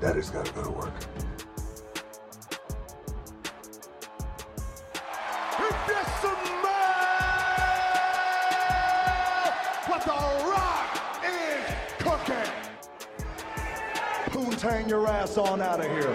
Daddy's 0.00 0.30
gotta 0.30 0.52
go 0.52 0.62
to 0.62 0.70
work. 0.70 0.92
What 9.86 10.02
the 10.04 10.12
rock 10.48 11.00
is 11.24 11.64
cooking. 11.98 12.52
Poontang 14.26 14.88
your 14.88 15.08
ass 15.08 15.36
on 15.36 15.60
out 15.60 15.80
of 15.80 15.86
here. 15.86 16.14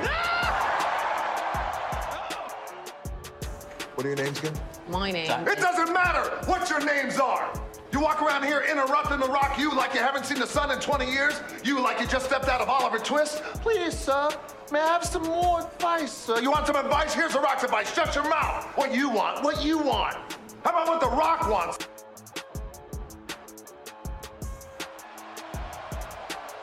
What 3.96 4.06
are 4.06 4.10
your 4.10 4.18
names 4.18 4.40
again? 4.40 4.54
My 4.88 5.12
name. 5.12 5.30
It 5.48 5.60
doesn't 5.60 5.94
matter 5.94 6.30
what 6.46 6.70
your 6.70 6.80
names 6.86 7.20
are. 7.20 7.52
You 7.94 8.00
walk 8.00 8.24
around 8.24 8.44
here 8.44 8.64
interrupting 8.72 9.20
the 9.20 9.28
rock 9.28 9.60
you 9.60 9.70
like 9.70 9.94
you 9.94 10.00
haven't 10.00 10.26
seen 10.26 10.40
the 10.40 10.48
sun 10.48 10.72
in 10.72 10.80
20 10.80 11.12
years. 11.12 11.40
You 11.64 11.80
like 11.80 12.00
you 12.00 12.08
just 12.08 12.26
stepped 12.26 12.50
out 12.50 12.60
of 12.60 12.68
Oliver 12.68 12.98
Twist. 12.98 13.44
Please, 13.62 13.96
sir, 13.96 14.30
may 14.72 14.80
I 14.80 14.88
have 14.88 15.06
some 15.06 15.22
more 15.22 15.62
advice, 15.62 16.12
sir? 16.12 16.40
You 16.40 16.50
want 16.50 16.66
some 16.66 16.76
advice? 16.76 17.14
Here's 17.14 17.34
the 17.34 17.40
rock's 17.40 17.64
advice. 17.64 17.94
Shut 17.94 18.16
your 18.16 18.28
mouth. 18.28 18.66
What 18.76 18.96
you 18.96 19.12
want? 19.12 19.44
What 19.44 19.64
you 19.64 19.78
want? 19.78 20.16
How 20.64 20.72
about 20.72 20.88
what 20.88 21.02
the 21.02 21.10
rock 21.10 21.48
wants? 21.48 21.88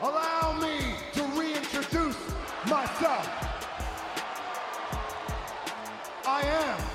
Allow 0.02 0.58
me 0.60 0.80
to 1.12 1.22
reintroduce 1.38 2.16
myself. 2.66 3.28
I 6.26 6.42
am 6.42 6.89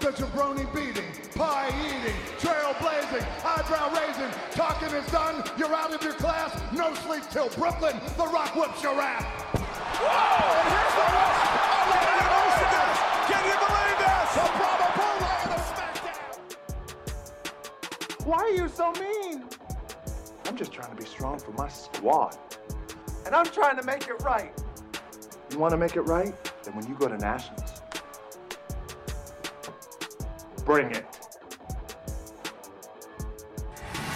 the 0.00 0.12
jabroni 0.12 0.72
beating, 0.74 1.04
pie 1.34 1.68
eating, 1.86 2.14
trailblazing, 2.38 3.26
eyebrow 3.44 3.92
raising, 3.98 4.30
talking 4.52 4.88
is 4.94 5.10
done, 5.10 5.42
you're 5.58 5.74
out 5.74 5.92
of 5.92 6.02
your 6.02 6.12
class, 6.14 6.56
no 6.72 6.94
sleep 6.94 7.24
till 7.30 7.48
Brooklyn, 7.50 8.00
the 8.16 8.26
rock 8.26 8.54
whips 8.54 8.82
your 8.82 9.00
ass. 9.00 9.24
Whoa! 9.98 10.08
And 10.60 10.68
here's 10.72 10.94
the 10.94 11.02
rock! 11.14 11.38
Can 13.28 13.42
you 13.44 13.56
believe 13.66 13.98
this? 13.98 14.30
Why 18.24 18.38
are 18.38 18.50
you 18.50 18.68
so 18.68 18.92
mean? 18.92 19.44
I'm 20.46 20.56
just 20.56 20.72
trying 20.72 20.90
to 20.90 20.96
be 20.96 21.04
strong 21.04 21.38
for 21.38 21.52
my 21.52 21.68
squad. 21.68 22.38
And 23.26 23.34
I'm 23.34 23.46
trying 23.46 23.76
to 23.76 23.82
make 23.82 24.06
it 24.06 24.22
right. 24.22 24.52
You 25.50 25.58
want 25.58 25.72
to 25.72 25.76
make 25.76 25.96
it 25.96 26.02
right? 26.02 26.34
Then 26.62 26.76
when 26.76 26.86
you 26.86 26.94
go 26.94 27.08
to 27.08 27.18
Nationals, 27.18 27.67
bring 30.68 30.90
it. 30.90 31.06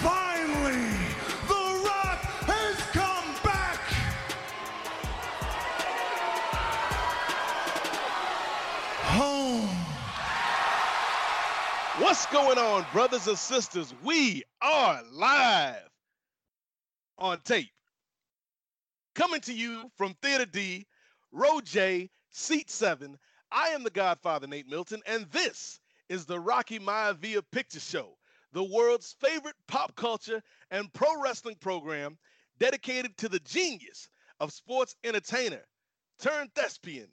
Finally, 0.03 0.83
The 1.49 1.83
Rock 1.83 2.19
has 2.45 2.77
come 2.93 3.35
back! 3.43 3.79
Home. 9.17 9.67
What's 12.03 12.27
going 12.27 12.59
on, 12.59 12.85
brothers 12.93 13.27
and 13.29 13.39
sisters? 13.39 13.95
We 14.05 14.43
are 14.61 15.01
live 15.11 15.89
on 17.17 17.39
tape. 17.45 17.73
Coming 19.15 19.41
to 19.41 19.55
you 19.55 19.91
from 19.97 20.13
Theater 20.21 20.45
D, 20.45 20.87
Row 21.33 21.63
J, 21.63 22.11
Seat 22.29 22.69
7. 22.69 23.17
I 23.51 23.69
am 23.69 23.85
the 23.85 23.91
Godfather, 23.91 24.47
Nate 24.47 24.69
Milton, 24.69 25.01
and 25.07 25.25
this 25.31 25.81
is 26.13 26.27
the 26.27 26.39
Rocky 26.39 26.79
Maivia 26.79 27.41
Picture 27.53 27.81
Show, 27.81 28.19
the 28.53 28.63
world's 28.63 29.17
favorite 29.19 29.55
pop 29.67 29.97
culture 29.97 30.43
and 30.71 30.93
pro 30.93 31.09
wrestling 31.19 31.55
program 31.59 32.19
dedicated 32.59 33.17
to 33.17 33.31
the 33.31 33.39
genius 33.39 34.11
of 34.39 34.53
sports 34.53 34.95
entertainer 35.05 35.63
turned 36.21 36.51
thespian, 36.55 37.09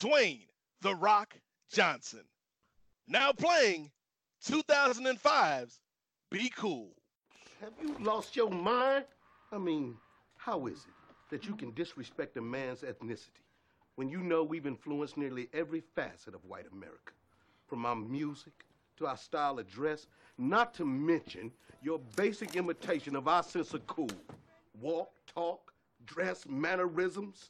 Dwayne 0.00 0.48
The 0.82 0.94
Rock 0.94 1.34
Johnson. 1.72 2.24
Now 3.08 3.32
playing 3.32 3.90
2005's 4.44 5.80
Be 6.30 6.52
Cool. 6.54 6.90
Have 7.62 7.72
you 7.80 7.96
lost 8.00 8.36
your 8.36 8.50
mind? 8.50 9.06
I 9.50 9.56
mean, 9.56 9.96
how 10.36 10.66
is 10.66 10.76
it 10.76 11.30
that 11.30 11.46
you 11.46 11.56
can 11.56 11.72
disrespect 11.72 12.36
a 12.36 12.42
man's 12.42 12.82
ethnicity 12.82 13.46
when 13.94 14.10
you 14.10 14.18
know 14.18 14.44
we've 14.44 14.66
influenced 14.66 15.16
nearly 15.16 15.48
every 15.54 15.82
facet 15.94 16.34
of 16.34 16.44
white 16.44 16.66
America? 16.70 17.14
From 17.72 17.86
our 17.86 17.96
music 17.96 18.66
to 18.98 19.06
our 19.06 19.16
style 19.16 19.58
of 19.58 19.66
dress, 19.66 20.06
not 20.36 20.74
to 20.74 20.84
mention 20.84 21.50
your 21.80 22.00
basic 22.16 22.54
imitation 22.54 23.16
of 23.16 23.28
our 23.28 23.42
sense 23.42 23.72
of 23.72 23.86
cool. 23.86 24.10
Walk, 24.78 25.10
talk, 25.26 25.72
dress, 26.04 26.44
mannerisms. 26.46 27.48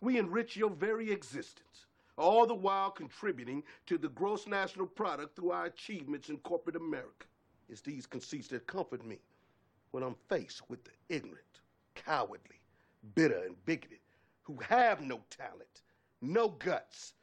We 0.00 0.16
enrich 0.16 0.56
your 0.56 0.70
very 0.70 1.10
existence, 1.10 1.86
all 2.16 2.46
the 2.46 2.54
while 2.54 2.92
contributing 2.92 3.64
to 3.86 3.98
the 3.98 4.10
gross 4.10 4.46
national 4.46 4.86
product 4.86 5.34
through 5.34 5.50
our 5.50 5.64
achievements 5.64 6.28
in 6.28 6.36
corporate 6.36 6.76
America. 6.76 7.26
It's 7.68 7.80
these 7.80 8.06
conceits 8.06 8.46
that 8.50 8.68
comfort 8.68 9.04
me 9.04 9.18
when 9.90 10.04
I'm 10.04 10.14
faced 10.28 10.70
with 10.70 10.84
the 10.84 10.92
ignorant, 11.08 11.62
cowardly, 11.96 12.60
bitter, 13.16 13.42
and 13.44 13.56
bigoted 13.66 13.98
who 14.44 14.56
have 14.68 15.00
no 15.00 15.20
talent, 15.30 15.82
no 16.22 16.50
guts. 16.50 17.14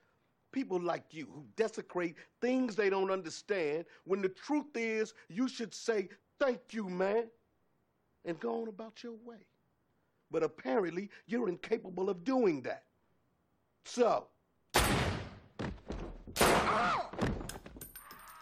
People 0.56 0.80
like 0.80 1.04
you 1.12 1.28
who 1.36 1.44
desecrate 1.58 2.16
things 2.40 2.78
they 2.78 2.90
don't 2.90 3.12
understand 3.12 3.84
when 4.06 4.22
the 4.22 4.30
truth 4.30 4.74
is 4.74 5.14
you 5.28 5.50
should 5.50 5.74
say, 5.74 6.08
Thank 6.40 6.62
you, 6.72 6.88
man, 6.88 7.26
and 8.24 8.40
go 8.40 8.62
on 8.62 8.70
about 8.70 9.04
your 9.04 9.16
way. 9.26 9.46
But 10.32 10.44
apparently, 10.44 11.10
you're 11.28 11.50
incapable 11.50 12.10
of 12.10 12.24
doing 12.24 12.62
that. 12.62 12.84
So, 13.84 14.28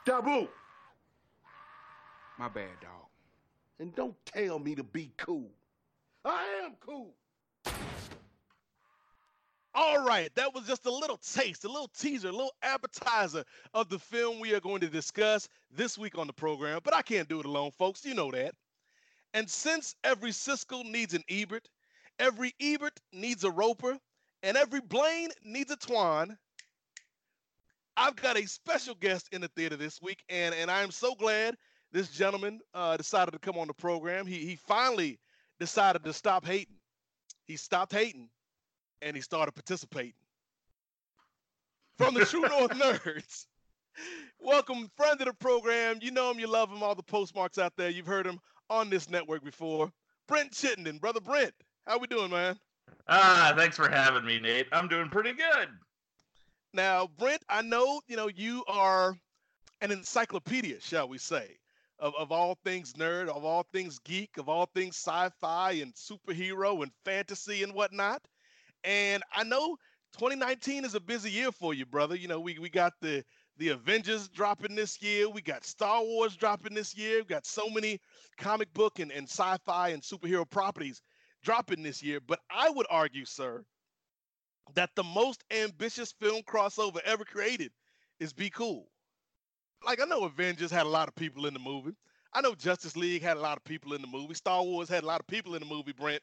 Dabu, 0.06 0.48
My 2.38 2.48
bad, 2.48 2.70
dog. 2.80 3.08
and 3.80 3.96
don't 3.96 4.16
tell 4.28 4.60
me 4.60 4.76
to 4.76 4.84
be 4.84 5.12
cool. 5.18 5.50
I 6.24 6.62
am 6.64 6.76
cool. 6.80 7.16
All 9.76 10.06
right, 10.06 10.30
that 10.36 10.54
was 10.54 10.68
just 10.68 10.86
a 10.86 10.92
little 10.92 11.18
taste, 11.18 11.66
a 11.66 11.68
little 11.68 11.90
teaser, 11.98 12.28
a 12.28 12.32
little 12.32 12.54
appetizer 12.62 13.44
of 13.74 13.90
the 13.90 13.98
film 13.98 14.40
we 14.40 14.54
are 14.54 14.60
going 14.60 14.82
to 14.82 14.88
discuss 14.88 15.50
this 15.72 15.98
week 15.98 16.16
on 16.16 16.28
the 16.28 16.34
program. 16.34 16.80
But 16.84 16.94
I 16.94 17.02
can't 17.02 17.28
do 17.28 17.40
it 17.40 17.48
alone, 17.48 17.72
folks. 17.80 18.06
You 18.06 18.14
know 18.14 18.30
that. 18.32 18.54
And 19.34 19.50
since 19.50 19.96
every 20.04 20.30
Siskel 20.30 20.86
needs 20.86 21.16
an 21.16 21.24
Ebert, 21.28 21.68
every 22.20 22.54
Ebert 22.62 23.00
needs 23.14 23.44
a 23.46 23.50
Roper, 23.50 23.98
and 24.44 24.58
every 24.58 24.80
Blaine 24.82 25.30
needs 25.44 25.72
a 25.72 25.78
Twan, 25.78 26.38
I've 27.98 28.16
got 28.16 28.38
a 28.38 28.46
special 28.46 28.94
guest 28.94 29.30
in 29.32 29.42
the 29.42 29.48
theater 29.50 29.76
this 29.76 30.00
week, 30.04 30.24
and, 30.30 30.54
and 30.54 30.70
I'm 30.70 30.92
so 30.92 31.16
glad 31.16 31.56
this 31.92 32.10
gentleman 32.10 32.60
uh, 32.76 32.96
decided 32.98 33.32
to 33.32 33.40
come 33.40 33.58
on 33.58 33.68
the 33.68 33.74
program. 33.74 34.28
He, 34.28 34.46
he 34.46 34.56
finally 34.56 35.20
decided 35.60 36.04
to 36.04 36.14
stop 36.14 36.46
hating. 36.46 36.76
He 37.46 37.56
stopped 37.58 37.92
hating 37.92 38.30
and 39.04 39.16
he 39.16 39.22
started 39.22 39.54
participating. 39.54 40.14
From 41.98 42.14
the 42.14 42.26
True 42.26 42.42
North 42.42 42.72
Nerds, 42.72 43.46
welcome, 44.40 44.90
friend 44.98 45.20
of 45.22 45.28
the 45.28 45.34
program. 45.34 46.00
You 46.02 46.12
know 46.12 46.32
him, 46.32 46.40
you 46.40 46.48
love 46.48 46.72
him, 46.72 46.82
all 46.82 46.96
the 46.96 47.04
postmarks 47.04 47.58
out 47.58 47.74
there. 47.78 47.90
You've 47.90 48.08
heard 48.08 48.26
him 48.26 48.40
on 48.70 48.90
this 48.90 49.10
network 49.10 49.44
before. 49.44 49.92
Brent 50.28 50.54
Chittenden, 50.54 50.98
brother 50.98 51.20
Brent, 51.20 51.54
how 51.86 52.00
we 52.00 52.08
doing, 52.08 52.32
man? 52.32 52.58
Ah, 53.08 53.54
thanks 53.56 53.76
for 53.76 53.90
having 53.90 54.26
me, 54.26 54.40
Nate. 54.40 54.68
I'm 54.72 54.88
doing 54.88 55.10
pretty 55.10 55.34
good. 55.34 55.68
Now, 56.74 57.08
Brent, 57.20 57.44
I 57.50 57.62
know 57.62 58.02
you 58.08 58.16
know 58.16 58.30
you 58.30 58.64
are 58.68 59.16
an 59.82 59.92
encyclopedia, 59.92 60.80
shall 60.80 61.08
we 61.08 61.18
say, 61.18 61.58
of, 62.00 62.14
of 62.18 62.32
all 62.32 62.58
things 62.64 62.94
nerd, 62.94 63.28
of 63.28 63.44
all 63.44 63.66
things 63.72 64.00
geek, 64.00 64.38
of 64.38 64.50
all 64.50 64.68
things 64.74 64.96
sci-fi 64.96 65.74
and 65.74 65.94
superhero 65.94 66.82
and 66.82 66.92
fantasy 67.06 67.64
and 67.64 67.74
whatnot. 67.74 68.22
And 68.84 69.24
I 69.34 69.44
know 69.44 69.78
2019 70.18 70.86
is 70.86 70.96
a 70.96 71.00
busy 71.00 71.32
year 71.32 71.52
for 71.52 71.74
you, 71.74 71.86
brother. 71.86 72.16
You 72.16 72.28
know, 72.28 72.40
we 72.40 72.60
we 72.60 72.70
got 72.70 72.94
the 73.02 73.24
the 73.58 73.70
Avengers 73.70 74.28
dropping 74.30 74.76
this 74.76 75.02
year. 75.02 75.30
We 75.30 75.42
got 75.42 75.64
Star 75.64 76.04
Wars 76.04 76.36
dropping 76.36 76.74
this 76.74 76.96
year. 76.96 77.20
We 77.20 77.26
got 77.26 77.46
so 77.46 77.70
many 77.70 78.00
comic 78.38 78.74
book 78.74 79.00
and, 79.00 79.12
and 79.12 79.28
sci-fi 79.28 79.90
and 79.90 80.02
superhero 80.02 80.50
properties 80.50 81.02
dropping 81.44 81.84
this 81.84 82.02
year. 82.02 82.20
But 82.20 82.40
I 82.50 82.70
would 82.70 82.88
argue, 82.90 83.26
sir, 83.26 83.64
that 84.76 84.90
the 84.96 85.04
most 85.04 85.44
ambitious 85.52 86.12
film 86.12 86.42
crossover 86.44 87.00
ever 87.06 87.24
created 87.24 87.72
is 88.20 88.34
Be 88.34 88.50
Cool. 88.50 88.88
Like 89.86 90.02
I 90.02 90.06
know 90.06 90.24
Avengers 90.24 90.72
had 90.72 90.86
a 90.86 90.90
lot 90.90 91.08
of 91.08 91.16
people 91.16 91.46
in 91.46 91.54
the 91.54 91.60
movie. 91.60 91.96
I 92.34 92.42
know 92.42 92.56
Justice 92.56 92.98
League 92.98 93.22
had 93.22 93.38
a 93.38 93.42
lot 93.42 93.58
of 93.58 93.64
people 93.64 93.94
in 93.94 94.02
the 94.02 94.08
movie. 94.08 94.34
Star 94.34 94.64
Wars 94.64 94.90
had 94.90 95.04
a 95.04 95.08
lot 95.08 95.20
of 95.20 95.28
people 95.28 95.54
in 95.54 95.60
the 95.60 95.68
movie, 95.68 95.94
Brent. 95.94 96.22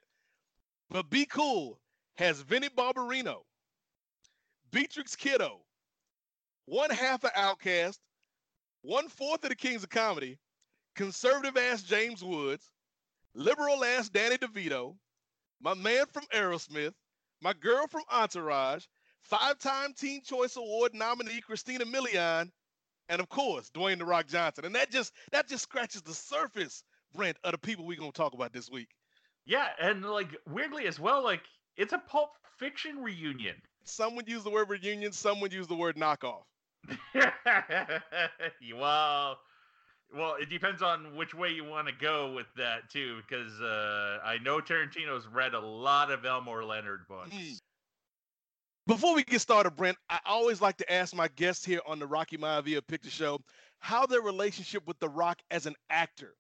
But 0.90 1.08
Be 1.08 1.24
Cool 1.26 1.78
has 2.20 2.42
Vinnie 2.42 2.68
Barbarino, 2.68 3.38
Beatrix 4.70 5.16
Kiddo, 5.16 5.62
one 6.66 6.90
half 6.90 7.24
of 7.24 7.32
OutKast, 7.32 7.98
one 8.82 9.08
fourth 9.08 9.42
of 9.42 9.48
the 9.48 9.56
Kings 9.56 9.82
of 9.82 9.88
Comedy, 9.88 10.38
conservative 10.94 11.56
ass 11.56 11.82
James 11.82 12.22
Woods, 12.22 12.68
liberal 13.34 13.82
ass 13.84 14.10
Danny 14.10 14.36
DeVito, 14.36 14.96
my 15.62 15.72
man 15.72 16.04
from 16.12 16.24
Aerosmith, 16.34 16.92
my 17.40 17.54
girl 17.54 17.86
from 17.86 18.02
Entourage, 18.12 18.84
five-time 19.22 19.94
Teen 19.94 20.22
Choice 20.22 20.56
Award 20.56 20.92
nominee 20.92 21.40
Christina 21.40 21.86
Milian, 21.86 22.50
and 23.08 23.20
of 23.22 23.30
course 23.30 23.70
Dwayne 23.70 23.98
the 23.98 24.04
Rock 24.04 24.26
Johnson. 24.26 24.66
And 24.66 24.74
that 24.74 24.90
just 24.90 25.14
that 25.32 25.48
just 25.48 25.62
scratches 25.62 26.02
the 26.02 26.12
surface, 26.12 26.84
Brent, 27.14 27.38
of 27.44 27.52
the 27.52 27.58
people 27.58 27.86
we're 27.86 27.98
gonna 27.98 28.12
talk 28.12 28.34
about 28.34 28.52
this 28.52 28.70
week. 28.70 28.88
Yeah, 29.46 29.68
and 29.80 30.04
like 30.04 30.36
weirdly 30.46 30.86
as 30.86 31.00
well, 31.00 31.24
like 31.24 31.44
it's 31.80 31.92
a 31.94 31.98
Pulp 31.98 32.30
Fiction 32.58 33.02
reunion. 33.02 33.56
Some 33.84 34.14
would 34.16 34.28
use 34.28 34.44
the 34.44 34.50
word 34.50 34.68
reunion, 34.68 35.12
some 35.12 35.40
would 35.40 35.52
use 35.52 35.66
the 35.66 35.74
word 35.74 35.96
knockoff. 35.96 36.42
well, 38.76 39.38
well, 40.14 40.34
it 40.40 40.50
depends 40.50 40.82
on 40.82 41.16
which 41.16 41.34
way 41.34 41.50
you 41.50 41.64
want 41.64 41.88
to 41.88 41.94
go 41.94 42.32
with 42.32 42.46
that 42.56 42.90
too, 42.90 43.20
because 43.26 43.60
uh, 43.60 44.18
I 44.22 44.36
know 44.42 44.60
Tarantino's 44.60 45.26
read 45.26 45.54
a 45.54 45.60
lot 45.60 46.10
of 46.10 46.24
Elmore 46.24 46.64
Leonard 46.64 47.00
books. 47.08 47.30
Mm. 47.34 47.58
Before 48.86 49.14
we 49.14 49.24
get 49.24 49.40
started, 49.40 49.70
Brent, 49.70 49.96
I 50.10 50.18
always 50.26 50.60
like 50.60 50.76
to 50.78 50.92
ask 50.92 51.14
my 51.14 51.28
guests 51.28 51.64
here 51.64 51.80
on 51.86 51.98
the 51.98 52.06
Rocky 52.06 52.36
Maivia 52.36 52.86
Picture 52.86 53.10
Show 53.10 53.40
how 53.78 54.04
their 54.04 54.20
relationship 54.20 54.86
with 54.86 54.98
The 54.98 55.08
Rock 55.08 55.38
as 55.50 55.66
an 55.66 55.76
actor 55.88 56.34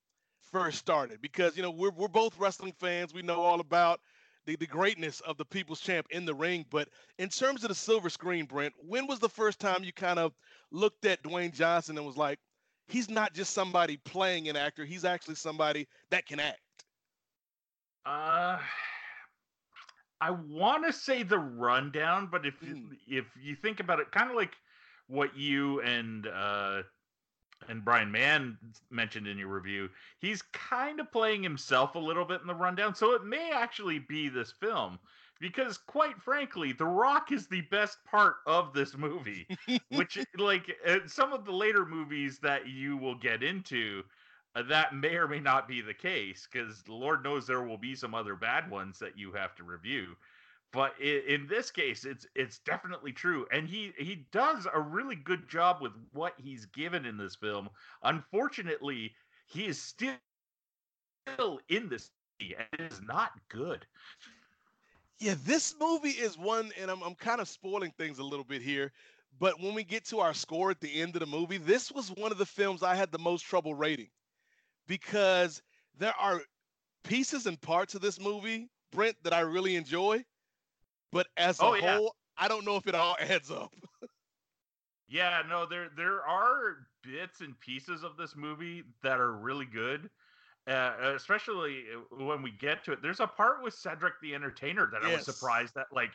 first 0.52 0.78
started. 0.78 1.22
Because 1.22 1.56
you 1.56 1.62
know 1.62 1.70
we're 1.70 1.92
we're 1.92 2.08
both 2.08 2.38
wrestling 2.38 2.74
fans. 2.78 3.14
We 3.14 3.22
know 3.22 3.40
all 3.40 3.60
about 3.60 4.00
the, 4.46 4.56
the 4.56 4.66
greatness 4.66 5.20
of 5.20 5.36
the 5.36 5.44
People's 5.44 5.80
Champ 5.80 6.06
in 6.10 6.24
the 6.24 6.34
ring. 6.34 6.64
But 6.70 6.88
in 7.18 7.28
terms 7.28 7.62
of 7.64 7.68
the 7.68 7.74
silver 7.74 8.10
screen, 8.10 8.44
Brent, 8.44 8.74
when 8.78 9.06
was 9.06 9.18
the 9.18 9.28
first 9.28 9.60
time 9.60 9.84
you 9.84 9.92
kind 9.92 10.18
of 10.18 10.32
looked 10.72 11.04
at 11.04 11.22
Dwayne 11.22 11.52
Johnson 11.52 11.96
and 11.96 12.06
was 12.06 12.16
like, 12.16 12.38
he's 12.88 13.08
not 13.08 13.34
just 13.34 13.52
somebody 13.52 13.96
playing 13.98 14.48
an 14.48 14.56
actor, 14.56 14.84
he's 14.84 15.04
actually 15.04 15.36
somebody 15.36 15.86
that 16.10 16.26
can 16.26 16.40
act? 16.40 16.60
Uh 18.06 18.58
I 20.20 20.30
want 20.30 20.86
to 20.86 20.92
say 20.92 21.22
the 21.22 21.38
rundown, 21.38 22.28
but 22.30 22.44
if 22.44 22.54
mm. 22.60 22.88
if 23.08 23.24
you 23.40 23.56
think 23.56 23.80
about 23.80 24.00
it, 24.00 24.12
kind 24.12 24.30
of 24.30 24.36
like 24.36 24.52
what 25.06 25.36
you 25.36 25.80
and 25.80 26.26
uh, 26.26 26.82
and 27.68 27.84
Brian 27.84 28.10
Mann 28.10 28.56
mentioned 28.90 29.26
in 29.26 29.38
your 29.38 29.48
review, 29.48 29.88
he's 30.18 30.42
kind 30.42 31.00
of 31.00 31.12
playing 31.12 31.42
himself 31.42 31.94
a 31.94 31.98
little 31.98 32.24
bit 32.24 32.40
in 32.40 32.46
the 32.46 32.54
rundown. 32.54 32.94
So 32.94 33.12
it 33.12 33.24
may 33.24 33.50
actually 33.52 33.98
be 33.98 34.28
this 34.28 34.52
film 34.52 34.98
because 35.40 35.78
quite 35.78 36.20
frankly, 36.20 36.72
The 36.72 36.86
Rock 36.86 37.32
is 37.32 37.46
the 37.46 37.62
best 37.62 37.98
part 38.04 38.36
of 38.46 38.72
this 38.72 38.96
movie, 38.96 39.46
which 39.90 40.18
like 40.38 40.76
uh, 40.86 40.98
some 41.06 41.32
of 41.32 41.44
the 41.44 41.52
later 41.52 41.86
movies 41.86 42.38
that 42.40 42.68
you 42.68 42.96
will 42.96 43.16
get 43.16 43.42
into 43.42 44.02
uh, 44.54 44.62
that 44.62 44.94
may 44.94 45.14
or 45.14 45.28
may 45.28 45.40
not 45.40 45.68
be 45.68 45.80
the 45.80 45.94
case 45.94 46.48
because 46.50 46.82
Lord 46.88 47.22
knows 47.22 47.46
there 47.46 47.62
will 47.62 47.78
be 47.78 47.94
some 47.94 48.14
other 48.14 48.34
bad 48.34 48.70
ones 48.70 48.98
that 48.98 49.16
you 49.16 49.32
have 49.32 49.54
to 49.56 49.64
review 49.64 50.16
but 50.72 50.94
in, 51.00 51.22
in, 51.28 51.46
this 51.48 51.70
case 51.70 52.04
it's 52.04 52.26
it's 52.34 52.58
definitely 52.60 53.12
true 53.12 53.46
and 53.52 53.68
he 53.68 53.92
he 53.98 54.26
does 54.32 54.66
a 54.72 54.80
really 54.80 55.16
good 55.16 55.48
job 55.48 55.78
with 55.80 55.92
what 56.12 56.34
he's 56.38 56.66
given 56.66 57.04
in 57.04 57.16
this 57.16 57.36
film. 57.36 57.68
Unfortunately 58.02 59.12
he 59.46 59.66
is 59.66 59.80
still 59.80 60.14
still 61.26 61.60
in 61.68 61.88
this 61.88 62.10
and 62.40 62.80
it 62.80 62.92
is 62.92 63.00
not 63.02 63.32
good. 63.48 63.86
Yeah 65.18 65.34
this 65.44 65.74
movie 65.78 66.10
is 66.10 66.38
one 66.38 66.70
and 66.80 66.90
i'm, 66.90 67.02
I'm 67.02 67.14
kind 67.14 67.40
of 67.40 67.48
spoiling 67.48 67.92
things 67.98 68.18
a 68.18 68.24
little 68.24 68.44
bit 68.44 68.62
here 68.62 68.92
but 69.38 69.60
when 69.60 69.74
we 69.74 69.84
get 69.84 70.04
to 70.06 70.20
our 70.20 70.34
score 70.34 70.70
at 70.70 70.80
the 70.80 71.00
end 71.00 71.14
of 71.14 71.20
the 71.20 71.26
movie 71.26 71.58
this 71.58 71.92
was 71.92 72.08
one 72.10 72.32
of 72.32 72.38
the 72.38 72.46
films 72.46 72.82
i 72.82 72.94
had 72.94 73.12
the 73.12 73.18
most 73.18 73.42
trouble 73.42 73.74
rating 73.74 74.08
because 74.88 75.60
there 75.98 76.14
are 76.18 76.40
pieces 77.04 77.46
and 77.46 77.60
parts 77.60 77.94
of 77.94 78.00
this 78.00 78.18
movie 78.18 78.70
brent 78.92 79.16
that 79.22 79.34
i 79.34 79.40
really 79.40 79.76
enjoy 79.76 80.24
but 81.12 81.26
as 81.36 81.60
a 81.60 81.64
oh, 81.64 81.74
yeah. 81.74 81.96
whole, 81.96 82.14
I 82.36 82.48
don't 82.48 82.64
know 82.64 82.76
if 82.76 82.86
it 82.86 82.94
all 82.94 83.16
adds 83.20 83.50
up. 83.50 83.72
yeah, 85.08 85.42
no, 85.48 85.66
there 85.66 85.88
there 85.96 86.22
are 86.22 86.76
bits 87.02 87.40
and 87.40 87.58
pieces 87.60 88.02
of 88.02 88.16
this 88.16 88.36
movie 88.36 88.84
that 89.02 89.20
are 89.20 89.32
really 89.32 89.66
good. 89.66 90.10
Uh, 90.68 90.92
especially 91.16 91.84
uh, 91.96 92.24
when 92.24 92.42
we 92.42 92.52
get 92.52 92.84
to 92.84 92.92
it, 92.92 93.00
there's 93.02 93.20
a 93.20 93.26
part 93.26 93.62
with 93.62 93.74
Cedric 93.74 94.14
the 94.22 94.34
Entertainer 94.34 94.88
that 94.92 95.00
yes. 95.02 95.10
I 95.10 95.16
was 95.16 95.24
surprised 95.24 95.74
that, 95.74 95.86
like, 95.90 96.10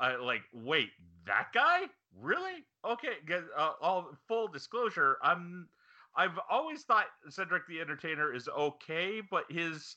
uh, 0.00 0.14
like, 0.20 0.42
wait, 0.52 0.88
that 1.26 1.48
guy, 1.52 1.82
really? 2.20 2.64
Okay, 2.84 3.16
uh, 3.56 3.72
all 3.80 4.16
full 4.26 4.48
disclosure, 4.48 5.18
I'm, 5.22 5.68
I've 6.16 6.38
always 6.50 6.82
thought 6.82 7.06
Cedric 7.28 7.68
the 7.68 7.80
Entertainer 7.80 8.34
is 8.34 8.48
okay, 8.48 9.20
but 9.30 9.44
his 9.50 9.96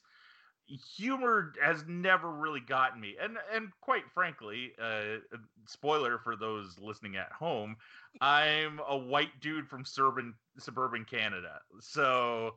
humor 0.95 1.53
has 1.61 1.83
never 1.87 2.29
really 2.29 2.59
gotten 2.59 3.01
me 3.01 3.15
and 3.21 3.37
and 3.53 3.69
quite 3.81 4.03
frankly 4.13 4.71
uh, 4.81 5.17
spoiler 5.65 6.19
for 6.19 6.35
those 6.35 6.77
listening 6.79 7.15
at 7.15 7.31
home 7.31 7.75
i'm 8.21 8.79
a 8.87 8.97
white 8.97 9.39
dude 9.41 9.67
from 9.67 9.83
suburban 9.83 10.33
suburban 10.57 11.05
canada 11.05 11.59
so 11.79 12.51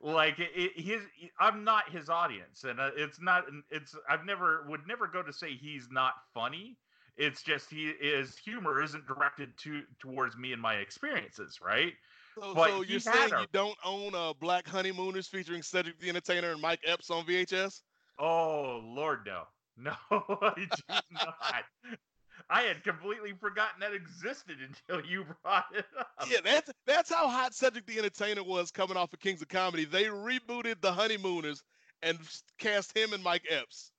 like 0.00 0.38
it, 0.38 0.72
his 0.76 1.02
i'm 1.40 1.64
not 1.64 1.88
his 1.90 2.08
audience 2.08 2.64
and 2.64 2.80
uh, 2.80 2.90
it's 2.96 3.20
not 3.20 3.44
it's 3.70 3.96
i've 4.08 4.24
never 4.24 4.64
would 4.68 4.86
never 4.86 5.06
go 5.06 5.22
to 5.22 5.32
say 5.32 5.54
he's 5.54 5.88
not 5.90 6.14
funny 6.32 6.76
it's 7.16 7.42
just 7.42 7.70
he 7.70 7.94
his 8.00 8.36
humor 8.36 8.82
isn't 8.82 9.06
directed 9.06 9.56
to 9.56 9.82
towards 9.98 10.36
me 10.36 10.52
and 10.52 10.60
my 10.60 10.74
experiences 10.74 11.60
right 11.64 11.94
so, 12.40 12.54
so 12.54 12.82
you're 12.82 13.00
saying 13.00 13.32
a... 13.32 13.40
you 13.40 13.46
don't 13.52 13.76
own 13.84 14.14
uh, 14.14 14.32
Black 14.40 14.66
Honeymooners 14.68 15.26
featuring 15.26 15.62
Cedric 15.62 15.98
the 16.00 16.08
Entertainer 16.08 16.52
and 16.52 16.60
Mike 16.60 16.80
Epps 16.86 17.10
on 17.10 17.24
VHS? 17.24 17.82
Oh 18.18 18.80
Lord, 18.84 19.20
no, 19.26 19.42
no, 19.76 19.94
I 20.10 20.54
do 20.56 20.94
not. 21.12 21.34
I 22.50 22.62
had 22.62 22.84
completely 22.84 23.32
forgotten 23.40 23.80
that 23.80 23.94
existed 23.94 24.58
until 24.60 25.04
you 25.08 25.24
brought 25.42 25.64
it 25.74 25.86
up. 25.98 26.28
Yeah, 26.28 26.38
that's 26.44 26.70
that's 26.86 27.12
how 27.12 27.28
hot 27.28 27.54
Cedric 27.54 27.86
the 27.86 27.98
Entertainer 27.98 28.44
was 28.44 28.70
coming 28.70 28.96
off 28.96 29.12
of 29.12 29.20
Kings 29.20 29.40
of 29.40 29.48
Comedy. 29.48 29.84
They 29.84 30.04
rebooted 30.04 30.80
the 30.80 30.92
Honeymooners 30.92 31.62
and 32.02 32.18
cast 32.58 32.96
him 32.96 33.12
and 33.12 33.22
Mike 33.22 33.44
Epps. 33.48 33.92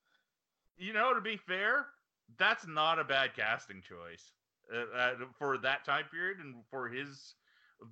You 0.78 0.94
know, 0.94 1.14
to 1.14 1.22
be 1.22 1.38
fair, 1.38 1.88
that's 2.38 2.68
not 2.68 3.00
a 3.00 3.04
bad 3.04 3.34
casting 3.36 3.82
choice 3.82 4.32
uh, 4.74 4.98
uh, 4.98 5.14
for 5.38 5.58
that 5.60 5.86
time 5.86 6.06
period 6.12 6.38
and 6.40 6.56
for 6.70 6.88
his 6.88 7.36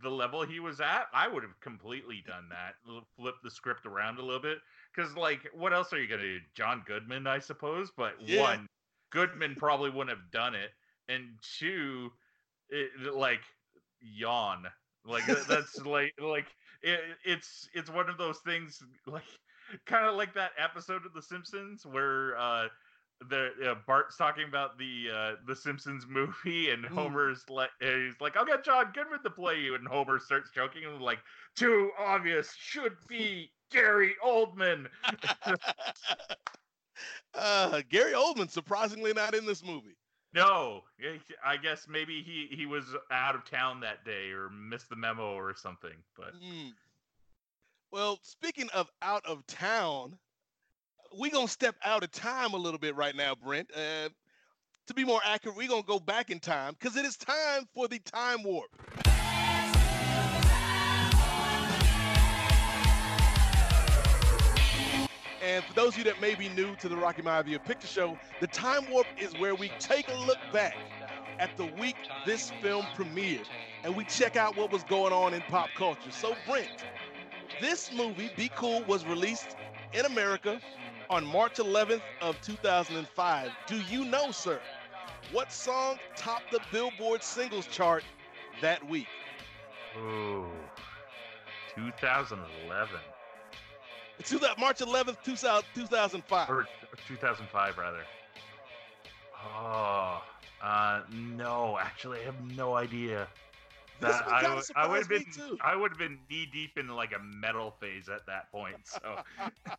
the 0.01 0.09
level 0.09 0.43
he 0.43 0.59
was 0.59 0.79
at, 0.79 1.07
I 1.13 1.27
would 1.27 1.43
have 1.43 1.59
completely 1.59 2.23
done 2.25 2.49
that. 2.49 2.75
Flip 3.17 3.35
the 3.43 3.51
script 3.51 3.85
around 3.85 4.19
a 4.19 4.23
little 4.23 4.41
bit. 4.41 4.59
Because, 4.95 5.15
like, 5.15 5.41
what 5.53 5.73
else 5.73 5.91
are 5.93 6.01
you 6.01 6.07
going 6.07 6.21
to 6.21 6.39
do? 6.39 6.45
John 6.55 6.83
Goodman, 6.85 7.27
I 7.27 7.39
suppose. 7.39 7.91
But 7.95 8.13
yeah. 8.19 8.41
one, 8.41 8.67
Goodman 9.11 9.55
probably 9.55 9.89
wouldn't 9.89 10.17
have 10.17 10.31
done 10.31 10.55
it. 10.55 10.71
And 11.09 11.37
two, 11.57 12.11
it, 12.69 13.13
like, 13.13 13.41
yawn. 14.01 14.65
Like, 15.05 15.25
that's 15.25 15.77
like, 15.85 16.13
like, 16.21 16.47
it, 16.81 16.99
it's 17.25 17.69
it's 17.73 17.89
one 17.89 18.09
of 18.09 18.17
those 18.17 18.39
things, 18.39 18.81
like, 19.05 19.23
kind 19.85 20.05
of 20.05 20.15
like 20.15 20.33
that 20.33 20.51
episode 20.57 21.05
of 21.05 21.13
The 21.13 21.21
Simpsons 21.21 21.85
where, 21.85 22.37
uh, 22.37 22.67
the 23.29 23.71
uh, 23.71 23.75
Bart's 23.87 24.17
talking 24.17 24.47
about 24.47 24.77
the 24.77 25.07
uh, 25.13 25.31
the 25.47 25.55
Simpsons 25.55 26.05
movie, 26.07 26.69
and 26.71 26.83
mm. 26.83 26.89
Homer's 26.89 27.43
like, 27.49 27.69
he's 27.79 28.19
like, 28.19 28.37
"I'll 28.37 28.45
get 28.45 28.63
John 28.63 28.91
Goodman 28.93 29.23
to 29.23 29.29
play 29.29 29.59
you," 29.59 29.75
and 29.75 29.87
Homer 29.87 30.19
starts 30.19 30.51
joking 30.51 30.85
and 30.85 31.01
like, 31.01 31.19
"Too 31.55 31.91
obvious 31.99 32.53
should 32.57 32.93
be 33.07 33.51
Gary 33.71 34.15
Oldman." 34.25 34.87
uh, 37.35 37.81
Gary 37.89 38.13
Oldman 38.13 38.49
surprisingly 38.49 39.13
not 39.13 39.35
in 39.35 39.45
this 39.45 39.63
movie. 39.63 39.95
No, 40.33 40.81
I 41.45 41.57
guess 41.57 41.87
maybe 41.87 42.23
he 42.23 42.55
he 42.55 42.65
was 42.65 42.85
out 43.11 43.35
of 43.35 43.45
town 43.49 43.79
that 43.81 44.03
day 44.03 44.31
or 44.31 44.49
missed 44.49 44.89
the 44.89 44.95
memo 44.95 45.33
or 45.33 45.53
something. 45.55 45.95
But 46.17 46.33
Mm. 46.35 46.73
Well, 47.91 48.17
speaking 48.23 48.69
of 48.71 48.89
out 49.03 49.23
of 49.23 49.45
town, 49.45 50.17
we 51.17 51.29
gonna 51.29 51.48
step 51.48 51.75
out 51.84 52.03
of 52.03 52.12
time 52.12 52.53
a 52.53 52.58
little 52.58 52.79
bit 52.79 52.96
right 52.96 53.15
now, 53.15 53.36
Brent. 53.36 53.70
Uh, 53.75 54.10
to 54.88 54.93
be 54.93 55.05
more 55.05 55.22
accurate, 55.25 55.55
we're 55.55 55.67
gonna 55.67 55.84
go 55.84 56.00
back 56.00 56.29
in 56.29 56.39
time 56.39 56.75
because 56.79 56.98
it 56.98 57.05
is 57.05 57.15
time 57.15 57.67
for 57.74 57.88
the 57.88 58.00
time 58.00 58.43
warp. 58.43 58.70
And 65.41 65.63
for 65.65 65.74
those 65.74 65.89
of 65.93 65.98
you 65.98 66.03
that 66.05 66.22
may 66.22 66.36
be 66.36 66.48
new 66.50 66.74
to 66.77 66.88
the 66.88 66.96
Rocky 66.96 67.22
Maivia 67.22 67.63
Picture 67.63 67.88
Show, 67.88 68.17
the 68.39 68.48
Time 68.48 68.89
Warp 68.89 69.05
is 69.20 69.34
where 69.34 69.53
we 69.53 69.70
take 69.77 70.08
a 70.08 70.17
look 70.20 70.38
back 70.53 70.74
at 71.38 71.58
the 71.58 71.65
week 71.77 71.98
this 72.25 72.51
film 72.62 72.86
premiered 72.96 73.46
and 73.84 73.93
we 73.93 74.05
check 74.05 74.38
out 74.38 74.55
what 74.55 74.72
was 74.72 74.84
going 74.86 75.12
on 75.12 75.34
in 75.34 75.41
pop 75.41 75.67
culture. 75.75 76.12
So, 76.12 76.38
Brent, 76.48 76.86
this 77.60 77.91
movie, 77.91 78.32
Be 78.38 78.50
Cool, 78.55 78.84
was 78.88 79.05
released 79.05 79.58
in 79.93 80.05
America 80.05 80.62
on 81.10 81.25
March 81.25 81.55
11th 81.55 82.01
of 82.22 82.39
2005. 82.41 83.51
Do 83.67 83.77
you 83.89 84.05
know, 84.05 84.31
sir, 84.31 84.60
what 85.31 85.51
song 85.51 85.98
topped 86.15 86.51
the 86.51 86.60
Billboard 86.72 87.24
singles 87.24 87.67
chart 87.67 88.03
that 88.62 88.88
week? 88.88 89.07
ooh, 89.98 90.45
2011 91.75 93.00
It's 94.19 94.33
March 94.57 94.79
11th, 94.79 95.17
2000, 95.24 95.63
2005. 95.75 96.50
or 96.50 96.67
2005 97.07 97.77
rather. 97.77 98.03
Oh, 99.55 100.24
uh, 100.62 101.01
no, 101.12 101.77
actually, 101.79 102.19
I 102.22 102.24
have 102.24 102.55
no 102.55 102.75
idea. 102.75 103.27
This 104.00 104.15
That- 104.17 104.27
I, 104.27 104.62
I 104.75 104.88
would 104.88 105.00
have 105.00 105.10
been 105.10 105.25
too. 105.31 105.57
I 105.62 105.75
would 105.75 105.91
have 105.91 105.98
been 106.00 106.19
knee 106.29 106.48
deep 106.51 106.77
in 106.77 106.88
like 106.88 107.13
a 107.13 107.19
metal 107.19 107.72
phase 107.79 108.10
at 108.10 108.25
that 108.27 108.51
point. 108.51 108.75
So 108.86 109.17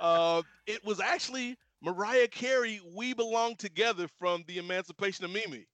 Uh, 0.00 0.42
it 0.66 0.84
was 0.84 1.00
actually 1.00 1.56
Mariah 1.82 2.28
Carey, 2.28 2.80
We 2.94 3.14
Belong 3.14 3.56
Together 3.56 4.08
from 4.18 4.44
The 4.46 4.58
Emancipation 4.58 5.24
of 5.24 5.30
Mimi. 5.32 5.66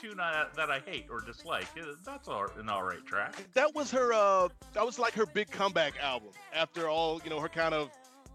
Tune 0.00 0.20
I, 0.20 0.46
that 0.56 0.70
I 0.70 0.80
hate 0.80 1.06
or 1.10 1.20
dislike. 1.20 1.66
Uh, 1.78 1.92
That's 2.04 2.28
all, 2.28 2.46
an 2.58 2.68
all 2.68 2.82
right 2.82 3.04
track. 3.06 3.34
That 3.54 3.74
was 3.74 3.90
her. 3.90 4.12
Uh, 4.12 4.48
that 4.72 4.84
was 4.84 4.98
like 4.98 5.12
her 5.14 5.26
big 5.26 5.50
comeback 5.50 5.94
album 6.00 6.30
after 6.54 6.88
all, 6.88 7.20
you 7.24 7.30
know, 7.30 7.40
her 7.40 7.48
kind 7.48 7.74
of 7.74 7.90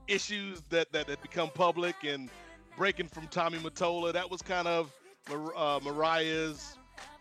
issues 0.08 0.62
that 0.70 0.92
that 0.92 1.08
had 1.10 1.22
become 1.22 1.50
public 1.50 1.96
and 2.04 2.30
breaking 2.78 3.08
from 3.08 3.28
Tommy 3.28 3.58
Mottola. 3.60 4.14
That 4.14 4.30
was 4.30 4.42
kind 4.42 4.68
of 4.68 4.92
Mar- 5.30 5.56
uh, 5.56 5.80
Mariah's 5.84 6.78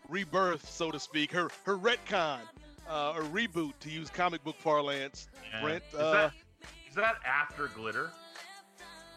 rebirth, 0.07 0.67
so 0.69 0.91
to 0.91 0.99
speak. 0.99 1.31
Her 1.31 1.49
her 1.65 1.77
retcon, 1.77 2.39
uh, 2.89 3.13
or 3.15 3.21
reboot, 3.23 3.73
to 3.81 3.89
use 3.89 4.09
comic 4.09 4.43
book 4.43 4.55
parlance. 4.63 5.27
Yeah. 5.51 5.61
Brent, 5.61 5.83
is, 5.93 5.99
uh, 5.99 6.11
that, 6.11 6.33
is 6.87 6.95
that 6.95 7.15
after 7.25 7.67
Glitter? 7.67 8.11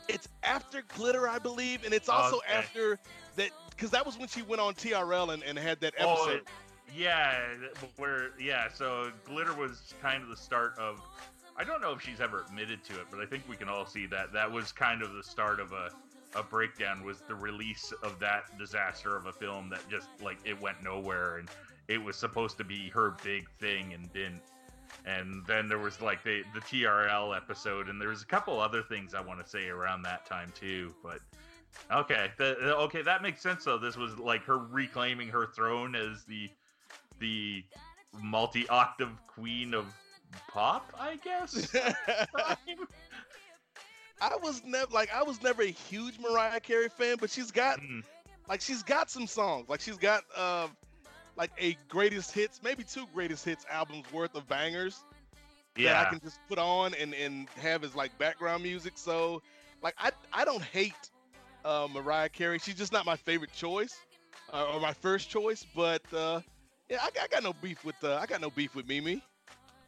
It's 0.08 0.28
after 0.42 0.82
Glitter, 0.94 1.28
I 1.28 1.38
believe, 1.38 1.84
and 1.84 1.94
it's 1.94 2.08
also 2.08 2.36
Okay. 2.38 2.52
after 2.52 2.98
that 3.36 3.50
because 3.76 3.90
that 3.90 4.04
was 4.04 4.18
when 4.18 4.28
she 4.28 4.42
went 4.42 4.60
on 4.60 4.74
TRL 4.74 5.32
and, 5.32 5.42
and 5.42 5.58
had 5.58 5.80
that 5.80 5.94
Oh, 6.00 6.12
episode. 6.12 6.36
it- 6.36 6.48
yeah, 6.94 7.38
where 7.96 8.30
yeah. 8.38 8.68
So 8.74 9.10
Glitter 9.24 9.54
was 9.54 9.94
kind 10.02 10.22
of 10.22 10.28
the 10.28 10.36
start 10.36 10.78
of. 10.78 11.00
I 11.56 11.64
don't 11.64 11.80
know 11.80 11.92
if 11.92 12.00
she's 12.02 12.20
ever 12.20 12.44
admitted 12.48 12.82
to 12.84 12.94
it, 12.94 13.06
but 13.10 13.20
I 13.20 13.26
think 13.26 13.44
we 13.48 13.56
can 13.56 13.68
all 13.68 13.86
see 13.86 14.04
that 14.06 14.32
that 14.34 14.50
was 14.50 14.72
kind 14.72 15.02
of 15.02 15.14
the 15.14 15.22
start 15.22 15.58
of 15.60 15.72
a 15.72 15.90
a 16.34 16.42
breakdown. 16.42 17.02
Was 17.02 17.20
the 17.28 17.34
release 17.34 17.92
of 18.02 18.18
that 18.18 18.58
disaster 18.58 19.16
of 19.16 19.24
a 19.26 19.32
film 19.32 19.70
that 19.70 19.88
just 19.88 20.08
like 20.22 20.36
it 20.44 20.60
went 20.60 20.82
nowhere, 20.82 21.38
and 21.38 21.48
it 21.88 22.02
was 22.02 22.16
supposed 22.16 22.58
to 22.58 22.64
be 22.64 22.90
her 22.90 23.16
big 23.24 23.48
thing 23.58 23.94
and 23.94 24.12
didn't. 24.12 24.42
And 25.06 25.46
then 25.46 25.68
there 25.68 25.78
was 25.78 26.00
like 26.02 26.22
the 26.22 26.42
the 26.52 26.60
TRL 26.60 27.34
episode, 27.34 27.88
and 27.88 27.98
there 27.98 28.08
was 28.10 28.20
a 28.22 28.26
couple 28.26 28.60
other 28.60 28.82
things 28.82 29.14
I 29.14 29.20
want 29.22 29.42
to 29.42 29.48
say 29.48 29.68
around 29.68 30.02
that 30.02 30.26
time 30.26 30.52
too. 30.54 30.92
But 31.02 31.20
okay, 31.90 32.30
the, 32.38 32.76
okay, 32.76 33.02
that 33.02 33.22
makes 33.22 33.40
sense. 33.40 33.64
though. 33.64 33.78
this 33.78 33.96
was 33.96 34.18
like 34.18 34.44
her 34.44 34.58
reclaiming 34.58 35.28
her 35.28 35.46
throne 35.46 35.94
as 35.94 36.24
the 36.24 36.50
the 37.18 37.64
multi-octave 38.20 39.26
queen 39.26 39.74
of 39.74 39.86
pop, 40.48 40.92
I 40.98 41.16
guess. 41.16 41.74
I 44.20 44.36
was 44.36 44.62
never 44.64 44.86
like 44.92 45.12
I 45.14 45.22
was 45.22 45.42
never 45.42 45.62
a 45.62 45.66
huge 45.66 46.18
Mariah 46.18 46.60
Carey 46.60 46.88
fan, 46.88 47.16
but 47.20 47.30
she's 47.30 47.50
got 47.50 47.80
Mm, 47.80 48.02
like 48.48 48.60
she's 48.60 48.82
got 48.82 49.10
some 49.10 49.26
songs. 49.26 49.68
Like 49.68 49.80
she's 49.80 49.96
got 49.96 50.24
uh, 50.36 50.68
like 51.36 51.50
a 51.58 51.76
greatest 51.88 52.32
hits, 52.32 52.60
maybe 52.62 52.84
two 52.84 53.06
greatest 53.14 53.44
hits 53.44 53.64
albums 53.70 54.04
worth 54.12 54.34
of 54.34 54.46
bangers 54.48 55.04
that 55.76 55.94
I 55.96 56.10
can 56.10 56.20
just 56.20 56.38
put 56.48 56.58
on 56.58 56.94
and 56.94 57.14
and 57.14 57.48
have 57.60 57.84
as 57.84 57.94
like 57.94 58.16
background 58.18 58.62
music. 58.62 58.94
So 58.96 59.42
like 59.82 59.94
I 59.98 60.10
I 60.32 60.44
don't 60.44 60.62
hate 60.62 61.10
uh, 61.64 61.88
Mariah 61.92 62.28
Carey. 62.28 62.58
She's 62.58 62.74
just 62.74 62.92
not 62.92 63.06
my 63.06 63.16
favorite 63.16 63.52
choice 63.52 63.96
uh, 64.52 64.66
or 64.72 64.80
my 64.80 64.92
first 64.92 65.28
choice. 65.30 65.66
But 65.74 66.02
uh, 66.12 66.40
yeah, 66.88 66.98
I, 67.02 67.10
got- 67.10 67.24
I 67.24 67.26
got 67.28 67.42
no 67.42 67.52
beef 67.52 67.84
with 67.84 68.02
uh, 68.02 68.16
I 68.16 68.26
got 68.26 68.40
no 68.40 68.50
beef 68.50 68.74
with 68.74 68.86
Mimi. 68.88 69.22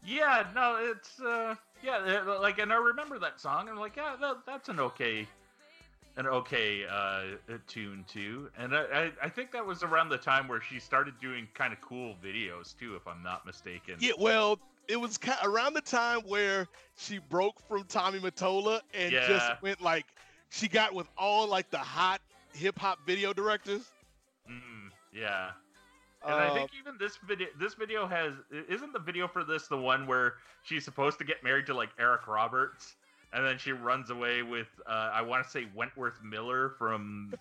yeah. 0.05 0.45
No, 0.55 0.77
it's 0.81 1.21
uh, 1.21 1.55
yeah. 1.83 2.23
uh, 2.27 2.41
Like, 2.41 2.59
and 2.59 2.73
I 2.73 2.77
remember 2.77 3.19
that 3.19 3.41
song. 3.41 3.69
I'm 3.69 3.79
like, 3.79 3.97
yeah, 3.97 4.17
that, 4.21 4.39
that's 4.47 4.69
an 4.69 4.81
okay, 4.81 5.27
an 6.17 6.27
okay 6.27 6.85
uh, 6.91 7.23
tune 7.67 8.05
too. 8.09 8.51
And 8.59 8.75
I, 8.75 9.11
I 9.23 9.29
think 9.29 9.51
that 9.53 9.65
was 9.65 9.83
around 9.83 10.09
the 10.11 10.19
time 10.19 10.49
where 10.49 10.61
she 10.61 10.79
started 10.79 11.15
doing 11.21 11.49
kind 11.55 11.73
of 11.73 11.81
cool 11.81 12.15
videos 12.25 12.77
too, 12.79 12.95
if 12.97 13.07
I'm 13.07 13.23
not 13.23 13.45
mistaken. 13.47 13.97
Yeah, 13.99 14.13
well, 14.19 14.59
it 14.89 15.01
was 15.01 15.17
kind 15.19 15.39
around 15.43 15.75
the 15.75 15.81
time 15.81 16.21
where 16.21 16.69
she 16.97 17.19
broke 17.19 17.61
from 17.69 17.85
Tommy 17.85 18.19
Mottola 18.21 18.81
and 18.95 19.13
Yeah. 19.13 19.27
just 19.27 19.63
went 19.63 19.81
like 19.81 20.05
she 20.55 20.69
got 20.69 20.95
with 20.95 21.09
all 21.19 21.49
like 21.49 21.71
the 21.71 21.79
hot 21.79 22.23
hip 22.55 22.79
hop 22.79 23.07
video 23.07 23.33
directors. 23.35 23.93
Mm, 24.51 24.91
yeah. 25.13 25.53
And 26.27 26.41
I 26.41 26.49
Uh, 26.49 26.55
think 26.55 26.71
even 26.75 26.97
this 26.99 27.19
video, 27.19 27.49
this 27.59 27.75
video 27.75 28.07
has 28.07 28.35
isn't 28.51 28.93
the 28.93 28.99
video 29.01 29.29
for 29.29 29.45
this 29.45 29.69
the 29.69 29.77
one 29.77 30.07
where 30.07 30.39
she's 30.63 30.85
supposed 30.85 31.19
to 31.21 31.25
get 31.25 31.43
married 31.43 31.67
to 31.67 31.75
like 31.75 31.91
Eric 31.99 32.27
Roberts, 32.27 32.97
and 33.33 33.45
then 33.45 33.59
she 33.59 33.73
runs 33.73 34.11
away 34.11 34.43
with 34.43 34.69
uh, 34.87 35.11
I 35.13 35.23
want 35.23 35.45
to 35.45 35.51
say 35.51 35.67
Wentworth 35.75 36.23
Miller 36.23 36.71
from 36.79 37.35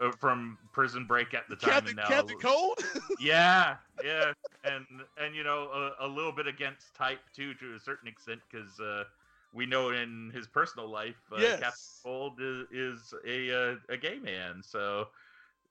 uh, 0.00 0.12
from 0.12 0.58
Prison 0.72 1.06
Break 1.06 1.34
at 1.34 1.48
the 1.48 1.56
time. 1.56 1.86
And 1.86 1.96
now, 1.96 2.06
Captain 2.08 2.38
Cold. 2.38 2.78
yeah, 3.20 3.76
yeah, 4.02 4.32
and 4.64 4.86
and 5.16 5.34
you 5.34 5.42
know 5.44 5.94
a, 6.00 6.06
a 6.06 6.08
little 6.08 6.32
bit 6.32 6.46
against 6.46 6.94
type 6.94 7.20
too 7.34 7.54
to 7.54 7.74
a 7.74 7.80
certain 7.80 8.08
extent 8.08 8.40
because 8.50 8.78
uh, 8.80 9.04
we 9.52 9.66
know 9.66 9.90
in 9.90 10.30
his 10.34 10.46
personal 10.46 10.88
life, 10.90 11.20
uh, 11.32 11.38
Captain 11.40 11.60
Yes. 11.60 12.00
Cold 12.02 12.40
is, 12.40 12.66
is 12.72 13.14
a 13.26 13.72
uh, 13.72 13.76
a 13.88 13.96
gay 13.96 14.18
man. 14.18 14.62
So, 14.62 15.08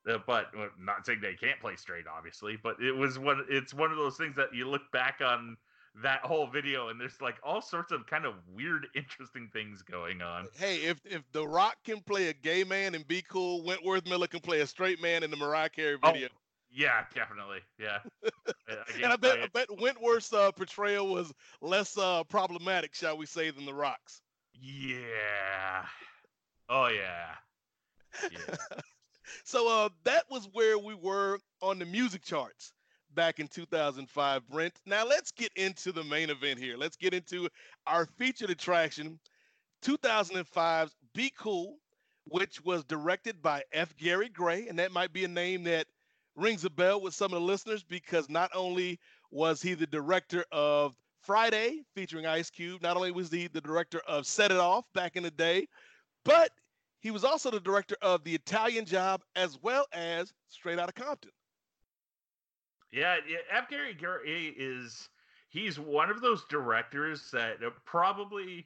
uh, 0.07 0.17
but 0.25 0.48
uh, 0.57 0.67
not 0.77 1.05
saying 1.05 1.21
they 1.21 1.36
can't 1.36 1.59
play 1.59 1.75
straight, 1.75 2.05
obviously. 2.07 2.57
But 2.62 2.81
it 2.81 2.91
was 2.91 3.17
one. 3.19 3.45
It's 3.50 3.74
one 3.74 3.91
of 3.91 3.98
those 3.98 4.17
things 4.17 4.36
that 4.36 4.53
you 4.53 4.67
look 4.69 4.91
back 4.91 5.21
on 5.21 5.57
that 6.03 6.21
whole 6.21 6.48
video 6.48 6.89
and 6.89 7.01
there's 7.01 7.19
like 7.19 7.36
all 7.43 7.62
sorts 7.62 7.91
of 7.91 8.05
kind 8.05 8.25
of 8.25 8.36
weird, 8.48 8.88
interesting 8.95 9.50
things 9.51 9.81
going 9.81 10.21
on. 10.21 10.48
hey, 10.57 10.77
if 10.83 11.00
if 11.05 11.24
The 11.31 11.45
Rock 11.48 11.77
can 11.83 12.01
play 12.01 12.29
a 12.29 12.33
gay 12.33 12.63
man 12.63 12.95
and 12.95 13.07
be 13.07 13.21
cool, 13.21 13.63
Wentworth 13.63 14.05
Miller 14.07 14.27
can 14.27 14.39
play 14.39 14.62
a 14.62 14.67
straight 14.67 15.01
man 15.01 15.24
in 15.24 15.31
the 15.31 15.38
Mariah 15.38 15.69
Carey 15.69 15.98
Oh, 16.03 16.12
video. 16.12 16.29
Yeah, 16.72 17.04
definitely. 17.14 17.60
Yeah. 17.80 18.00
Uh, 18.26 18.76
and 19.04 19.06
I 19.12 19.16
bet 19.16 19.40
I 19.40 19.48
bet 19.48 19.68
Wentworth's 19.80 20.32
uh, 20.32 20.52
portrayal 20.52 21.08
was 21.08 21.34
less 21.62 21.98
uh, 21.98 22.24
problematic, 22.26 22.94
shall 22.94 23.18
we 23.18 23.26
say, 23.26 23.50
than 23.50 23.66
The 23.66 23.74
Rock's. 23.74 24.22
Yeah. 24.54 25.86
Oh 26.70 26.88
yeah. 26.88 27.36
Yeah. 28.32 28.56
so 29.44 29.68
uh, 29.68 29.90
that 30.04 30.26
was 30.30 30.48
where 30.54 30.78
we 30.78 30.94
were 30.96 31.40
on 31.62 31.80
the 31.80 31.86
music 31.86 32.24
charts 32.24 32.74
back 33.16 33.40
in 33.40 33.48
2005, 33.48 34.48
Brent. 34.48 34.80
Now 34.86 35.06
let's 35.06 35.32
get 35.32 35.52
into 35.56 35.92
the 35.92 36.04
main 36.04 36.30
event 36.30 36.60
here. 36.60 36.78
Let's 36.78 36.98
get 36.98 37.14
into 37.14 37.50
our 37.88 38.06
featured 38.18 38.52
attraction, 38.52 39.20
2005's 39.84 40.96
Be 41.16 41.32
Cool, 41.38 41.78
which 42.26 42.64
was 42.64 42.84
directed 42.84 43.42
by 43.42 43.64
F. 43.74 43.96
Gary 43.98 44.30
Gray, 44.30 44.68
and 44.68 44.78
that 44.78 44.92
might 44.92 45.12
be 45.12 45.24
a 45.26 45.28
name 45.28 45.64
that 45.64 45.88
rings 46.39 46.63
a 46.65 46.69
bell 46.69 47.01
with 47.01 47.13
some 47.13 47.34
of 47.34 47.39
the 47.39 47.46
listeners 47.46 47.84
because 47.84 48.29
not 48.29 48.50
only 48.55 49.00
was 49.31 49.62
he 49.62 49.74
the 49.74 49.88
director 49.88 50.46
of 50.51 50.96
Friday 51.22 51.81
featuring 51.93 52.25
Ice 52.25 52.50
Cube, 52.50 52.81
not 52.81 52.96
only 52.96 53.12
was 53.12 53.29
he 53.29 53.48
the 53.48 53.62
director 53.62 54.01
of 54.08 54.25
Set 54.25 54.51
It 54.51 54.58
Off 54.58 54.86
back 54.93 55.15
in 55.15 55.24
the 55.24 55.31
day, 55.31 55.67
but 56.24 56.51
he 57.01 57.12
was 57.12 57.24
also 57.24 57.51
the 57.51 57.60
director 57.60 57.96
of 58.01 58.24
The 58.24 58.34
Italian 58.34 58.86
Job 58.86 59.22
as 59.36 59.58
well 59.62 59.86
as 59.93 60.34
Straight 60.48 60.79
Outta 60.79 60.93
Compton. 60.93 61.31
Yeah, 62.91 63.17
yeah 63.27 63.38
F. 63.51 63.69
Gary 63.69 63.93
Gray 63.93 64.53
is 64.58 65.10
he's 65.50 65.79
one 65.79 66.10
of 66.10 66.22
those 66.22 66.46
directors 66.46 67.29
that 67.31 67.58
probably 67.86 68.65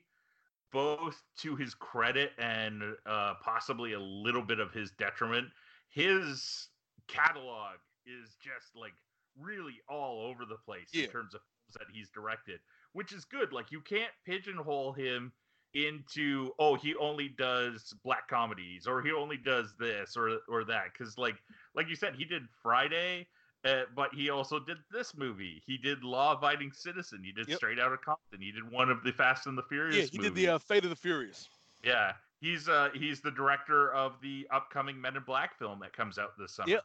both 0.72 1.22
to 1.38 1.56
his 1.56 1.74
credit 1.75 2.32
and 2.39 2.82
uh, 3.06 3.36
possibly 3.42 3.94
a 3.94 4.00
little 4.00 4.42
bit 4.42 4.60
of 4.60 4.74
his 4.74 4.92
detriment, 4.92 5.48
his 5.89 6.70
catalog 7.08 7.76
is 8.06 8.36
just 8.42 8.76
like 8.76 8.94
really 9.40 9.76
all 9.90 10.26
over 10.28 10.46
the 10.46 10.58
place 10.66 10.90
Yeah. 10.94 11.06
in 11.06 11.10
terms 11.10 11.34
of 11.34 11.42
films 11.42 11.74
that 11.80 11.94
he's 11.94 12.10
directed, 12.10 12.60
which 12.94 13.14
is 13.14 13.26
good. 13.26 13.52
Like 13.54 13.72
you 13.72 13.82
can't 13.82 14.12
pigeonhole 14.26 14.94
him 14.94 15.32
into 15.74 16.52
oh 16.60 16.76
he 16.76 16.94
only 16.96 17.30
does 17.30 17.96
black 18.04 18.28
comedies 18.28 18.86
or 18.86 19.02
he 19.02 19.12
only 19.12 19.38
does 19.38 19.74
this 19.80 20.16
or 20.16 20.38
or 20.48 20.64
that 20.64 20.84
because 20.94 21.18
like 21.18 21.34
like 21.74 21.90
you 21.90 21.96
said 21.96 22.14
he 22.16 22.26
did 22.26 22.44
Friday. 22.62 23.28
Uh, 23.66 23.84
but 23.96 24.14
he 24.14 24.30
also 24.30 24.60
did 24.60 24.76
this 24.92 25.16
movie. 25.16 25.64
He 25.66 25.78
did 25.78 26.04
Law 26.04 26.34
Abiding 26.34 26.74
Citizen. 26.74 27.22
He 27.24 27.32
did 27.32 27.48
Yep. 27.48 27.56
Straight 27.60 27.80
Outta 27.80 27.96
Compton. 27.96 28.42
He 28.42 28.52
did 28.52 28.70
one 28.70 28.90
of 28.92 29.06
the 29.06 29.14
Fast 29.14 29.48
and 29.48 29.58
the 29.58 29.64
Furious. 29.64 29.96
Yeah, 29.96 30.04
he 30.12 30.18
did 30.18 30.36
the 30.36 30.50
uh, 30.50 30.58
Fate 30.58 30.84
of 30.84 30.90
the 30.90 30.98
Furious. 30.98 31.48
Yeah, 31.82 32.12
he's 32.42 32.68
uh 32.68 32.90
he's 32.94 33.22
the 33.22 33.32
director 33.32 33.94
of 33.94 34.20
the 34.22 34.46
upcoming 34.52 35.00
Men 35.00 35.16
in 35.16 35.24
Black 35.24 35.58
film 35.58 35.80
that 35.80 35.94
comes 35.96 36.18
out 36.20 36.38
this 36.38 36.52
summer. 36.56 36.72
Yep. 36.72 36.84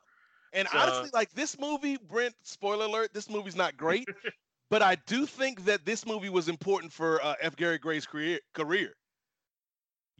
And 0.52 0.68
So- 0.68 0.78
honestly, 0.78 1.10
like 1.12 1.30
this 1.32 1.58
movie, 1.58 1.96
Brent, 1.96 2.34
spoiler 2.42 2.86
alert, 2.86 3.12
this 3.14 3.28
movie's 3.28 3.56
not 3.56 3.76
great, 3.76 4.08
but 4.70 4.82
I 4.82 4.94
do 5.06 5.26
think 5.26 5.64
that 5.64 5.84
this 5.84 6.06
movie 6.06 6.28
was 6.30 6.48
important 6.48 6.92
for 6.92 7.22
uh, 7.22 7.34
F. 7.40 7.56
Gary 7.56 7.78
Gray's 7.78 8.06
career. 8.06 8.40
career. 8.54 8.94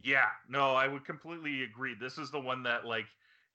Yeah, 0.01 0.29
no, 0.47 0.75
I 0.75 0.87
would 0.87 1.05
completely 1.05 1.63
agree. 1.63 1.93
This 1.99 2.17
is 2.17 2.31
the 2.31 2.39
one 2.39 2.63
that 2.63 2.85
like 2.85 3.05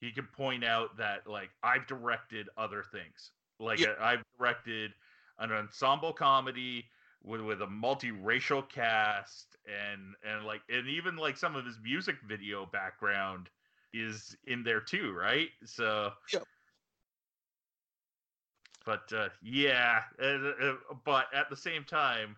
he 0.00 0.12
could 0.12 0.30
point 0.32 0.62
out 0.64 0.96
that 0.98 1.26
like 1.26 1.50
I've 1.62 1.86
directed 1.86 2.48
other 2.58 2.82
things. 2.82 3.30
Like 3.58 3.78
Yeah. 3.78 3.94
I've 3.98 4.22
directed 4.38 4.92
an 5.38 5.52
ensemble 5.52 6.12
comedy 6.12 6.84
with 7.22 7.40
with 7.40 7.62
a 7.62 7.66
multiracial 7.66 8.68
cast 8.68 9.56
and 9.66 10.14
and 10.22 10.44
like 10.44 10.60
and 10.68 10.86
even 10.86 11.16
like 11.16 11.38
some 11.38 11.56
of 11.56 11.64
his 11.64 11.78
music 11.82 12.16
video 12.28 12.66
background 12.66 13.48
is 13.94 14.36
in 14.46 14.62
there 14.62 14.80
too, 14.80 15.12
right? 15.12 15.48
So 15.64 16.12
Yep. 16.32 16.44
But 18.84 19.12
uh, 19.12 19.28
yeah, 19.42 20.02
uh, 20.22 20.26
uh, 20.26 20.74
but 21.04 21.26
at 21.34 21.48
the 21.48 21.56
same 21.56 21.84
time, 21.84 22.36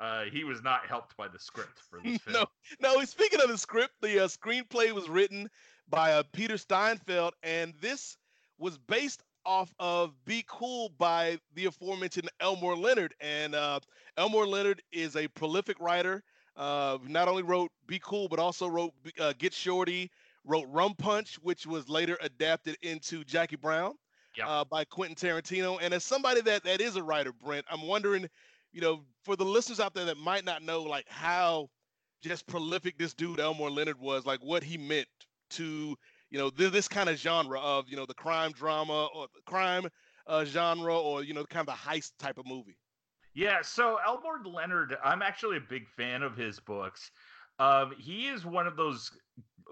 uh, 0.00 0.24
he 0.24 0.44
was 0.44 0.62
not 0.62 0.86
helped 0.86 1.16
by 1.16 1.28
the 1.28 1.38
script 1.38 1.80
for 1.90 2.00
this 2.04 2.18
film. 2.22 2.46
no, 2.80 2.94
no. 2.96 3.04
Speaking 3.04 3.40
of 3.40 3.48
the 3.48 3.58
script, 3.58 3.94
the 4.00 4.24
uh, 4.24 4.28
screenplay 4.28 4.92
was 4.92 5.08
written 5.08 5.48
by 5.88 6.12
uh, 6.12 6.22
Peter 6.32 6.56
Steinfeld, 6.56 7.34
and 7.42 7.74
this 7.80 8.16
was 8.58 8.78
based 8.78 9.22
off 9.44 9.72
of 9.78 10.12
"Be 10.24 10.44
Cool" 10.48 10.90
by 10.98 11.38
the 11.54 11.66
aforementioned 11.66 12.30
Elmore 12.40 12.76
Leonard. 12.76 13.14
And 13.20 13.54
uh, 13.54 13.80
Elmore 14.16 14.46
Leonard 14.46 14.82
is 14.92 15.16
a 15.16 15.28
prolific 15.28 15.78
writer. 15.80 16.22
Uh, 16.56 16.98
not 17.06 17.28
only 17.28 17.42
wrote 17.42 17.70
"Be 17.86 17.98
Cool," 17.98 18.28
but 18.28 18.38
also 18.38 18.68
wrote 18.68 18.92
uh, 19.18 19.32
"Get 19.38 19.52
Shorty," 19.52 20.10
wrote 20.44 20.66
"Rum 20.68 20.94
Punch," 20.94 21.36
which 21.42 21.66
was 21.66 21.88
later 21.88 22.16
adapted 22.20 22.76
into 22.82 23.24
Jackie 23.24 23.56
Brown 23.56 23.94
Yep. 24.36 24.46
uh, 24.46 24.64
by 24.64 24.84
Quentin 24.84 25.16
Tarantino. 25.16 25.78
And 25.80 25.92
as 25.92 26.04
somebody 26.04 26.40
that 26.42 26.64
that 26.64 26.80
is 26.80 26.96
a 26.96 27.02
writer, 27.02 27.32
Brent, 27.32 27.66
I'm 27.70 27.86
wondering, 27.86 28.28
you 28.72 28.80
know, 28.80 29.04
for 29.24 29.36
the 29.36 29.44
listeners 29.44 29.80
out 29.80 29.94
there 29.94 30.06
that 30.06 30.16
might 30.16 30.44
not 30.44 30.62
know, 30.62 30.82
like 30.82 31.08
how 31.08 31.68
just 32.22 32.46
prolific 32.46 32.98
this 32.98 33.14
dude 33.14 33.40
Elmore 33.40 33.70
Leonard 33.70 33.98
was, 33.98 34.24
like 34.24 34.40
what 34.40 34.62
he 34.62 34.78
meant 34.78 35.08
to, 35.50 35.96
you 36.30 36.38
know, 36.38 36.50
th- 36.50 36.72
this 36.72 36.88
kind 36.88 37.08
of 37.08 37.16
genre 37.16 37.60
of, 37.60 37.88
you 37.88 37.96
know, 37.96 38.06
the 38.06 38.14
crime 38.14 38.52
drama 38.52 39.08
or 39.14 39.26
the 39.34 39.42
crime 39.44 39.86
uh, 40.26 40.44
genre 40.44 40.98
or 40.98 41.22
you 41.22 41.34
know, 41.34 41.44
kind 41.44 41.68
of 41.68 41.74
the 41.74 41.90
heist 41.90 42.12
type 42.18 42.38
of 42.38 42.46
movie. 42.46 42.78
Yeah, 43.34 43.62
so 43.62 43.98
Elmore 44.06 44.40
Leonard, 44.44 44.96
I'm 45.02 45.22
actually 45.22 45.56
a 45.56 45.62
big 45.68 45.88
fan 45.88 46.22
of 46.22 46.36
his 46.36 46.60
books. 46.60 47.10
Um, 47.58 47.92
he 47.98 48.28
is 48.28 48.44
one 48.44 48.66
of 48.66 48.76
those 48.76 49.10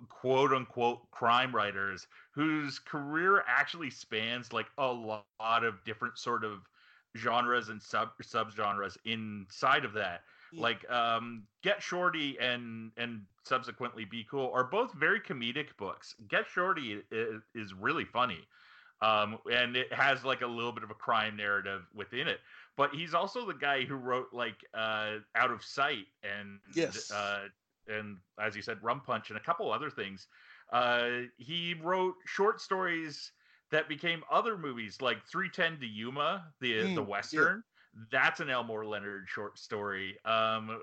quote 0.09 0.53
unquote 0.53 1.11
crime 1.11 1.55
writers 1.55 2.07
whose 2.33 2.79
career 2.79 3.44
actually 3.46 3.90
spans 3.90 4.53
like 4.53 4.66
a 4.79 4.87
lot 4.87 5.24
of 5.64 5.83
different 5.85 6.18
sort 6.18 6.44
of 6.44 6.61
genres 7.16 7.68
and 7.68 7.83
sub 7.83 8.11
subgenres 8.22 8.96
inside 9.05 9.85
of 9.85 9.92
that. 9.94 10.22
Mm. 10.55 10.61
Like 10.61 10.90
um, 10.90 11.42
Get 11.62 11.83
Shorty 11.83 12.38
and 12.40 12.92
and 12.96 13.22
subsequently 13.44 14.05
Be 14.05 14.24
Cool 14.31 14.50
are 14.55 14.64
both 14.64 14.92
very 14.94 15.20
comedic 15.20 15.76
books. 15.79 16.14
Get 16.29 16.46
Shorty 16.46 17.00
is, 17.11 17.42
is 17.55 17.74
really 17.74 18.05
funny. 18.05 18.46
Um, 19.03 19.38
and 19.50 19.76
it 19.76 19.90
has 19.94 20.24
like 20.24 20.42
a 20.42 20.46
little 20.46 20.72
bit 20.72 20.85
of 20.85 20.90
a 20.90 20.94
crime 20.94 21.35
narrative 21.37 21.87
within 21.94 22.29
it 22.29 22.40
but 22.76 22.94
he's 22.94 23.12
also 23.12 23.46
the 23.46 23.53
guy 23.55 23.85
who 23.85 23.94
wrote 23.94 24.29
like 24.33 24.64
uh 24.74 25.16
out 25.35 25.50
of 25.50 25.62
sight 25.62 26.07
and 26.22 26.59
Yes. 26.74 27.11
uh 27.11 27.48
and 27.90 28.18
as 28.40 28.57
you 28.57 28.62
said 28.62 28.79
rum 28.83 29.00
punch 29.05 29.31
and 29.31 29.38
a 29.38 29.42
couple 29.42 29.70
other 29.72 29.90
things 29.90 30.29
uh 30.72 31.20
he 31.38 31.74
wrote 31.83 32.14
short 32.26 32.61
stories 32.61 33.33
that 33.70 33.88
became 33.88 34.22
other 34.31 34.57
movies 34.59 35.00
like 35.03 35.18
310 35.26 35.81
to 35.81 35.87
yuma 35.87 36.53
the 36.61 36.72
Mm, 36.81 36.94
the 36.94 37.03
yeah. 37.03 37.07
western 37.09 37.62
that's 38.11 38.40
an 38.40 38.48
elmore 38.50 38.87
leonard 38.87 39.29
short 39.29 39.59
story 39.59 40.16
um 40.24 40.81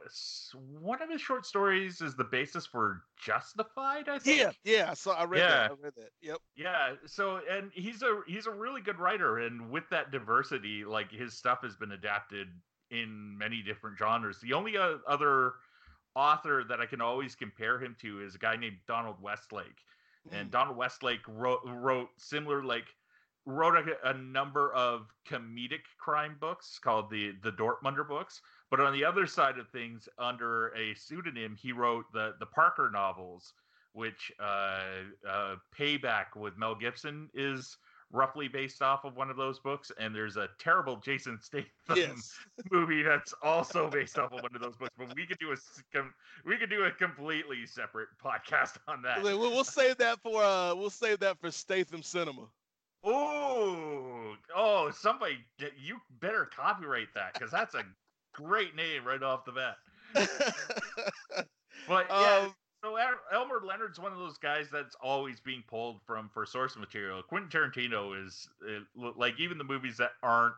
one 0.81 1.01
of 1.01 1.09
his 1.09 1.21
short 1.21 1.45
stories 1.45 2.01
is 2.01 2.15
the 2.15 2.23
basis 2.25 2.65
for 2.65 3.03
justified 3.17 4.09
i 4.09 4.19
think 4.19 4.39
Yeah, 4.39 4.51
yeah. 4.63 4.93
So 4.93 5.11
I 5.11 5.23
read 5.23 5.47
that. 5.47 5.63
Yeah. 5.63 5.67
I 5.69 5.73
read 5.81 5.93
that. 5.95 6.09
Yep. 6.21 6.37
yeah 6.55 6.95
so 7.05 7.41
and 7.49 7.71
he's 7.73 8.01
a 8.01 8.21
he's 8.27 8.47
a 8.47 8.51
really 8.51 8.81
good 8.81 8.99
writer 8.99 9.39
and 9.39 9.69
with 9.71 9.89
that 9.89 10.11
diversity 10.11 10.83
like 10.85 11.11
his 11.11 11.33
stuff 11.37 11.59
has 11.61 11.75
been 11.75 11.91
adapted 11.91 12.47
in 12.89 13.37
many 13.37 13.61
different 13.61 13.97
genres 13.97 14.39
the 14.41 14.53
only 14.53 14.77
uh, 14.77 14.97
other 15.07 15.53
author 16.17 16.63
that 16.67 16.81
i 16.81 16.85
can 16.85 16.99
always 16.99 17.35
compare 17.35 17.79
him 17.79 17.95
to 18.01 18.21
is 18.21 18.33
a 18.33 18.39
guy 18.39 18.55
named 18.55 18.77
donald 18.87 19.15
westlake. 19.21 19.85
And 20.31 20.49
donald 20.51 20.75
westlake 20.75 21.21
wrote 21.27 21.61
wrote 21.65 22.09
similar 22.17 22.63
like 22.63 22.87
wrote 23.45 23.75
a, 23.77 24.09
a 24.09 24.13
number 24.13 24.73
of 24.73 25.07
comedic 25.29 25.85
crime 25.97 26.35
books 26.39 26.79
called 26.79 27.09
the 27.09 27.33
the 27.43 27.51
dortmunder 27.51 28.05
books. 28.05 28.41
But 28.69 28.81
on 28.81 28.91
the 28.91 29.05
other 29.05 29.25
side 29.25 29.57
of 29.57 29.69
things 29.69 30.09
under 30.17 30.75
a 30.75 30.93
pseudonym 30.95 31.55
he 31.55 31.71
wrote 31.71 32.05
the 32.11 32.33
the 32.39 32.47
parker 32.47 32.89
novels 32.91 33.53
which 33.93 34.31
uh, 34.39 34.81
uh, 35.27 35.55
Payback 35.75 36.35
with 36.35 36.55
Mel 36.57 36.75
Gibson 36.75 37.29
is 37.33 37.77
roughly 38.11 38.47
based 38.47 38.81
off 38.81 39.03
of 39.03 39.15
one 39.17 39.29
of 39.29 39.37
those 39.37 39.59
books, 39.59 39.91
and 39.99 40.15
there's 40.15 40.37
a 40.37 40.47
terrible 40.59 40.95
Jason 40.97 41.39
Statham 41.41 41.67
Yes. 41.95 42.33
movie 42.71 43.03
that's 43.03 43.33
also 43.41 43.89
based 43.89 44.17
off 44.17 44.31
of 44.31 44.41
one 44.41 44.55
of 44.55 44.61
those 44.61 44.75
books. 44.77 44.93
But 44.97 45.13
we 45.15 45.25
could 45.25 45.39
do 45.39 45.51
a 45.51 45.55
we 46.45 46.57
could 46.57 46.69
do 46.69 46.85
a 46.85 46.91
completely 46.91 47.65
separate 47.65 48.07
podcast 48.23 48.77
on 48.87 49.01
that. 49.01 49.21
We'll, 49.21 49.39
we'll 49.39 49.63
save 49.63 49.97
that 49.97 50.19
for 50.21 50.43
uh 50.43 50.73
we'll 50.75 50.89
save 50.89 51.19
that 51.19 51.39
for 51.39 51.51
Statham 51.51 52.01
Cinema. 52.01 52.47
Oh, 53.03 54.35
oh, 54.55 54.91
somebody, 54.91 55.37
you 55.79 55.97
better 56.19 56.49
copyright 56.53 57.07
that 57.15 57.33
because 57.33 57.51
that's 57.51 57.75
a 57.75 57.83
great 58.33 58.75
name 58.75 59.05
right 59.05 59.21
off 59.23 59.45
the 59.45 59.51
bat. 59.51 59.77
But 61.87 62.07
yeah, 62.09 62.39
Um, 62.45 62.55
Elmore 63.33 63.61
Leonard's 63.65 63.99
one 63.99 64.11
of 64.11 64.17
those 64.17 64.37
guys 64.37 64.67
that's 64.71 64.95
always 65.01 65.39
being 65.39 65.63
pulled 65.67 66.01
from 66.05 66.29
for 66.33 66.45
source 66.45 66.75
material. 66.75 67.21
Quentin 67.23 67.49
Tarantino 67.49 68.25
is 68.25 68.47
uh, 68.67 69.11
like 69.15 69.39
even 69.39 69.57
the 69.57 69.63
movies 69.63 69.97
that 69.97 70.11
aren't 70.23 70.55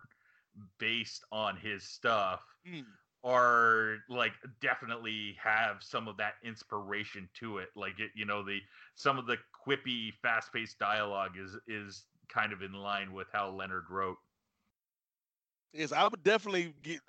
based 0.80 1.24
on 1.32 1.58
his 1.58 1.84
stuff 1.84 2.42
mm, 2.68 2.84
are 3.24 3.98
like 4.10 4.34
definitely 4.62 5.36
have 5.42 5.78
some 5.82 6.08
of 6.08 6.18
that 6.18 6.34
inspiration 6.44 7.30
to 7.40 7.58
it. 7.58 7.70
Like 7.76 8.00
it, 8.00 8.12
you 8.16 8.26
know, 8.26 8.44
the 8.44 8.60
some 8.96 9.18
of 9.18 9.26
the 9.26 9.38
quippy, 9.68 10.14
fast-paced 10.22 10.80
dialogue 10.80 11.32
is 11.38 11.58
is 11.68 12.06
kind 12.30 12.54
of 12.54 12.62
in 12.62 12.74
line 12.74 13.14
with 13.14 13.28
how 13.32 13.50
Leonard 13.50 13.86
wrote. 13.90 14.18
Yes, 15.74 15.92
I 15.92 16.04
would 16.08 16.24
definitely 16.24 16.74
get, 16.82 17.00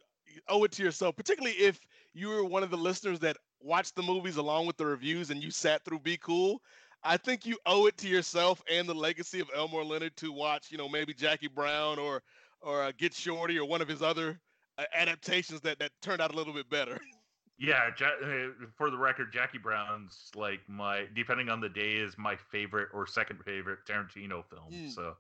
owe 0.49 0.65
it 0.65 0.73
to 0.73 0.83
yourself, 0.83 1.17
particularly 1.17 1.57
if 1.57 1.81
you 2.13 2.29
were 2.29 2.45
one 2.45 2.63
of 2.63 2.71
the 2.71 2.77
listeners 2.77 3.21
that 3.21 3.37
watched 3.61 3.95
the 3.95 4.03
movies 4.03 4.37
along 4.37 4.67
with 4.67 4.77
the 4.77 4.87
reviews 4.87 5.31
and 5.31 5.43
you 5.43 5.51
sat 5.51 5.85
through 5.85 6.01
Be 6.01 6.17
Cool. 6.17 6.61
I 7.03 7.17
think 7.17 7.47
you 7.47 7.57
owe 7.67 7.87
it 7.87 7.97
to 7.99 8.09
yourself 8.09 8.63
and 8.71 8.89
the 8.89 8.95
legacy 8.95 9.41
of 9.41 9.51
Elmore 9.55 9.85
Leonard 9.85 10.17
to 10.19 10.33
watch, 10.33 10.71
you 10.71 10.79
know, 10.79 10.89
maybe 10.89 11.15
Jackie 11.15 11.49
Brown 11.49 11.99
or 11.99 12.23
or 12.61 12.83
uh, 12.83 12.93
Get 12.99 13.15
Shorty 13.15 13.59
or 13.59 13.65
one 13.65 13.81
of 13.81 13.89
his 13.89 14.03
other 14.03 14.39
uh, 14.77 14.85
adaptations 14.95 15.61
that 15.63 15.79
that 15.79 15.93
turned 16.03 16.21
out 16.21 16.33
a 16.33 16.37
little 16.37 16.55
bit 16.55 16.69
better. 16.69 16.99
Yeah, 17.63 17.91
ja- 18.01 18.27
uh, 18.27 18.49
for 18.75 18.91
the 18.91 18.97
record, 18.97 19.35
Jackie 19.35 19.59
Brown's 19.59 20.31
like 20.35 20.61
my 20.67 21.05
depending 21.15 21.51
on 21.51 21.61
the 21.61 21.69
day 21.69 21.93
is 21.93 22.17
my 22.17 22.35
favorite 22.35 22.89
or 22.95 23.07
second 23.07 23.45
favorite 23.45 23.81
Tarantino 23.87 24.43
film. 24.49 24.73
Mm. 24.73 24.91
So 24.91 25.15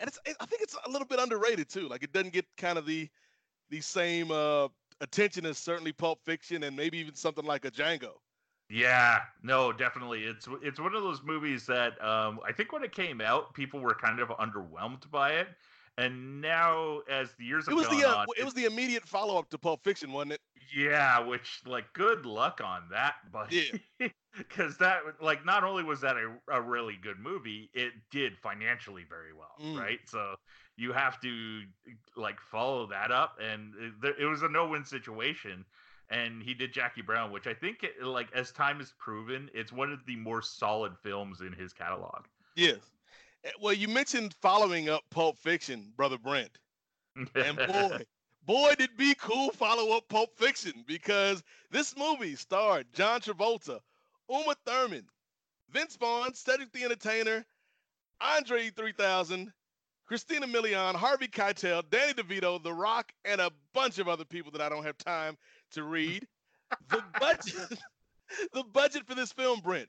and 0.00 0.08
it's 0.08 0.18
it, 0.26 0.36
I 0.40 0.46
think 0.46 0.62
it's 0.62 0.76
a 0.84 0.90
little 0.90 1.06
bit 1.06 1.20
underrated 1.20 1.68
too. 1.68 1.88
Like 1.88 2.02
it 2.02 2.12
doesn't 2.12 2.32
get 2.32 2.46
kind 2.56 2.78
of 2.78 2.84
the 2.84 3.08
the 3.70 3.80
same 3.80 4.32
uh, 4.32 4.68
attention 5.04 5.46
is 5.46 5.58
certainly 5.58 5.92
Pulp 5.92 6.24
Fiction 6.24 6.64
and 6.64 6.76
maybe 6.76 6.98
even 6.98 7.14
something 7.14 7.44
like 7.44 7.64
a 7.64 7.70
Django. 7.70 8.14
yeah, 8.70 9.26
no, 9.42 9.72
definitely, 9.72 10.24
it's 10.24 10.48
it's 10.62 10.80
one 10.80 10.94
of 10.94 11.02
those 11.02 11.22
movies 11.22 11.66
that 11.66 12.02
um, 12.02 12.40
I 12.44 12.52
think 12.52 12.72
when 12.72 12.82
it 12.82 12.92
came 12.92 13.20
out, 13.20 13.54
people 13.54 13.80
were 13.80 13.94
kind 13.94 14.20
of 14.20 14.28
underwhelmed 14.30 15.10
by 15.10 15.32
it, 15.34 15.48
and 15.98 16.40
now 16.40 17.00
as 17.00 17.34
the 17.36 17.44
years 17.44 17.66
have 17.66 17.72
It 17.72 17.74
was 17.74 17.88
gone 17.88 17.96
the 17.98 18.04
uh, 18.08 18.16
on, 18.20 18.26
it 18.36 18.44
was 18.44 18.54
the 18.54 18.64
immediate 18.64 19.06
follow 19.08 19.38
up 19.38 19.48
to 19.50 19.58
Pulp 19.58 19.84
Fiction, 19.84 20.12
wasn't 20.12 20.32
it? 20.32 20.40
Yeah, 20.74 21.18
which 21.20 21.64
like 21.66 21.92
good 21.92 22.26
luck 22.26 22.60
on 22.62 22.88
that, 22.90 23.16
but 23.32 23.50
Yeah. 23.50 23.78
because 24.36 24.78
that 24.78 25.20
like 25.20 25.44
not 25.44 25.64
only 25.64 25.82
was 25.84 26.00
that 26.00 26.16
a, 26.16 26.40
a 26.48 26.60
really 26.62 26.96
good 26.96 27.18
movie, 27.18 27.70
it 27.74 27.92
did 28.10 28.38
financially 28.38 29.04
very 29.04 29.32
well, 29.32 29.60
Mm. 29.60 29.76
right? 29.76 30.00
So 30.08 30.36
you 30.76 30.92
have 30.92 31.20
to 31.20 31.62
like 32.16 32.40
follow 32.40 32.86
that 32.88 33.10
up, 33.10 33.38
and 33.42 33.72
it, 34.02 34.16
it 34.20 34.24
was 34.26 34.42
a 34.42 34.48
no-win 34.48 34.84
situation. 34.84 35.64
And 36.10 36.42
he 36.42 36.52
did 36.52 36.72
Jackie 36.72 37.00
Brown, 37.02 37.32
which 37.32 37.46
I 37.46 37.54
think, 37.54 37.82
it- 37.82 38.02
like 38.04 38.28
as 38.34 38.52
time 38.52 38.78
has 38.78 38.92
proven, 38.98 39.50
it's 39.54 39.72
one 39.72 39.90
of 39.92 40.04
the 40.06 40.16
more 40.16 40.42
solid 40.42 40.92
films 41.02 41.40
in 41.40 41.52
his 41.52 41.72
catalog. 41.72 42.24
Yes. 42.56 42.78
Eh, 43.44 43.50
Well, 43.60 43.72
you 43.72 43.88
mentioned 43.88 44.34
following 44.42 44.88
up 44.90 45.02
Pulp 45.10 45.38
Fiction, 45.38 45.92
brother 45.96 46.18
Brent. 46.18 46.58
And 47.34 47.56
boy, 47.56 47.98
boy, 48.44 48.74
did 48.76 48.96
be 48.96 49.14
cool 49.14 49.50
follow 49.50 49.96
up 49.96 50.08
Pulp 50.08 50.36
Fiction 50.36 50.84
because 50.86 51.42
this 51.70 51.96
movie 51.96 52.34
starred 52.36 52.86
John 52.92 53.20
Travolta, 53.20 53.80
Uma 54.28 54.54
Thurman, 54.66 55.06
Vince 55.70 55.96
Vaughn, 55.96 56.34
Cedric 56.34 56.70
the 56.72 56.84
Entertainer, 56.84 57.46
Andre 58.20 58.68
3000, 58.70 59.50
Christina 60.06 60.46
Milian, 60.46 60.94
Harvey 60.94 61.28
Keitel, 61.28 61.82
Danny 61.90 62.12
DeVito, 62.12 62.62
The 62.62 62.72
Rock, 62.72 63.12
and 63.24 63.40
a 63.40 63.50
bunch 63.72 63.98
of 63.98 64.08
other 64.08 64.24
people 64.24 64.52
that 64.52 64.60
I 64.60 64.68
don't 64.68 64.84
have 64.84 64.98
time 64.98 65.36
to 65.72 65.84
read. 65.84 66.26
The 66.88 67.04
budget, 67.20 67.78
the 68.52 68.64
budget 68.64 69.06
for 69.06 69.14
this 69.14 69.32
film, 69.32 69.60
Brent, 69.60 69.88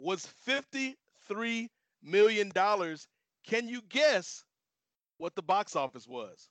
was 0.00 0.26
$53 0.48 1.68
million. 2.02 2.50
Can 3.46 3.68
you 3.68 3.80
guess 3.88 4.44
what 5.18 5.36
the 5.36 5.42
box 5.42 5.76
office 5.76 6.08
was? 6.08 6.48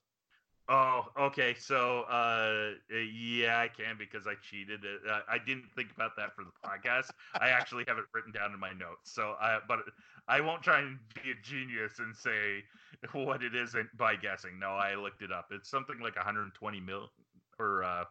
Oh, 0.69 1.07
okay. 1.19 1.55
So, 1.59 2.01
uh, 2.03 2.73
yeah, 3.11 3.59
I 3.59 3.67
can 3.67 3.97
because 3.97 4.27
I 4.27 4.35
cheated. 4.49 4.81
Uh, 4.85 5.21
I 5.27 5.39
didn't 5.39 5.65
think 5.75 5.89
about 5.95 6.11
that 6.17 6.35
for 6.35 6.43
the 6.45 6.51
podcast. 6.63 7.09
I 7.33 7.49
actually 7.59 7.85
have 7.87 7.97
it 7.97 8.05
written 8.13 8.31
down 8.31 8.53
in 8.53 8.59
my 8.59 8.71
notes. 8.71 9.11
So, 9.11 9.35
I, 9.41 9.57
but 9.67 9.79
I 10.27 10.39
won't 10.41 10.61
try 10.61 10.79
and 10.79 10.99
be 11.15 11.31
a 11.31 11.35
genius 11.43 11.97
and 11.97 12.15
say 12.15 12.63
what 13.13 13.43
it 13.43 13.55
isn't 13.55 13.95
by 13.97 14.15
guessing. 14.15 14.59
No, 14.59 14.71
I 14.71 14.95
looked 14.95 15.21
it 15.21 15.31
up. 15.31 15.47
It's 15.51 15.69
something 15.69 15.99
like 16.01 16.15
120 16.15 16.79
mil, 16.79 17.09
or 17.57 17.83
uh, 17.83 18.03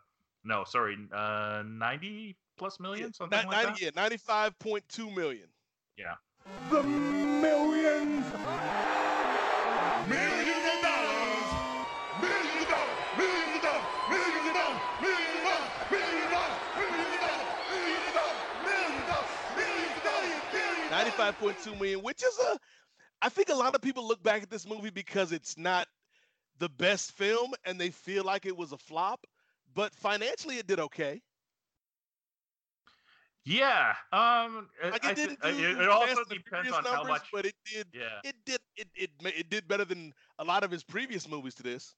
no, 0.44 0.64
sorry, 0.64 0.96
uh, 1.14 1.62
90 1.66 2.36
plus 2.56 2.80
million, 2.80 3.12
something 3.12 3.38
Ni- 3.40 3.46
like 3.46 3.78
that. 3.78 3.80
yeah, 3.80 3.90
95.2 3.90 5.14
million. 5.14 5.48
Yeah. 5.96 6.14
The 6.70 6.82
millions. 6.82 8.24
Millions. 8.24 8.32
Millions 10.08 10.64
of 10.72 10.80
dollars. 10.82 11.48
Millions 12.22 12.62
of 12.62 12.68
dollars. 12.68 12.96
Millions 13.18 13.56
of 13.56 13.62
dollars. 13.62 13.86
Millions 14.08 14.46
of 14.46 14.54
dollars. 14.54 14.80
Millions 15.02 15.36
of 15.36 15.42
dollars. 15.42 15.78
Millions 15.90 16.24
of 16.24 16.30
dollars. 16.32 16.58
Millions 16.78 17.04
of 17.08 17.22
dollars. 17.22 17.50
Millions 17.68 18.06
of 18.08 18.14
dollars. 18.14 18.38
Millions 18.64 18.96
of 18.98 19.06
dollars. 19.06 19.28
Millions 19.56 19.96
of 19.96 20.02
dollars. 20.04 21.66
95.2 21.68 21.78
million, 21.78 22.02
which 22.02 22.22
is 22.22 22.38
a 22.38 22.58
I 23.22 23.28
think 23.28 23.48
a 23.48 23.54
lot 23.54 23.74
of 23.74 23.82
people 23.82 24.06
look 24.06 24.22
back 24.22 24.42
at 24.42 24.50
this 24.50 24.66
movie 24.66 24.90
because 24.90 25.32
it's 25.32 25.56
not 25.58 25.88
the 26.58 26.68
best 26.68 27.12
film 27.12 27.54
and 27.64 27.80
they 27.80 27.90
feel 27.90 28.24
like 28.24 28.46
it 28.46 28.56
was 28.56 28.72
a 28.72 28.78
flop, 28.78 29.26
but 29.74 29.94
financially 29.94 30.58
it 30.58 30.66
did 30.66 30.80
okay. 30.80 31.22
Yeah. 33.44 33.94
Um, 34.12 34.70
Like 34.90 35.04
it 35.04 35.16
didn't 35.16 35.38
uh, 35.42 35.50
do 35.50 35.58
it, 35.70 35.80
it 35.80 35.88
also 35.88 36.24
depends 36.24 36.72
on 36.72 36.84
how 36.84 37.04
much. 37.04 37.30
but 37.32 37.46
it 37.46 37.54
did 37.64 37.86
Yeah. 37.92 38.20
it 38.22 38.36
did 38.44 38.60
it 38.76 38.88
it 38.94 39.10
it 39.24 39.48
did 39.50 39.66
better 39.68 39.84
than 39.84 40.12
a 40.38 40.44
lot 40.44 40.64
of 40.64 40.70
his 40.70 40.84
previous 40.84 41.28
movies 41.28 41.54
to 41.56 41.62
this. 41.62 41.96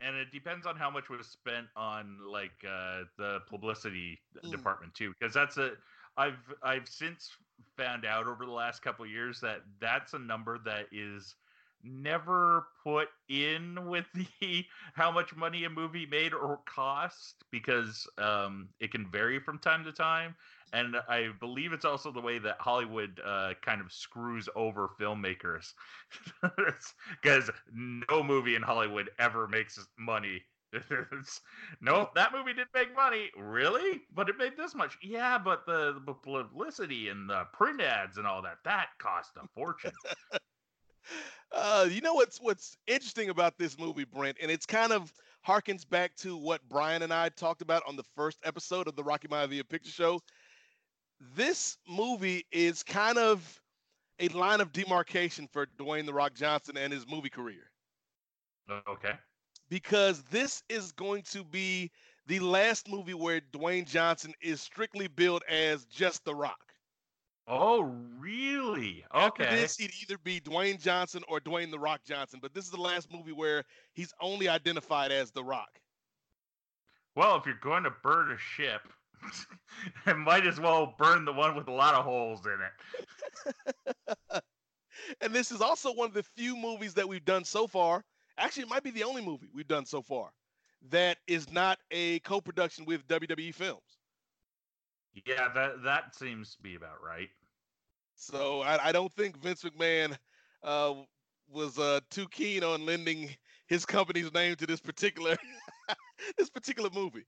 and 0.00 0.16
it 0.16 0.30
depends 0.30 0.66
on 0.66 0.76
how 0.76 0.90
much 0.90 1.08
was 1.08 1.26
spent 1.26 1.68
on 1.76 2.18
like 2.26 2.64
uh 2.64 3.04
the 3.16 3.40
publicity 3.48 4.20
Mm. 4.44 4.50
department 4.50 4.94
too 4.94 5.10
because 5.18 5.32
that's 5.34 5.56
a 5.56 5.76
i've 6.16 6.52
i've 6.62 6.88
since 6.88 7.30
found 7.76 8.04
out 8.04 8.26
over 8.26 8.44
the 8.44 8.52
last 8.52 8.82
couple 8.82 9.06
years 9.06 9.40
that 9.40 9.62
that's 9.80 10.14
a 10.14 10.18
number 10.18 10.58
that 10.58 10.86
is 10.92 11.34
never 11.82 12.66
put 12.82 13.08
in 13.28 13.86
with 13.86 14.06
the 14.14 14.64
how 14.94 15.10
much 15.10 15.34
money 15.36 15.64
a 15.64 15.70
movie 15.70 16.06
made 16.06 16.32
or 16.34 16.58
cost 16.66 17.44
because 17.50 18.06
um 18.18 18.68
it 18.80 18.90
can 18.90 19.10
vary 19.10 19.38
from 19.38 19.58
time 19.58 19.84
to 19.84 19.92
time. 19.92 20.34
And 20.72 20.96
i 21.08 21.28
believe 21.40 21.72
it's 21.72 21.84
also 21.84 22.10
the 22.10 22.20
way 22.20 22.38
that 22.38 22.56
hollywood 22.60 23.20
uh 23.24 23.54
kind 23.62 23.80
of 23.80 23.92
screws 23.92 24.48
over 24.56 24.88
filmmakers 25.00 25.74
because 26.42 27.50
no 27.72 28.22
movie 28.22 28.56
in 28.56 28.62
hollywood 28.62 29.10
ever 29.18 29.46
makes 29.48 29.78
money 29.98 30.42
Nope, 31.80 32.14
that 32.14 32.32
movie 32.32 32.52
didn't 32.52 32.74
make 32.74 32.94
money. 32.94 33.30
Really? 33.36 34.02
But 34.14 34.28
it 34.28 34.36
made 34.38 34.56
this 34.56 34.74
much. 34.74 34.96
Yeah, 35.02 35.38
but 35.38 35.66
the, 35.66 36.00
the 36.04 36.12
publicity 36.12 37.08
and 37.08 37.28
the 37.28 37.44
print 37.52 37.80
ads 37.80 38.18
and 38.18 38.26
all 38.26 38.42
that, 38.42 38.58
that 38.64 38.88
cost 38.98 39.32
a 39.36 39.46
fortune. 39.54 39.92
Uh, 41.52 41.86
you 41.88 42.00
know 42.00 42.14
what's 42.14 42.40
what's 42.40 42.76
interesting 42.88 43.28
about 43.28 43.56
this 43.56 43.78
movie, 43.78 44.04
Brent, 44.04 44.36
and 44.42 44.50
it's 44.50 44.66
kind 44.66 44.90
of 44.90 45.12
harkens 45.46 45.88
back 45.88 46.16
to 46.16 46.36
what 46.36 46.60
Brian 46.68 47.02
and 47.02 47.14
I 47.14 47.28
talked 47.28 47.62
about 47.62 47.84
on 47.86 47.94
the 47.94 48.02
first 48.16 48.40
episode 48.42 48.88
of 48.88 48.96
the 48.96 49.04
Rocky 49.04 49.28
Maivia 49.28 49.66
Picture 49.68 49.92
Show. 49.92 50.20
This 51.36 51.78
movie 51.88 52.44
is 52.50 52.82
kind 52.82 53.18
of 53.18 53.62
a 54.18 54.26
line 54.30 54.60
of 54.60 54.72
demarcation 54.72 55.46
for 55.46 55.68
Dwayne 55.78 56.06
the 56.06 56.12
Rock 56.12 56.34
Johnson 56.34 56.76
and 56.76 56.92
his 56.92 57.06
movie 57.08 57.30
career 57.30 57.70
okay. 58.88 59.12
Because 59.68 60.22
this 60.24 60.62
is 60.68 60.92
going 60.92 61.22
to 61.22 61.44
be 61.44 61.90
the 62.26 62.40
last 62.40 62.88
movie 62.88 63.14
where 63.14 63.40
Dwayne 63.40 63.86
Johnson 63.86 64.34
is 64.40 64.60
strictly 64.60 65.08
billed 65.08 65.42
as 65.48 65.84
just 65.86 66.24
the 66.24 66.34
Rock. 66.34 66.74
Oh, 67.46 67.82
really? 67.82 69.04
After 69.12 69.40
Okay. 69.40 69.44
this, 69.44 69.76
he'd 69.76 69.92
either 70.02 70.18
be 70.18 70.40
Dwayne 70.40 70.80
Johnson 70.80 71.22
or 71.28 71.40
Dwayne 71.40 71.70
the 71.70 71.78
Rock 71.78 72.02
Johnson, 72.04 72.40
but 72.40 72.54
this 72.54 72.64
is 72.64 72.70
the 72.70 72.80
last 72.80 73.12
movie 73.12 73.32
where 73.32 73.64
he's 73.92 74.12
only 74.20 74.48
identified 74.48 75.12
as 75.12 75.30
the 75.32 75.44
Rock. 75.44 75.80
Well, 77.14 77.36
if 77.36 77.46
you're 77.46 77.54
going 77.54 77.84
to 77.84 77.90
burn 77.90 78.30
a 78.30 78.38
ship, 78.38 78.92
I 80.06 80.12
might 80.12 80.46
as 80.46 80.60
well 80.60 80.94
burn 80.98 81.24
the 81.24 81.32
one 81.32 81.56
with 81.56 81.68
a 81.68 81.72
lot 81.72 81.94
of 81.94 82.04
holes 82.04 82.46
in 82.46 82.60
it. 82.60 82.72
And 85.20 85.34
this 85.34 85.50
is 85.50 85.60
also 85.60 85.92
one 85.92 86.08
of 86.08 86.14
the 86.14 86.22
few 86.22 86.56
movies 86.56 86.94
that 86.94 87.08
we've 87.08 87.24
done 87.24 87.44
so 87.44 87.66
far. 87.66 88.04
Actually, 88.38 88.64
it 88.64 88.68
might 88.68 88.82
be 88.82 88.90
the 88.90 89.04
only 89.04 89.22
movie 89.22 89.48
we've 89.54 89.68
done 89.68 89.86
so 89.86 90.02
far 90.02 90.30
that 90.90 91.18
is 91.26 91.50
not 91.50 91.78
a 91.90 92.18
co-production 92.20 92.84
with 92.84 93.06
WWE 93.08 93.54
Films. 93.54 93.98
Yeah, 95.26 95.48
that 95.54 95.82
that 95.82 96.14
seems 96.14 96.54
to 96.56 96.62
be 96.62 96.74
about 96.74 97.02
right. 97.02 97.30
So 98.14 98.62
I, 98.62 98.88
I 98.88 98.92
don't 98.92 99.12
think 99.12 99.36
Vince 99.38 99.64
McMahon 99.64 100.16
uh, 100.62 100.94
was 101.48 101.78
uh, 101.78 102.00
too 102.10 102.28
keen 102.28 102.62
on 102.62 102.84
lending 102.84 103.34
his 103.66 103.86
company's 103.86 104.32
name 104.34 104.56
to 104.56 104.66
this 104.66 104.80
particular 104.80 105.36
this 106.38 106.50
particular 106.50 106.90
movie. 106.92 107.24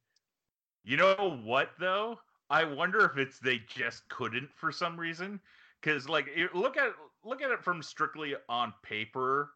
You 0.84 0.96
know 0.96 1.40
what 1.44 1.70
though? 1.78 2.18
I 2.50 2.64
wonder 2.64 3.04
if 3.04 3.16
it's 3.18 3.38
they 3.38 3.60
just 3.68 4.08
couldn't 4.08 4.48
for 4.54 4.72
some 4.72 4.98
reason. 4.98 5.40
Because 5.80 6.08
like, 6.08 6.28
look 6.54 6.76
at 6.76 6.92
look 7.24 7.42
at 7.42 7.50
it 7.50 7.62
from 7.62 7.82
strictly 7.82 8.34
on 8.48 8.74
paper. 8.82 9.50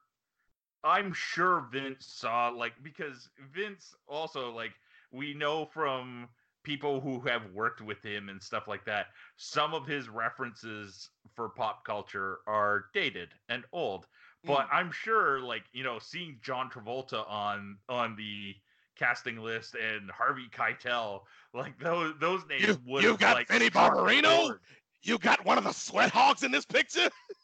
I'm 0.85 1.13
sure 1.13 1.67
Vince 1.71 2.07
saw 2.07 2.49
like 2.49 2.73
because 2.83 3.29
Vince 3.53 3.95
also 4.09 4.51
like 4.51 4.73
we 5.11 5.35
know 5.35 5.67
from 5.67 6.29
people 6.65 7.01
who 7.01 7.21
have 7.21 7.43
worked 7.53 7.81
with 7.81 8.03
him 8.03 8.29
and 8.29 8.43
stuff 8.43 8.69
like 8.69 8.85
that. 8.85 9.07
Some 9.37 9.75
of 9.75 9.87
his 9.87 10.09
references 10.09 11.11
for 11.35 11.49
pop 11.49 11.85
culture 11.85 12.39
are 12.47 12.87
dated 12.95 13.31
and 13.49 13.65
old. 13.73 14.07
But 14.45 14.69
mm. 14.69 14.69
I'm 14.73 14.91
sure 14.93 15.41
like 15.41 15.65
you 15.73 15.85
know 15.85 15.99
seeing 15.99 16.39
John 16.43 16.71
Travolta 16.71 17.29
on 17.29 17.79
on 17.89 18.17
the 18.17 18.55
casting 18.99 19.39
list 19.39 19.75
and 19.75 20.11
Harvey 20.11 20.49
Keitel 20.53 21.21
like 21.55 21.79
those 21.79 22.15
those 22.21 22.43
names 22.49 22.67
You- 22.67 22.81
would 22.87 23.03
you 23.03 23.11
have, 23.11 23.21
got 23.21 23.37
like 23.37 23.49
Vinnie 23.49 23.71
Barbarino? 23.71 24.57
You 25.05 25.19
got 25.19 25.45
one 25.45 25.59
of 25.59 25.65
the 25.65 25.73
sweat 25.73 26.11
hogs 26.11 26.45
in 26.45 26.53
this 26.53 26.65
picture? 26.65 27.11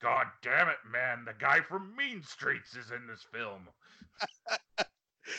God 0.00 0.26
damn 0.42 0.68
it, 0.68 0.76
man! 0.90 1.24
The 1.24 1.34
guy 1.38 1.60
from 1.60 1.94
Mean 1.96 2.22
Streets 2.22 2.76
is 2.76 2.90
in 2.90 3.06
this 3.06 3.24
film. 3.32 3.68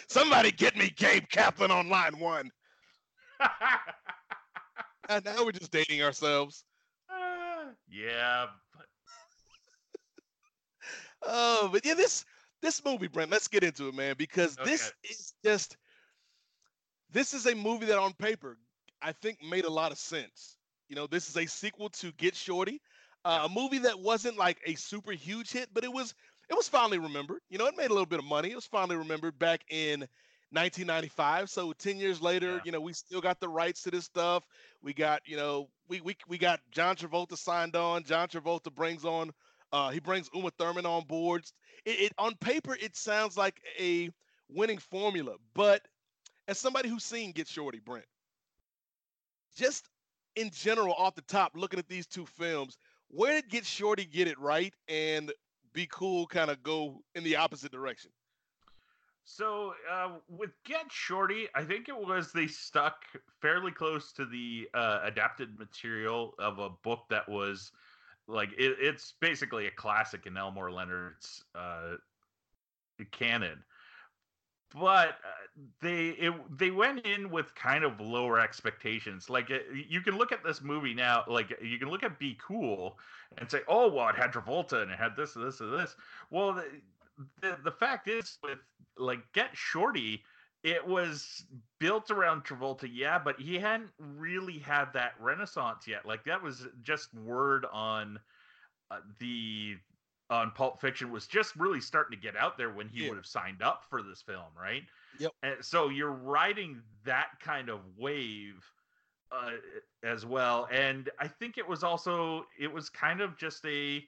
Somebody 0.07 0.51
get 0.51 0.75
me 0.75 0.91
Gabe 0.95 1.27
Kaplan 1.31 1.71
on 1.71 1.89
line 1.89 2.19
one. 2.19 2.51
and 5.09 5.25
now 5.25 5.43
we're 5.43 5.51
just 5.51 5.71
dating 5.71 6.01
ourselves. 6.01 6.63
Uh, 7.09 7.71
yeah, 7.89 8.47
but 8.75 8.85
Oh, 11.25 11.69
but 11.71 11.85
yeah, 11.85 11.93
this 11.93 12.25
this 12.61 12.83
movie, 12.83 13.07
Brent. 13.07 13.31
Let's 13.31 13.47
get 13.47 13.63
into 13.63 13.87
it, 13.87 13.95
man, 13.95 14.15
because 14.17 14.55
this 14.57 14.91
is 15.03 15.33
just 15.43 15.77
this 17.11 17.33
is 17.33 17.45
a 17.45 17.55
movie 17.55 17.85
that 17.87 17.97
on 17.97 18.13
paper 18.13 18.57
I 19.01 19.11
think 19.11 19.43
made 19.43 19.65
a 19.65 19.69
lot 19.69 19.91
of 19.91 19.97
sense. 19.97 20.55
You 20.89 20.95
know, 20.95 21.07
this 21.07 21.29
is 21.29 21.37
a 21.37 21.45
sequel 21.45 21.89
to 21.89 22.11
Get 22.13 22.35
Shorty, 22.35 22.81
uh, 23.25 23.47
a 23.49 23.49
movie 23.49 23.79
that 23.79 23.99
wasn't 23.99 24.37
like 24.37 24.59
a 24.65 24.75
super 24.75 25.11
huge 25.11 25.51
hit, 25.51 25.69
but 25.73 25.83
it 25.83 25.91
was 25.91 26.13
it 26.49 26.55
was 26.55 26.67
finally 26.67 26.97
remembered. 26.99 27.41
You 27.49 27.57
know, 27.57 27.67
it 27.67 27.77
made 27.77 27.87
a 27.89 27.93
little 27.93 28.05
bit 28.05 28.19
of 28.19 28.25
money. 28.25 28.51
It 28.51 28.55
was 28.55 28.65
finally 28.65 28.95
remembered 28.97 29.37
back 29.39 29.63
in 29.69 30.07
1995. 30.51 31.49
So 31.49 31.73
10 31.73 31.97
years 31.97 32.21
later, 32.21 32.55
Yeah. 32.55 32.61
you 32.63 32.71
know, 32.71 32.81
we 32.81 32.93
still 32.93 33.21
got 33.21 33.39
the 33.39 33.49
rights 33.49 33.83
to 33.83 33.91
this 33.91 34.05
stuff. 34.05 34.45
We 34.81 34.93
got, 34.93 35.21
you 35.27 35.37
know, 35.37 35.69
we 35.87 36.01
we 36.01 36.15
we 36.27 36.37
got 36.37 36.59
John 36.71 36.95
Travolta 36.95 37.37
signed 37.37 37.75
on. 37.75 38.03
John 38.03 38.27
Travolta 38.27 38.73
brings 38.73 39.05
on 39.05 39.31
uh, 39.71 39.89
he 39.89 39.99
brings 39.99 40.29
Uma 40.33 40.51
Thurman 40.51 40.85
on 40.85 41.03
board. 41.05 41.43
It, 41.85 41.99
it 41.99 42.13
on 42.17 42.35
paper 42.37 42.75
it 42.79 42.95
sounds 42.95 43.37
like 43.37 43.61
a 43.79 44.09
winning 44.49 44.79
formula, 44.79 45.35
but 45.53 45.81
as 46.47 46.59
somebody 46.59 46.89
who's 46.89 47.03
seen 47.05 47.31
Get 47.31 47.47
Shorty, 47.47 47.79
Brent, 47.79 48.05
just 49.55 49.89
in 50.35 50.49
general, 50.51 50.93
off 50.93 51.15
the 51.15 51.21
top, 51.23 51.51
looking 51.55 51.79
at 51.79 51.87
these 51.87 52.07
two 52.07 52.25
films, 52.25 52.77
where 53.09 53.33
did 53.33 53.49
Get 53.49 53.65
Shorty 53.65 54.05
get 54.05 54.27
it 54.27 54.39
right 54.39 54.73
and 54.87 55.31
Be 55.73 55.87
Cool 55.91 56.27
kind 56.27 56.49
of 56.49 56.63
go 56.63 57.01
in 57.15 57.23
the 57.23 57.35
opposite 57.35 57.71
direction? 57.71 58.11
So 59.25 59.73
uh, 59.91 60.13
with 60.27 60.51
Get 60.65 60.91
Shorty, 60.91 61.47
I 61.53 61.63
think 61.63 61.87
it 61.87 61.95
was 61.95 62.31
they 62.31 62.47
stuck 62.47 63.03
fairly 63.41 63.71
close 63.71 64.11
to 64.13 64.25
the 64.25 64.67
uh, 64.73 65.01
adapted 65.03 65.59
material 65.59 66.33
of 66.39 66.57
a 66.57 66.69
book 66.83 67.01
that 67.09 67.29
was 67.29 67.71
like 68.27 68.49
it, 68.57 68.77
it's 68.79 69.13
basically 69.19 69.67
a 69.67 69.71
classic 69.71 70.25
in 70.25 70.35
Elmore 70.35 70.71
Leonard's 70.71 71.43
uh, 71.53 71.95
canon. 73.11 73.63
But 74.73 75.09
uh, 75.09 75.59
they 75.81 76.09
it, 76.09 76.33
they 76.57 76.71
went 76.71 77.05
in 77.05 77.31
with 77.31 77.55
kind 77.55 77.83
of 77.83 77.99
lower 77.99 78.39
expectations. 78.39 79.29
Like 79.29 79.49
it, 79.49 79.65
you 79.87 80.01
can 80.01 80.17
look 80.17 80.31
at 80.31 80.43
this 80.43 80.61
movie 80.61 80.93
now, 80.93 81.23
like 81.27 81.57
you 81.61 81.79
can 81.79 81.89
look 81.89 82.03
at 82.03 82.19
Be 82.19 82.37
Cool 82.45 82.97
and 83.37 83.49
say, 83.49 83.61
"Oh, 83.67 83.89
well, 83.91 84.09
it 84.09 84.15
had 84.15 84.31
Travolta 84.31 84.81
and 84.83 84.91
it 84.91 84.99
had 84.99 85.15
this, 85.15 85.33
this, 85.33 85.59
and 85.59 85.73
this." 85.73 85.95
Well, 86.29 86.53
the, 86.53 86.65
the 87.41 87.57
the 87.63 87.71
fact 87.71 88.07
is 88.07 88.37
with 88.43 88.59
like 88.97 89.19
Get 89.33 89.49
Shorty, 89.53 90.23
it 90.63 90.85
was 90.85 91.45
built 91.79 92.11
around 92.11 92.43
Travolta, 92.43 92.87
yeah, 92.91 93.17
but 93.17 93.39
he 93.39 93.57
hadn't 93.57 93.91
really 93.97 94.59
had 94.59 94.93
that 94.93 95.13
renaissance 95.19 95.87
yet. 95.87 96.05
Like 96.05 96.23
that 96.25 96.43
was 96.43 96.67
just 96.83 97.13
word 97.13 97.65
on 97.71 98.19
uh, 98.91 98.99
the 99.19 99.77
on 100.29 100.51
Pulp 100.51 100.79
Fiction 100.79 101.11
was 101.11 101.27
just 101.27 101.55
really 101.55 101.81
starting 101.81 102.17
to 102.17 102.21
get 102.21 102.35
out 102.35 102.57
there 102.57 102.71
when 102.71 102.87
he 102.89 103.03
Yeah. 103.03 103.09
would 103.09 103.17
have 103.17 103.25
signed 103.25 103.61
up 103.61 103.85
for 103.89 104.03
this 104.03 104.21
film, 104.21 104.53
right? 104.55 104.83
Yep. 105.17 105.31
And 105.41 105.65
so 105.65 105.89
you're 105.89 106.11
riding 106.11 106.83
that 107.03 107.39
kind 107.39 107.69
of 107.69 107.97
wave 107.97 108.63
uh, 109.31 109.57
as 110.03 110.25
well, 110.25 110.67
and 110.71 111.09
I 111.19 111.27
think 111.27 111.57
it 111.57 111.67
was 111.67 111.83
also 111.83 112.47
it 112.57 112.71
was 112.71 112.89
kind 112.89 113.21
of 113.21 113.37
just 113.37 113.63
a 113.65 114.07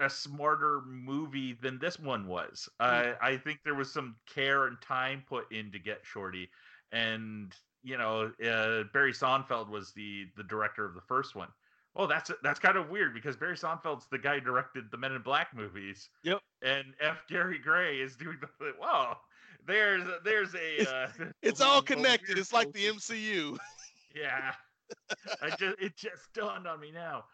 a 0.00 0.10
smarter 0.10 0.80
movie 0.82 1.52
than 1.52 1.78
this 1.78 1.98
one 1.98 2.26
was. 2.26 2.68
Uh, 2.80 3.12
I 3.20 3.36
think 3.36 3.62
there 3.62 3.74
was 3.76 3.92
some 3.92 4.16
care 4.26 4.66
and 4.66 4.80
time 4.82 5.22
put 5.28 5.52
in 5.52 5.70
to 5.72 5.78
get 5.78 6.04
Shorty, 6.04 6.50
and 6.90 7.54
you 7.84 7.96
know 7.98 8.32
uh, 8.44 8.84
Barry 8.92 9.12
Sonnenfeld 9.12 9.68
was 9.68 9.92
the 9.92 10.26
the 10.36 10.42
director 10.44 10.84
of 10.84 10.94
the 10.94 11.00
first 11.02 11.34
one. 11.36 11.48
Oh, 11.94 12.06
that's 12.06 12.30
that's 12.42 12.58
kind 12.58 12.76
of 12.78 12.88
weird 12.88 13.12
because 13.12 13.36
Barry 13.36 13.56
Sonnenfeld's 13.56 14.06
the 14.10 14.18
guy 14.18 14.36
who 14.36 14.40
directed 14.40 14.90
the 14.90 14.96
Men 14.96 15.12
in 15.12 15.20
Black 15.22 15.54
movies. 15.54 16.08
Yep. 16.24 16.40
And 16.62 16.94
F. 17.00 17.22
Gary 17.28 17.58
Gray 17.58 18.00
is 18.00 18.16
doing 18.16 18.38
the 18.40 18.72
wow. 18.80 19.18
There's 19.66 20.04
there's 20.24 20.54
a 20.54 20.88
uh, 20.90 21.08
It's 21.42 21.60
a- 21.60 21.64
all 21.64 21.78
a 21.80 21.82
connected. 21.82 22.38
It's 22.38 22.52
like 22.52 22.72
the 22.72 22.86
MCU. 22.86 23.58
yeah. 24.16 24.52
I 25.42 25.50
just 25.50 25.80
it 25.80 25.96
just 25.96 26.32
dawned 26.34 26.66
on 26.66 26.80
me 26.80 26.90
now. 26.92 27.24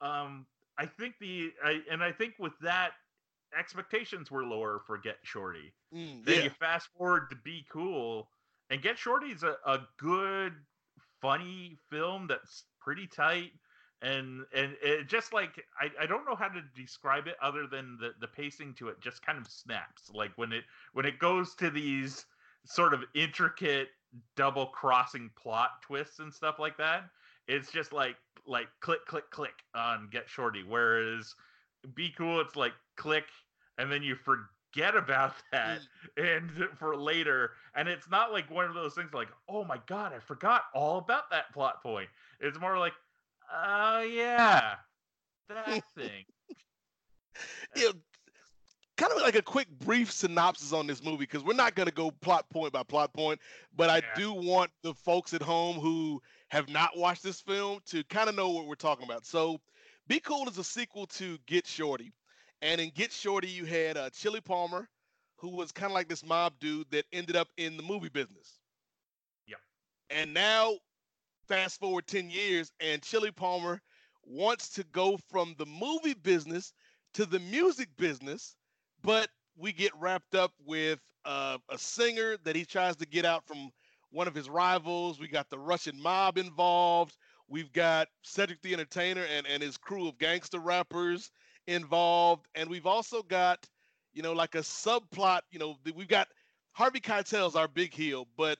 Um 0.00 0.46
I 0.78 0.86
think 0.86 1.14
the 1.20 1.52
I, 1.64 1.80
and 1.90 2.02
I 2.02 2.12
think 2.12 2.34
with 2.38 2.52
that 2.60 2.90
expectations 3.58 4.30
were 4.30 4.44
lower 4.44 4.80
for 4.86 4.98
Get 4.98 5.16
Shorty. 5.22 5.72
Mm, 5.94 6.24
Then 6.24 6.36
yeah. 6.36 6.42
you 6.44 6.50
fast 6.50 6.88
forward 6.96 7.30
to 7.30 7.36
Be 7.36 7.64
Cool 7.70 8.28
and 8.70 8.82
Get 8.82 8.98
Shorty's 8.98 9.42
a, 9.42 9.56
a 9.66 9.80
good 9.98 10.52
funny 11.22 11.76
film 11.90 12.26
that's 12.28 12.64
pretty 12.80 13.06
tight 13.06 13.52
and 14.02 14.44
and 14.54 14.76
it 14.82 15.08
just 15.08 15.32
like 15.32 15.64
I, 15.80 15.90
I 16.02 16.06
don't 16.06 16.24
know 16.24 16.36
how 16.36 16.48
to 16.48 16.62
describe 16.76 17.26
it 17.26 17.34
other 17.42 17.66
than 17.66 17.98
the 18.00 18.12
the 18.20 18.28
pacing 18.28 18.74
to 18.74 18.88
it 18.88 19.00
just 19.00 19.24
kind 19.24 19.38
of 19.38 19.48
snaps 19.48 20.10
like 20.14 20.30
when 20.36 20.52
it 20.52 20.64
when 20.92 21.04
it 21.04 21.18
goes 21.18 21.54
to 21.56 21.70
these 21.70 22.24
sort 22.64 22.94
of 22.94 23.02
intricate 23.14 23.88
double 24.36 24.66
crossing 24.66 25.30
plot 25.36 25.82
twists 25.82 26.20
and 26.20 26.32
stuff 26.32 26.58
like 26.58 26.76
that 26.76 27.04
it's 27.48 27.72
just 27.72 27.92
like 27.92 28.16
like 28.46 28.68
click 28.80 29.04
click 29.06 29.28
click 29.30 29.64
on 29.74 30.08
get 30.12 30.28
shorty 30.28 30.62
whereas 30.62 31.34
be 31.94 32.12
cool 32.16 32.40
it's 32.40 32.56
like 32.56 32.72
click 32.96 33.24
and 33.78 33.90
then 33.90 34.02
you 34.02 34.14
forget 34.14 34.96
about 34.96 35.34
that 35.52 35.80
mm. 36.16 36.36
and 36.36 36.50
for 36.78 36.96
later 36.96 37.50
and 37.74 37.88
it's 37.88 38.08
not 38.08 38.32
like 38.32 38.48
one 38.48 38.64
of 38.64 38.74
those 38.74 38.94
things 38.94 39.12
like 39.12 39.28
oh 39.48 39.64
my 39.64 39.78
god 39.86 40.12
i 40.12 40.18
forgot 40.20 40.64
all 40.72 40.98
about 40.98 41.30
that 41.30 41.52
plot 41.52 41.82
point. 41.82 42.08
It's 42.40 42.60
more 42.60 42.78
like 42.78 42.92
oh 43.52 44.00
yeah 44.00 44.74
that 45.48 45.82
thing 45.96 46.24
know, 47.76 47.92
kind 48.96 49.12
of 49.12 49.22
like 49.22 49.36
a 49.36 49.42
quick 49.42 49.68
brief 49.78 50.10
synopsis 50.10 50.72
on 50.72 50.86
this 50.86 51.02
movie 51.02 51.18
because 51.18 51.44
we're 51.44 51.54
not 51.54 51.74
going 51.74 51.88
to 51.88 51.94
go 51.94 52.10
plot 52.10 52.48
point 52.50 52.72
by 52.72 52.82
plot 52.82 53.12
point, 53.12 53.40
but 53.76 53.88
I 53.90 53.98
Yeah. 53.98 54.14
do 54.16 54.32
want 54.32 54.70
the 54.82 54.94
folks 54.94 55.34
at 55.34 55.42
home 55.42 55.76
who 55.78 56.20
have 56.48 56.68
not 56.68 56.96
watched 56.96 57.22
this 57.22 57.40
film 57.40 57.80
to 57.86 58.02
kind 58.04 58.28
of 58.28 58.34
know 58.34 58.50
what 58.50 58.66
we're 58.66 58.74
talking 58.74 59.04
about. 59.04 59.24
So, 59.24 59.60
Be 60.08 60.18
Cool 60.20 60.48
is 60.48 60.58
a 60.58 60.64
sequel 60.64 61.06
to 61.06 61.38
Get 61.46 61.66
Shorty, 61.66 62.12
and 62.62 62.80
in 62.80 62.90
Get 62.90 63.12
Shorty 63.12 63.48
you 63.48 63.64
had 63.64 63.96
uh, 63.96 64.10
Chili 64.10 64.40
Palmer, 64.40 64.88
who 65.36 65.50
was 65.50 65.70
kind 65.70 65.90
of 65.90 65.94
like 65.94 66.08
this 66.08 66.24
mob 66.24 66.54
dude 66.58 66.90
that 66.90 67.04
ended 67.12 67.36
up 67.36 67.48
in 67.56 67.76
the 67.76 67.82
movie 67.82 68.08
business. 68.08 68.58
Yep. 69.46 69.58
And 70.10 70.34
now, 70.34 70.78
fast 71.48 71.80
forward 71.80 72.06
ten 72.06 72.30
years, 72.30 72.70
and 72.80 73.02
Chili 73.02 73.30
Palmer 73.30 73.80
wants 74.24 74.68
to 74.70 74.84
go 74.92 75.18
from 75.30 75.54
the 75.58 75.66
movie 75.66 76.14
business 76.14 76.72
to 77.14 77.24
the 77.24 77.38
music 77.40 77.88
business, 77.96 78.56
but 79.02 79.28
we 79.56 79.72
get 79.72 79.92
wrapped 79.98 80.34
up 80.34 80.52
with 80.64 81.00
uh, 81.24 81.58
a 81.70 81.78
singer 81.78 82.36
that 82.44 82.54
he 82.54 82.64
tries 82.64 82.96
to 82.96 83.06
get 83.06 83.24
out 83.24 83.46
from 83.46 83.70
one 84.10 84.28
of 84.28 84.34
his 84.34 84.48
rivals. 84.48 85.18
We 85.18 85.28
got 85.28 85.50
the 85.50 85.58
Russian 85.58 86.00
mob 86.00 86.38
involved. 86.38 87.16
We've 87.48 87.72
got 87.72 88.08
Cedric 88.22 88.60
the 88.62 88.74
Entertainer 88.74 89.24
and, 89.24 89.46
and 89.46 89.62
his 89.62 89.76
crew 89.76 90.08
of 90.08 90.18
gangster 90.18 90.60
rappers 90.60 91.30
involved. 91.66 92.46
And 92.54 92.68
we've 92.68 92.86
also 92.86 93.22
got, 93.22 93.66
you 94.12 94.22
know, 94.22 94.32
like 94.32 94.54
a 94.54 94.58
subplot, 94.58 95.40
you 95.50 95.58
know, 95.58 95.76
we've 95.94 96.08
got 96.08 96.28
Harvey 96.72 97.00
Keitel's 97.00 97.56
our 97.56 97.68
big 97.68 97.92
heel, 97.92 98.28
but 98.36 98.58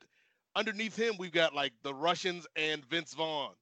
underneath 0.58 0.96
him, 0.96 1.14
we've 1.18 1.32
got 1.32 1.54
like 1.54 1.72
the 1.82 1.94
Russians 1.94 2.46
and 2.56 2.84
Vince 2.84 3.14
Vaughn 3.14 3.52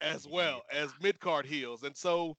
as 0.00 0.24
mm-hmm. 0.24 0.34
well 0.34 0.62
as 0.72 0.90
mid 1.00 1.20
card 1.20 1.46
heels. 1.46 1.84
And 1.84 1.96
so 1.96 2.36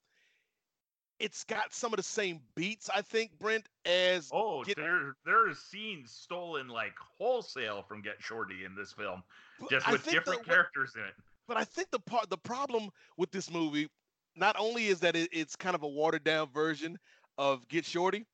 it's 1.19 1.43
got 1.45 1.73
some 1.73 1.93
of 1.93 1.97
the 1.97 2.04
same 2.04 2.39
beats, 2.56 2.89
I 2.93 3.02
think, 3.02 3.32
Brent, 3.39 3.67
as 3.86 4.30
oh 4.34 4.63
Get- 4.63 4.78
there 4.78 5.15
there 5.25 5.49
are 5.49 5.54
scenes 5.54 6.12
stolen 6.12 6.67
like 6.67 6.93
wholesale 7.17 7.84
from 7.88 8.02
get 8.02 8.15
shorty 8.19 8.65
in 8.65 8.75
this 8.75 8.91
film 8.93 9.23
just 9.69 9.89
with 9.89 10.06
different 10.06 10.43
the- 10.43 10.49
characters 10.49 10.93
in 10.95 11.04
it 11.04 11.13
But 11.47 11.58
I 11.58 11.63
think 11.63 11.89
the 11.91 11.99
part, 11.99 12.30
the 12.30 12.38
problem 12.38 12.89
with 13.17 13.32
this 13.32 13.52
movie, 13.52 13.88
not 14.36 14.56
only 14.60 14.88
is 14.88 14.99
that 14.99 15.15
it, 15.15 15.30
it's 15.32 15.56
kind 15.56 15.75
of 15.75 15.84
a 15.84 15.88
watered 15.88 16.23
down 16.23 16.49
version 16.54 16.97
of 17.38 17.67
Get 17.69 17.86
Shorty, 17.86 18.25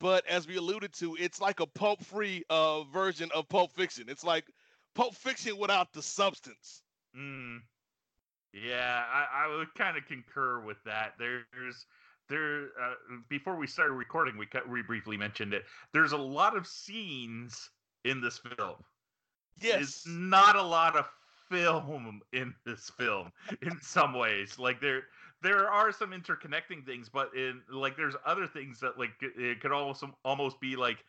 but 0.00 0.26
as 0.26 0.46
we 0.46 0.56
alluded 0.56 0.92
to, 0.94 1.16
it's 1.18 1.40
like 1.40 1.60
a 1.60 1.66
pulp 1.66 2.04
free 2.04 2.44
uh, 2.50 2.84
version 2.84 3.30
of 3.34 3.48
Pulp 3.48 3.72
Fiction. 3.72 4.06
It's 4.08 4.24
like 4.24 4.44
Pulp 4.94 5.14
Fiction 5.14 5.58
without 5.58 5.92
the 5.92 6.02
substance. 6.02 6.82
Mm. 7.16 7.60
Yeah, 8.52 9.02
I, 9.12 9.44
I 9.44 9.56
would 9.56 9.74
kind 9.74 9.96
of 9.96 10.06
concur 10.06 10.60
with 10.60 10.82
that. 10.84 11.14
There's 11.18 11.86
there 12.28 12.68
uh, 12.80 12.94
before 13.28 13.56
we 13.56 13.66
started 13.66 13.94
recording, 13.94 14.36
we 14.36 14.46
cut, 14.46 14.68
we 14.68 14.82
briefly 14.82 15.16
mentioned 15.16 15.54
it. 15.54 15.64
There's 15.92 16.12
a 16.12 16.18
lot 16.18 16.56
of 16.56 16.66
scenes 16.66 17.70
in 18.04 18.20
this 18.20 18.38
film. 18.38 18.76
Yes. 19.60 19.80
It's 19.80 20.06
not 20.06 20.56
a 20.56 20.62
lot 20.62 20.96
of 20.96 21.08
film 21.50 22.20
in 22.32 22.54
this 22.64 22.90
film 22.98 23.32
in 23.62 23.80
some 23.80 24.14
ways. 24.14 24.58
Like 24.58 24.80
there 24.80 25.04
there 25.42 25.70
are 25.70 25.92
some 25.92 26.10
interconnecting 26.10 26.84
things, 26.84 27.08
but 27.08 27.34
in 27.34 27.62
like 27.70 27.96
there's 27.96 28.14
other 28.26 28.46
things 28.46 28.80
that 28.80 28.98
like 28.98 29.12
it 29.20 29.60
could 29.60 29.72
also 29.72 30.16
almost 30.24 30.60
be 30.60 30.76
like 30.76 31.04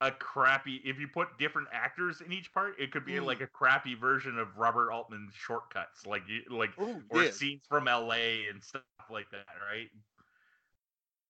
a 0.00 0.10
crappy 0.10 0.80
if 0.84 0.98
you 0.98 1.06
put 1.08 1.38
different 1.38 1.68
actors 1.72 2.20
in 2.20 2.32
each 2.32 2.52
part 2.52 2.74
it 2.80 2.90
could 2.90 3.06
be 3.06 3.12
Mm. 3.12 3.24
like 3.26 3.40
a 3.40 3.46
crappy 3.46 3.94
version 3.94 4.38
of 4.38 4.48
robert 4.58 4.90
altman's 4.90 5.32
shortcuts 5.34 6.04
like 6.04 6.22
you 6.28 6.42
like 6.50 6.70
Ooh, 6.80 7.00
or 7.10 7.22
yeah. 7.22 7.30
scenes 7.30 7.62
from 7.68 7.84
la 7.84 8.10
and 8.10 8.62
stuff 8.62 8.82
like 9.08 9.30
that 9.30 9.46
right 9.70 9.88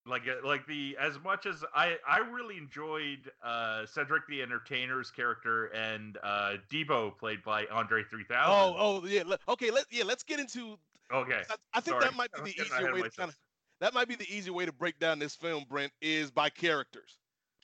like 0.06 0.22
uh, 0.28 0.46
like 0.46 0.66
the 0.66 0.96
as 1.00 1.18
much 1.22 1.46
as 1.46 1.64
i 1.74 1.96
i 2.08 2.18
really 2.18 2.56
enjoyed 2.56 3.30
uh 3.42 3.86
cedric 3.86 4.26
the 4.28 4.42
entertainer's 4.42 5.10
character 5.10 5.66
and 5.66 6.18
uh 6.22 6.54
debo 6.70 7.16
played 7.16 7.42
by 7.44 7.66
andre 7.66 8.02
3000 8.02 8.52
Oh, 8.52 8.74
oh, 8.78 9.06
yeah. 9.06 9.22
Okay, 9.48 9.70
let 9.70 9.84
yeah, 9.90 10.04
let's 10.04 10.22
get 10.22 10.40
into. 10.40 10.78
Okay 11.12 11.42
I, 11.50 11.54
I 11.74 11.80
think 11.80 11.94
Sorry, 12.00 12.04
that 12.04 12.16
might 12.16 12.30
be 12.32 12.52
the 12.52 12.62
easier 12.62 12.92
way 12.94 13.02
to 13.02 13.10
kind 13.10 13.28
of. 13.30 13.36
That 13.80 13.92
might 13.92 14.08
be 14.08 14.14
the 14.14 14.28
easier 14.32 14.52
way 14.52 14.64
to 14.66 14.72
break 14.72 14.98
down 14.98 15.18
this 15.18 15.34
film, 15.34 15.64
Brent, 15.68 15.92
is 16.00 16.30
by 16.30 16.48
characters. 16.48 17.18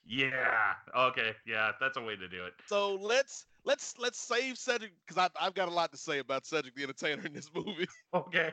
yeah 0.07 0.72
okay 0.96 1.33
yeah 1.46 1.72
that's 1.81 1.96
a 1.96 2.03
way 2.03 2.16
to 2.16 2.29
do 2.29 2.44
it 2.44 2.53
So 2.66 2.94
let's 2.96 3.46
let's 3.64 3.94
let's 3.98 4.18
save 4.18 4.59
Cedric 4.59 4.92
because 5.07 5.31
I've 5.40 5.55
got 5.55 5.68
a 5.68 5.70
lot 5.70 5.92
to 5.92 5.98
say 5.98 6.18
about 6.18 6.46
Cedric 6.46 6.74
the 6.74 6.83
Entertainer 6.83 7.24
in 7.26 7.33
this 7.33 7.50
movie. 7.55 7.87
okay 8.14 8.53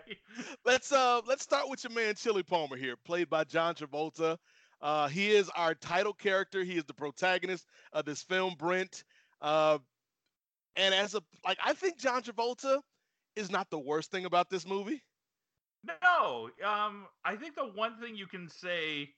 let's 0.65 0.91
uh 0.91 1.21
let's 1.27 1.43
start 1.43 1.69
with 1.69 1.83
your 1.83 1.93
man 1.93 2.15
Chili 2.15 2.43
Palmer 2.43 2.75
here, 2.77 2.95
played 3.05 3.29
by 3.29 3.43
John 3.43 3.75
Travolta. 3.75 4.37
Uh, 4.79 5.07
he 5.07 5.31
is 5.31 5.49
our 5.55 5.73
title 5.73 6.13
character. 6.13 6.63
He 6.63 6.77
is 6.77 6.83
the 6.85 6.93
protagonist 6.93 7.65
of 7.93 8.05
this 8.05 8.21
film, 8.21 8.53
Brent. 8.59 9.03
Uh, 9.41 9.79
and 10.75 10.93
as 10.93 11.15
a 11.15 11.21
like, 11.43 11.57
I 11.65 11.73
think 11.73 11.97
John 11.97 12.21
Travolta 12.21 12.79
is 13.37 13.51
not 13.51 13.69
the 13.69 13.79
worst 13.79 14.11
thing 14.11 14.25
about 14.25 14.49
this 14.49 14.67
movie. 14.67 15.01
No, 15.83 16.49
um, 16.65 17.05
I 17.23 17.35
think 17.35 17.55
the 17.55 17.65
one 17.65 17.99
thing 17.99 18.15
you 18.15 18.27
can 18.27 18.49
say 18.49 19.09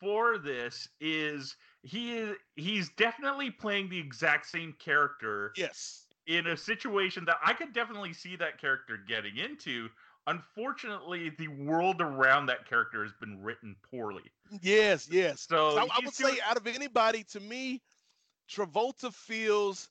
for 0.00 0.38
this 0.38 0.88
is 1.00 1.56
he 1.82 2.16
is 2.16 2.36
he's 2.56 2.90
definitely 2.90 3.50
playing 3.50 3.88
the 3.90 3.98
exact 3.98 4.46
same 4.46 4.74
character 4.78 5.52
Yes. 5.56 6.06
in 6.26 6.46
a 6.48 6.56
situation 6.56 7.24
that 7.26 7.36
I 7.44 7.52
could 7.52 7.72
definitely 7.72 8.12
see 8.12 8.36
that 8.36 8.60
character 8.60 8.98
getting 9.06 9.36
into. 9.36 9.88
Unfortunately, 10.26 11.30
the 11.38 11.48
world 11.48 12.00
around 12.00 12.46
that 12.46 12.66
character 12.66 13.02
has 13.02 13.12
been 13.20 13.42
written 13.42 13.76
poorly. 13.90 14.22
Yes. 14.62 15.06
Yes. 15.10 15.46
So 15.48 15.76
I, 15.78 15.82
I 15.82 16.00
would 16.02 16.14
say 16.14 16.38
out 16.48 16.56
of 16.56 16.66
anybody, 16.66 17.24
to 17.32 17.40
me, 17.40 17.82
Travolta 18.50 19.12
feels, 19.12 19.90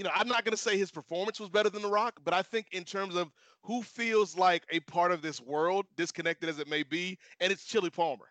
you 0.00 0.04
know, 0.04 0.10
I'm 0.14 0.28
not 0.28 0.46
going 0.46 0.56
to 0.56 0.62
say 0.62 0.78
his 0.78 0.90
performance 0.90 1.38
was 1.38 1.50
better 1.50 1.68
than 1.68 1.82
The 1.82 1.90
Rock, 1.90 2.20
but 2.24 2.32
I 2.32 2.40
think 2.40 2.68
in 2.72 2.84
terms 2.84 3.16
of 3.16 3.30
who 3.60 3.82
feels 3.82 4.34
like 4.34 4.62
a 4.70 4.80
part 4.80 5.12
of 5.12 5.20
this 5.20 5.42
world, 5.42 5.84
disconnected 5.94 6.48
as 6.48 6.58
it 6.58 6.66
may 6.70 6.82
be, 6.82 7.18
and 7.38 7.52
it's 7.52 7.66
Chili 7.66 7.90
Palmer. 7.90 8.24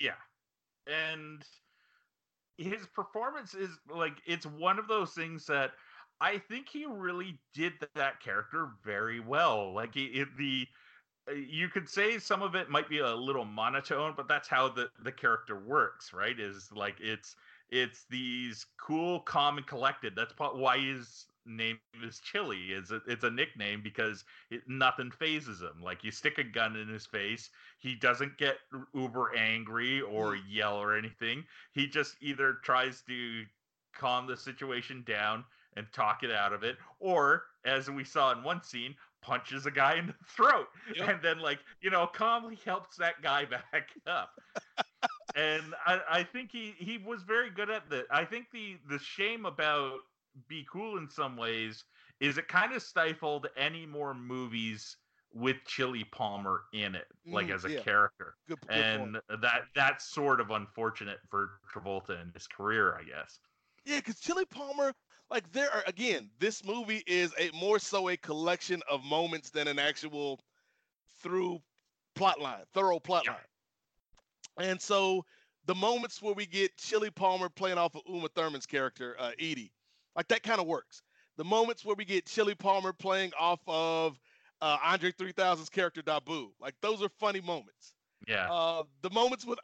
Yeah. 0.00 0.12
And 0.86 1.42
his 2.56 2.86
performance 2.94 3.54
is 3.54 3.70
like 3.92 4.12
it's 4.28 4.46
one 4.46 4.78
of 4.78 4.86
those 4.86 5.10
things 5.10 5.44
that 5.46 5.72
I 6.20 6.38
think 6.38 6.68
he 6.68 6.86
really 6.86 7.36
did 7.52 7.72
that 7.96 8.20
character 8.20 8.68
very 8.84 9.18
well. 9.18 9.74
Like 9.74 9.96
it, 9.96 10.16
it 10.16 10.28
the 10.38 10.68
uh, 11.28 11.32
you 11.34 11.68
could 11.68 11.88
say 11.88 12.20
some 12.20 12.42
of 12.42 12.54
it 12.54 12.70
might 12.70 12.88
be 12.88 13.00
a 13.00 13.12
little 13.12 13.44
monotone, 13.44 14.14
but 14.16 14.28
that's 14.28 14.46
how 14.46 14.68
the 14.68 14.88
the 15.02 15.10
character 15.10 15.58
works, 15.58 16.12
right? 16.12 16.38
Is 16.38 16.70
like 16.72 16.94
it's 17.00 17.34
it's 17.72 18.04
these 18.10 18.66
cool, 18.78 19.20
calm, 19.20 19.56
and 19.56 19.66
collected. 19.66 20.12
That's 20.14 20.34
why 20.36 20.78
his 20.78 21.24
name 21.46 21.78
is 22.04 22.20
Chili. 22.20 22.66
Is 22.70 22.90
it, 22.90 23.00
it's 23.08 23.24
a 23.24 23.30
nickname 23.30 23.80
because 23.82 24.24
it, 24.50 24.60
nothing 24.68 25.10
phases 25.10 25.62
him. 25.62 25.82
Like 25.82 26.04
you 26.04 26.10
stick 26.10 26.36
a 26.36 26.44
gun 26.44 26.76
in 26.76 26.86
his 26.86 27.06
face, 27.06 27.48
he 27.78 27.94
doesn't 27.94 28.36
get 28.36 28.58
uber 28.94 29.34
angry 29.34 30.02
or 30.02 30.34
mm-hmm. 30.34 30.50
yell 30.50 30.76
or 30.76 30.94
anything. 30.94 31.44
He 31.72 31.86
just 31.86 32.16
either 32.20 32.58
tries 32.62 33.00
to 33.08 33.44
calm 33.98 34.26
the 34.26 34.36
situation 34.36 35.02
down 35.06 35.42
and 35.74 35.86
talk 35.94 36.22
it 36.22 36.30
out 36.30 36.52
of 36.52 36.62
it, 36.62 36.76
or 37.00 37.44
as 37.64 37.88
we 37.90 38.04
saw 38.04 38.32
in 38.32 38.42
one 38.42 38.62
scene, 38.62 38.94
punches 39.22 39.64
a 39.64 39.70
guy 39.70 39.96
in 39.96 40.08
the 40.08 40.14
throat 40.26 40.66
Yep. 40.96 41.08
and 41.08 41.22
then 41.22 41.38
like 41.38 41.60
you 41.80 41.90
know 41.90 42.08
calmly 42.08 42.58
helps 42.64 42.96
that 42.96 43.22
guy 43.22 43.44
back 43.72 43.90
up 44.06 44.30
and 45.34 45.74
I, 45.86 46.00
I 46.08 46.24
think 46.24 46.52
he 46.52 46.72
he 46.72 46.98
was 46.98 47.22
very 47.22 47.50
good 47.50 47.70
at 47.70 47.88
that 47.90 48.06
i 48.10 48.24
think 48.24 48.50
the 48.50 48.78
the 48.88 48.98
shame 48.98 49.46
about 49.46 50.00
be 50.48 50.66
cool 50.70 50.98
in 50.98 51.08
some 51.08 51.36
ways 51.36 51.84
is 52.20 52.38
it 52.38 52.48
kind 52.48 52.72
of 52.72 52.82
stifled 52.82 53.48
any 53.56 53.86
more 53.86 54.14
movies 54.14 54.96
with 55.32 55.56
chili 55.66 56.04
palmer 56.04 56.64
in 56.72 56.94
it 56.94 57.06
like 57.30 57.48
Mm, 57.48 57.50
as 57.50 57.64
a 57.64 57.70
yeah. 57.70 57.84
character 57.84 58.36
Good, 58.48 58.58
good 58.72 58.90
and 58.90 58.90
point. 58.90 59.16
that 59.40 59.64
that's 59.74 60.04
sort 60.06 60.40
of 60.40 60.50
unfortunate 60.50 61.20
for 61.30 61.60
travolta 61.72 62.20
in 62.20 62.30
his 62.32 62.46
career 62.46 62.94
i 62.96 63.02
guess 63.02 63.40
Yeah, 63.84 63.98
because 63.98 64.20
Chili 64.20 64.44
Palmer, 64.44 64.94
like 65.30 65.50
there 65.52 65.70
are 65.70 65.82
again, 65.86 66.30
this 66.38 66.64
movie 66.64 67.02
is 67.06 67.34
a 67.38 67.50
more 67.52 67.78
so 67.78 68.08
a 68.08 68.16
collection 68.16 68.82
of 68.88 69.04
moments 69.04 69.50
than 69.50 69.68
an 69.68 69.78
actual 69.78 70.40
through 71.08 71.62
plot 72.14 72.40
line, 72.40 72.64
thorough 72.74 73.00
plot 73.00 73.26
Yeah. 73.26 73.30
line. 73.30 73.46
And 74.58 74.80
so 74.80 75.24
the 75.64 75.74
moments 75.74 76.20
where 76.22 76.34
we 76.34 76.46
get 76.46 76.76
Chili 76.76 77.10
Palmer 77.10 77.48
playing 77.48 77.78
off 77.78 77.94
of 77.94 78.02
Uma 78.08 78.28
Thurman's 78.28 78.66
character, 78.66 79.16
uh, 79.18 79.32
Edie, 79.38 79.72
like 80.16 80.28
that 80.28 80.42
kind 80.42 80.60
of 80.60 80.66
works. 80.66 81.02
The 81.36 81.44
moments 81.44 81.84
where 81.84 81.96
we 81.96 82.04
get 82.04 82.26
Chili 82.26 82.54
Palmer 82.54 82.92
playing 82.92 83.32
off 83.38 83.60
of 83.66 84.18
uh, 84.60 84.78
Andre 84.82 85.12
3000's 85.12 85.70
character 85.70 86.02
Dabu, 86.02 86.50
like 86.60 86.74
those 86.82 87.02
are 87.02 87.08
funny 87.08 87.40
moments. 87.40 87.94
yeah 88.26 88.50
Uh, 88.50 88.84
the 89.02 89.10
moments 89.10 89.44
with, 89.46 89.58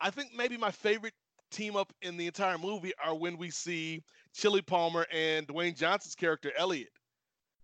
I 0.00 0.10
think 0.10 0.32
maybe 0.34 0.56
my 0.56 0.70
favorite 0.70 1.14
team 1.50 1.76
up 1.76 1.92
in 2.02 2.16
the 2.16 2.26
entire 2.26 2.58
movie 2.58 2.92
are 3.02 3.14
when 3.14 3.36
we 3.36 3.50
see 3.50 4.02
Chili 4.34 4.62
Palmer 4.62 5.06
and 5.12 5.46
Dwayne 5.46 5.76
Johnson's 5.76 6.14
character 6.14 6.52
Elliot 6.56 6.90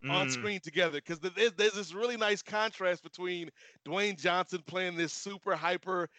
on 0.07 0.27
Mm, 0.27 0.29
screen 0.29 0.59
together 0.59 0.97
because 0.99 1.19
there's, 1.19 1.53
there's 1.53 1.73
this 1.73 1.93
really 1.93 2.17
nice 2.17 2.41
contrast 2.41 3.03
between 3.03 3.49
Dwayne 3.85 4.17
Johnson 4.17 4.61
playing 4.65 4.95
this 4.95 5.13
super 5.13 5.55
hyper 5.55 6.09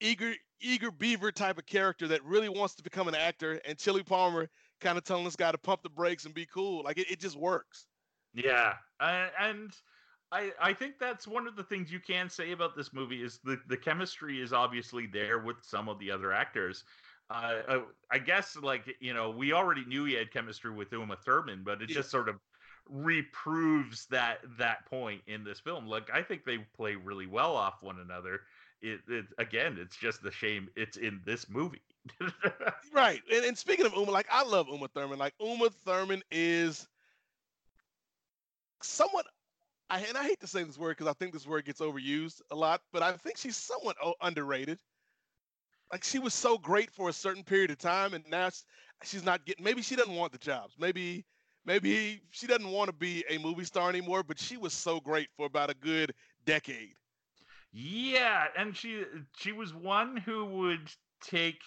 eager 0.00 0.34
eager 0.60 0.90
beaver 0.90 1.30
type 1.32 1.58
of 1.58 1.66
character 1.66 2.08
that 2.08 2.24
really 2.24 2.48
wants 2.48 2.74
to 2.74 2.82
become 2.82 3.08
an 3.08 3.14
actor 3.14 3.60
and 3.64 3.78
Chili 3.78 4.02
Palmer 4.02 4.48
kind 4.80 4.98
of 4.98 5.04
telling 5.04 5.24
this 5.24 5.36
guy 5.36 5.52
to 5.52 5.58
pump 5.58 5.82
the 5.82 5.90
brakes 5.90 6.24
and 6.24 6.34
be 6.34 6.46
cool 6.46 6.82
like 6.84 6.98
it, 6.98 7.10
it 7.10 7.20
just 7.20 7.36
works 7.36 7.86
Yeah, 8.32 8.78
uh, 9.00 9.30
and 9.38 9.72
I 10.30 10.52
I 10.60 10.74
think 10.74 10.98
that's 10.98 11.26
one 11.26 11.46
of 11.46 11.56
the 11.56 11.64
things 11.64 11.90
you 11.90 12.00
can 12.00 12.28
say 12.28 12.52
about 12.52 12.76
this 12.76 12.92
movie 12.92 13.22
is 13.22 13.40
the 13.40 13.60
the 13.66 13.76
chemistry 13.76 14.40
is 14.40 14.52
obviously 14.52 15.06
there 15.06 15.38
with 15.38 15.62
some 15.62 15.88
of 15.88 15.98
the 15.98 16.10
other 16.10 16.32
actors. 16.32 16.84
Uh, 17.30 17.62
uh, 17.68 17.84
I 18.10 18.18
guess 18.18 18.56
like 18.56 18.96
you 19.00 19.14
know 19.14 19.30
we 19.30 19.52
already 19.52 19.84
knew 19.84 20.04
he 20.04 20.14
had 20.14 20.30
chemistry 20.30 20.70
with 20.70 20.92
Uma 20.92 21.16
Thurman, 21.16 21.64
but 21.64 21.82
it 21.82 21.88
Yeah. 21.88 21.94
just 21.94 22.10
sort 22.10 22.28
of 22.28 22.40
reproves 22.86 24.06
that 24.06 24.40
that 24.58 24.86
point 24.86 25.22
in 25.26 25.44
this 25.44 25.60
film. 25.60 25.86
Like 25.86 26.10
I 26.10 26.22
think 26.22 26.44
they 26.44 26.58
play 26.58 26.96
really 26.96 27.26
well 27.26 27.56
off 27.56 27.82
one 27.82 27.98
another. 27.98 28.42
It, 28.80 29.00
it 29.08 29.26
again, 29.38 29.76
it's 29.80 29.96
just 29.96 30.22
the 30.22 30.30
shame 30.30 30.68
it's 30.76 30.96
in 30.96 31.20
this 31.24 31.48
movie. 31.48 31.82
Right. 32.92 33.20
And, 33.30 33.44
and 33.44 33.56
speaking 33.56 33.86
of 33.86 33.92
Uma, 33.92 34.10
like 34.10 34.26
I 34.30 34.42
love 34.42 34.66
Uma 34.68 34.88
Thurman. 34.88 35.18
Like 35.18 35.34
Uma 35.40 35.68
Thurman 35.84 36.22
is 36.30 36.88
somewhat 38.82 39.26
I 39.90 40.00
and 40.00 40.18
I 40.18 40.24
hate 40.24 40.40
to 40.40 40.46
say 40.46 40.62
this 40.64 40.78
word 40.78 40.96
because 40.96 41.06
I 41.06 41.14
think 41.14 41.32
this 41.32 41.46
word 41.46 41.64
gets 41.64 41.80
overused 41.80 42.42
a 42.50 42.56
lot, 42.56 42.82
but 42.92 43.02
I 43.02 43.12
think 43.12 43.38
she's 43.38 43.56
somewhat 43.56 43.96
underrated. 44.20 44.78
Like 45.92 46.04
she 46.04 46.18
was 46.18 46.34
so 46.34 46.58
great 46.58 46.90
for 46.90 47.08
a 47.08 47.12
certain 47.12 47.42
period 47.42 47.70
of 47.70 47.78
time, 47.78 48.12
and 48.12 48.24
now 48.28 48.50
she's 49.02 49.24
not 49.24 49.44
getting. 49.46 49.64
Maybe 49.64 49.80
she 49.80 49.96
doesn't 49.96 50.14
want 50.14 50.32
the 50.32 50.38
jobs. 50.38 50.74
Maybe 50.78 51.24
maybe 51.64 52.20
she 52.30 52.46
doesn't 52.46 52.70
want 52.70 52.88
to 52.88 52.92
be 52.92 53.24
a 53.30 53.38
movie 53.38 53.64
star 53.64 53.88
anymore. 53.88 54.22
But 54.22 54.38
she 54.38 54.58
was 54.58 54.74
so 54.74 55.00
great 55.00 55.28
for 55.36 55.46
about 55.46 55.70
a 55.70 55.74
good 55.74 56.12
decade. 56.44 56.94
Yeah, 57.72 58.46
and 58.56 58.76
she 58.76 59.04
she 59.36 59.52
was 59.52 59.74
one 59.74 60.16
who 60.16 60.44
would 60.44 60.90
take 61.20 61.60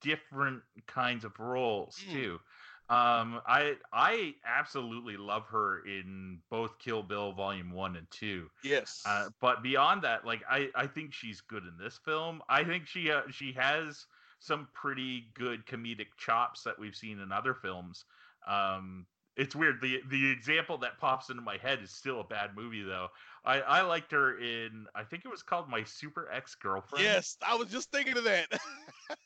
different 0.00 0.62
kinds 0.86 1.24
of 1.24 1.38
roles 1.38 1.96
Mm. 2.08 2.12
too. 2.12 2.40
Um, 2.88 3.40
I 3.46 3.76
I 3.92 4.34
absolutely 4.44 5.16
love 5.16 5.46
her 5.46 5.82
in 5.86 6.42
both 6.50 6.78
Kill 6.78 7.02
Bill 7.02 7.32
Volume 7.32 7.70
One 7.70 7.96
and 7.96 8.10
Two. 8.10 8.50
Yes. 8.62 9.02
Uh, 9.06 9.30
but 9.40 9.62
beyond 9.62 10.02
that, 10.02 10.26
like 10.26 10.42
I 10.48 10.70
I 10.74 10.86
think 10.86 11.14
she's 11.14 11.40
good 11.40 11.62
in 11.64 11.76
this 11.78 11.98
film. 12.04 12.42
I 12.48 12.64
think 12.64 12.86
she 12.86 13.10
uh, 13.10 13.22
she 13.30 13.52
has 13.52 14.06
some 14.40 14.68
pretty 14.74 15.30
good 15.34 15.64
comedic 15.66 16.08
chops 16.18 16.64
that 16.64 16.78
we've 16.78 16.96
seen 16.96 17.20
in 17.20 17.32
other 17.32 17.54
films. 17.54 18.04
Um, 18.46 19.06
it's 19.36 19.56
weird. 19.56 19.80
the 19.80 20.02
The 20.10 20.30
example 20.30 20.76
that 20.78 20.98
pops 20.98 21.30
into 21.30 21.40
my 21.40 21.56
head 21.56 21.80
is 21.82 21.90
still 21.92 22.20
a 22.20 22.24
bad 22.24 22.54
movie 22.54 22.82
though. 22.82 23.08
I 23.44 23.60
I 23.60 23.82
liked 23.82 24.12
her 24.12 24.38
in 24.38 24.86
I 24.94 25.02
think 25.04 25.24
it 25.24 25.28
was 25.28 25.42
called 25.42 25.68
My 25.68 25.82
Super 25.84 26.28
Ex 26.32 26.54
Girlfriend. 26.54 27.04
yes, 27.04 27.36
I 27.46 27.54
was 27.54 27.68
just 27.68 27.90
thinking 27.90 28.16
of 28.16 28.24
that. 28.24 28.48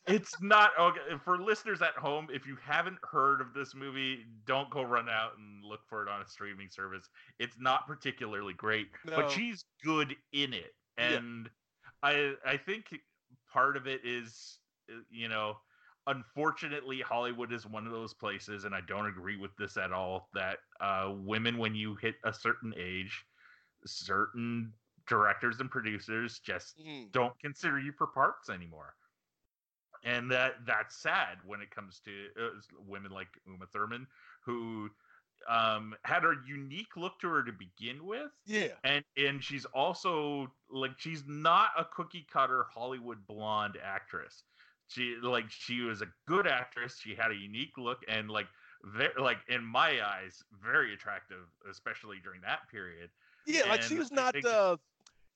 It's 0.08 0.40
not 0.40 0.70
okay 0.80 1.00
for 1.24 1.38
listeners 1.40 1.82
at 1.82 1.94
home. 1.94 2.28
If 2.32 2.46
you 2.46 2.56
haven't 2.64 2.98
heard 3.08 3.40
of 3.40 3.52
this 3.54 3.74
movie, 3.74 4.24
don't 4.46 4.68
go 4.70 4.82
run 4.82 5.08
out 5.08 5.32
and 5.36 5.64
look 5.64 5.80
for 5.88 6.02
it 6.02 6.08
on 6.08 6.20
a 6.22 6.26
streaming 6.26 6.68
service. 6.70 7.08
It's 7.38 7.56
not 7.60 7.86
particularly 7.86 8.54
great, 8.54 8.88
No. 9.04 9.16
but 9.16 9.30
she's 9.30 9.64
good 9.84 10.14
in 10.32 10.52
it, 10.54 10.74
Yeah. 10.98 11.16
and 11.18 11.50
I 12.02 12.34
I 12.44 12.56
think 12.56 12.86
part 13.52 13.76
of 13.76 13.86
it 13.86 14.00
is 14.04 14.58
uh, 14.90 14.94
you 15.10 15.28
know 15.28 15.56
unfortunately 16.08 17.00
hollywood 17.00 17.52
is 17.52 17.66
one 17.66 17.84
of 17.86 17.92
those 17.92 18.14
places 18.14 18.64
and 18.64 18.74
i 18.74 18.80
don't 18.88 19.06
agree 19.06 19.36
with 19.36 19.50
this 19.58 19.76
at 19.76 19.92
all 19.92 20.28
that 20.34 20.58
uh, 20.80 21.12
women 21.16 21.58
when 21.58 21.74
you 21.74 21.96
hit 21.96 22.14
a 22.24 22.32
certain 22.32 22.72
age 22.78 23.24
certain 23.86 24.72
directors 25.06 25.60
and 25.60 25.70
producers 25.70 26.38
just 26.40 26.76
Mm. 26.78 27.12
don't 27.12 27.38
consider 27.40 27.78
you 27.78 27.92
for 27.92 28.06
parts 28.06 28.50
anymore 28.50 28.96
and 30.04 30.30
that 30.30 30.54
that's 30.66 30.96
sad 30.96 31.38
when 31.44 31.60
it 31.60 31.70
comes 31.70 32.00
to 32.00 32.28
uh, 32.40 32.50
women 32.86 33.10
like 33.10 33.28
uma 33.46 33.66
thurman 33.66 34.06
who 34.44 34.90
um, 35.48 35.94
had 36.04 36.24
a 36.24 36.34
unique 36.46 36.96
look 36.96 37.18
to 37.20 37.28
her 37.28 37.42
to 37.42 37.52
begin 37.52 38.04
with 38.04 38.32
Yeah. 38.44 38.74
and 38.84 39.04
and 39.16 39.42
she's 39.42 39.64
also 39.66 40.52
like 40.70 40.98
she's 40.98 41.24
not 41.26 41.70
a 41.78 41.84
cookie 41.84 42.26
cutter 42.30 42.64
Hollywood 42.64 43.26
blonde 43.26 43.76
actress. 43.82 44.44
She 44.88 45.16
like 45.16 45.50
she 45.50 45.80
was 45.80 46.02
a 46.02 46.12
good 46.26 46.46
actress. 46.46 46.98
She 47.00 47.14
had 47.14 47.30
a 47.30 47.34
unique 47.34 47.76
look 47.76 48.02
and 48.08 48.30
like 48.30 48.46
very 48.84 49.14
like 49.20 49.38
in 49.48 49.64
my 49.64 50.04
eyes 50.06 50.42
very 50.52 50.94
attractive, 50.94 51.48
especially 51.68 52.20
during 52.20 52.42
that 52.42 52.68
period. 52.70 53.10
Yeah, 53.46 53.64
like 53.64 53.82
she 53.82 53.96
was 53.96 54.10
not 54.10 54.36
uh 54.44 54.76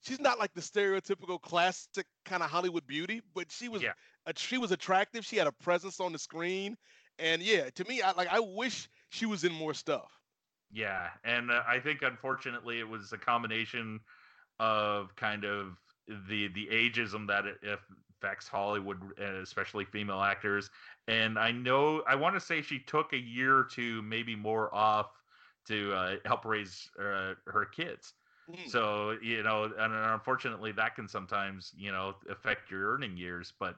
she's 0.01 0.21
not 0.21 0.39
like 0.39 0.55
the 0.55 0.61
stereotypical 0.61 1.41
classic 1.41 2.07
kind 2.25 2.43
of 2.43 2.51
Hollywood 2.51 2.87
beauty, 2.87 3.23
but 3.35 3.51
she 3.51 3.69
was 3.69 3.83
Yeah. 3.83 3.95
a, 4.27 4.35
she 4.37 4.59
was 4.59 4.73
attractive. 4.73 5.25
She 5.25 5.37
had 5.37 5.47
a 5.47 5.53
presence 5.53 6.01
on 6.01 6.13
the 6.13 6.19
screen. 6.19 6.77
And 7.19 7.43
yeah, 7.43 7.71
to 7.71 7.85
me 7.85 8.03
I 8.03 8.13
like 8.13 8.29
I 8.29 8.41
wish 8.41 8.89
she 9.11 9.27
was 9.27 9.45
in 9.45 9.53
more 9.53 9.75
stuff. 9.75 10.23
Yeah, 10.71 11.11
and 11.25 11.51
uh, 11.51 11.65
I 11.67 11.81
think 11.81 12.03
unfortunately 12.03 12.79
it 12.79 12.89
was 12.89 13.13
a 13.13 13.19
combination 13.19 14.01
of 14.61 15.17
kind 15.17 15.45
of 15.45 15.79
the 16.09 16.49
the 16.49 16.69
ageism 16.69 17.27
that 17.29 17.47
it 17.47 17.59
affects 17.65 18.49
Hollywood, 18.49 19.19
especially 19.19 19.85
female 19.85 20.21
actors. 20.21 20.71
And 21.09 21.39
I 21.39 21.53
know 21.53 22.03
I 22.03 22.15
want 22.17 22.37
to 22.37 22.41
say 22.41 22.63
she 22.63 22.79
took 22.81 23.13
a 23.13 23.19
year 23.19 23.57
or 23.57 23.65
two, 23.65 24.03
maybe 24.03 24.37
more, 24.37 24.73
off 24.75 25.20
to 25.67 25.93
uh, 25.93 26.17
help 26.25 26.45
raise 26.45 26.91
uh, 26.99 27.35
her 27.47 27.65
kids. 27.65 28.15
Mm. 28.51 28.69
So 28.69 29.13
you 29.23 29.43
know, 29.43 29.65
and 29.65 29.93
unfortunately, 29.95 30.73
that 30.73 30.95
can 30.95 31.09
sometimes 31.09 31.73
you 31.77 31.93
know 31.93 32.15
affect 32.29 32.71
your 32.71 32.93
earning 32.95 33.17
years. 33.17 33.53
But 33.59 33.77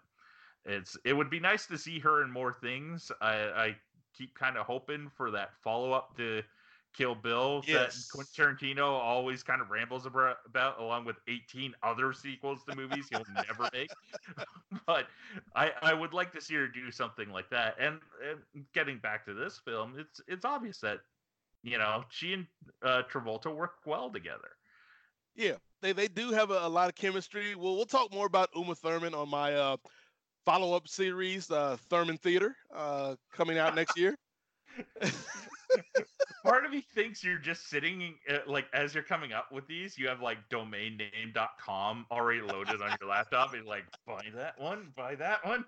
it's 0.64 0.96
it 1.04 1.12
would 1.12 1.30
be 1.30 1.40
nice 1.40 1.66
to 1.66 1.78
see 1.78 1.98
her 2.00 2.22
in 2.22 2.30
more 2.30 2.52
things. 2.52 3.10
I, 3.20 3.34
I 3.34 3.76
keep 4.14 4.34
kind 4.34 4.56
of 4.56 4.66
hoping 4.66 5.10
for 5.10 5.30
that 5.30 5.54
follow 5.54 5.92
up 5.92 6.16
to 6.16 6.42
Kill 6.92 7.14
Bill 7.14 7.64
Yes. 7.66 8.08
that 8.10 8.14
Quentin 8.14 8.68
Tarantino 8.76 8.84
always 8.84 9.42
kind 9.42 9.60
of 9.62 9.70
rambles 9.70 10.06
about, 10.06 10.78
along 10.78 11.04
with 11.04 11.16
18 11.26 11.74
other 11.82 12.12
sequels 12.12 12.64
to 12.64 12.76
movies 12.76 13.08
he'll 13.08 13.26
never 13.34 13.68
make. 13.72 13.90
but 14.86 15.06
I 15.54 15.72
I 15.82 15.94
would 15.94 16.12
like 16.12 16.32
to 16.32 16.40
see 16.40 16.54
her 16.54 16.68
do 16.68 16.90
something 16.90 17.30
like 17.30 17.48
that. 17.50 17.76
And, 17.78 18.00
and 18.22 18.66
getting 18.72 18.98
back 18.98 19.24
to 19.26 19.34
this 19.34 19.58
film, 19.58 19.98
it's 19.98 20.20
it's 20.28 20.44
obvious 20.44 20.80
that 20.80 21.00
you 21.62 21.78
know 21.78 22.04
she 22.10 22.32
and 22.34 22.46
uh, 22.82 23.02
Travolta 23.12 23.54
work 23.54 23.74
well 23.86 24.10
together. 24.10 24.50
Yeah, 25.34 25.54
they 25.80 25.92
they 25.92 26.08
do 26.08 26.30
have 26.30 26.50
a, 26.50 26.66
a 26.66 26.68
lot 26.68 26.88
of 26.88 26.94
chemistry. 26.94 27.54
Well, 27.54 27.74
we'll 27.76 27.86
talk 27.86 28.12
more 28.12 28.26
about 28.26 28.50
Uma 28.54 28.74
Thurman 28.74 29.14
on 29.14 29.28
my 29.28 29.54
uh, 29.54 29.76
follow 30.44 30.74
up 30.76 30.88
series, 30.88 31.50
uh, 31.50 31.76
Thurman 31.88 32.18
Theater, 32.18 32.56
uh, 32.74 33.16
coming 33.32 33.58
out 33.58 33.74
next 33.74 33.96
year. 33.98 34.16
Part 36.44 36.64
of 36.64 36.72
me 36.72 36.80
thinks 36.94 37.22
you're 37.22 37.38
just 37.38 37.68
sitting 37.68 38.14
uh, 38.28 38.38
like 38.46 38.66
as 38.74 38.94
you're 38.94 39.04
coming 39.04 39.32
up 39.32 39.52
with 39.52 39.66
these, 39.68 39.96
you 39.96 40.08
have 40.08 40.20
like 40.20 40.38
domain 40.50 40.96
name.com 40.96 42.04
already 42.10 42.40
loaded 42.40 42.82
on 42.82 42.96
your 43.00 43.08
laptop 43.08 43.54
and 43.54 43.64
like 43.64 43.84
buy 44.06 44.20
that 44.34 44.58
one, 44.60 44.92
buy 44.96 45.14
that 45.14 45.44
one. 45.46 45.64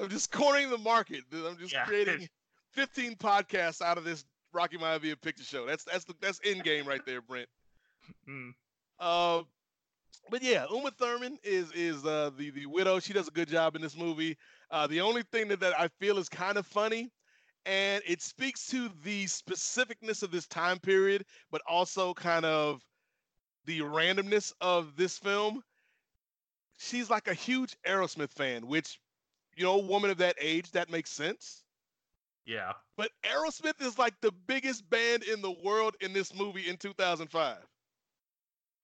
I'm 0.00 0.08
just 0.08 0.32
cornering 0.32 0.70
the 0.70 0.78
market. 0.78 1.24
dude. 1.30 1.44
I'm 1.46 1.58
just 1.58 1.72
Yeah. 1.72 1.84
creating 1.84 2.28
15 2.72 3.16
podcasts 3.16 3.82
out 3.82 3.98
of 3.98 4.04
this 4.04 4.24
Rocky 4.52 4.78
Maivia 4.78 5.20
picture 5.20 5.44
show. 5.44 5.66
That's 5.66 5.84
that's 5.84 6.04
the 6.04 6.14
that's 6.20 6.38
in 6.40 6.60
game 6.60 6.86
right 6.86 7.04
there, 7.06 7.20
Brent. 7.20 7.48
Mm. 8.28 8.52
Uh, 8.98 9.42
but 10.28 10.42
yeah, 10.42 10.66
Uma 10.70 10.90
Thurman 10.90 11.38
is 11.44 11.70
is 11.72 12.04
uh, 12.04 12.30
the 12.36 12.50
the 12.50 12.66
widow. 12.66 12.98
She 12.98 13.12
does 13.12 13.28
a 13.28 13.32
good 13.32 13.48
job 13.48 13.76
in 13.76 13.82
this 13.82 13.96
movie. 13.96 14.36
Uh, 14.70 14.88
the 14.88 15.00
only 15.00 15.22
thing 15.22 15.48
that, 15.48 15.60
that 15.60 15.78
I 15.78 15.88
feel 16.00 16.18
is 16.18 16.28
kind 16.28 16.58
of 16.58 16.66
funny, 16.66 17.12
and 17.64 18.02
it 18.06 18.22
speaks 18.22 18.66
to 18.68 18.90
the 19.04 19.24
specificness 19.26 20.24
of 20.24 20.32
this 20.32 20.48
time 20.48 20.80
period, 20.80 21.24
but 21.52 21.62
also 21.68 22.12
kind 22.14 22.44
of 22.44 22.82
the 23.66 23.80
randomness 23.80 24.52
of 24.60 24.96
this 24.96 25.16
film. 25.16 25.62
She's 26.78 27.08
like 27.08 27.28
a 27.28 27.34
huge 27.34 27.76
Aerosmith 27.86 28.32
fan, 28.32 28.66
which 28.66 28.98
you 29.56 29.64
know, 29.64 29.78
woman 29.78 30.10
of 30.10 30.18
that 30.18 30.36
age, 30.40 30.70
that 30.72 30.90
makes 30.90 31.10
sense. 31.10 31.61
Yeah. 32.46 32.72
But 32.96 33.10
Aerosmith 33.24 33.80
is 33.80 33.98
like 33.98 34.14
the 34.20 34.32
biggest 34.46 34.88
band 34.90 35.22
in 35.22 35.42
the 35.42 35.54
world 35.64 35.94
in 36.00 36.12
this 36.12 36.34
movie 36.34 36.68
in 36.68 36.76
2005. 36.76 37.58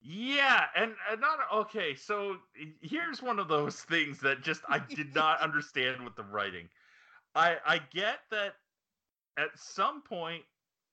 Yeah, 0.01 0.65
and, 0.77 0.93
and 1.11 1.21
not 1.21 1.39
okay. 1.53 1.95
So 1.97 2.37
here's 2.81 3.21
one 3.21 3.39
of 3.39 3.49
those 3.49 3.81
things 3.81 4.21
that 4.21 4.43
just 4.43 4.63
I 4.69 4.79
did 4.79 5.15
not 5.15 5.41
understand 5.43 6.05
with 6.05 6.15
the 6.15 6.23
writing. 6.23 6.69
I 7.35 7.57
I 7.67 7.81
get 7.93 8.21
that 8.31 8.55
at 9.37 9.49
some 9.57 10.03
point 10.03 10.45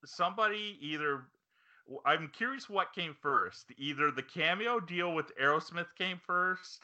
somebody 0.05 0.77
either 0.81 1.25
I'm 2.03 2.29
curious 2.29 2.67
what 2.67 2.93
came 2.93 3.15
first. 3.21 3.71
Either 3.77 4.09
the 4.09 4.23
cameo 4.23 4.79
deal 4.79 5.13
with 5.13 5.35
Aerosmith 5.37 5.93
came 5.97 6.19
first, 6.25 6.83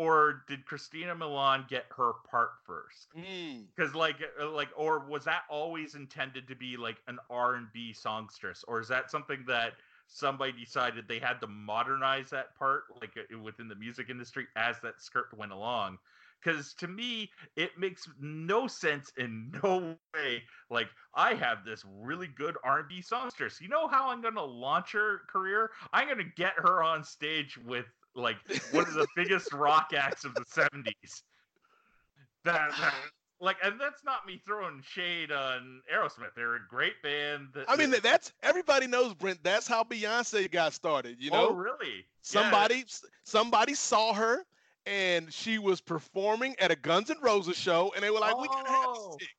or 0.00 0.44
did 0.48 0.64
Christina 0.64 1.14
Milian 1.14 1.68
get 1.68 1.84
her 1.94 2.12
part 2.30 2.52
first? 2.64 3.08
Mm. 3.14 3.64
because 3.76 3.94
like 3.94 4.16
uh, 4.40 4.48
like 4.48 4.68
or 4.74 5.00
was 5.00 5.24
that 5.24 5.42
always 5.50 5.94
intended 5.94 6.48
to 6.48 6.54
be 6.54 6.76
like 6.76 6.96
an 7.06 7.18
r&b 7.28 7.92
songstress 7.92 8.64
or 8.66 8.80
is 8.80 8.88
that 8.88 9.10
something 9.10 9.44
that 9.46 9.72
somebody 10.06 10.52
decided 10.52 11.06
they 11.06 11.18
had 11.18 11.40
to 11.40 11.46
modernize 11.46 12.30
that 12.30 12.56
part 12.58 12.84
like 13.00 13.10
uh, 13.18 13.38
within 13.38 13.68
the 13.68 13.74
music 13.74 14.08
industry 14.08 14.46
as 14.56 14.76
that 14.82 15.00
script 15.02 15.34
went 15.34 15.52
along 15.52 15.98
because 16.42 16.72
to 16.74 16.88
me 16.88 17.30
it 17.56 17.70
makes 17.78 18.08
no 18.20 18.66
sense 18.66 19.12
in 19.18 19.52
no 19.62 19.96
way 20.14 20.42
like 20.70 20.88
i 21.14 21.34
have 21.34 21.64
this 21.64 21.84
really 22.00 22.28
good 22.28 22.56
r&b 22.64 23.02
songstress 23.02 23.60
you 23.60 23.68
know 23.68 23.86
how 23.86 24.08
i'm 24.08 24.22
gonna 24.22 24.42
launch 24.42 24.92
her 24.92 25.20
career 25.28 25.70
i'm 25.92 26.08
gonna 26.08 26.24
get 26.36 26.54
her 26.56 26.82
on 26.82 27.04
stage 27.04 27.58
with 27.66 27.86
like 28.14 28.36
one 28.72 28.86
of 28.86 28.94
the 28.94 29.06
biggest 29.16 29.52
rock 29.52 29.92
acts 29.96 30.24
of 30.24 30.34
the 30.34 30.44
70s 30.44 31.22
that, 32.44 32.70
that- 32.70 32.94
like 33.42 33.56
and 33.64 33.80
that's 33.80 34.04
not 34.04 34.26
me 34.26 34.40
throwing 34.44 34.82
shade 34.82 35.32
on 35.32 35.80
aerosmith 35.92 36.34
they're 36.36 36.56
a 36.56 36.66
great 36.68 37.00
band 37.02 37.48
that, 37.54 37.64
I 37.68 37.76
mean, 37.76 37.94
that's 38.02 38.32
everybody 38.42 38.86
knows, 38.86 39.14
Brent. 39.14 39.42
That's 39.42 39.66
how 39.66 39.82
Beyonce 39.82 40.50
got 40.50 40.74
started. 40.74 41.16
You 41.18 41.30
oh, 41.32 41.36
know, 41.36 41.48
oh 41.48 41.54
really 41.54 41.86
Yeah, 41.88 42.02
somebody 42.20 42.84
somebody 43.24 43.74
saw 43.74 44.12
her 44.12 44.44
and 44.86 45.32
she 45.32 45.58
was 45.58 45.80
performing 45.80 46.54
at 46.58 46.70
a 46.70 46.76
Guns 46.76 47.10
N' 47.10 47.16
Roses 47.22 47.56
show, 47.56 47.92
and 47.94 48.02
they 48.02 48.10
were 48.10 48.18
like, 48.18 48.36
"We 48.38 48.48
gotta 48.48 48.68
have 48.68 48.86
Oh. 48.88 49.16
this 49.18 49.26
chick." 49.26 49.36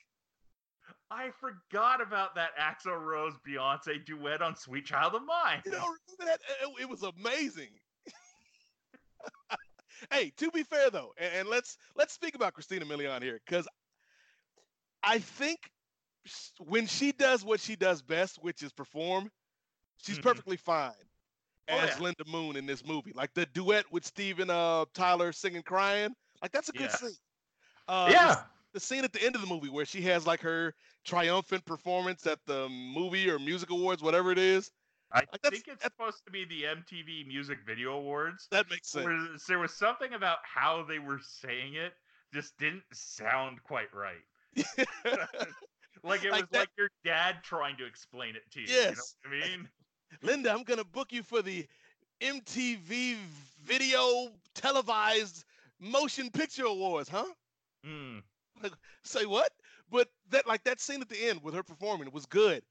i 1.11 1.29
forgot 1.41 2.01
about 2.01 2.33
that 2.35 2.51
axl 2.57 2.97
rose 2.97 3.33
beyonce 3.45 4.03
duet 4.05 4.41
on 4.41 4.55
sweet 4.55 4.85
child 4.85 5.13
of 5.13 5.21
mine 5.25 5.61
You 5.65 5.71
know, 5.71 5.77
remember 5.79 6.25
that? 6.25 6.39
It, 6.63 6.83
it 6.83 6.89
was 6.89 7.03
amazing. 7.03 7.67
Hey, 10.11 10.31
to 10.37 10.51
be 10.51 10.63
fair 10.63 10.89
though, 10.89 11.13
and, 11.17 11.33
and 11.33 11.49
let's 11.49 11.77
let's 11.95 12.13
speak 12.13 12.35
about 12.35 12.53
Christina 12.53 12.85
Milian 12.85 13.21
here, 13.21 13.39
because 13.45 13.67
I 15.03 15.19
think 15.19 15.71
when 16.59 16.85
she 16.87 17.11
does 17.11 17.43
what 17.43 17.59
she 17.59 17.75
does 17.75 18.01
best, 18.01 18.37
which 18.43 18.61
is 18.63 18.71
perform, 18.71 19.31
she's 19.97 20.17
Mhm. 20.17 20.23
perfectly 20.23 20.57
fine 20.57 20.93
Oh, 21.69 21.79
as 21.79 21.97
yeah. 21.97 22.03
Linda 22.03 22.23
Moon 22.27 22.55
in 22.55 22.65
this 22.65 22.85
movie. 22.85 23.11
Like 23.13 23.33
the 23.33 23.45
duet 23.47 23.91
with 23.91 24.05
Steven 24.05 24.49
uh, 24.49 24.85
Tyler 24.93 25.31
singing 25.31 25.63
"Crying," 25.63 26.13
like 26.41 26.51
that's 26.51 26.69
a 26.69 26.73
good 26.73 26.81
Yes. 26.81 26.99
scene. 26.99 27.15
Uh, 27.87 28.07
the 28.07 28.13
yeah 28.13 28.43
the 28.73 28.79
scene 28.79 29.03
at 29.03 29.11
the 29.13 29.23
end 29.23 29.35
of 29.35 29.41
the 29.41 29.47
movie 29.47 29.69
where 29.69 29.85
she 29.85 30.01
has 30.01 30.25
like 30.25 30.41
her 30.41 30.73
triumphant 31.03 31.65
performance 31.65 32.25
at 32.25 32.39
the 32.45 32.69
movie 32.69 33.29
or 33.29 33.37
music 33.39 33.69
awards, 33.69 34.01
whatever 34.01 34.31
it 34.31 34.37
is. 34.37 34.71
I 35.13 35.19
Like, 35.19 35.41
think 35.49 35.67
it's 35.67 35.83
supposed 35.83 36.23
to 36.25 36.31
be 36.31 36.45
the 36.45 36.63
mtv 36.63 37.27
music 37.27 37.59
video 37.65 37.93
awards 37.93 38.47
That 38.51 38.69
makes 38.69 38.89
sense. 38.89 39.45
there 39.47 39.59
was 39.59 39.73
something 39.73 40.13
about 40.13 40.37
how 40.43 40.83
they 40.87 40.99
were 40.99 41.19
saying 41.41 41.75
it 41.75 41.93
just 42.33 42.57
didn't 42.57 42.83
sound 42.93 43.61
quite 43.63 43.93
right 43.93 44.23
like 46.03 46.23
it 46.23 46.31
Like 46.31 46.41
was 46.41 46.43
that- 46.51 46.59
like 46.59 46.69
your 46.77 46.89
dad 47.03 47.37
trying 47.43 47.77
to 47.77 47.85
explain 47.85 48.35
it 48.35 48.43
to 48.51 48.61
you 48.61 48.67
Yes. 48.69 49.15
you 49.23 49.29
know 49.31 49.37
what 49.37 49.45
i 49.45 49.57
mean 49.57 49.69
Linda, 50.21 50.51
I'm 50.51 50.63
gonna 50.63 50.83
book 50.83 51.13
you 51.13 51.23
for 51.23 51.41
the 51.41 51.65
MTV 52.21 53.15
Video 53.63 54.27
Televised 54.53 55.45
Motion 55.79 56.29
Picture 56.29 56.65
Awards, 56.65 57.07
huh? 57.07 57.23
Hmm. 57.85 58.17
Say 59.03 59.25
what? 59.25 59.51
But 59.89 60.09
that 60.29 60.45
like 60.45 60.65
that 60.65 60.81
scene 60.81 61.01
at 61.01 61.07
the 61.07 61.29
end 61.29 61.41
with 61.41 61.53
her 61.55 61.63
performing 61.63 62.11
was 62.11 62.25
good. 62.25 62.61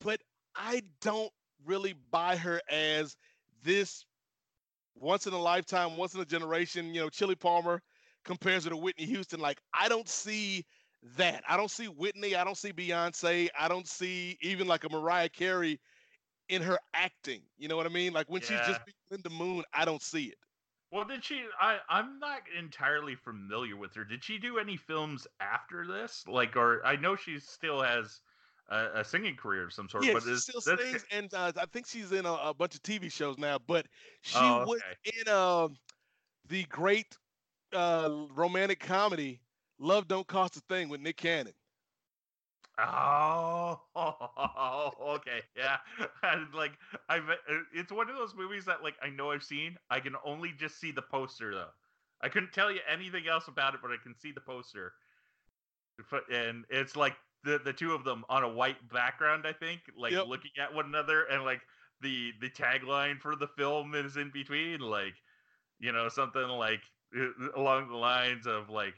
but 0.00 0.20
I 0.56 0.82
don't 1.00 1.30
really 1.66 1.94
buy 2.10 2.36
her 2.36 2.60
as 2.70 3.16
this 3.62 4.04
once 4.94 5.26
in 5.26 5.32
a 5.32 5.38
lifetime, 5.40 5.96
once 5.96 6.14
in 6.14 6.20
a 6.20 6.24
generation. 6.24 6.94
You 6.94 7.02
know, 7.02 7.08
Chili 7.08 7.34
Palmer 7.34 7.82
compares 8.24 8.64
her 8.64 8.70
to 8.70 8.76
Whitney 8.76 9.06
Houston. 9.06 9.40
Like 9.40 9.60
I 9.72 9.88
don't 9.88 10.08
see 10.08 10.64
that. 11.16 11.42
I 11.48 11.56
don't 11.56 11.70
see 11.70 11.86
Whitney. 11.86 12.34
I 12.34 12.44
don't 12.44 12.56
see 12.56 12.72
Beyonce. 12.72 13.48
I 13.58 13.68
don't 13.68 13.86
see 13.86 14.38
even 14.40 14.66
like 14.66 14.84
a 14.84 14.88
Mariah 14.88 15.28
Carey 15.28 15.80
in 16.48 16.62
her 16.62 16.78
acting. 16.94 17.42
You 17.58 17.68
know 17.68 17.76
what 17.76 17.86
I 17.86 17.90
mean? 17.90 18.12
Like 18.12 18.28
when 18.28 18.40
she's 18.40 18.60
just 18.66 18.80
in 19.10 19.20
the 19.22 19.30
Moon, 19.30 19.64
I 19.72 19.84
don't 19.84 20.02
see 20.02 20.26
it. 20.26 20.38
Well, 20.90 21.04
did 21.04 21.24
she? 21.24 21.42
I 21.60 21.78
I'm 21.88 22.20
not 22.20 22.42
entirely 22.56 23.16
familiar 23.16 23.76
with 23.76 23.94
her. 23.94 24.04
Did 24.04 24.22
she 24.22 24.38
do 24.38 24.58
any 24.58 24.76
films 24.76 25.26
after 25.40 25.86
this? 25.86 26.24
Like, 26.28 26.56
or 26.56 26.86
I 26.86 26.94
know 26.96 27.16
she 27.16 27.40
still 27.40 27.82
has 27.82 28.20
a, 28.68 29.00
a 29.00 29.04
singing 29.04 29.36
career 29.36 29.64
of 29.64 29.72
some 29.72 29.88
sort. 29.88 30.06
yeah, 30.06 30.12
but 30.12 30.24
she 30.24 30.34
still 30.36 30.60
sings, 30.60 31.04
and 31.10 31.32
uh, 31.34 31.52
I 31.56 31.66
think 31.66 31.86
she's 31.86 32.10
in 32.12 32.26
a, 32.26 32.32
a 32.32 32.54
bunch 32.54 32.74
of 32.74 32.82
TV 32.82 33.08
shows 33.08 33.38
now. 33.38 33.58
But 33.58 33.86
she 34.22 34.50
Oh, 34.50 34.64
was 34.64 34.82
okay. 34.82 34.96
in 35.04 35.28
um 35.32 35.78
the 36.46 36.64
great 36.66 37.18
uh, 37.72 38.26
romantic 38.30 38.80
comedy 38.80 39.42
"Love 39.78 40.08
Don't 40.08 40.28
Cost 40.28 40.56
a 40.56 40.60
Thing" 40.62 40.88
with 40.90 41.00
Nick 41.00 41.18
Cannon. 41.18 41.54
Oh, 42.76 43.80
okay, 45.16 45.42
yeah. 45.56 45.78
And 46.22 46.52
like, 46.54 46.78
I 47.08 47.36
it's 47.72 47.92
one 47.92 48.10
of 48.10 48.16
those 48.16 48.34
movies 48.34 48.64
that 48.64 48.82
like 48.82 48.96
I 49.00 49.10
know 49.10 49.30
I've 49.30 49.44
seen. 49.44 49.78
I 49.90 50.00
can 50.00 50.16
only 50.24 50.52
just 50.52 50.78
see 50.80 50.90
the 50.90 51.02
poster 51.02 51.54
though. 51.54 51.70
I 52.20 52.28
couldn't 52.28 52.52
tell 52.52 52.72
you 52.72 52.80
anything 52.88 53.28
else 53.28 53.46
about 53.48 53.74
it, 53.74 53.80
but 53.82 53.92
I 53.92 53.96
can 54.02 54.14
see 54.16 54.32
the 54.32 54.40
poster. 54.40 54.94
And 56.30 56.66
it's 56.70 56.96
like 56.96 57.16
the 57.44 57.60
the 57.64 57.72
two 57.72 57.92
of 57.92 58.04
them 58.04 58.24
on 58.28 58.42
a 58.42 58.48
white 58.48 58.76
background. 58.92 59.46
I 59.46 59.52
think, 59.52 59.80
like 59.96 60.12
Yep. 60.12 60.26
looking 60.26 60.50
at 60.58 60.74
one 60.74 60.86
another, 60.86 61.24
and 61.24 61.44
like 61.44 61.60
the 62.00 62.32
the 62.40 62.50
tagline 62.50 63.20
for 63.20 63.36
the 63.36 63.48
film 63.48 63.94
is 63.94 64.16
in 64.16 64.30
between, 64.30 64.80
like 64.80 65.14
you 65.78 65.92
know 65.92 66.08
something 66.08 66.48
like 66.48 66.80
uh, 67.18 67.28
along 67.56 67.88
the 67.88 67.96
lines 67.96 68.46
of 68.46 68.68
like 68.70 68.94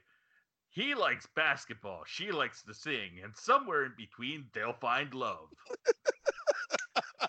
he 0.71 0.95
likes 0.95 1.27
basketball, 1.35 2.03
she 2.07 2.31
likes 2.33 2.63
to 2.63 2.75
sing, 2.75 3.21
and 3.23 3.35
somewhere 3.37 3.85
in 3.85 3.93
between 3.97 4.47
they'll 4.53 4.73
find 4.75 5.15
love. 5.15 5.49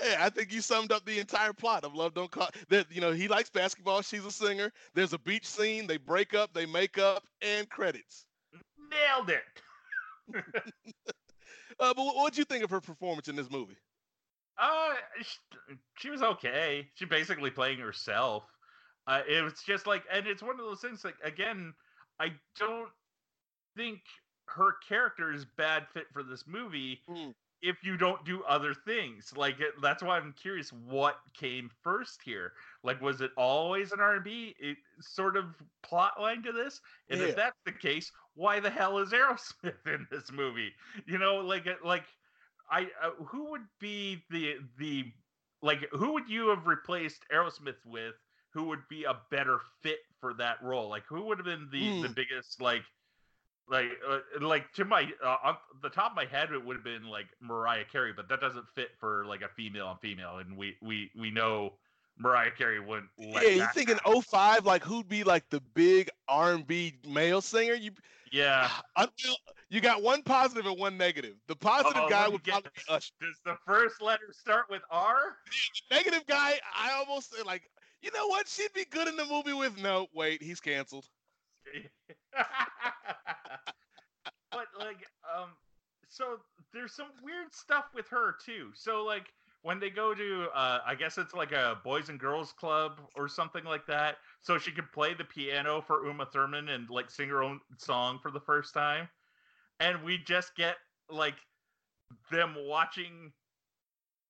Hey, 0.00 0.16
I 0.18 0.28
think 0.30 0.52
you 0.52 0.60
summed 0.60 0.92
up 0.92 1.04
the 1.04 1.18
entire 1.18 1.52
plot 1.52 1.84
of 1.84 1.94
Love 1.94 2.14
Don't 2.14 2.30
Cost. 2.30 2.52
That 2.68 2.86
you 2.90 3.00
know 3.00 3.12
he 3.12 3.26
likes 3.28 3.50
basketball. 3.50 4.02
She's 4.02 4.24
a 4.24 4.30
singer. 4.30 4.72
There's 4.94 5.12
a 5.12 5.18
beach 5.18 5.46
scene. 5.46 5.86
They 5.86 5.96
break 5.96 6.34
up. 6.34 6.52
They 6.52 6.66
make 6.66 6.98
up, 6.98 7.24
and 7.42 7.68
credits. 7.68 8.26
Nailed 8.90 9.30
it. 9.30 9.42
Uh, 11.80 11.92
but 11.92 12.04
what 12.04 12.16
would 12.22 12.38
you 12.38 12.44
think 12.44 12.62
of 12.62 12.70
her 12.70 12.80
performance 12.80 13.26
in 13.26 13.34
this 13.34 13.50
movie? 13.50 13.76
Uh, 14.58 14.94
she, 15.20 15.74
she 15.98 16.10
was 16.10 16.22
okay. 16.22 16.86
She 16.94 17.04
basically 17.04 17.50
playing 17.50 17.78
herself. 17.78 18.44
Uh, 19.06 19.22
it 19.28 19.42
was 19.42 19.54
just 19.66 19.86
like, 19.86 20.04
and 20.12 20.26
it's 20.26 20.42
one 20.42 20.52
of 20.52 20.64
those 20.64 20.80
things. 20.80 21.04
Like 21.04 21.16
again, 21.24 21.74
I 22.20 22.32
don't 22.58 22.90
think 23.76 24.00
her 24.46 24.76
character 24.88 25.32
is 25.32 25.44
bad 25.56 25.86
fit 25.92 26.06
for 26.12 26.22
this 26.22 26.44
movie. 26.46 27.00
Mm. 27.10 27.34
If 27.62 27.82
you 27.82 27.96
don't 27.96 28.24
do 28.26 28.42
other 28.44 28.74
things, 28.74 29.34
like 29.36 29.58
it, 29.60 29.80
that's 29.80 30.02
why 30.02 30.18
I'm 30.18 30.34
curious 30.34 30.70
what 30.72 31.18
came 31.34 31.70
first 31.82 32.22
here. 32.22 32.52
Like, 32.82 33.00
was 33.00 33.22
it 33.22 33.32
always 33.38 33.92
an 33.92 34.00
R&B 34.00 34.54
it, 34.58 34.78
sort 35.00 35.36
of 35.36 35.62
plot 35.82 36.20
line 36.20 36.42
to 36.42 36.52
this? 36.52 36.80
And 37.08 37.20
Yeah. 37.20 37.22
if 37.22 37.34
that's 37.34 37.58
the 37.64 37.72
case, 37.72 38.12
why 38.34 38.60
the 38.60 38.70
hell 38.70 38.98
is 38.98 39.12
Aerosmith 39.12 39.86
in 39.86 40.06
this 40.10 40.30
movie? 40.30 40.74
You 41.06 41.18
know, 41.18 41.36
like, 41.36 41.66
like 41.82 42.06
I 42.70 42.90
uh, 43.00 43.12
who 43.24 43.50
would 43.50 43.66
be 43.78 44.24
the 44.30 44.58
the 44.76 45.12
like 45.62 45.88
who 45.90 46.12
would 46.12 46.28
you 46.28 46.48
have 46.48 46.66
replaced 46.66 47.26
Aerosmith 47.32 47.84
with? 47.86 48.16
Who 48.52 48.64
would 48.68 48.86
be 48.88 49.04
a 49.04 49.22
better 49.30 49.58
fit 49.82 50.00
for 50.20 50.34
that 50.34 50.62
role? 50.62 50.88
Like 50.88 51.04
who 51.06 51.22
would 51.26 51.38
have 51.38 51.44
been 51.46 51.68
the 51.70 51.92
the 52.00 52.08
Hmm. 52.08 52.14
biggest 52.14 52.60
like 52.60 52.84
like 53.68 53.86
uh, 54.06 54.20
like 54.40 54.72
to 54.74 54.84
my 54.84 55.10
uh, 55.22 55.36
off 55.42 55.58
the 55.82 55.88
top 55.88 56.12
of 56.12 56.16
my 56.16 56.26
head 56.26 56.52
it 56.52 56.64
would 56.64 56.76
have 56.76 56.84
been 56.84 57.04
like 57.04 57.26
Mariah 57.40 57.84
Carey, 57.84 58.12
but 58.12 58.28
that 58.28 58.40
doesn't 58.40 58.66
fit 58.74 58.90
for 58.98 59.24
like 59.26 59.42
a 59.42 59.48
female 59.48 59.86
on 59.86 59.98
female, 59.98 60.38
and 60.38 60.56
we 60.56 60.76
we 60.82 61.10
we 61.18 61.30
know 61.30 61.74
Mariah 62.18 62.50
Carey 62.50 62.80
wouldn't. 62.80 63.10
Yeah, 63.18 63.40
you 63.42 63.66
thinking 63.74 63.96
happen. 63.96 64.22
05, 64.22 64.66
like 64.66 64.84
who'd 64.84 65.08
be 65.08 65.24
like 65.24 65.48
the 65.50 65.60
big 65.60 66.10
R&B 66.28 67.00
male 67.08 67.40
singer? 67.40 67.74
You 67.74 67.92
Yeah. 68.30 68.70
Well, 68.96 69.08
you 69.70 69.80
got 69.80 70.02
one 70.02 70.22
positive 70.22 70.66
and 70.66 70.78
one 70.78 70.96
negative. 70.96 71.36
The 71.48 71.56
positive 71.56 72.02
Oh, 72.04 72.08
guy 72.08 72.28
would 72.28 72.44
get 72.44 72.52
probably 72.52 72.70
be. 72.76 72.82
Usher. 72.88 73.12
Does 73.20 73.40
the 73.44 73.56
first 73.66 74.00
letter 74.00 74.32
start 74.32 74.66
with 74.70 74.82
R? 74.90 75.36
Negative 75.90 76.24
guy, 76.26 76.60
I 76.76 76.92
almost 76.92 77.34
like, 77.44 77.68
you 78.00 78.10
know 78.12 78.28
what? 78.28 78.46
She'd 78.46 78.72
be 78.72 78.84
good 78.84 79.08
in 79.08 79.16
the 79.16 79.24
movie 79.24 79.52
with. 79.52 79.76
No, 79.78 80.06
wait, 80.14 80.42
he's 80.42 80.60
canceled. 80.60 81.08
but 84.50 84.66
like 84.78 85.06
um 85.36 85.50
so 86.08 86.38
there's 86.72 86.94
some 86.94 87.08
weird 87.22 87.52
stuff 87.52 87.86
with 87.94 88.08
her 88.08 88.36
too. 88.44 88.70
So 88.74 89.04
like 89.04 89.26
when 89.62 89.80
they 89.80 89.88
go 89.90 90.14
to 90.14 90.48
uh 90.54 90.80
i 90.86 90.94
guess 90.94 91.16
it's 91.16 91.32
like 91.32 91.52
a 91.52 91.78
boys 91.84 92.10
and 92.10 92.20
girls 92.20 92.52
club 92.52 93.00
or 93.16 93.28
something 93.28 93.64
like 93.64 93.86
that 93.86 94.16
so 94.42 94.58
she 94.58 94.70
could 94.70 94.92
play 94.92 95.14
the 95.14 95.24
piano 95.24 95.80
for 95.80 96.06
uma 96.06 96.26
thurman 96.26 96.68
and 96.68 96.90
like 96.90 97.10
sing 97.10 97.28
her 97.30 97.42
own 97.42 97.58
song 97.78 98.18
for 98.22 98.30
the 98.30 98.40
first 98.40 98.74
time. 98.74 99.08
And 99.80 100.02
we 100.04 100.18
just 100.18 100.56
get 100.56 100.76
like 101.10 101.36
them 102.30 102.54
watching 102.56 103.32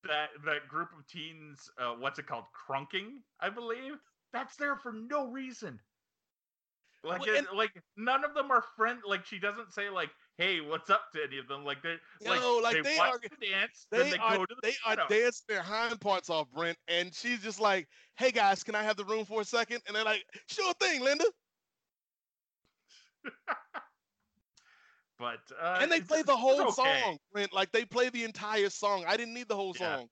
that 0.05 0.29
that 0.45 0.69
group 0.69 0.89
of 0.99 1.07
teens 1.07 1.71
uh 1.79 1.95
what's 1.99 2.19
it 2.19 2.27
called? 2.27 2.45
Crunking 2.69 3.23
i 3.41 3.49
believe? 3.49 3.95
That's 4.33 4.57
there 4.57 4.77
for 4.77 4.93
no 4.93 5.29
reason 5.31 5.81
like 7.05 7.21
Well, 7.27 7.37
and- 7.37 7.47
like 7.55 7.83
none 7.97 8.25
of 8.25 8.35
them 8.35 8.51
are 8.51 8.63
friend 8.77 9.01
like 9.07 9.25
she 9.27 9.39
doesn't 9.39 9.73
say 9.73 9.91
like 9.91 10.11
hey 10.39 10.61
what's 10.61 10.91
up 10.91 11.13
to 11.13 11.23
any 11.23 11.39
of 11.39 11.47
them 11.49 11.65
like 11.65 11.83
they 11.83 11.97
No, 12.23 12.59
like, 12.63 12.75
they, 12.75 12.81
they 12.83 12.97
watch 12.99 13.15
are- 13.15 13.19
the 13.21 13.47
dance 13.47 13.87
then 13.91 14.05
They, 14.05 14.11
they 14.13 14.19
are 14.19 14.37
go 14.39 14.47
to 14.47 14.55
the 14.55 14.61
they 14.63 14.75
are 14.87 14.97
dancing 15.09 15.45
their 15.49 15.63
hind 15.63 16.01
parts 16.01 16.31
off, 16.31 16.51
Brent, 16.51 16.79
and 16.89 17.15
she's 17.15 17.41
just 17.43 17.61
like, 17.61 17.89
"Hey 18.17 18.31
guys, 18.31 18.65
can 18.65 18.75
I 18.75 18.83
have 18.83 18.97
the 18.97 19.05
room 19.05 19.25
for 19.25 19.41
a 19.41 19.45
second? 19.45 19.83
And 19.87 19.95
they're 19.95 20.05
like, 20.05 20.25
"Sure 20.49 20.73
thing, 20.81 21.03
Linda." 21.03 21.27
but 25.19 25.41
uh 25.61 25.79
and 25.81 25.91
they 25.91 26.01
play 26.01 26.23
the 26.23 26.37
whole 26.37 26.61
okay. 26.63 26.71
song, 26.73 27.19
Brent. 27.33 27.53
Like 27.53 27.71
they 27.73 27.85
play 27.85 28.09
the 28.11 28.25
entire 28.25 28.71
song. 28.71 29.05
I 29.07 29.17
didn't 29.17 29.35
need 29.35 29.49
the 29.49 29.57
whole 29.57 29.75
Yeah. 29.79 29.97
song. 29.99 30.09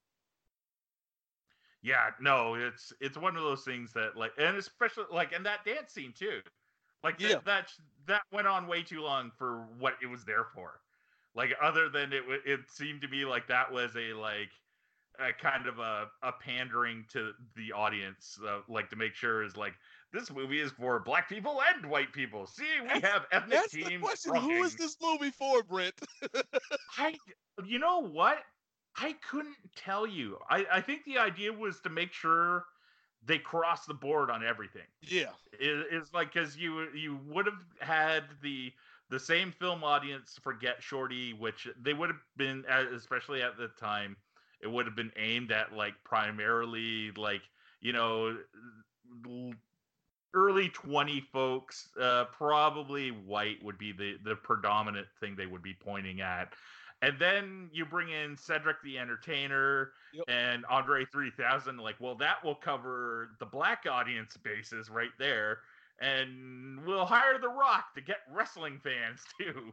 yeah 1.85 2.11
no 2.21 2.55
it's 2.55 2.93
it's 3.01 3.19
one 3.19 3.37
of 3.37 3.43
those 3.43 3.65
things 3.65 3.93
that 3.93 4.17
like 4.17 4.31
and 4.39 4.57
especially 4.57 5.05
like 5.11 5.33
in 5.33 5.43
that 5.43 5.65
dance 5.65 5.93
scene 5.93 6.13
too 6.17 6.41
like 7.03 7.21
Yeah. 7.21 7.39
that, 7.45 7.69
that 8.07 8.23
went 8.33 8.47
on 8.47 8.67
way 8.67 8.83
too 8.83 9.01
long 9.01 9.31
for 9.39 9.67
what 9.79 9.95
it 10.03 10.07
was 10.07 10.25
there 10.25 10.45
for 10.55 10.81
like 11.35 11.51
other 11.63 11.89
than 11.89 12.13
it 12.13 12.23
it 12.45 12.61
seemed 12.69 13.01
to 13.03 13.09
me 13.09 13.25
like 13.25 13.47
that 13.49 13.73
was 13.73 13.97
a 13.97 14.13
like 14.13 14.51
a 15.19 15.33
kind 15.33 15.67
of 15.67 15.79
a, 15.79 16.07
a 16.23 16.33
pandering 16.33 17.05
to 17.13 17.33
the 17.57 17.71
audience 17.73 18.39
uh, 18.47 18.59
like 18.69 18.89
to 18.91 18.97
make 18.97 19.15
sure 19.15 19.43
is 19.43 19.57
like 19.57 19.75
this 20.13 20.31
movie 20.31 20.59
is 20.61 20.73
for 20.73 20.99
black 21.01 21.29
people 21.29 21.61
and 21.75 21.87
white 21.89 22.13
people 22.13 22.47
see 22.47 22.65
we 22.83 22.89
That's- 22.89 23.03
have 23.13 23.27
ethnic 23.33 23.51
That's 23.61 23.73
the 23.73 23.85
teams 23.85 24.03
question. 24.03 24.35
Who 24.35 24.63
is 24.63 24.75
this 24.75 24.97
movie 25.01 25.31
for, 25.31 25.63
Brent? 25.63 25.95
I, 26.99 27.15
you 27.65 27.79
know 27.79 28.01
what? 28.03 28.39
I 28.97 29.15
couldn't 29.31 29.57
tell 29.75 30.07
you. 30.07 30.37
I, 30.51 30.67
I 30.71 30.81
think 30.83 31.05
the 31.07 31.17
idea 31.17 31.51
was 31.53 31.81
to 31.81 31.89
make 31.89 32.13
sure 32.13 32.65
they 33.25 33.39
cross 33.39 33.87
the 33.87 33.95
board 33.95 34.31
on 34.31 34.45
everything. 34.45 34.87
yeah. 35.03 35.31
It, 35.53 35.87
it's 35.91 36.13
like 36.13 36.33
because 36.33 36.57
you 36.57 36.89
you 36.95 37.21
would 37.29 37.47
have 37.47 37.63
had 37.81 38.25
the 38.43 38.73
the 39.11 39.21
same 39.21 39.53
film 39.53 39.85
audience 39.85 40.39
for 40.43 40.55
Get 40.55 40.83
Shorty, 40.83 41.35
which 41.35 41.69
they 41.81 41.93
would 41.93 42.09
have 42.09 42.23
been, 42.37 42.65
especially 42.95 43.43
at 43.43 43.59
the 43.59 43.69
time, 43.79 44.17
it 44.63 44.71
would 44.71 44.87
have 44.87 44.97
been 44.97 45.13
aimed 45.17 45.53
at 45.53 45.73
like 45.75 45.95
primarily 46.05 47.11
like 47.17 47.43
you 47.81 47.93
know 47.93 48.37
early 50.35 50.71
20 50.71 51.21
folks 51.33 51.89
uh 52.01 52.25
probably 52.33 53.11
white 53.11 53.63
would 53.63 53.77
be 53.77 53.93
the 53.93 54.17
the 54.25 54.35
predominant 54.37 55.07
thing 55.21 55.37
they 55.37 55.45
would 55.47 55.63
be 55.63 55.75
pointing 55.75 56.23
at 56.23 56.55
and 57.03 57.19
then 57.19 57.71
you 57.73 57.85
bring 57.85 58.11
in 58.11 58.37
Cedric 58.39 58.83
the 58.85 58.99
Entertainer 58.99 59.93
Yep. 60.15 60.25
and 60.29 60.65
Andre 60.67 61.05
3000 61.07 61.79
like 61.79 61.97
well 62.01 62.17
that 62.17 62.45
will 62.45 62.55
cover 62.57 63.31
the 63.41 63.47
black 63.47 63.87
audience 63.91 64.37
bases 64.39 64.91
right 64.91 65.11
there 65.19 65.61
and 66.01 66.85
we'll 66.87 67.07
hire 67.07 67.39
the 67.41 67.49
rock 67.49 67.95
to 67.95 68.03
get 68.03 68.19
wrestling 68.31 68.81
fans 68.83 69.23
too 69.41 69.73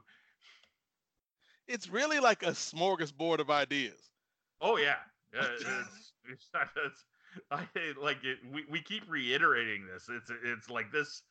It's 1.68 1.88
really 1.90 2.20
like 2.20 2.44
a 2.44 2.52
smorgasbord 2.52 3.40
of 3.40 3.50
ideas. 3.52 4.12
Oh 4.62 4.78
yeah, 4.78 4.98
yeah 5.34 5.48
it's, 5.54 5.64
it's, 6.26 6.50
it's, 6.76 7.06
I 7.52 7.68
like 8.02 8.24
it. 8.24 8.40
We, 8.52 8.66
we 8.70 8.82
keep 8.82 9.04
reiterating 9.10 9.86
this. 9.88 10.10
It's 10.10 10.32
it's 10.44 10.70
like 10.70 10.92
this. 10.92 11.24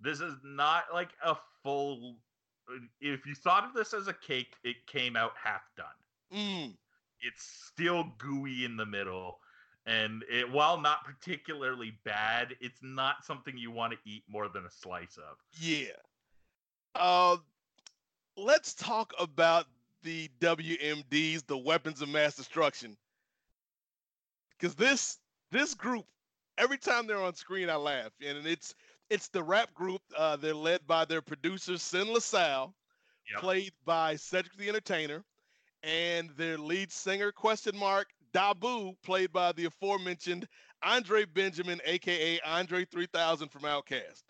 This 0.00 0.20
is 0.20 0.34
not 0.44 0.84
like 0.92 1.10
a 1.24 1.36
full. 1.62 2.16
If 3.00 3.26
you 3.26 3.34
thought 3.34 3.64
of 3.64 3.74
this 3.74 3.94
as 3.94 4.08
a 4.08 4.12
cake, 4.12 4.54
it 4.64 4.86
came 4.86 5.16
out 5.16 5.32
half 5.42 5.62
done. 5.76 5.86
Mm. 6.32 6.74
It's 7.20 7.44
still 7.66 8.06
gooey 8.18 8.64
in 8.64 8.76
the 8.76 8.86
middle. 8.86 9.38
And 9.84 10.22
it, 10.30 10.50
while 10.50 10.80
not 10.80 11.04
particularly 11.04 11.94
bad, 12.04 12.54
it's 12.60 12.80
not 12.82 13.24
something 13.24 13.56
you 13.58 13.70
want 13.70 13.92
to 13.92 13.98
eat 14.04 14.22
more 14.28 14.48
than 14.48 14.64
a 14.64 14.70
slice 14.70 15.16
of. 15.16 15.36
Yeah. 15.60 15.96
Uh, 16.94 17.36
let's 18.36 18.74
talk 18.74 19.12
about 19.18 19.66
the 20.02 20.30
WMDs, 20.40 21.46
the 21.46 21.58
weapons 21.58 22.00
of 22.02 22.08
mass 22.08 22.36
destruction. 22.36 22.96
Because 24.58 24.74
this 24.76 25.18
this 25.50 25.74
group, 25.74 26.06
every 26.58 26.78
time 26.78 27.06
they're 27.06 27.22
on 27.22 27.34
screen, 27.34 27.68
I 27.68 27.76
laugh, 27.76 28.12
and 28.24 28.46
it's 28.46 28.74
it's 29.12 29.28
the 29.28 29.42
rap 29.42 29.74
group. 29.74 30.02
Uh, 30.16 30.36
they're 30.36 30.54
led 30.54 30.86
by 30.86 31.04
their 31.04 31.22
producer 31.22 31.78
Sin 31.78 32.12
LaSalle, 32.12 32.74
Yep. 33.30 33.42
played 33.42 33.72
by 33.84 34.16
Cedric 34.16 34.56
the 34.56 34.68
Entertainer, 34.68 35.24
and 35.82 36.30
their 36.36 36.58
lead 36.58 36.92
singer 36.92 37.32
question 37.32 37.76
mark 37.76 38.08
Dabu, 38.32 38.96
played 39.02 39.32
by 39.32 39.52
the 39.52 39.66
aforementioned 39.66 40.48
Andre 40.82 41.24
Benjamin, 41.24 41.80
aka 41.84 42.40
Andre 42.40 42.84
3000 42.84 43.48
from 43.48 43.62
OutKast. 43.62 44.24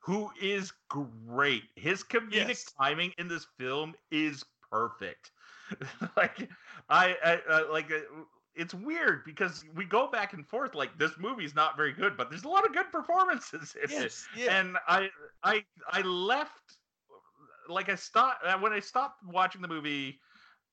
who 0.00 0.30
is 0.40 0.72
great. 0.88 1.64
His 1.76 2.02
comedic 2.04 2.30
Yes. 2.30 2.64
timing 2.78 3.12
in 3.18 3.28
this 3.28 3.46
film 3.58 3.94
is 4.10 4.44
perfect. 4.70 5.32
like 6.16 6.48
I, 6.88 7.16
I 7.24 7.40
uh, 7.52 7.72
like 7.72 7.90
uh, 7.90 8.00
it's 8.56 8.74
weird 8.74 9.24
because 9.24 9.64
we 9.74 9.84
go 9.84 10.10
back 10.10 10.32
and 10.32 10.46
forth 10.46 10.74
like 10.74 10.98
this 10.98 11.12
movie's 11.18 11.54
not 11.54 11.76
very 11.76 11.92
good, 11.92 12.16
but 12.16 12.30
there's 12.30 12.44
a 12.44 12.48
lot 12.48 12.64
of 12.66 12.72
good 12.72 12.90
performances 12.92 13.74
in 13.82 13.90
it. 13.90 14.14
Yeah. 14.36 14.58
And 14.58 14.76
I 14.88 15.10
I 15.42 15.64
I 15.88 16.02
left 16.02 16.78
like 17.68 17.88
I 17.88 17.94
stopped 17.96 18.44
uh, 18.44 18.58
when 18.58 18.72
I 18.72 18.80
stopped 18.80 19.24
watching 19.24 19.62
the 19.62 19.68
movie 19.68 20.20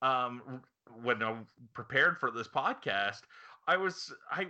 um 0.01 0.61
when 1.03 1.23
I 1.23 1.35
prepared 1.73 2.17
for 2.17 2.31
this 2.31 2.47
podcast, 2.47 3.21
I 3.67 3.77
was 3.77 4.13
I 4.29 4.47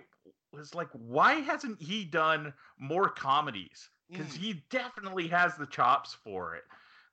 was 0.51 0.73
like 0.73 0.89
why 0.93 1.35
hasn't 1.35 1.81
he 1.81 2.05
done 2.05 2.53
more 2.79 3.09
comedies? 3.09 3.89
Cuz 4.13 4.27
Mm. 4.33 4.37
he 4.37 4.53
definitely 4.69 5.27
has 5.29 5.55
the 5.55 5.67
chops 5.67 6.13
for 6.13 6.55
it. 6.55 6.63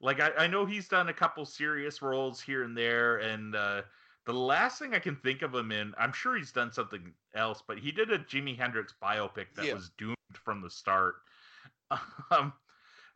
Like 0.00 0.20
I, 0.20 0.32
I 0.38 0.46
know 0.46 0.64
he's 0.66 0.88
done 0.88 1.08
a 1.08 1.14
couple 1.14 1.44
serious 1.44 2.02
roles 2.02 2.40
here 2.40 2.64
and 2.64 2.76
there 2.76 3.18
and 3.18 3.54
uh 3.54 3.82
the 4.28 4.34
last 4.34 4.78
thing 4.78 4.94
I 4.94 4.98
can 4.98 5.16
think 5.16 5.40
of 5.40 5.54
him 5.54 5.72
in, 5.72 5.94
I'm 5.96 6.12
sure 6.12 6.36
he's 6.36 6.52
done 6.52 6.70
something 6.70 7.16
else, 7.32 7.62
but 7.66 7.78
he 7.78 7.90
did 7.90 8.12
a 8.12 8.18
Jimi 8.18 8.54
Hendrix 8.54 8.94
biopic 9.02 9.54
that 9.54 9.70
Yeah. 9.70 9.72
was 9.72 9.88
doomed 9.88 10.16
from 10.34 10.60
the 10.60 10.70
start. 10.70 11.22
Um, 12.30 12.52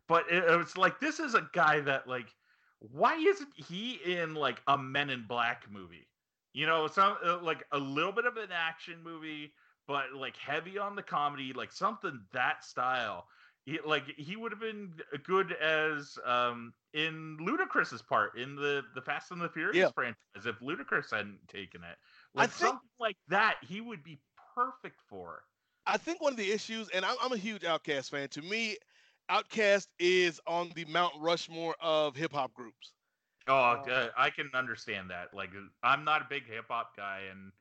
but 0.09 0.31
it, 0.33 0.45
it 0.45 0.57
was 0.57 0.79
like 0.79 0.99
this 1.01 1.21
is 1.21 1.35
a 1.35 1.51
guy 1.53 1.81
that 1.81 2.09
like, 2.09 2.35
why 2.79 3.17
isn't 3.17 3.55
he 3.55 3.97
in 4.15 4.35
like 4.35 4.63
a 4.67 4.79
Men 4.79 5.11
in 5.11 5.27
Black 5.27 5.71
movie? 5.71 6.09
You 6.55 6.67
know, 6.67 6.87
some 6.87 7.19
uh, 7.23 7.41
like 7.43 7.65
a 7.73 7.79
little 7.79 8.13
bit 8.13 8.25
of 8.27 8.39
an 8.39 8.53
action 8.53 9.03
movie, 9.03 9.55
but 9.87 10.15
like 10.15 10.37
heavy 10.37 10.79
on 10.79 10.97
the 10.97 11.03
comedy, 11.03 11.53
like 11.53 11.73
something 11.73 12.27
that 12.33 12.65
style. 12.65 13.29
He, 13.65 13.79
like 13.87 14.05
he 14.17 14.35
would 14.37 14.51
have 14.51 14.61
been 14.61 14.93
good 15.25 15.53
as 15.53 16.19
um 16.25 16.73
in 16.95 17.37
Ludacris's 17.41 18.03
part 18.03 18.37
in 18.37 18.57
the 18.57 18.83
the 18.95 19.01
Fast 19.03 19.31
and 19.31 19.41
the 19.41 19.49
Furious 19.49 19.77
Yeah. 19.77 19.91
franchise 19.95 20.17
if 20.47 20.59
Ludacris 20.59 21.11
hadn't 21.13 21.47
taken 21.49 21.83
it. 21.85 21.97
I 22.37 22.41
Like 22.43 22.51
think- 22.51 22.71
something 22.71 22.89
like 22.99 23.17
that, 23.29 23.59
he 23.63 23.81
would 23.81 24.03
be 24.03 24.19
perfect 24.55 25.01
for. 25.09 25.45
I 25.87 25.97
think 25.97 26.21
one 26.21 26.33
of 26.33 26.37
the 26.39 26.51
issues, 26.53 26.89
and 26.91 27.05
I'm, 27.05 27.17
I'm 27.23 27.33
a 27.33 27.37
huge 27.37 27.63
OutKast 27.63 28.11
fan. 28.11 28.29
To 28.31 28.43
me, 28.43 28.77
OutKast 29.31 29.89
is 29.99 30.41
on 30.47 30.71
the 30.75 30.85
Mount 30.85 31.15
Rushmore 31.19 31.75
of 31.81 32.15
hip 32.17 32.33
hop 32.33 32.53
groups. 32.55 32.93
Oh, 33.49 33.55
uh, 33.55 34.09
I 34.17 34.31
can 34.31 34.49
understand 34.55 35.11
that. 35.11 35.35
Like, 35.35 35.51
I'm 35.83 36.05
not 36.05 36.23
a 36.23 36.27
big 36.29 36.47
hip 36.47 36.67
hop 36.69 36.97
guy, 36.97 37.23
and 37.31 37.53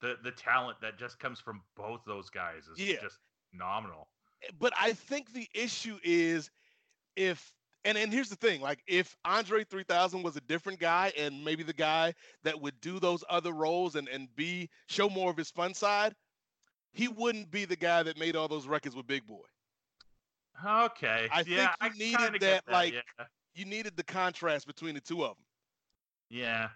the 0.00 0.18
the 0.22 0.30
talent 0.30 0.78
that 0.82 0.98
just 0.98 1.18
comes 1.18 1.38
from 1.40 1.62
both 1.76 2.00
those 2.06 2.28
guys 2.30 2.66
is 2.66 2.78
Yeah. 2.78 3.00
just 3.00 3.18
phenomenal. 3.50 4.08
But 4.58 4.72
I 4.78 4.92
think 4.92 5.32
the 5.32 5.48
issue 5.54 5.98
is 6.02 6.50
if, 7.16 7.52
and 7.84 7.96
and 7.98 8.12
here's 8.12 8.28
the 8.30 8.36
thing: 8.36 8.60
like 8.60 8.82
if 8.86 9.16
Andre 9.24 9.64
3000 9.64 10.22
was 10.22 10.36
a 10.36 10.40
different 10.42 10.78
guy, 10.78 11.12
and 11.16 11.44
maybe 11.44 11.62
the 11.62 11.72
guy 11.72 12.14
that 12.44 12.60
would 12.60 12.80
do 12.80 12.98
those 12.98 13.24
other 13.28 13.52
roles 13.52 13.96
and 13.96 14.08
and 14.08 14.34
be 14.36 14.68
show 14.88 15.08
more 15.08 15.30
of 15.30 15.36
his 15.36 15.50
fun 15.50 15.74
side, 15.74 16.14
he 16.92 17.08
wouldn't 17.08 17.50
be 17.50 17.64
the 17.64 17.76
guy 17.76 18.02
that 18.02 18.18
made 18.18 18.36
all 18.36 18.48
those 18.48 18.66
records 18.66 18.94
with 18.96 19.06
Big 19.06 19.26
Boi. 19.26 19.44
Okay, 20.64 21.28
I 21.32 21.38
yeah, 21.40 21.42
think 21.42 21.48
you 21.48 21.66
I 21.80 21.88
needed 21.90 22.18
kinda 22.18 22.38
that, 22.40 22.68
like, 22.70 22.92
yeah, 22.94 23.26
You 23.54 23.64
needed 23.64 23.96
the 23.96 24.02
contrast 24.04 24.66
between 24.66 24.94
the 24.94 25.00
two 25.00 25.24
of 25.24 25.36
them. 25.36 25.44
yeah. 26.28 26.68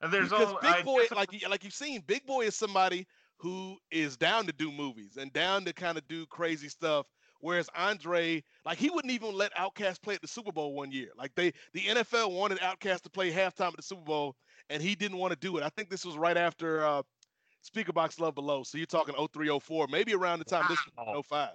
And 0.00 0.12
there's 0.12 0.30
because 0.30 0.48
all 0.52 0.60
Big 0.60 0.70
I 0.70 0.82
Boy, 0.82 1.02
guess- 1.02 1.12
like 1.12 1.32
you- 1.32 1.48
like 1.48 1.62
you've 1.64 1.74
seen, 1.74 2.00
Big 2.02 2.26
Boi 2.26 2.46
is 2.46 2.56
somebody 2.56 3.06
who 3.42 3.76
is 3.90 4.16
down 4.16 4.46
to 4.46 4.52
do 4.52 4.70
movies 4.70 5.16
and 5.16 5.32
down 5.32 5.64
to 5.64 5.72
kind 5.72 5.98
of 5.98 6.06
do 6.06 6.24
crazy 6.26 6.68
stuff. 6.68 7.06
Whereas 7.40 7.68
Andre, 7.76 8.44
like 8.64 8.78
he 8.78 8.88
wouldn't 8.88 9.12
even 9.12 9.34
let 9.34 9.52
OutKast 9.56 10.00
play 10.00 10.14
at 10.14 10.22
the 10.22 10.28
Super 10.28 10.52
Bowl 10.52 10.74
one 10.74 10.92
year. 10.92 11.08
Like 11.18 11.32
they, 11.34 11.52
the 11.74 11.80
NFL 11.80 12.30
wanted 12.30 12.60
OutKast 12.60 13.00
to 13.00 13.10
play 13.10 13.32
halftime 13.32 13.68
at 13.68 13.76
the 13.76 13.82
Super 13.82 14.04
Bowl, 14.04 14.36
and 14.70 14.80
he 14.80 14.94
didn't 14.94 15.18
want 15.18 15.32
to 15.32 15.38
do 15.40 15.56
it. 15.56 15.64
I 15.64 15.68
think 15.70 15.90
this 15.90 16.04
was 16.04 16.16
right 16.16 16.36
after 16.36 16.86
uh, 16.86 17.02
Speakerboxxx 17.68 18.20
Love 18.20 18.36
Below. 18.36 18.62
So 18.62 18.78
you're 18.78 18.86
talking 18.86 19.16
03, 19.32 19.58
04, 19.58 19.88
maybe 19.88 20.14
around 20.14 20.38
the 20.38 20.44
time 20.44 20.64
this 20.68 20.78
Wow. 20.96 21.14
was 21.16 21.26
05. 21.26 21.50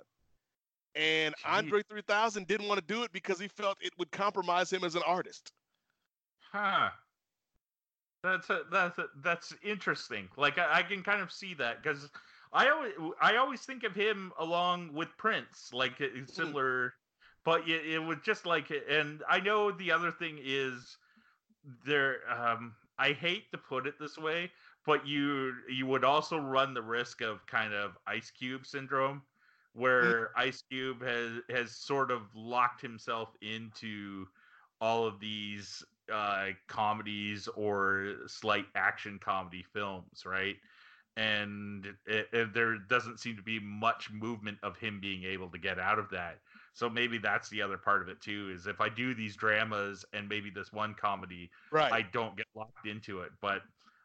And 0.96 1.34
Jeez. 1.36 1.58
Andre 1.58 1.82
3000 1.90 2.48
didn't 2.48 2.68
want 2.68 2.82
to 2.86 2.94
do 2.94 3.04
it 3.04 3.14
because 3.14 3.40
he 3.40 3.48
felt 3.48 3.78
it 3.80 3.94
would 3.98 4.12
compromise 4.12 4.74
him 4.74 4.84
as 4.84 4.96
an 4.96 5.04
artist. 5.06 5.54
Huh. 6.52 6.90
That's 8.28 8.50
a, 8.50 8.62
that's 8.72 8.98
a, 9.00 9.06
that's 9.24 9.54
interesting. 9.64 10.30
Like 10.38 10.58
I, 10.58 10.80
I 10.80 10.84
can 10.84 11.04
kind 11.04 11.22
of 11.22 11.32
see 11.32 11.54
that 11.56 11.82
because 11.82 12.10
I 12.54 12.70
always 12.70 12.94
I 13.22 13.38
always 13.38 13.62
think 13.62 13.84
of 13.84 13.96
him 13.96 14.32
along 14.40 14.94
with 14.94 15.10
Prince, 15.18 15.72
like 15.74 16.00
it- 16.02 16.14
it's 16.16 16.34
similar, 16.36 16.94
but 17.46 17.68
it, 17.68 17.86
it 17.86 18.00
was 18.00 18.18
just 18.26 18.46
like 18.46 18.72
and 18.90 19.24
I 19.30 19.40
know 19.40 19.72
the 19.72 19.92
other 19.92 20.12
thing 20.12 20.40
is 20.44 20.98
there. 21.86 22.20
Um, 22.30 22.76
I 23.00 23.14
hate 23.14 23.52
to 23.52 23.58
put 23.58 23.88
it 23.88 23.96
this 24.00 24.18
way, 24.18 24.52
but 24.86 25.06
you 25.08 25.54
you 25.70 25.86
would 25.88 26.04
also 26.04 26.38
run 26.38 26.74
the 26.74 26.82
risk 26.82 27.22
of 27.22 27.46
kind 27.48 27.74
of 27.74 27.98
Ice 28.08 28.32
Cube 28.32 28.66
syndrome, 28.66 29.22
where 29.74 30.32
hmm. 30.36 30.42
Ice 30.42 30.64
Cube 30.70 31.04
has 31.04 31.42
has 31.50 31.72
sort 31.76 32.12
of 32.12 32.24
locked 32.36 32.82
himself 32.82 33.36
into 33.42 34.28
all 34.82 35.06
of 35.06 35.20
these 35.20 35.84
uh, 36.12 36.49
comedies 36.68 37.47
or 37.49 38.16
slight 38.28 38.66
action 38.76 39.20
comedy 39.20 39.64
films, 39.74 40.26
right? 40.26 40.55
And 41.16 41.86
it, 42.05 42.28
it- 42.32 42.53
there 42.53 42.78
doesn't 42.78 43.20
seem 43.20 43.36
to 43.38 43.41
be 43.43 43.60
much 43.60 44.12
movement 44.12 44.60
of 44.64 44.78
him 44.78 44.99
being 44.99 45.24
able 45.24 45.49
to 45.51 45.58
get 45.58 45.80
out 45.80 45.99
of 45.99 46.10
that. 46.12 46.39
So 46.74 46.89
maybe 46.89 47.18
that's 47.18 47.49
the 47.49 47.62
other 47.62 47.78
part 47.78 48.03
of 48.03 48.08
it 48.10 48.22
too. 48.22 48.51
Is 48.53 48.68
if 48.68 48.80
I 48.82 48.89
do 48.89 49.16
these 49.16 49.36
dramas 49.36 50.05
and 50.14 50.30
maybe 50.30 50.51
this 50.51 50.72
one 50.72 50.93
comedy, 50.93 51.49
Right. 51.72 51.91
I 51.91 52.01
don't 52.03 52.38
get 52.38 52.45
locked 52.53 52.86
into 52.86 53.22
it. 53.22 53.32
But 53.41 53.64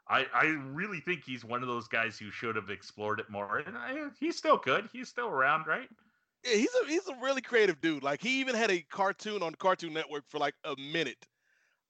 I, 0.09 0.26
I 0.32 0.44
really 0.46 1.00
think 1.00 1.22
he's 1.22 1.44
one 1.44 1.62
of 1.62 1.68
those 1.68 1.86
guys 1.86 2.18
who 2.18 2.30
should 2.30 2.57
have 2.57 2.70
explored 2.70 3.20
it 3.20 3.28
more. 3.28 3.59
And 3.59 3.76
I, 3.76 4.09
he's 4.18 4.36
still 4.38 4.57
good. 4.57 4.88
He's 4.92 5.09
still 5.11 5.28
around, 5.28 5.66
right? 5.66 5.88
Yeah, 6.44 6.55
he's 6.55 6.74
a 6.82 6.86
he's 6.86 7.07
a 7.09 7.14
really 7.16 7.40
creative 7.42 7.80
dude. 7.80 8.03
Like 8.03 8.20
he 8.22 8.40
even 8.40 8.55
had 8.55 8.70
a 8.70 8.80
cartoon 8.80 9.42
on 9.42 9.55
Cartoon 9.55 9.92
Network 9.92 10.24
for 10.28 10.38
like 10.38 10.55
a 10.64 10.74
minute. 10.76 11.26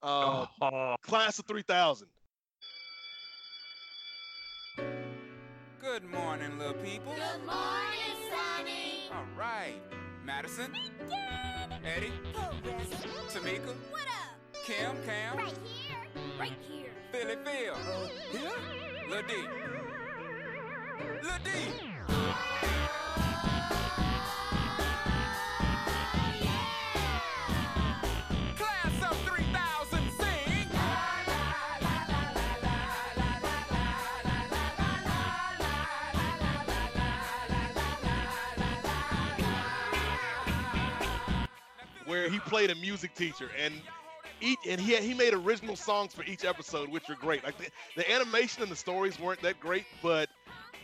Uh, 0.02 0.46
oh, 0.60 0.96
Class 1.02 1.38
of 1.38 1.46
3000. 1.46 2.08
Good 5.80 6.04
morning, 6.04 6.58
little 6.58 6.74
people. 6.74 7.12
Good 7.14 7.46
morning, 7.46 8.16
Sonny. 8.30 9.10
All 9.12 9.24
right. 9.38 9.80
Madison, 10.24 10.72
Eddie, 11.84 12.12
Carissa. 12.32 13.06
Tamika, 13.32 13.74
What 13.90 14.02
up? 14.02 14.64
Kim, 14.64 14.96
Cam, 15.04 15.36
Right 15.36 15.52
here. 15.64 15.96
Right 16.38 16.52
here. 16.68 16.90
Philly, 17.12 17.36
Phil, 17.44 17.76
Here? 18.32 18.50
Lil 19.08 19.22
D. 19.22 19.34
Lil 21.22 21.38
D. 21.44 21.50
where 42.12 42.28
he 42.28 42.38
played 42.40 42.70
a 42.70 42.74
music 42.74 43.14
teacher 43.14 43.48
and 43.58 43.72
each 44.42 44.58
and 44.68 44.78
he 44.78 44.94
he 44.96 45.14
made 45.14 45.32
original 45.32 45.76
songs 45.76 46.12
for 46.14 46.22
each 46.24 46.44
episode 46.44 46.90
which 46.90 47.08
were 47.08 47.14
great 47.14 47.42
like 47.42 47.56
the, 47.56 47.68
the 47.96 48.12
animation 48.12 48.62
and 48.62 48.70
the 48.70 48.76
stories 48.76 49.18
weren't 49.18 49.40
that 49.40 49.58
great 49.60 49.86
but 50.02 50.28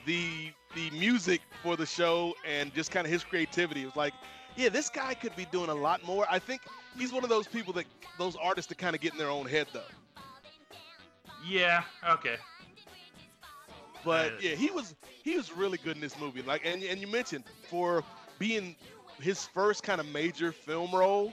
the 0.06 0.50
the 0.74 0.90
music 0.90 1.42
for 1.62 1.76
the 1.76 1.84
show 1.86 2.34
and 2.46 2.72
just 2.74 2.90
kind 2.90 3.06
of 3.06 3.12
his 3.12 3.22
creativity 3.24 3.84
was 3.84 3.96
like 3.96 4.14
yeah 4.56 4.70
this 4.70 4.88
guy 4.88 5.12
could 5.14 5.36
be 5.36 5.44
doing 5.46 5.68
a 5.68 5.74
lot 5.74 6.02
more 6.06 6.26
i 6.30 6.38
think 6.38 6.62
he's 6.96 7.12
one 7.12 7.22
of 7.24 7.28
those 7.28 7.46
people 7.46 7.74
that 7.74 7.86
those 8.18 8.36
artists 8.36 8.68
that 8.68 8.78
kind 8.78 8.94
of 8.94 9.00
get 9.02 9.12
in 9.12 9.18
their 9.18 9.30
own 9.30 9.46
head 9.46 9.66
though 9.72 9.92
Yeah. 11.46 11.82
Okay. 12.08 12.36
But 14.04 14.40
yeah, 14.40 14.54
he 14.54 14.70
was 14.70 14.94
he 15.22 15.36
was 15.36 15.52
really 15.52 15.78
good 15.78 15.96
in 15.96 16.00
this 16.00 16.18
movie. 16.18 16.42
Like, 16.42 16.64
and 16.64 16.82
and 16.82 17.00
you 17.00 17.06
mentioned 17.06 17.44
for 17.68 18.04
being 18.38 18.76
his 19.20 19.44
first 19.44 19.82
kind 19.82 20.00
of 20.00 20.06
major 20.08 20.52
film 20.52 20.94
role, 20.94 21.32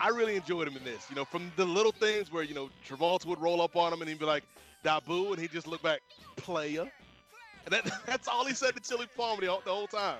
I 0.00 0.08
really 0.08 0.36
enjoyed 0.36 0.66
him 0.68 0.76
in 0.76 0.84
this. 0.84 1.06
You 1.10 1.16
know, 1.16 1.24
from 1.24 1.52
the 1.56 1.64
little 1.64 1.92
things 1.92 2.32
where 2.32 2.42
you 2.42 2.54
know 2.54 2.70
Travolta 2.88 3.26
would 3.26 3.40
roll 3.40 3.60
up 3.62 3.76
on 3.76 3.92
him 3.92 4.00
and 4.00 4.08
he'd 4.08 4.18
be 4.18 4.24
like, 4.24 4.44
"Dabu," 4.84 5.30
and 5.32 5.38
he'd 5.38 5.52
just 5.52 5.66
look 5.66 5.82
back, 5.82 6.00
"Player," 6.36 6.90
and 7.64 7.72
that 7.72 7.90
that's 8.06 8.28
all 8.28 8.44
he 8.44 8.54
said 8.54 8.74
to 8.74 8.80
Chili 8.80 9.06
Palmer 9.16 9.40
the, 9.40 9.46
whole- 9.48 9.62
the 9.64 9.72
whole 9.72 9.86
time. 9.86 10.18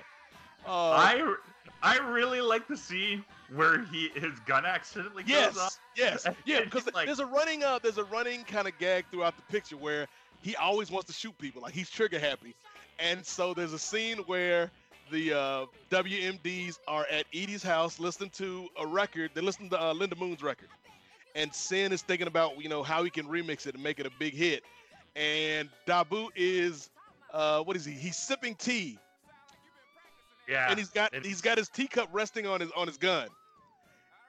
Uh, 0.65 0.91
I 0.91 1.35
I 1.81 1.97
really 1.97 2.39
like 2.39 2.67
the 2.69 2.77
scene 2.77 3.25
where 3.53 3.83
he 3.85 4.09
his 4.15 4.39
gun 4.45 4.65
accidentally 4.65 5.23
goes 5.23 5.57
off. 5.57 5.77
Yes, 5.95 6.23
yes, 6.25 6.35
yeah. 6.45 6.61
Because 6.63 6.87
like- 6.93 7.05
there's 7.05 7.19
a 7.19 7.25
running 7.25 7.63
uh, 7.63 7.79
there's 7.83 7.97
a 7.97 8.05
running 8.05 8.43
kind 8.45 8.67
of 8.67 8.77
gag 8.79 9.05
throughout 9.11 9.35
the 9.35 9.43
picture 9.51 9.75
where 9.75 10.07
he 10.41 10.55
always 10.55 10.89
wants 10.91 11.07
to 11.07 11.13
shoot 11.13 11.37
people, 11.37 11.61
like 11.61 11.73
he's 11.73 11.89
trigger 11.89 12.19
happy, 12.19 12.55
and 12.99 13.25
so 13.25 13.53
there's 13.53 13.73
a 13.73 13.79
scene 13.79 14.17
where 14.19 14.71
the 15.13 15.33
uh, 15.33 15.65
WMDs 15.91 16.79
are 16.87 17.05
at 17.11 17.25
Edie's 17.33 17.63
house 17.63 17.99
listening 17.99 18.31
to 18.31 18.67
a 18.79 18.87
record. 18.87 19.31
They're 19.33 19.43
listening 19.43 19.69
to 19.71 19.81
uh, 19.81 19.93
Linda 19.93 20.15
Moon's 20.17 20.43
record, 20.43 20.69
and 21.35 21.53
Sin 21.53 21.93
is 21.93 22.01
thinking 22.01 22.27
about 22.27 22.61
you 22.61 22.69
know 22.69 22.83
how 22.83 23.03
he 23.03 23.09
can 23.09 23.27
remix 23.27 23.67
it 23.67 23.75
and 23.75 23.83
make 23.83 23.99
it 23.99 24.05
a 24.07 24.11
big 24.19 24.33
hit, 24.33 24.63
and 25.15 25.69
Dabu 25.87 26.29
is 26.35 26.89
uh, 27.33 27.61
what 27.63 27.77
is 27.77 27.85
he? 27.85 27.93
He's 27.93 28.17
sipping 28.17 28.55
tea 28.55 28.99
Yeah. 30.49 30.69
and 30.69 30.77
he's 30.79 30.89
got 30.89 31.15
he's 31.23 31.41
got 31.41 31.57
his 31.57 31.69
teacup 31.69 32.09
resting 32.11 32.47
on 32.47 32.61
his 32.61 32.71
on 32.75 32.87
his 32.87 32.97
gun. 32.97 33.29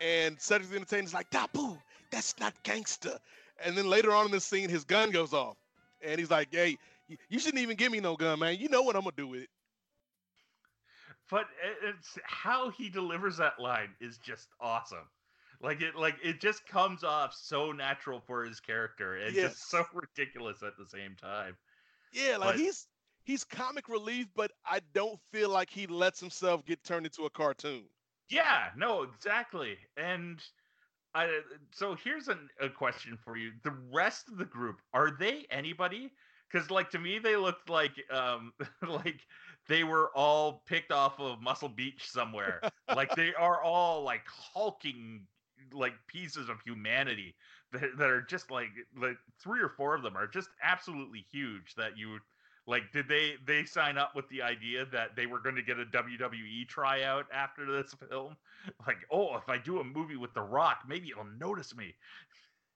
And 0.00 0.40
Cedric 0.40 0.70
the 0.70 0.76
Entertainer's 0.76 1.14
like, 1.14 1.30
Dabu, 1.30 1.78
that's 2.10 2.38
not 2.40 2.52
gangster. 2.62 3.16
And 3.64 3.76
then 3.76 3.88
later 3.88 4.12
on 4.12 4.26
in 4.26 4.32
the 4.32 4.40
scene, 4.40 4.68
his 4.68 4.84
gun 4.84 5.10
goes 5.10 5.32
off, 5.32 5.56
and 6.02 6.18
he's 6.18 6.30
like, 6.30 6.48
Hey, 6.50 6.76
you 7.30 7.38
shouldn't 7.38 7.62
even 7.62 7.76
give 7.76 7.92
me 7.92 8.00
no 8.00 8.16
gun, 8.16 8.40
man. 8.40 8.58
You 8.58 8.68
know 8.68 8.82
what 8.82 8.96
I'm 8.96 9.02
gonna 9.02 9.16
do 9.16 9.28
with 9.28 9.42
it. 9.42 9.48
But 11.34 11.46
it's 11.82 12.16
how 12.22 12.70
he 12.70 12.88
delivers 12.88 13.36
that 13.38 13.58
line 13.58 13.88
is 14.00 14.18
just 14.18 14.46
awesome. 14.60 15.08
Like 15.60 15.82
it, 15.82 15.96
like 15.96 16.14
it 16.22 16.40
just 16.40 16.64
comes 16.68 17.02
off 17.02 17.34
so 17.34 17.72
natural 17.72 18.20
for 18.20 18.44
his 18.44 18.60
character, 18.60 19.16
and 19.16 19.34
Yes. 19.34 19.54
just 19.54 19.68
so 19.70 19.84
ridiculous 19.92 20.62
at 20.62 20.76
the 20.78 20.86
same 20.86 21.16
time. 21.20 21.56
Yeah, 22.12 22.36
like 22.36 22.50
But- 22.50 22.56
he's 22.58 22.86
he's 23.24 23.42
comic 23.42 23.88
relief, 23.88 24.28
but 24.36 24.52
I 24.64 24.80
don't 24.92 25.18
feel 25.32 25.48
like 25.50 25.70
he 25.70 25.88
lets 25.88 26.20
himself 26.20 26.64
get 26.66 26.84
turned 26.84 27.04
into 27.06 27.24
a 27.24 27.30
cartoon. 27.30 27.82
Yeah, 28.28 28.70
no, 28.76 29.02
exactly. 29.02 29.76
And 29.96 30.40
I 31.16 31.40
so 31.72 31.96
here's 31.96 32.28
an, 32.28 32.48
a 32.60 32.68
question 32.68 33.18
for 33.24 33.36
you. 33.36 33.50
The 33.64 33.74
rest 33.92 34.28
of 34.28 34.36
the 34.38 34.44
group, 34.44 34.76
are 34.92 35.10
they 35.18 35.46
anybody? 35.50 36.12
Cuz 36.52 36.70
like 36.70 36.90
to 36.90 37.00
me 37.00 37.18
they 37.18 37.34
looked 37.36 37.68
like 37.68 37.94
um 38.10 38.52
like 38.88 39.20
they 39.68 39.84
were 39.84 40.10
all 40.14 40.62
picked 40.66 40.92
off 40.92 41.18
of 41.18 41.40
Muscle 41.40 41.68
Beach 41.68 42.08
somewhere. 42.10 42.60
like 42.94 43.14
they 43.14 43.34
are 43.34 43.62
all 43.62 44.02
like 44.02 44.22
hulking 44.26 45.26
like 45.72 45.94
pieces 46.06 46.48
of 46.48 46.60
humanity 46.64 47.34
that, 47.72 47.96
that 47.98 48.08
are 48.08 48.22
just 48.22 48.50
like 48.50 48.68
like 48.96 49.16
three 49.40 49.60
or 49.60 49.68
four 49.68 49.94
of 49.94 50.02
them 50.02 50.16
are 50.16 50.26
just 50.26 50.48
absolutely 50.62 51.24
huge 51.32 51.74
that 51.76 51.96
you 51.96 52.18
like 52.66 52.92
did 52.92 53.08
they 53.08 53.34
they 53.46 53.64
sign 53.64 53.98
up 53.98 54.14
with 54.14 54.28
the 54.28 54.42
idea 54.42 54.86
that 54.86 55.16
they 55.16 55.26
were 55.26 55.40
going 55.40 55.56
to 55.56 55.62
get 55.62 55.78
a 55.78 55.84
WWE 55.86 56.66
tryout 56.68 57.26
after 57.32 57.70
this 57.70 57.94
film? 58.08 58.36
Like, 58.86 58.96
oh, 59.10 59.36
if 59.36 59.46
I 59.50 59.58
do 59.58 59.80
a 59.80 59.84
movie 59.84 60.16
with 60.16 60.32
The 60.32 60.40
Rock, 60.40 60.84
maybe 60.88 61.10
it'll 61.10 61.26
notice 61.38 61.76
me. 61.76 61.94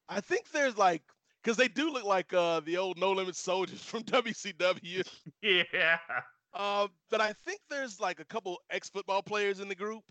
I 0.07 0.21
think 0.21 0.51
there's 0.51 0.77
like 0.77 1.01
because 1.43 1.57
they 1.57 1.69
do 1.69 1.91
look 1.91 2.05
like 2.05 2.35
uh 2.35 2.61
the 2.61 2.77
old 2.77 2.99
No 2.99 3.13
Limit 3.13 3.37
Soldiers 3.37 3.83
from 3.85 4.03
WCW. 4.03 5.09
Yeah. 5.41 5.99
Uh, 6.55 6.89
but 7.11 7.21
I 7.21 7.33
think 7.45 7.61
there's 7.71 8.01
like 8.01 8.21
a 8.21 8.25
couple 8.25 8.59
ex 8.71 8.89
football 8.89 9.23
players 9.23 9.61
in 9.61 9.69
the 9.69 9.75
group. 9.75 10.03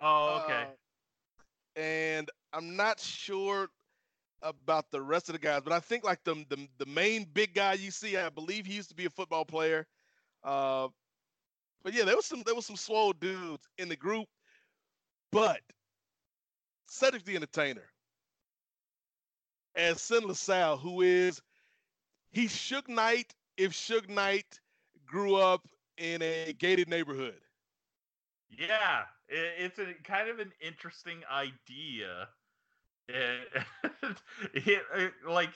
Oh, 0.00 0.42
okay. 0.44 0.64
Uh, 0.64 1.80
and 1.80 2.30
I'm 2.52 2.76
not 2.76 3.00
sure 3.00 3.68
about 4.42 4.90
the 4.90 5.00
rest 5.00 5.28
of 5.28 5.32
the 5.34 5.38
guys, 5.38 5.62
but 5.64 5.72
I 5.72 5.80
think 5.80 6.04
like 6.04 6.22
the 6.24 6.44
the, 6.48 6.68
the 6.78 6.86
main 6.86 7.26
big 7.32 7.54
guy 7.54 7.74
you 7.74 7.90
see, 7.90 8.16
I 8.16 8.28
believe 8.28 8.66
he 8.66 8.74
used 8.74 8.90
to 8.90 8.94
be 8.94 9.06
a 9.06 9.10
football 9.10 9.44
player. 9.44 9.86
Uh, 10.42 10.88
but 11.82 11.94
yeah, 11.94 12.04
there 12.04 12.16
was 12.16 12.26
some 12.26 12.42
there 12.44 12.54
was 12.54 12.66
some 12.66 12.76
swole 12.76 13.12
dudes 13.12 13.66
in 13.78 13.88
the 13.88 13.96
group. 13.96 14.26
But 15.32 15.60
Cedric 16.86 17.24
the 17.24 17.36
Entertainer 17.36 17.88
as 19.76 20.00
Sin 20.00 20.24
LaSalle, 20.24 20.76
who 20.76 21.02
is 21.02 21.40
he's 22.30 22.52
Suge 22.52 22.88
Knight 22.88 23.34
if 23.56 23.72
Suge 23.72 24.08
Knight 24.08 24.60
grew 25.06 25.36
up 25.36 25.66
in 25.98 26.22
a 26.22 26.52
gated 26.52 26.88
neighborhood. 26.88 27.40
Yeah, 28.50 29.02
it's 29.28 29.78
a 29.78 29.94
kind 30.04 30.28
of 30.28 30.38
an 30.38 30.52
interesting 30.60 31.22
idea. 31.30 32.28
Uh, 34.94 35.08
like, 35.28 35.50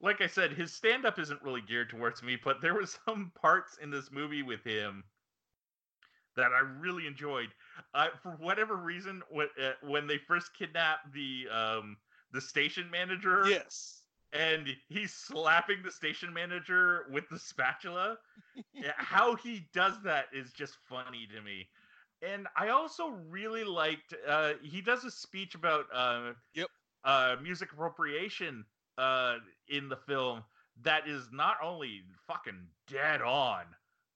like 0.00 0.20
I 0.20 0.26
said, 0.26 0.52
his 0.52 0.72
stand-up 0.72 1.18
isn't 1.18 1.42
really 1.42 1.62
geared 1.62 1.88
towards 1.88 2.22
me, 2.22 2.36
but 2.42 2.60
there 2.60 2.74
was 2.74 2.98
some 3.06 3.32
parts 3.40 3.78
in 3.80 3.90
this 3.90 4.10
movie 4.12 4.42
with 4.42 4.62
him 4.62 5.04
that 6.36 6.52
I 6.52 6.60
really 6.60 7.06
enjoyed. 7.06 7.48
Uh, 7.94 8.08
for 8.22 8.32
whatever 8.32 8.76
reason, 8.76 9.22
when, 9.30 9.48
uh, 9.60 9.72
when 9.82 10.06
they 10.06 10.18
first 10.18 10.54
kidnapped 10.54 11.12
the 11.12 11.48
um, 11.50 11.96
the 12.32 12.40
station 12.40 12.90
manager, 12.90 13.46
Yes. 13.48 14.03
And 14.34 14.68
he's 14.88 15.14
slapping 15.14 15.82
the 15.82 15.92
station 15.92 16.34
manager 16.34 17.06
with 17.10 17.28
the 17.30 17.38
spatula. 17.38 18.18
How 18.96 19.36
he 19.36 19.68
does 19.72 20.02
that 20.04 20.26
is 20.34 20.52
just 20.52 20.76
funny 20.88 21.26
to 21.28 21.40
me. 21.42 21.68
And 22.22 22.48
I 22.56 22.70
also 22.70 23.08
really 23.10 23.64
liked 23.64 24.14
uh 24.26 24.54
he 24.62 24.82
does 24.82 25.04
a 25.04 25.10
speech 25.10 25.54
about 25.54 25.86
uh 25.94 26.34
Yep. 26.54 26.68
uh 27.04 27.36
music 27.42 27.72
appropriation 27.72 28.66
uh 28.98 29.38
in 29.68 29.88
the 29.88 29.96
film 29.96 30.44
that 30.82 31.08
is 31.08 31.28
not 31.32 31.58
only 31.62 32.02
fucking 32.26 32.68
dead 32.88 33.22
on 33.22 33.64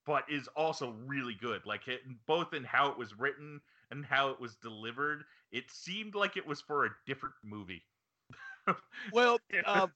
but 0.06 0.24
is 0.30 0.48
also 0.48 0.90
really 1.06 1.34
good 1.34 1.66
like 1.66 1.88
it 1.88 2.00
both 2.26 2.54
in 2.54 2.64
how 2.64 2.88
it 2.90 2.98
was 2.98 3.18
written 3.18 3.60
and 3.90 4.04
how 4.06 4.30
it 4.30 4.40
was 4.40 4.56
delivered 4.56 5.24
it 5.52 5.70
seemed 5.70 6.14
like 6.14 6.36
it 6.36 6.46
was 6.46 6.60
for 6.60 6.86
a 6.86 6.90
different 7.06 7.34
movie 7.44 7.84
Well, 9.10 9.40
uh, 9.64 9.88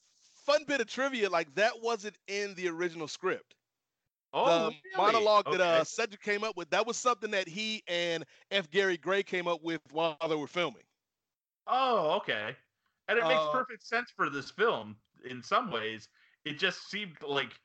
fun 0.44 0.64
bit 0.66 0.80
of 0.80 0.86
trivia, 0.86 1.28
like 1.30 1.54
that 1.54 1.80
wasn't 1.80 2.18
in 2.28 2.54
the 2.54 2.68
original 2.68 3.08
script. 3.08 3.54
oh 4.32 4.70
the 4.70 4.76
really? 4.96 4.96
monologue 4.96 5.50
that 5.50 5.60
uh, 5.60 5.84
Cedric 5.84 6.22
came 6.22 6.44
up 6.44 6.56
with, 6.56 6.70
that 6.70 6.86
was 6.86 6.96
something 6.96 7.30
that 7.32 7.48
he 7.48 7.82
and 7.88 8.24
F. 8.50 8.70
Gary 8.70 8.96
Gray 8.96 9.22
came 9.22 9.46
up 9.46 9.62
with 9.62 9.80
while 9.92 10.16
they 10.28 10.36
were 10.36 10.46
filming. 10.46 10.84
Oh, 11.66 12.12
okay. 12.16 12.56
And 13.08 13.18
it 13.18 13.26
makes 13.26 13.42
Uh, 13.42 13.52
perfect 13.52 13.84
sense 13.84 14.10
for 14.10 14.30
this 14.30 14.50
film 14.50 14.96
in 15.24 15.42
some 15.42 15.70
ways. 15.70 16.08
It 16.44 16.58
just 16.58 16.88
seemed 16.90 17.16
like 17.22 17.60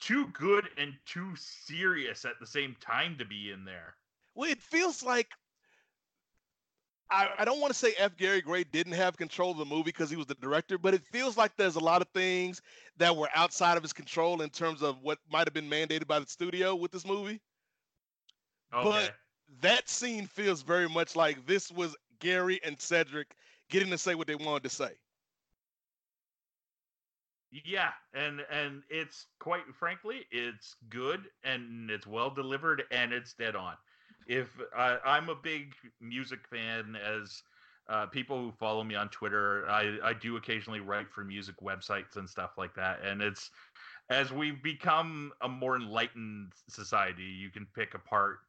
too 0.00 0.26
good 0.28 0.68
and 0.76 0.94
too 1.06 1.34
serious 1.36 2.24
at 2.24 2.38
the 2.40 2.46
same 2.46 2.74
time 2.80 3.16
to 3.18 3.24
be 3.24 3.50
in 3.50 3.64
there. 3.64 3.96
Well, 4.34 4.50
it 4.50 4.62
feels 4.62 5.02
like 5.02 5.28
I, 7.10 7.28
I 7.38 7.44
don't 7.44 7.60
want 7.60 7.72
to 7.72 7.78
say 7.78 7.94
F. 7.98 8.16
Gary 8.16 8.40
Gray 8.40 8.64
didn't 8.64 8.92
have 8.92 9.16
control 9.16 9.50
of 9.50 9.58
the 9.58 9.64
movie 9.64 9.84
because 9.84 10.10
he 10.10 10.16
was 10.16 10.26
the 10.26 10.34
director, 10.36 10.78
but 10.78 10.94
it 10.94 11.02
feels 11.04 11.36
like 11.36 11.56
there's 11.56 11.76
a 11.76 11.80
lot 11.80 12.02
of 12.02 12.08
things 12.08 12.62
that 12.98 13.16
were 13.16 13.28
outside 13.34 13.76
of 13.76 13.82
his 13.82 13.92
control 13.92 14.42
in 14.42 14.50
terms 14.50 14.82
of 14.82 15.02
what 15.02 15.18
might 15.30 15.46
have 15.46 15.54
been 15.54 15.68
mandated 15.68 16.06
by 16.06 16.20
the 16.20 16.26
studio 16.26 16.74
with 16.74 16.92
this 16.92 17.06
movie. 17.06 17.40
Okay. 18.72 18.88
But 18.88 19.14
that 19.62 19.88
scene 19.88 20.26
feels 20.26 20.62
very 20.62 20.88
much 20.88 21.16
like 21.16 21.44
this 21.46 21.72
was 21.72 21.96
Gary 22.20 22.60
and 22.64 22.80
Cedric 22.80 23.34
getting 23.68 23.90
to 23.90 23.98
say 23.98 24.14
what 24.14 24.26
they 24.28 24.36
wanted 24.36 24.62
to 24.64 24.70
say. 24.70 24.92
yeah, 27.52 27.90
and 28.14 28.40
and 28.50 28.82
it's 28.88 29.26
quite 29.40 29.62
frankly, 29.78 30.26
it's 30.30 30.76
good 30.88 31.24
and 31.44 31.90
it's 31.90 32.06
well 32.06 32.30
delivered 32.30 32.84
and 32.90 33.12
it's 33.12 33.34
dead 33.34 33.56
on. 33.56 33.74
If 34.30 34.60
uh, 34.74 34.98
I'm 35.04 35.28
a 35.28 35.34
big 35.34 35.74
music 36.00 36.46
fan, 36.48 36.94
as 36.96 37.42
uh, 37.88 38.06
people 38.06 38.40
who 38.40 38.52
follow 38.52 38.84
me 38.84 38.94
on 38.94 39.08
Twitter, 39.10 39.68
I 39.68 39.98
I 40.10 40.12
do 40.14 40.36
occasionally 40.36 40.80
write 40.80 41.10
for 41.12 41.24
music 41.24 41.56
websites 41.60 42.16
and 42.16 42.30
stuff 42.30 42.56
like 42.56 42.74
that, 42.76 43.02
and 43.02 43.22
it's 43.22 43.50
as 44.08 44.32
we've 44.32 44.62
become 44.62 45.32
a 45.40 45.48
more 45.48 45.76
enlightened 45.76 46.54
society, 46.68 47.24
you 47.24 47.50
can 47.50 47.66
pick 47.66 47.94
apart 47.94 48.40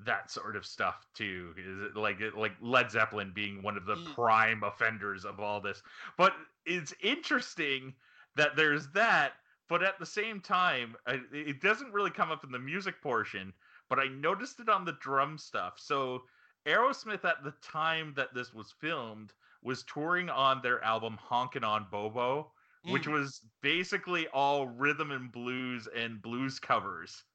that 0.00 0.30
sort 0.30 0.56
of 0.56 0.66
stuff 0.66 1.06
too. 1.14 1.54
Is 1.56 1.80
it 1.80 1.96
like 1.96 2.20
like 2.34 2.56
Led 2.60 2.90
Zeppelin 2.90 3.32
being 3.32 3.62
one 3.62 3.76
of 3.76 3.86
the 3.86 3.96
Mm. 3.96 4.14
prime 4.14 4.62
offenders 4.64 5.24
of 5.24 5.40
all 5.40 5.60
this? 5.60 5.82
But 6.16 6.34
it's 6.66 6.94
interesting 7.00 7.96
that 8.36 8.56
there's 8.56 8.90
that, 8.92 9.34
but 9.68 9.82
at 9.82 9.98
the 9.98 10.06
same 10.06 10.40
time, 10.40 10.96
it 11.06 11.60
doesn't 11.60 11.92
really 11.92 12.10
come 12.10 12.30
up 12.30 12.44
in 12.44 12.52
the 12.52 12.58
music 12.58 13.02
portion. 13.02 13.54
But 13.88 13.98
I 13.98 14.08
noticed 14.08 14.60
it 14.60 14.68
on 14.68 14.84
the 14.84 14.92
drum 14.92 15.38
stuff. 15.38 15.78
So 15.78 16.22
Aerosmith 16.66 17.24
at 17.24 17.42
the 17.42 17.52
time 17.62 18.12
that 18.14 18.34
this 18.34 18.52
was 18.52 18.72
filmed 18.72 19.32
was 19.62 19.82
touring 19.84 20.28
on 20.30 20.60
their 20.62 20.82
album 20.84 21.18
Honkin' 21.18 21.64
on 21.64 21.86
Bobo, 21.90 22.52
which 22.84 23.06
Mm. 23.06 23.12
was 23.12 23.40
basically 23.60 24.28
all 24.28 24.68
rhythm 24.68 25.10
and 25.10 25.32
blues 25.32 25.86
and 25.88 26.20
blues 26.22 26.58
covers. 26.58 27.24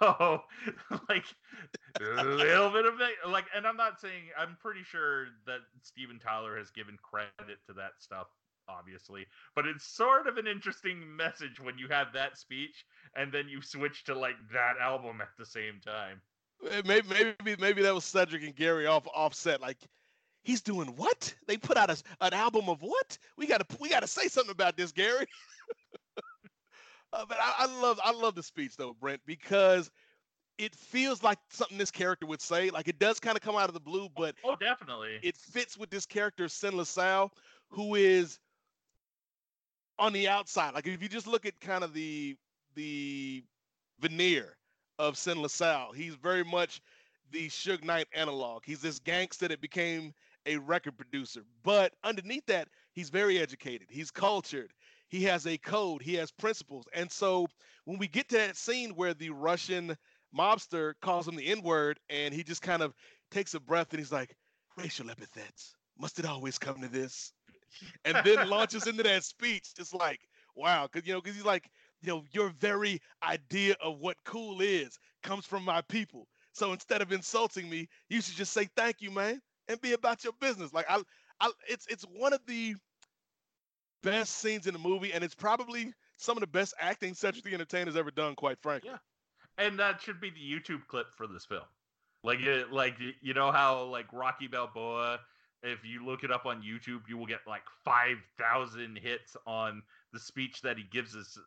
So, 0.00 0.44
like, 1.08 1.24
a 2.00 2.24
little 2.24 2.70
bit 2.70 2.86
of 2.86 3.00
it, 3.00 3.14
like, 3.26 3.46
and 3.54 3.66
I'm 3.66 3.76
not 3.76 3.98
saying, 3.98 4.24
I'm 4.36 4.56
pretty 4.56 4.82
sure 4.82 5.26
that 5.46 5.60
Steven 5.82 6.18
Tyler 6.18 6.56
has 6.58 6.70
given 6.70 6.98
credit 6.98 7.64
to 7.66 7.72
that 7.74 7.92
stuff, 8.00 8.28
obviously, 8.68 9.26
but 9.54 9.66
it's 9.66 9.84
sort 9.86 10.26
of 10.26 10.36
an 10.36 10.46
interesting 10.46 11.16
message 11.16 11.60
when 11.60 11.78
you 11.78 11.88
have 11.88 12.12
that 12.12 12.36
speech 12.38 12.84
and 13.16 13.32
then 13.32 13.48
you 13.48 13.60
switch 13.62 14.04
to, 14.04 14.14
like, 14.14 14.36
that 14.52 14.74
album 14.80 15.20
at 15.20 15.28
the 15.38 15.46
same 15.46 15.80
time. 15.80 16.20
Eh, 16.70 16.82
Maybe 16.84 17.08
maybe 17.08 17.56
maybe 17.60 17.82
that 17.82 17.94
was 17.94 18.04
Cedric 18.04 18.42
and 18.42 18.54
Gary 18.56 18.86
off 18.86 19.06
offset. 19.14 19.60
Like 19.60 19.78
he's 20.42 20.60
doing 20.60 20.88
what? 20.96 21.32
They 21.46 21.56
put 21.56 21.76
out 21.76 21.88
a, 21.88 22.02
an 22.20 22.34
album 22.34 22.68
of 22.68 22.82
what? 22.82 23.16
We 23.36 23.46
gotta 23.46 23.64
we 23.78 23.88
gotta 23.88 24.08
say 24.08 24.26
something 24.26 24.50
about 24.50 24.76
this, 24.76 24.92
Gary. 24.92 25.26
Uh, 27.12 27.24
but 27.26 27.38
I, 27.40 27.54
I 27.60 27.80
love 27.80 27.98
I 28.04 28.12
love 28.12 28.34
the 28.34 28.42
speech 28.42 28.76
though, 28.76 28.92
Brent, 28.92 29.22
because 29.24 29.90
it 30.58 30.74
feels 30.74 31.22
like 31.22 31.38
something 31.48 31.78
this 31.78 31.90
character 31.90 32.26
would 32.26 32.42
say. 32.42 32.68
Like 32.68 32.86
it 32.88 32.98
does 32.98 33.18
kind 33.18 33.34
of 33.36 33.42
come 33.42 33.56
out 33.56 33.68
of 33.68 33.74
the 33.74 33.80
blue, 33.80 34.08
but 34.14 34.34
Oh, 34.44 34.56
definitely. 34.56 35.18
it 35.22 35.36
fits 35.36 35.78
with 35.78 35.88
this 35.88 36.04
character, 36.04 36.48
Sin 36.48 36.76
LaSalle, 36.76 37.32
who 37.70 37.94
is 37.94 38.38
on 39.98 40.12
the 40.12 40.28
outside. 40.28 40.74
Like 40.74 40.86
if 40.86 41.02
you 41.02 41.08
just 41.08 41.26
look 41.26 41.46
at 41.46 41.58
kind 41.60 41.84
of 41.84 41.92
the 41.92 42.36
the 42.74 43.42
veneer 44.00 44.56
of 44.98 45.16
Sin 45.16 45.40
LaSalle, 45.42 45.92
he's 45.92 46.14
very 46.14 46.44
much 46.44 46.80
the 47.30 47.48
Suge 47.48 47.84
Knight 47.84 48.06
analog. 48.14 48.62
He's 48.64 48.80
this 48.80 48.98
gangster 48.98 49.48
that 49.48 49.60
became 49.60 50.12
a 50.46 50.56
record 50.56 50.96
producer. 50.96 51.42
But 51.62 51.92
underneath 52.04 52.46
that, 52.46 52.68
he's 52.92 53.10
very 53.10 53.38
educated. 53.38 53.88
He's 53.90 54.10
cultured. 54.10 54.72
He 55.08 55.22
has 55.24 55.46
a 55.46 55.58
code. 55.58 56.02
He 56.02 56.14
has 56.14 56.30
principles. 56.30 56.86
And 56.94 57.10
so 57.10 57.46
when 57.84 57.98
we 57.98 58.08
get 58.08 58.28
to 58.30 58.36
that 58.36 58.56
scene 58.56 58.90
where 58.90 59.14
the 59.14 59.30
Russian 59.30 59.96
mobster 60.36 60.94
calls 61.00 61.26
him 61.26 61.36
the 61.36 61.46
N-word 61.46 61.98
and 62.10 62.32
he 62.34 62.42
just 62.42 62.62
kind 62.62 62.82
of 62.82 62.94
takes 63.30 63.54
a 63.54 63.60
breath 63.60 63.88
and 63.90 63.98
he's 63.98 64.12
like, 64.12 64.34
racial 64.76 65.10
epithets. 65.10 65.74
Must 65.98 66.18
it 66.18 66.26
always 66.26 66.58
come 66.58 66.80
to 66.80 66.88
this? 66.88 67.32
And 68.04 68.16
then 68.24 68.48
launches 68.48 68.86
into 68.86 69.02
that 69.04 69.24
speech. 69.24 69.70
It's 69.78 69.92
like, 69.94 70.20
wow, 70.56 70.88
because 70.90 71.06
you 71.06 71.14
know, 71.14 71.20
because 71.20 71.36
he's 71.36 71.44
like, 71.44 71.70
you 72.02 72.08
know, 72.08 72.24
your 72.32 72.50
very 72.50 73.00
idea 73.22 73.76
of 73.82 73.98
what 73.98 74.16
cool 74.24 74.60
is 74.60 74.98
comes 75.22 75.44
from 75.46 75.64
my 75.64 75.82
people. 75.82 76.26
So 76.52 76.72
instead 76.72 77.02
of 77.02 77.12
insulting 77.12 77.68
me, 77.68 77.88
you 78.08 78.20
should 78.20 78.36
just 78.36 78.52
say 78.52 78.68
thank 78.76 79.00
you, 79.00 79.10
man, 79.10 79.40
and 79.68 79.80
be 79.80 79.92
about 79.92 80.24
your 80.24 80.32
business. 80.40 80.72
Like 80.72 80.86
I, 80.88 81.02
I 81.40 81.50
it's 81.68 81.86
it's 81.88 82.04
one 82.04 82.32
of 82.32 82.40
the 82.46 82.74
best 84.02 84.38
scenes 84.38 84.66
in 84.66 84.72
the 84.72 84.78
movie, 84.78 85.12
and 85.12 85.22
it's 85.24 85.34
probably 85.34 85.92
some 86.16 86.36
of 86.36 86.40
the 86.40 86.46
best 86.46 86.74
acting 86.80 87.14
Cedric 87.14 87.44
the 87.44 87.54
Entertainer's 87.54 87.96
ever 87.96 88.10
done, 88.10 88.34
quite 88.34 88.58
frankly. 88.60 88.90
Yeah. 88.90 88.98
and 89.58 89.78
that 89.78 90.00
should 90.00 90.20
be 90.20 90.30
the 90.30 90.40
YouTube 90.40 90.86
clip 90.88 91.06
for 91.16 91.26
this 91.26 91.44
film. 91.44 91.62
Like 92.24 92.40
it, 92.40 92.72
like 92.72 92.96
you 93.20 93.34
know 93.34 93.52
how 93.52 93.84
like 93.84 94.06
Rocky 94.12 94.48
Balboa, 94.48 95.20
if 95.62 95.84
you 95.84 96.04
look 96.06 96.24
it 96.24 96.30
up 96.30 96.46
on 96.46 96.62
YouTube, 96.62 97.00
you 97.08 97.16
will 97.18 97.26
get 97.26 97.40
like 97.46 97.62
five 97.84 98.16
thousand 98.38 98.98
hits 98.98 99.36
on 99.46 99.82
the 100.12 100.20
speech 100.20 100.62
that 100.62 100.76
he 100.78 100.84
gives 100.90 101.12
his 101.14 101.38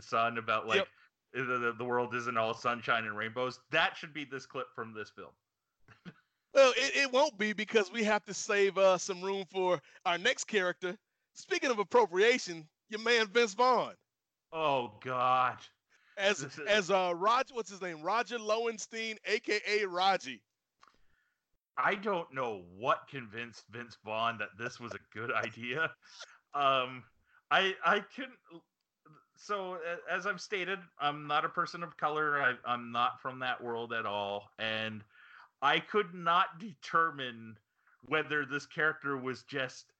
son 0.00 0.38
about 0.38 0.66
like 0.66 0.78
Yep. 1.34 1.46
the, 1.48 1.58
the, 1.58 1.74
the 1.78 1.84
world 1.84 2.14
isn't 2.14 2.36
all 2.36 2.54
sunshine 2.54 3.04
and 3.04 3.16
rainbows. 3.16 3.60
That 3.70 3.96
should 3.96 4.12
be 4.14 4.24
this 4.24 4.46
clip 4.46 4.66
from 4.74 4.92
this 4.94 5.10
film. 5.10 5.30
Well, 6.54 6.72
it, 6.76 6.96
it 6.96 7.12
won't 7.12 7.38
be 7.38 7.52
because 7.52 7.92
we 7.92 8.02
have 8.04 8.24
to 8.24 8.34
save 8.34 8.76
uh, 8.76 8.98
some 8.98 9.20
room 9.20 9.44
for 9.52 9.80
our 10.04 10.18
next 10.18 10.44
character. 10.44 10.96
Speaking 11.34 11.70
of 11.70 11.78
appropriation, 11.78 12.66
your 12.88 13.00
man 13.00 13.28
Vince 13.28 13.54
Vaughn. 13.54 13.92
Oh 14.52 14.94
God, 15.04 15.58
as 16.16 16.42
is- 16.42 16.58
as 16.66 16.90
uh 16.90 17.12
Roger, 17.14 17.54
what's 17.54 17.70
his 17.70 17.80
name? 17.80 18.02
Roger 18.02 18.36
Lowenstein, 18.38 19.16
aka 19.26 19.84
Raji. 19.84 20.42
I 21.82 21.94
don't 21.94 22.32
know 22.32 22.62
what 22.76 23.08
convinced 23.08 23.64
Vince 23.70 23.96
Vaughn 24.04 24.38
that 24.38 24.50
this 24.58 24.78
was 24.80 24.92
a 24.92 25.16
good 25.16 25.32
idea. 25.32 25.90
Um, 26.54 27.04
I 27.50 27.74
I 27.84 28.00
couldn't. 28.14 28.38
So 29.36 29.78
as 30.10 30.26
I've 30.26 30.40
stated, 30.40 30.78
I'm 30.98 31.26
not 31.26 31.44
a 31.44 31.48
person 31.48 31.82
of 31.82 31.96
color. 31.96 32.42
I, 32.42 32.54
I'm 32.66 32.92
not 32.92 33.20
from 33.22 33.38
that 33.40 33.62
world 33.62 33.92
at 33.92 34.04
all, 34.04 34.50
and 34.58 35.02
I 35.62 35.80
could 35.80 36.14
not 36.14 36.58
determine 36.58 37.56
whether 38.06 38.44
this 38.44 38.66
character 38.66 39.16
was 39.16 39.42
just 39.44 39.92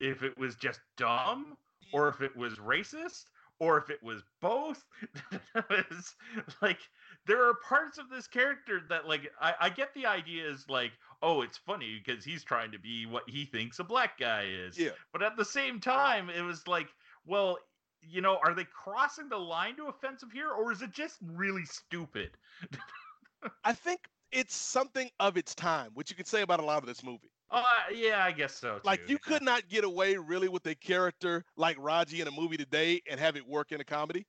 if 0.00 0.22
it 0.22 0.36
was 0.38 0.54
just 0.56 0.80
dumb 0.96 1.56
or 1.92 2.08
if 2.08 2.20
it 2.20 2.36
was 2.36 2.54
racist 2.54 3.24
or 3.58 3.76
if 3.78 3.90
it 3.90 4.02
was 4.02 4.22
both. 4.40 4.84
like 6.62 6.78
there 7.26 7.46
are 7.46 7.54
parts 7.68 7.98
of 7.98 8.08
this 8.08 8.26
character 8.26 8.80
that 8.88 9.06
like 9.06 9.30
I, 9.40 9.54
I 9.60 9.68
get 9.68 9.94
the 9.94 10.06
idea 10.06 10.48
is 10.48 10.64
like 10.68 10.92
oh 11.22 11.42
it's 11.42 11.58
funny 11.58 12.00
because 12.04 12.24
he's 12.24 12.42
trying 12.44 12.70
to 12.72 12.78
be 12.78 13.06
what 13.06 13.28
he 13.28 13.44
thinks 13.44 13.78
a 13.78 13.84
black 13.84 14.18
guy 14.18 14.44
is 14.48 14.78
Yeah. 14.78 14.90
but 15.12 15.22
at 15.22 15.36
the 15.36 15.44
same 15.44 15.80
time 15.80 16.30
it 16.30 16.42
was 16.42 16.66
like 16.66 16.88
well 17.26 17.58
you 18.02 18.20
know 18.20 18.38
are 18.44 18.54
they 18.54 18.64
crossing 18.64 19.28
the 19.28 19.36
line 19.38 19.76
to 19.76 19.86
offensive 19.86 20.32
here 20.32 20.50
or 20.50 20.72
is 20.72 20.82
it 20.82 20.90
just 20.92 21.18
really 21.22 21.64
stupid 21.64 22.30
I 23.64 23.72
think 23.72 24.00
it's 24.32 24.54
something 24.54 25.10
of 25.18 25.36
its 25.36 25.54
time, 25.54 25.90
which 25.94 26.10
you 26.10 26.16
could 26.16 26.26
say 26.26 26.42
about 26.42 26.60
a 26.60 26.64
lot 26.64 26.82
of 26.82 26.86
this 26.86 27.02
movie. 27.02 27.30
uh 27.50 27.64
yeah 27.92 28.24
i 28.24 28.30
guess 28.32 28.54
so 28.54 28.80
Like 28.84 29.08
you 29.08 29.18
could 29.18 29.42
not 29.42 29.68
get 29.68 29.84
away 29.84 30.16
really 30.16 30.48
with 30.48 30.66
a 30.66 30.74
character 30.74 31.44
like 31.56 31.76
Raji 31.78 32.20
in 32.20 32.28
a 32.28 32.30
movie 32.30 32.56
today 32.56 33.00
and 33.10 33.18
have 33.18 33.36
it 33.36 33.46
work 33.46 33.72
in 33.72 33.80
a 33.80 33.84
comedy. 33.84 34.26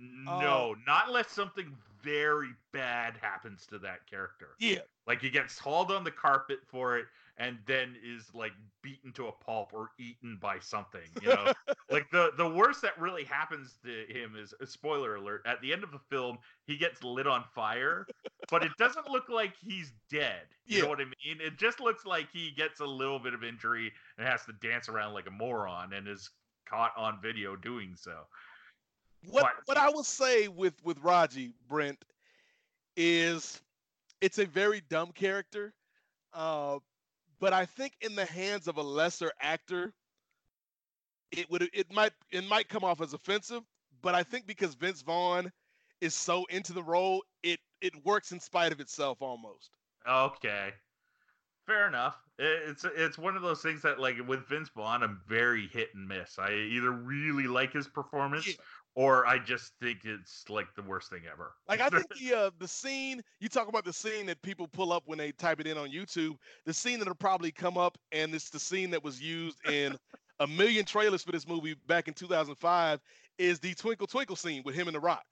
no 0.00 0.74
not 0.86 1.08
unless 1.08 1.30
something 1.30 1.76
very 2.02 2.50
bad 2.72 3.16
happens 3.16 3.66
to 3.66 3.78
that 3.78 4.06
character 4.06 4.50
Yeah. 4.58 4.80
Like 5.06 5.20
he 5.22 5.30
gets 5.30 5.58
hauled 5.58 5.90
on 5.90 6.04
the 6.04 6.10
carpet 6.10 6.58
for 6.66 6.98
it 6.98 7.06
and 7.38 7.58
then 7.66 7.96
is 8.02 8.34
like 8.34 8.52
beaten 8.82 9.12
to 9.14 9.28
a 9.28 9.32
pulp 9.32 9.72
or 9.72 9.90
eaten 9.98 10.36
by 10.40 10.58
something, 10.58 11.08
you 11.20 11.28
know. 11.28 11.50
like 11.90 12.10
the 12.10 12.32
the 12.36 12.48
worst 12.48 12.82
that 12.82 12.98
really 12.98 13.24
happens 13.24 13.78
to 13.84 14.04
him 14.08 14.36
is 14.36 14.52
a 14.60 14.66
spoiler 14.66 15.16
alert. 15.16 15.42
At 15.46 15.60
the 15.62 15.72
end 15.72 15.82
of 15.84 15.92
the 15.92 15.98
film, 15.98 16.38
he 16.66 16.76
gets 16.76 17.02
lit 17.02 17.26
on 17.26 17.44
fire, 17.54 18.10
but 18.50 18.62
it 18.64 18.72
doesn't 18.76 19.08
look 19.08 19.28
like 19.28 19.54
he's 19.56 19.92
dead. 20.10 20.48
You 20.66 20.78
Yeah. 20.78 20.82
know 20.82 20.88
what 20.88 21.00
I 21.00 21.04
mean? 21.04 21.40
It 21.40 21.58
just 21.58 21.80
looks 21.80 22.04
like 22.04 22.30
he 22.30 22.50
gets 22.50 22.80
a 22.80 22.86
little 22.86 23.18
bit 23.18 23.34
of 23.34 23.44
injury 23.44 23.92
and 24.18 24.26
has 24.26 24.44
to 24.46 24.52
dance 24.52 24.88
around 24.88 25.14
like 25.14 25.26
a 25.26 25.30
moron 25.30 25.92
and 25.92 26.08
is 26.08 26.30
caught 26.66 26.92
on 26.96 27.20
video 27.22 27.56
doing 27.56 27.94
so. 27.96 28.24
What 29.26 29.46
what 29.66 29.76
I 29.76 29.90
will 29.90 30.04
say 30.04 30.48
with 30.48 30.74
with 30.84 30.98
Raji 31.00 31.54
Brent 31.68 32.04
is 32.96 33.60
it's 34.20 34.38
a 34.38 34.46
very 34.46 34.82
dumb 34.88 35.12
character, 35.12 35.74
uh, 36.32 36.78
but 37.40 37.52
I 37.52 37.66
think 37.66 37.94
in 38.00 38.14
the 38.14 38.24
hands 38.24 38.68
of 38.68 38.76
a 38.78 38.82
lesser 38.82 39.32
actor, 39.40 39.92
it 41.32 41.50
would 41.50 41.68
it 41.72 41.92
might 41.92 42.12
it 42.30 42.44
might 42.48 42.68
come 42.68 42.84
off 42.84 43.00
as 43.00 43.12
offensive. 43.12 43.62
But 44.02 44.14
I 44.14 44.22
think 44.22 44.46
because 44.46 44.74
Vince 44.74 45.02
Vaughn 45.02 45.50
is 46.00 46.14
so 46.14 46.44
into 46.46 46.72
the 46.72 46.82
role, 46.82 47.24
it 47.42 47.60
it 47.80 47.94
works 48.04 48.32
in 48.32 48.40
spite 48.40 48.72
of 48.72 48.80
itself 48.80 49.18
almost. 49.20 49.70
Okay. 50.08 50.72
Fair 51.66 51.86
enough. 51.86 52.16
It's 52.38 52.84
it's 52.84 53.18
one 53.18 53.36
of 53.36 53.42
those 53.42 53.60
things 53.60 53.82
that 53.82 54.00
like 54.00 54.16
with 54.26 54.48
Vince 54.48 54.70
Vaughn, 54.70 55.02
I'm 55.02 55.20
very 55.28 55.66
hit 55.66 55.90
and 55.94 56.08
miss. 56.08 56.38
I 56.38 56.52
either 56.52 56.90
really 56.92 57.46
like 57.46 57.72
his 57.72 57.86
performance 57.88 58.46
Yeah. 58.46 58.54
Or 58.98 59.24
I 59.28 59.38
just 59.38 59.74
think 59.80 60.00
it's 60.02 60.44
like 60.48 60.66
the 60.74 60.82
worst 60.82 61.08
thing 61.08 61.22
ever. 61.32 61.52
Like 61.68 61.80
I 61.80 61.88
think 61.88 62.06
the 62.20 62.36
uh, 62.36 62.50
the 62.58 62.66
scene 62.66 63.22
you 63.38 63.48
talk 63.48 63.68
about 63.68 63.84
the 63.84 63.92
scene 63.92 64.26
that 64.26 64.42
people 64.42 64.66
pull 64.66 64.92
up 64.92 65.04
when 65.06 65.18
they 65.18 65.30
type 65.30 65.60
it 65.60 65.68
in 65.68 65.78
on 65.78 65.88
YouTube. 65.88 66.36
The 66.66 66.74
scene 66.74 66.98
that'll 66.98 67.14
probably 67.14 67.52
come 67.52 67.78
up, 67.78 67.96
and 68.10 68.34
it's 68.34 68.50
the 68.50 68.58
scene 68.58 68.90
that 68.90 69.04
was 69.04 69.22
used 69.22 69.64
in 69.70 69.96
a 70.40 70.48
million 70.48 70.84
trailers 70.84 71.22
for 71.22 71.30
this 71.30 71.46
movie 71.46 71.76
back 71.86 72.08
in 72.08 72.14
2005. 72.14 73.00
Is 73.38 73.60
the 73.60 73.72
Twinkle 73.74 74.08
Twinkle 74.08 74.34
scene 74.34 74.62
with 74.64 74.74
him 74.74 74.88
and 74.88 74.96
The 74.96 75.00
Rock, 75.00 75.26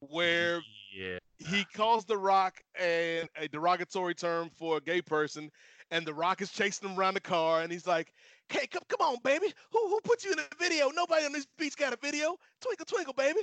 where 0.00 0.60
yeah. 0.92 1.18
he 1.38 1.64
calls 1.72 2.04
The 2.04 2.18
Rock 2.18 2.60
an, 2.80 3.28
a 3.36 3.46
derogatory 3.46 4.16
term 4.16 4.50
for 4.58 4.78
a 4.78 4.80
gay 4.80 5.00
person, 5.00 5.52
and 5.92 6.04
The 6.04 6.14
Rock 6.14 6.42
is 6.42 6.50
chasing 6.50 6.88
him 6.88 6.98
around 6.98 7.14
the 7.14 7.20
car, 7.20 7.62
and 7.62 7.70
he's 7.70 7.86
like, 7.86 8.12
"Hey, 8.48 8.66
come 8.66 8.82
come 8.88 9.00
on, 9.00 9.16
baby, 9.22 9.52
who 9.70 9.88
who 9.88 10.00
put 10.02 10.24
you 10.24 10.32
in 10.32 10.38
a 10.38 10.48
video? 10.58 10.90
Nobody 10.90 11.24
on 11.26 11.32
this 11.32 11.46
beach 11.58 11.76
got 11.76 11.92
a 11.92 11.98
video. 12.00 12.36
Twinkle 12.60 12.86
Twinkle, 12.86 13.14
baby." 13.14 13.40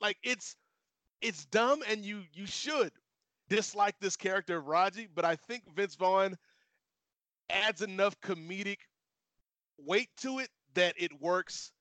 Like 0.00 0.18
it's 0.22 0.56
it's 1.20 1.44
dumb, 1.46 1.82
and 1.88 2.04
you 2.04 2.24
you 2.32 2.46
should 2.46 2.92
dislike 3.48 3.96
this 4.00 4.16
character 4.16 4.58
of 4.58 4.66
Raji, 4.66 5.08
but 5.14 5.24
I 5.24 5.36
think 5.36 5.64
Vince 5.74 5.96
Vaughn 5.96 6.36
adds 7.50 7.82
enough 7.82 8.18
comedic 8.20 8.78
weight 9.78 10.10
to 10.18 10.38
it 10.38 10.50
that 10.74 10.94
it 10.96 11.12
works, 11.20 11.72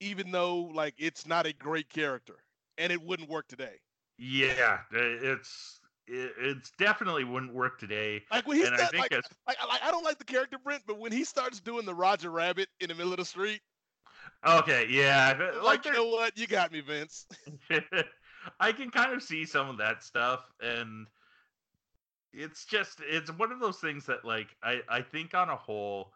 even 0.00 0.30
though 0.30 0.70
like 0.74 0.94
it's 0.98 1.26
not 1.26 1.46
a 1.46 1.52
great 1.52 1.88
character, 1.88 2.42
and 2.78 2.92
it 2.92 3.02
wouldn't 3.02 3.28
work 3.28 3.46
today. 3.48 3.80
Yeah, 4.18 4.80
it's 4.92 5.79
it, 6.10 6.32
it's 6.38 6.70
definitely 6.78 7.24
wouldn't 7.24 7.54
work 7.54 7.78
today. 7.78 8.22
Like 8.30 8.46
when 8.46 8.56
he's 8.58 8.66
And 8.66 8.76
I 8.76 8.86
think 8.86 9.10
like, 9.10 9.12
like, 9.46 9.56
I- 9.60 9.66
like 9.66 9.82
I 9.82 9.90
don't 9.90 10.04
like 10.04 10.18
the 10.18 10.24
character 10.24 10.58
Brent, 10.62 10.82
but 10.86 10.98
when 10.98 11.12
he 11.12 11.24
starts 11.24 11.60
doing 11.60 11.86
the 11.86 11.94
Roger 11.94 12.30
Rabbit 12.30 12.68
in 12.80 12.88
the 12.88 12.94
middle 12.94 13.12
of 13.12 13.18
the 13.18 13.24
street, 13.24 13.60
Okay, 14.46 14.86
yeah. 14.88 15.34
Like, 15.38 15.62
Like 15.62 15.84
you 15.84 15.92
know 15.92 16.06
what? 16.06 16.36
You 16.36 16.46
got 16.46 16.72
me, 16.72 16.80
Vince. 16.80 17.26
I 18.60 18.72
can 18.72 18.90
kind 18.90 19.12
of 19.12 19.22
see 19.22 19.44
some 19.44 19.68
of 19.68 19.76
that 19.78 20.02
stuff, 20.02 20.44
and 20.60 21.06
it's 22.32 22.64
just 22.64 23.00
it's 23.06 23.30
one 23.38 23.52
of 23.52 23.60
those 23.60 23.78
things 23.78 24.06
that 24.06 24.24
like 24.24 24.48
I 24.62 24.80
I 24.88 25.02
think 25.02 25.34
on 25.34 25.48
a 25.50 25.56
whole 25.56 26.12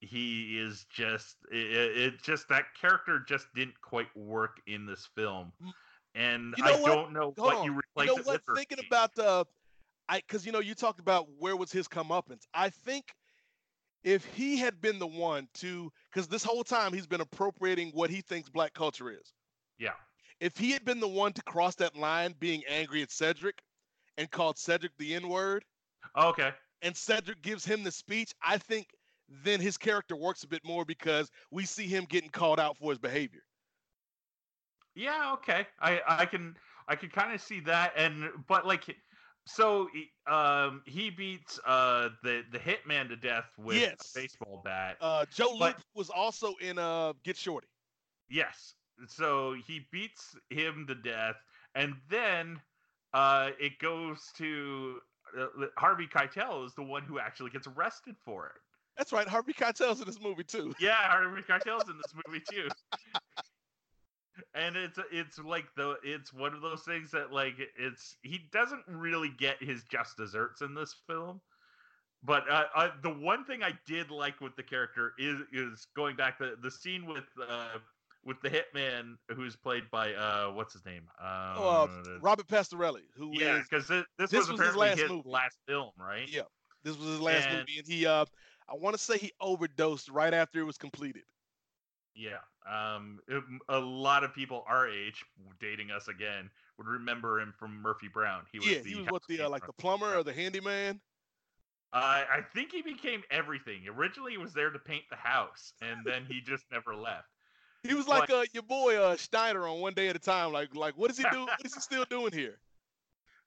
he 0.00 0.58
is 0.58 0.84
just 0.90 1.36
it, 1.50 1.56
it 1.96 2.22
just 2.22 2.48
that 2.48 2.64
character 2.80 3.20
just 3.26 3.46
didn't 3.54 3.80
quite 3.80 4.14
work 4.16 4.60
in 4.66 4.86
this 4.86 5.08
film. 5.16 5.52
And 6.14 6.54
You 6.56 6.64
know 6.64 6.70
I 6.74 6.80
what? 6.80 6.86
don't 6.94 7.12
know 7.12 7.34
Hold 7.36 7.38
what 7.38 7.56
on. 7.58 7.64
you 7.64 7.80
You 7.98 8.06
know 8.06 8.16
it 8.16 8.26
what? 8.26 8.42
with. 8.46 8.56
Thinking 8.56 8.84
about 8.86 9.14
the, 9.14 9.46
I 10.08 10.18
because 10.18 10.44
you 10.46 10.52
know 10.52 10.60
you 10.60 10.74
talked 10.74 11.00
about 11.00 11.26
where 11.38 11.56
was 11.56 11.72
his 11.72 11.88
comeuppance. 11.88 12.42
I 12.54 12.70
think 12.70 13.14
if 14.02 14.24
he 14.26 14.58
had 14.58 14.80
been 14.80 14.98
the 14.98 15.06
one 15.06 15.48
to, 15.54 15.90
because 16.12 16.28
this 16.28 16.44
whole 16.44 16.62
time 16.62 16.92
he's 16.92 17.06
been 17.06 17.22
appropriating 17.22 17.90
what 17.94 18.10
he 18.10 18.20
thinks 18.20 18.50
black 18.50 18.74
culture 18.74 19.10
is. 19.10 19.32
yeah. 19.78 19.92
If 20.40 20.58
he 20.58 20.72
had 20.72 20.84
been 20.84 21.00
the 21.00 21.08
one 21.08 21.32
to 21.32 21.42
cross 21.44 21.74
that 21.76 21.96
line, 21.96 22.34
being 22.38 22.62
angry 22.68 23.00
at 23.02 23.10
Cedric, 23.12 23.62
and 24.18 24.30
called 24.30 24.58
Cedric 24.58 24.92
the 24.98 25.14
N 25.14 25.28
word, 25.28 25.64
oh, 26.16 26.28
Okay. 26.30 26.50
and 26.82 26.94
Cedric 26.94 27.40
gives 27.40 27.64
him 27.64 27.82
the 27.82 27.90
speech, 27.92 28.32
I 28.44 28.58
think 28.58 28.88
then 29.28 29.60
his 29.60 29.78
character 29.78 30.16
works 30.16 30.42
a 30.42 30.48
bit 30.48 30.60
more 30.64 30.84
because 30.84 31.30
we 31.50 31.64
see 31.64 31.86
him 31.86 32.04
getting 32.04 32.28
called 32.30 32.60
out 32.60 32.76
for 32.76 32.90
his 32.90 32.98
behavior. 32.98 33.42
Yeah, 34.94 35.32
okay. 35.34 35.66
I 35.80 36.00
I 36.06 36.26
can 36.26 36.56
I 36.88 36.96
can 36.96 37.08
kind 37.10 37.32
of 37.34 37.40
see 37.40 37.60
that 37.60 37.92
and 37.96 38.28
but 38.48 38.66
like 38.66 38.96
so 39.46 39.88
he- 39.92 40.10
um 40.32 40.82
he 40.86 41.10
beats 41.10 41.58
uh 41.66 42.10
the 42.22 42.42
the 42.52 42.58
hitman 42.58 43.08
to 43.08 43.16
death 43.16 43.50
with 43.58 43.76
Yes. 43.76 44.12
a 44.14 44.20
baseball 44.20 44.62
bat. 44.64 44.96
Uh, 45.00 45.24
Joe 45.34 45.56
But- 45.58 45.76
Luke 45.76 45.84
was 45.94 46.10
also 46.10 46.54
in 46.60 46.78
uh, 46.78 47.12
Get 47.24 47.36
Shorty. 47.36 47.66
yes. 48.28 48.74
So 49.08 49.54
he 49.66 49.86
beats 49.90 50.36
him 50.50 50.86
to 50.88 50.94
death 50.94 51.36
and 51.74 51.94
then 52.08 52.60
uh 53.12 53.50
it 53.58 53.78
goes 53.80 54.30
to 54.38 55.00
uh, 55.38 55.46
Harvey 55.76 56.06
Keitel 56.06 56.64
is 56.64 56.74
the 56.74 56.82
one 56.84 57.02
who 57.02 57.18
actually 57.18 57.50
gets 57.50 57.66
arrested 57.66 58.14
for 58.24 58.46
it. 58.46 58.52
That's 58.96 59.12
right. 59.12 59.26
Harvey 59.26 59.52
Keitel's 59.52 60.00
in 60.00 60.06
this 60.06 60.20
movie 60.20 60.44
too. 60.44 60.72
Yeah, 60.78 60.94
Harvey 60.94 61.42
Keitel's 61.42 61.88
in 61.90 61.96
this 61.96 62.14
movie 62.26 62.42
too. 62.48 62.68
and 64.54 64.76
it's 64.76 64.98
it's 65.12 65.38
like 65.38 65.66
the 65.76 65.96
it's 66.02 66.32
one 66.32 66.54
of 66.54 66.60
those 66.62 66.82
things 66.82 67.10
that 67.12 67.32
like 67.32 67.54
it's 67.78 68.16
he 68.22 68.40
doesn't 68.52 68.82
really 68.88 69.30
get 69.38 69.62
his 69.62 69.82
just 69.84 70.16
desserts 70.16 70.60
in 70.62 70.74
this 70.74 70.94
film. 71.06 71.40
But 72.22 72.48
uh, 72.50 72.64
uh, 72.74 72.88
the 73.02 73.10
one 73.10 73.44
thing 73.44 73.62
I 73.62 73.72
did 73.86 74.10
like 74.10 74.40
with 74.40 74.56
the 74.56 74.62
character 74.62 75.12
is 75.18 75.40
is 75.52 75.86
going 75.94 76.16
back 76.16 76.38
the 76.38 76.56
the 76.62 76.70
scene 76.70 77.06
with 77.06 77.24
uh 77.48 77.78
with 78.24 78.40
the 78.42 78.48
hitman 78.48 79.16
who's 79.36 79.54
played 79.56 79.84
by 79.90 80.14
uh 80.14 80.50
what's 80.50 80.72
his 80.72 80.84
name 80.86 81.02
um, 81.20 81.28
Oh, 81.56 81.88
uh, 82.06 82.18
Robert 82.22 82.48
Pastorelli, 82.48 83.02
who 83.16 83.32
is 83.34 83.40
yeah 83.40 83.60
because 83.68 83.86
this, 83.86 84.04
this 84.18 84.30
this, 84.30 84.48
was 84.48 84.58
was 84.58 84.68
his 84.68 84.76
last 84.76 84.98
his 85.00 85.10
movie. 85.10 85.28
last 85.28 85.58
film 85.68 85.90
right 85.98 86.26
Yeah. 86.26 86.42
this 86.82 86.96
was 86.96 87.06
his 87.06 87.20
last 87.20 87.46
And- 87.46 87.58
movie, 87.58 87.78
and 87.78 87.86
he 87.86 88.06
uh, 88.06 88.24
I 88.66 88.74
want 88.76 88.96
to 88.96 89.02
say 89.02 89.18
he 89.18 89.30
overdosed 89.42 90.08
right 90.08 90.32
after 90.32 90.58
it 90.60 90.64
was 90.64 90.78
completed. 90.78 91.24
Yeah. 92.14 92.38
Um, 92.66 93.20
it- 93.28 93.44
a 93.68 93.78
lot 93.78 94.24
of 94.24 94.34
people 94.34 94.64
our 94.66 94.88
age, 94.88 95.24
dating 95.60 95.90
us 95.90 96.08
again, 96.08 96.50
would 96.78 96.86
remember 96.86 97.40
him 97.40 97.52
from 97.58 97.80
Murphy 97.82 98.08
Brown. 98.08 98.46
He 98.50 98.58
was 98.58 98.68
yeah, 98.68 98.80
the 98.80 98.90
he 98.90 98.96
was 98.96 99.10
what 99.10 99.22
the 99.28 99.40
uh, 99.42 99.48
like 99.48 99.66
the 99.66 99.72
plumber 99.72 100.16
or 100.16 100.22
the 100.22 100.32
handyman. 100.32 101.00
Uh, 101.92 102.24
I 102.28 102.40
think 102.54 102.72
he 102.72 102.82
became 102.82 103.22
everything. 103.30 103.86
Originally, 103.88 104.32
he 104.32 104.38
was 104.38 104.52
there 104.52 104.70
to 104.70 104.78
paint 104.80 105.04
the 105.10 105.16
house, 105.16 105.72
and 105.80 106.04
then 106.04 106.26
he 106.28 106.40
just 106.40 106.64
never 106.72 106.96
left. 106.96 107.28
He 107.84 107.94
was 107.94 108.08
like 108.08 108.30
uh, 108.30 108.44
your 108.52 108.62
boy 108.64 108.96
uh, 108.96 109.16
Steiner 109.16 109.68
on 109.68 109.80
One 109.80 109.94
Day 109.94 110.08
at 110.08 110.16
a 110.16 110.18
Time. 110.18 110.52
Like 110.52 110.74
like 110.74 110.96
what 110.96 111.08
does 111.08 111.18
he 111.18 111.24
do? 111.30 111.42
what 111.46 111.60
is 111.64 111.74
he 111.74 111.80
still 111.80 112.04
doing 112.08 112.32
here? 112.32 112.58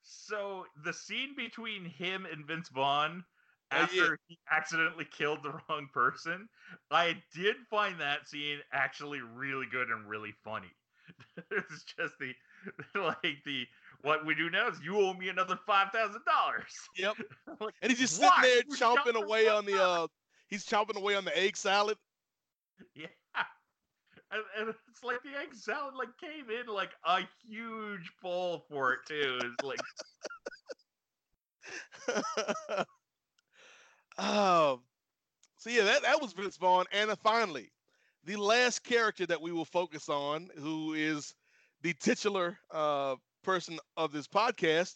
So 0.04 0.66
the 0.86 0.94
scene 0.94 1.36
between 1.36 1.84
him 1.84 2.26
and 2.32 2.46
Vince 2.46 2.70
Vaughn. 2.70 3.26
After 3.72 4.18
he 4.28 4.38
accidentally 4.50 5.06
killed 5.06 5.44
the 5.44 5.52
wrong 5.70 5.88
person, 5.94 6.48
I 6.92 7.22
did 7.34 7.58
find 7.70 8.00
that 8.00 8.28
scene 8.28 8.60
actually 8.72 9.22
really 9.22 9.66
good 9.72 9.90
and 9.90 10.08
really 10.08 10.34
funny. 10.44 10.72
it's 11.52 11.84
just 11.84 12.14
the 12.20 12.34
like 12.96 13.38
the 13.46 13.66
what 14.02 14.26
we 14.26 14.36
do 14.36 14.50
now 14.50 14.68
is 14.68 14.80
you 14.84 15.00
owe 15.00 15.14
me 15.14 15.30
another 15.30 15.58
five 15.66 15.92
thousand 15.92 16.22
dollars. 16.26 16.74
Yep. 16.98 17.16
Like, 17.60 17.74
And 17.82 17.92
he's 17.92 18.00
just 18.00 18.22
Why? 18.22 18.42
sitting 18.42 18.70
there 18.70 18.78
chomping 18.78 19.16
away 19.16 19.48
on 19.48 19.66
the 19.66 19.82
uh, 19.82 20.08
he's 20.48 20.66
chomping 20.66 20.98
away 20.98 21.16
on 21.16 21.26
the 21.26 21.38
egg 21.38 21.58
salad. 21.58 21.98
Yeah. 22.96 23.08
And, 24.30 24.44
and 24.60 24.76
it's 24.90 25.04
like 25.04 25.24
the 25.24 25.40
egg 25.40 25.54
salad 25.54 25.96
like 25.96 26.10
came 26.20 26.50
in 26.50 26.68
like 26.68 26.92
a 27.06 27.22
huge 27.48 28.12
bowl 28.22 28.66
for 28.70 28.94
it 28.94 29.00
too. 29.08 29.40
It's 29.42 29.64
like 29.64 29.80
um, 34.18 34.82
so 35.58 35.70
yeah, 35.70 35.84
that, 35.84 36.04
that 36.04 36.22
was 36.22 36.34
Vince 36.34 36.58
Vaughn. 36.58 36.86
And 36.92 37.12
finally, 37.20 37.72
the 38.24 38.36
last 38.36 38.84
character 38.84 39.26
that 39.26 39.42
we 39.42 39.52
will 39.52 39.66
focus 39.66 40.10
on, 40.10 40.50
who 40.58 40.94
is 40.94 41.34
the 41.82 41.94
titular 41.94 42.58
uh, 42.72 43.16
person 43.44 43.80
of 43.96 44.12
this 44.12 44.28
podcast, 44.28 44.96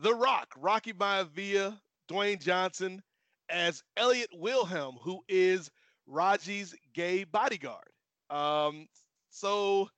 The 0.00 0.14
Rock, 0.14 0.48
Rocky 0.56 0.92
Maivia, 0.92 1.78
Dwayne 2.08 2.40
Johnson, 2.40 3.02
as 3.50 3.82
Elliot 3.96 4.30
Wilhelm, 4.34 4.96
who 5.02 5.20
is 5.28 5.70
Raji's 6.06 6.74
gay 6.94 7.24
bodyguard. 7.24 7.88
Um, 8.30 8.86
so 9.30 9.88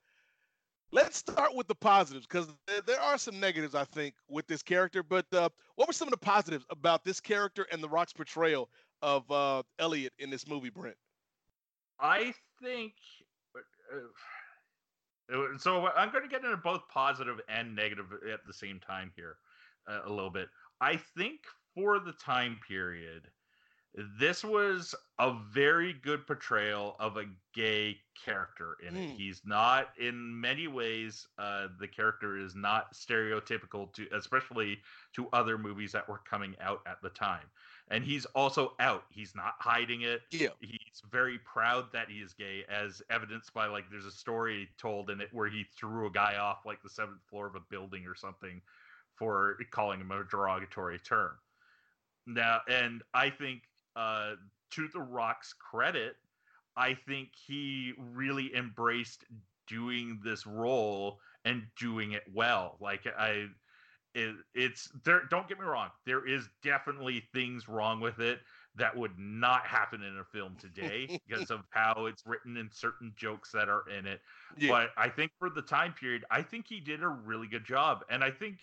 let's 0.91 1.17
start 1.17 1.55
with 1.55 1.67
the 1.67 1.75
positives 1.75 2.25
because 2.25 2.47
there, 2.85 2.99
are 2.99 3.17
some 3.17 3.39
negatives, 3.39 3.75
I 3.75 3.85
think, 3.85 4.15
with 4.29 4.47
this 4.47 4.61
character. 4.63 5.03
But 5.03 5.25
uh, 5.33 5.49
what 5.75 5.87
were 5.87 5.93
some 5.93 6.07
of 6.07 6.11
the 6.11 6.17
positives 6.17 6.65
about 6.69 7.03
this 7.03 7.19
character 7.19 7.65
and 7.71 7.83
The 7.83 7.89
Rock's 7.89 8.13
portrayal 8.13 8.69
of 9.01 9.29
uh, 9.31 9.63
Elliot 9.79 10.13
in 10.19 10.29
this 10.29 10.47
movie, 10.47 10.69
Brent? 10.69 10.97
I 11.99 12.33
think 12.61 12.93
uh, 13.55 13.97
uh, 15.33 15.57
so 15.57 15.87
I'm 15.95 16.11
going 16.11 16.23
to 16.23 16.29
get 16.29 16.43
into 16.43 16.57
both 16.57 16.81
positive 16.89 17.39
and 17.47 17.75
negative 17.75 18.07
at 18.31 18.45
the 18.45 18.53
same 18.53 18.79
time 18.79 19.11
here 19.15 19.37
uh, 19.87 20.01
a 20.05 20.09
little 20.09 20.29
bit. 20.29 20.49
I 20.79 20.99
think 21.17 21.41
for 21.75 21.99
the 21.99 22.13
time 22.13 22.59
period 22.67 23.27
this 23.95 24.43
was 24.43 24.95
a 25.19 25.33
very 25.53 25.93
good 25.93 26.25
portrayal 26.25 26.95
of 26.99 27.17
a 27.17 27.25
gay 27.53 27.97
character 28.23 28.77
in 28.87 28.95
it. 28.95 29.09
Mm. 29.09 29.15
He's 29.17 29.41
not 29.43 29.89
in 29.99 30.39
many 30.39 30.67
ways 30.67 31.27
uh, 31.37 31.67
the 31.79 31.87
character 31.87 32.37
is 32.37 32.55
not 32.55 32.93
stereotypical 32.93 33.93
to 33.93 34.07
especially 34.13 34.79
to 35.15 35.27
other 35.33 35.57
movies 35.57 35.91
that 35.91 36.07
were 36.07 36.21
coming 36.29 36.55
out 36.61 36.81
at 36.87 37.01
the 37.01 37.09
time. 37.09 37.45
And 37.89 38.05
he's 38.05 38.25
also 38.27 38.73
out. 38.79 39.03
He's 39.09 39.35
not 39.35 39.55
hiding 39.59 40.03
it 40.03 40.21
Yeah. 40.31 40.49
he's 40.61 41.01
very 41.11 41.39
proud 41.39 41.91
that 41.91 42.09
he 42.09 42.19
is 42.19 42.33
gay 42.33 42.63
as 42.69 43.01
evidenced 43.09 43.53
by 43.53 43.67
like 43.67 43.89
there's 43.91 44.05
a 44.05 44.11
story 44.11 44.69
told 44.77 45.09
in 45.09 45.19
it 45.19 45.29
where 45.33 45.49
he 45.49 45.65
threw 45.77 46.07
a 46.07 46.11
guy 46.11 46.37
off 46.37 46.65
like 46.65 46.81
the 46.81 46.89
seventh 46.89 47.21
floor 47.29 47.47
of 47.47 47.55
a 47.55 47.59
building 47.69 48.05
or 48.05 48.15
something 48.15 48.61
for 49.15 49.57
calling 49.71 49.99
him 49.99 50.11
a 50.11 50.23
derogatory 50.23 50.99
term 50.99 51.31
now 52.25 52.61
and 52.69 53.03
i 53.13 53.29
think 53.29 53.63
uh 53.95 54.31
to 54.71 54.87
the 54.89 54.99
rock's 54.99 55.53
credit 55.53 56.15
i 56.77 56.93
think 56.93 57.29
he 57.47 57.93
really 57.97 58.55
embraced 58.55 59.25
doing 59.67 60.19
this 60.23 60.45
role 60.45 61.19
and 61.45 61.63
doing 61.79 62.11
it 62.11 62.23
well 62.33 62.77
like 62.79 63.05
i 63.17 63.45
it, 64.13 64.35
it's 64.53 64.89
there 65.05 65.21
don't 65.29 65.47
get 65.47 65.57
me 65.57 65.65
wrong 65.65 65.89
there 66.05 66.27
is 66.27 66.49
definitely 66.63 67.23
things 67.33 67.69
wrong 67.69 68.01
with 68.01 68.19
it 68.19 68.39
that 68.75 68.95
would 68.95 69.17
not 69.17 69.65
happen 69.65 70.01
in 70.01 70.17
a 70.17 70.23
film 70.23 70.55
today 70.59 71.19
because 71.27 71.51
of 71.51 71.61
how 71.69 72.05
it's 72.05 72.25
written 72.25 72.57
and 72.57 72.69
certain 72.73 73.13
jokes 73.17 73.51
that 73.51 73.69
are 73.69 73.83
in 73.89 74.05
it. 74.05 74.21
Yeah. 74.57 74.71
But 74.71 74.89
I 74.97 75.09
think 75.09 75.31
for 75.37 75.49
the 75.49 75.61
time 75.61 75.93
period, 75.93 76.23
I 76.31 76.41
think 76.41 76.67
he 76.67 76.79
did 76.79 77.03
a 77.03 77.07
really 77.07 77.47
good 77.47 77.65
job. 77.65 78.03
And 78.09 78.23
I 78.23 78.31
think 78.31 78.59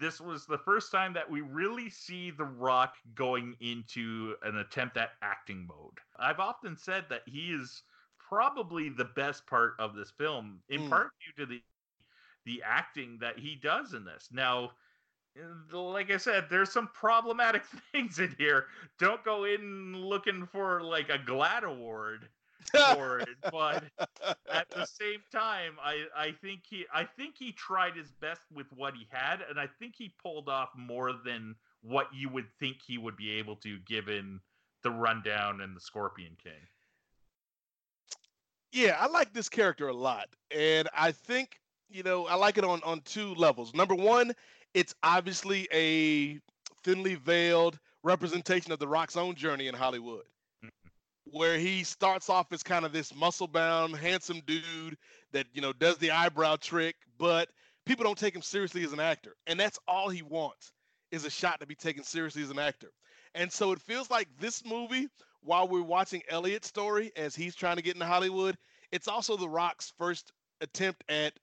this 0.00 0.20
was 0.20 0.46
the 0.46 0.58
first 0.58 0.90
time 0.92 1.12
that 1.14 1.30
we 1.30 1.40
really 1.40 1.88
see 1.90 2.30
The 2.30 2.44
Rock 2.44 2.96
going 3.14 3.56
into 3.60 4.36
an 4.42 4.58
attempt 4.58 4.96
at 4.96 5.10
acting 5.22 5.66
mode. 5.66 5.98
I've 6.18 6.40
often 6.40 6.76
said 6.76 7.06
that 7.10 7.22
he 7.26 7.52
is 7.52 7.82
probably 8.18 8.88
the 8.90 9.04
best 9.04 9.46
part 9.46 9.74
of 9.78 9.94
this 9.94 10.10
film, 10.10 10.62
in 10.68 10.82
Mm. 10.82 10.88
part 10.90 11.12
due 11.36 11.44
to 11.44 11.46
the 11.46 11.62
the 12.44 12.62
acting 12.62 13.18
that 13.18 13.38
he 13.38 13.56
does 13.56 13.92
in 13.92 14.04
this. 14.04 14.30
Now, 14.32 14.72
like 15.70 16.10
I 16.10 16.16
said, 16.16 16.46
there's 16.48 16.72
some 16.72 16.88
problematic 16.88 17.64
things 17.92 18.18
in 18.18 18.34
here. 18.38 18.66
Don't 18.98 19.22
go 19.24 19.44
in 19.44 19.94
looking 19.96 20.46
for 20.46 20.82
like 20.82 21.10
a 21.10 21.18
GLAAD 21.18 21.64
award 21.64 22.28
for 22.72 23.20
it, 23.20 23.28
but 23.50 23.84
at 24.52 24.70
the 24.70 24.86
same 24.86 25.20
time, 25.32 25.74
I 25.82 26.04
I 26.16 26.32
think 26.42 26.62
he 26.68 26.84
I 26.92 27.04
think 27.04 27.36
he 27.38 27.52
tried 27.52 27.96
his 27.96 28.10
best 28.20 28.42
with 28.52 28.66
what 28.74 28.94
he 28.94 29.06
had, 29.10 29.40
and 29.48 29.58
I 29.58 29.66
think 29.78 29.94
he 29.96 30.14
pulled 30.22 30.48
off 30.48 30.70
more 30.76 31.12
than 31.24 31.54
what 31.82 32.08
you 32.12 32.28
would 32.28 32.46
think 32.58 32.78
he 32.86 32.98
would 32.98 33.16
be 33.16 33.32
able 33.32 33.56
to, 33.56 33.78
given 33.86 34.40
the 34.82 34.90
rundown 34.90 35.60
and 35.60 35.76
the 35.76 35.80
Scorpion 35.80 36.36
King. 36.42 36.52
Yeah, 38.72 38.96
I 38.98 39.06
like 39.06 39.32
this 39.32 39.48
character 39.48 39.88
a 39.88 39.94
lot. 39.94 40.28
And 40.54 40.88
I 40.94 41.12
think, 41.12 41.60
you 41.88 42.02
know, 42.02 42.26
I 42.26 42.34
like 42.34 42.58
it 42.58 42.64
on 42.64 42.80
on 42.84 43.00
two 43.02 43.34
levels. 43.34 43.74
Number 43.74 43.94
one, 43.94 44.32
it's 44.74 44.94
obviously 45.02 45.68
a 45.72 46.38
thinly 46.82 47.14
veiled 47.14 47.78
representation 48.02 48.72
of 48.72 48.78
the 48.78 48.88
Rock's 48.88 49.16
own 49.16 49.34
journey 49.34 49.68
in 49.68 49.74
Hollywood. 49.74 50.24
Where 51.32 51.58
he 51.58 51.84
starts 51.84 52.30
off 52.30 52.52
as 52.52 52.62
kind 52.62 52.84
of 52.84 52.92
this 52.92 53.14
muscle-bound, 53.14 53.96
handsome 53.96 54.40
dude 54.46 54.96
that, 55.32 55.46
you 55.52 55.60
know, 55.60 55.72
does 55.72 55.98
the 55.98 56.10
eyebrow 56.10 56.56
trick, 56.56 56.96
but 57.18 57.48
people 57.84 58.04
don't 58.04 58.18
take 58.18 58.34
him 58.34 58.42
seriously 58.42 58.82
as 58.84 58.92
an 58.92 59.00
actor. 59.00 59.34
And 59.46 59.58
that's 59.58 59.78
all 59.86 60.08
he 60.08 60.22
wants 60.22 60.72
is 61.10 61.24
a 61.24 61.30
shot 61.30 61.60
to 61.60 61.66
be 61.66 61.74
taken 61.74 62.02
seriously 62.02 62.42
as 62.42 62.50
an 62.50 62.58
actor. 62.58 62.90
And 63.34 63.52
so 63.52 63.72
it 63.72 63.80
feels 63.80 64.10
like 64.10 64.28
this 64.40 64.64
movie, 64.64 65.08
while 65.42 65.68
we're 65.68 65.82
watching 65.82 66.22
Elliot's 66.28 66.68
story 66.68 67.12
as 67.16 67.34
he's 67.34 67.54
trying 67.54 67.76
to 67.76 67.82
get 67.82 67.94
into 67.94 68.06
Hollywood, 68.06 68.56
it's 68.90 69.08
also 69.08 69.36
The 69.36 69.48
Rock's 69.48 69.92
first 69.98 70.32
attempt 70.60 71.04
at 71.08 71.34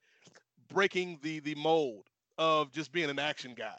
breaking 0.67 1.19
the 1.21 1.39
the 1.39 1.55
mold 1.55 2.07
of 2.37 2.71
just 2.71 2.91
being 2.91 3.09
an 3.09 3.19
action 3.19 3.53
guy. 3.55 3.77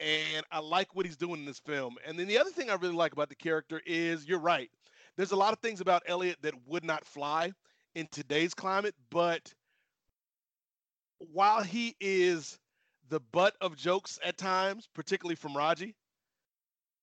And 0.00 0.44
I 0.52 0.60
like 0.60 0.94
what 0.94 1.06
he's 1.06 1.16
doing 1.16 1.40
in 1.40 1.44
this 1.44 1.58
film. 1.58 1.96
And 2.06 2.18
then 2.18 2.28
the 2.28 2.38
other 2.38 2.50
thing 2.50 2.70
I 2.70 2.74
really 2.74 2.94
like 2.94 3.12
about 3.12 3.28
the 3.28 3.34
character 3.34 3.82
is 3.84 4.26
you're 4.26 4.38
right. 4.38 4.70
There's 5.16 5.32
a 5.32 5.36
lot 5.36 5.52
of 5.52 5.58
things 5.58 5.80
about 5.80 6.04
Elliot 6.06 6.38
that 6.42 6.54
would 6.66 6.84
not 6.84 7.04
fly 7.04 7.52
in 7.94 8.06
today's 8.12 8.54
climate, 8.54 8.94
but 9.10 9.52
while 11.18 11.62
he 11.62 11.96
is 12.00 12.58
the 13.08 13.20
butt 13.32 13.56
of 13.60 13.76
jokes 13.76 14.18
at 14.24 14.38
times, 14.38 14.88
particularly 14.94 15.34
from 15.34 15.56
Raji, 15.56 15.96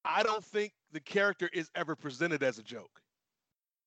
I 0.05 0.23
don't 0.23 0.43
think 0.43 0.71
the 0.91 0.99
character 0.99 1.49
is 1.51 1.69
ever 1.75 1.95
presented 1.95 2.43
as 2.43 2.59
a 2.59 2.63
joke. 2.63 3.01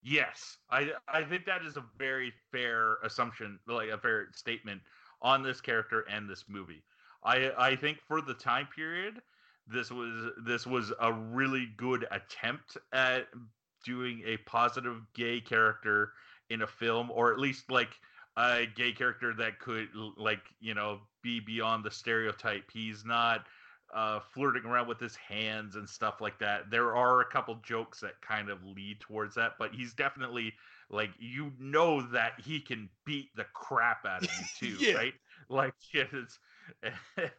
Yes, 0.02 0.58
I 0.70 0.92
I 1.08 1.24
think 1.24 1.44
that 1.46 1.64
is 1.64 1.76
a 1.76 1.84
very 1.96 2.32
fair 2.52 2.96
assumption, 3.02 3.58
like 3.66 3.88
a 3.88 3.98
fair 3.98 4.28
statement 4.32 4.80
on 5.22 5.42
this 5.42 5.60
character 5.60 6.04
and 6.10 6.28
this 6.28 6.44
movie. 6.48 6.82
I 7.28 7.68
I 7.70 7.76
think 7.76 8.00
for 8.00 8.20
the 8.20 8.34
time 8.34 8.68
period, 8.68 9.22
this 9.66 9.90
was 9.90 10.32
this 10.44 10.66
was 10.66 10.92
a 11.00 11.12
really 11.12 11.66
good 11.76 12.06
attempt 12.10 12.76
at 12.92 13.28
doing 13.84 14.22
a 14.24 14.36
positive 14.38 15.02
gay 15.14 15.40
character 15.40 16.12
in 16.50 16.62
a 16.62 16.66
film, 16.66 17.10
or 17.10 17.32
at 17.32 17.38
least 17.38 17.70
like 17.70 17.94
a 18.36 18.66
gay 18.66 18.92
character 18.92 19.34
that 19.34 19.58
could 19.58 19.88
like 19.94 20.42
you 20.60 20.74
know 20.74 21.00
be 21.22 21.40
beyond 21.40 21.84
the 21.84 21.90
stereotype. 21.90 22.70
He's 22.72 23.04
not 23.04 23.46
uh, 23.92 24.20
flirting 24.20 24.64
around 24.64 24.88
with 24.88 25.00
his 25.00 25.16
hands 25.16 25.76
and 25.76 25.88
stuff 25.88 26.20
like 26.20 26.38
that. 26.40 26.70
There 26.70 26.94
are 26.96 27.20
a 27.20 27.30
couple 27.30 27.54
jokes 27.56 28.00
that 28.00 28.20
kind 28.20 28.50
of 28.50 28.62
lead 28.62 29.00
towards 29.00 29.34
that, 29.36 29.52
but 29.58 29.74
he's 29.74 29.94
definitely 29.94 30.54
like 30.90 31.10
you 31.18 31.52
know 31.58 32.02
that 32.12 32.40
he 32.40 32.60
can 32.60 32.90
beat 33.04 33.30
the 33.34 33.44
crap 33.54 34.04
out 34.06 34.24
of 34.24 34.30
you 34.34 34.46
too, 34.54 34.78
Yeah. 34.78 34.92
right? 34.92 35.14
Like 35.48 35.74
it's 35.92 36.38
and, 36.82 37.30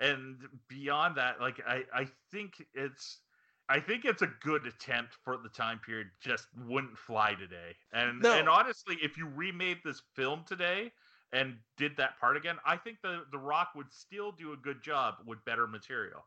and 0.00 0.36
beyond 0.68 1.16
that, 1.16 1.40
like 1.40 1.60
I 1.66 1.84
I 1.92 2.08
think 2.30 2.54
it's 2.74 3.20
I 3.68 3.80
think 3.80 4.04
it's 4.04 4.22
a 4.22 4.28
good 4.42 4.66
attempt 4.66 5.14
for 5.24 5.36
the 5.38 5.48
time 5.48 5.80
period. 5.80 6.08
Just 6.20 6.46
wouldn't 6.56 6.98
fly 6.98 7.34
today. 7.34 7.76
And 7.92 8.22
No. 8.22 8.32
and 8.32 8.48
honestly, 8.48 8.96
if 9.02 9.16
you 9.16 9.26
remade 9.28 9.78
this 9.84 10.02
film 10.14 10.44
today 10.46 10.92
and 11.32 11.56
did 11.76 11.96
that 11.96 12.18
part 12.20 12.36
again, 12.36 12.56
I 12.64 12.76
think 12.76 12.98
the 13.02 13.24
the 13.32 13.38
Rock 13.38 13.70
would 13.74 13.92
still 13.92 14.32
do 14.32 14.52
a 14.52 14.56
good 14.56 14.82
job 14.82 15.16
with 15.26 15.44
better 15.44 15.66
material. 15.66 16.24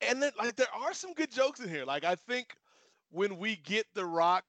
and 0.00 0.22
then 0.22 0.32
like 0.38 0.56
there 0.56 0.72
are 0.74 0.92
some 0.94 1.14
good 1.14 1.30
jokes 1.30 1.60
in 1.60 1.68
here. 1.68 1.84
Like 1.84 2.04
I 2.04 2.14
think 2.14 2.56
when 3.10 3.38
we 3.38 3.56
get 3.56 3.86
The 3.94 4.04
Rock, 4.04 4.44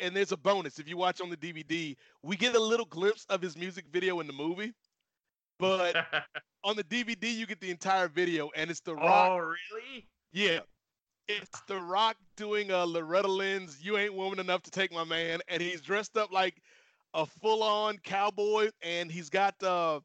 and 0.00 0.14
there's 0.14 0.32
a 0.32 0.36
bonus 0.36 0.78
if 0.78 0.88
you 0.88 0.96
watch 0.96 1.20
on 1.20 1.30
the 1.30 1.36
DVD, 1.36 1.96
we 2.22 2.36
get 2.36 2.54
a 2.54 2.60
little 2.60 2.86
glimpse 2.86 3.24
of 3.28 3.40
his 3.42 3.56
music 3.56 3.86
video 3.92 4.20
in 4.20 4.26
the 4.26 4.32
movie. 4.32 4.72
But 5.58 5.96
on 6.64 6.76
the 6.76 6.84
DVD, 6.84 7.32
you 7.32 7.46
get 7.46 7.60
the 7.60 7.70
entire 7.70 8.08
video, 8.08 8.50
and 8.54 8.70
it's 8.70 8.80
The 8.80 8.94
Rock. 8.94 9.30
oh, 9.30 9.36
really? 9.38 10.06
Yeah, 10.32 10.60
it's 11.28 11.60
The 11.66 11.80
Rock 11.80 12.16
doing 12.36 12.70
a 12.70 12.84
Loretta 12.84 13.28
Lynn's 13.28 13.82
"You 13.82 13.98
Ain't 13.98 14.14
Woman 14.14 14.38
Enough 14.38 14.62
to 14.64 14.70
Take 14.70 14.92
My 14.92 15.04
Man," 15.04 15.40
and 15.48 15.60
he's 15.60 15.80
dressed 15.80 16.16
up 16.16 16.32
like 16.32 16.60
a 17.14 17.26
full-on 17.26 17.98
cowboy, 17.98 18.70
and 18.82 19.10
he's 19.10 19.30
got 19.30 19.60
uh, 19.62 20.00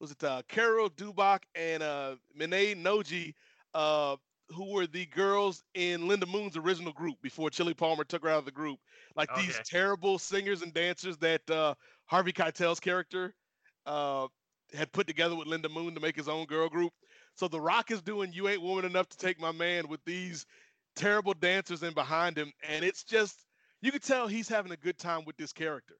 was 0.00 0.10
it 0.12 0.22
uh, 0.22 0.42
Carol 0.48 0.90
Dubach 0.90 1.42
and 1.54 1.82
uh, 1.82 2.16
Minay 2.38 2.80
Noji, 2.80 3.32
uh, 3.74 4.16
who 4.50 4.72
were 4.72 4.86
the 4.86 5.06
girls 5.06 5.62
in 5.74 6.06
Linda 6.06 6.26
Moon's 6.26 6.56
original 6.56 6.92
group 6.92 7.16
before 7.22 7.50
Chili 7.50 7.74
Palmer 7.74 8.04
took 8.04 8.22
her 8.22 8.28
out 8.28 8.40
of 8.40 8.44
the 8.44 8.52
group. 8.52 8.78
Like 9.16 9.34
these 9.34 9.58
terrible 9.64 10.18
singers 10.18 10.62
and 10.62 10.72
dancers 10.72 11.16
that 11.18 11.48
uh, 11.50 11.74
Harvey 12.04 12.32
Keitel's 12.32 12.80
character 12.80 13.34
uh, 13.86 14.26
had 14.74 14.92
put 14.92 15.06
together 15.06 15.36
with 15.36 15.48
Linda 15.48 15.68
Moon 15.68 15.94
to 15.94 16.00
make 16.00 16.16
his 16.16 16.28
own 16.28 16.46
girl 16.46 16.68
group. 16.68 16.92
So 17.34 17.48
The 17.48 17.60
Rock 17.60 17.90
is 17.90 18.02
doing 18.02 18.32
"You 18.32 18.48
Ain't 18.48 18.62
Woman 18.62 18.84
Enough 18.84 19.08
to 19.10 19.18
Take 19.18 19.40
My 19.40 19.52
Man" 19.52 19.88
with 19.88 20.00
these 20.04 20.46
terrible 20.94 21.34
dancers 21.34 21.82
in 21.82 21.94
behind 21.94 22.36
him, 22.36 22.52
and 22.68 22.84
it's 22.84 23.04
just 23.04 23.46
you 23.82 23.92
could 23.92 24.02
tell 24.02 24.26
he's 24.26 24.48
having 24.48 24.72
a 24.72 24.76
good 24.76 24.98
time 24.98 25.24
with 25.24 25.36
this 25.36 25.52
character. 25.52 25.94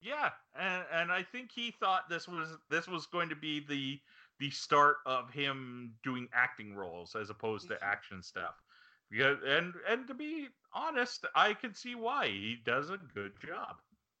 Yeah, 0.00 0.30
and 0.58 0.84
and 0.92 1.12
I 1.12 1.22
think 1.22 1.50
he 1.52 1.72
thought 1.72 2.08
this 2.08 2.28
was 2.28 2.56
this 2.70 2.88
was 2.88 3.06
going 3.06 3.28
to 3.28 3.36
be 3.36 3.60
the 3.60 4.00
the 4.38 4.50
start 4.50 4.96
of 5.06 5.30
him 5.30 5.94
doing 6.04 6.28
acting 6.32 6.74
roles 6.74 7.14
as 7.14 7.30
opposed 7.30 7.68
to 7.68 7.74
mm-hmm. 7.74 7.84
action 7.84 8.22
stuff. 8.22 8.54
Because 9.10 9.38
and 9.46 9.74
and 9.88 10.06
to 10.06 10.14
be 10.14 10.48
honest, 10.72 11.26
I 11.34 11.54
can 11.54 11.74
see 11.74 11.94
why 11.94 12.28
he 12.28 12.58
does 12.64 12.90
a 12.90 12.98
good 13.14 13.32
job. 13.44 13.76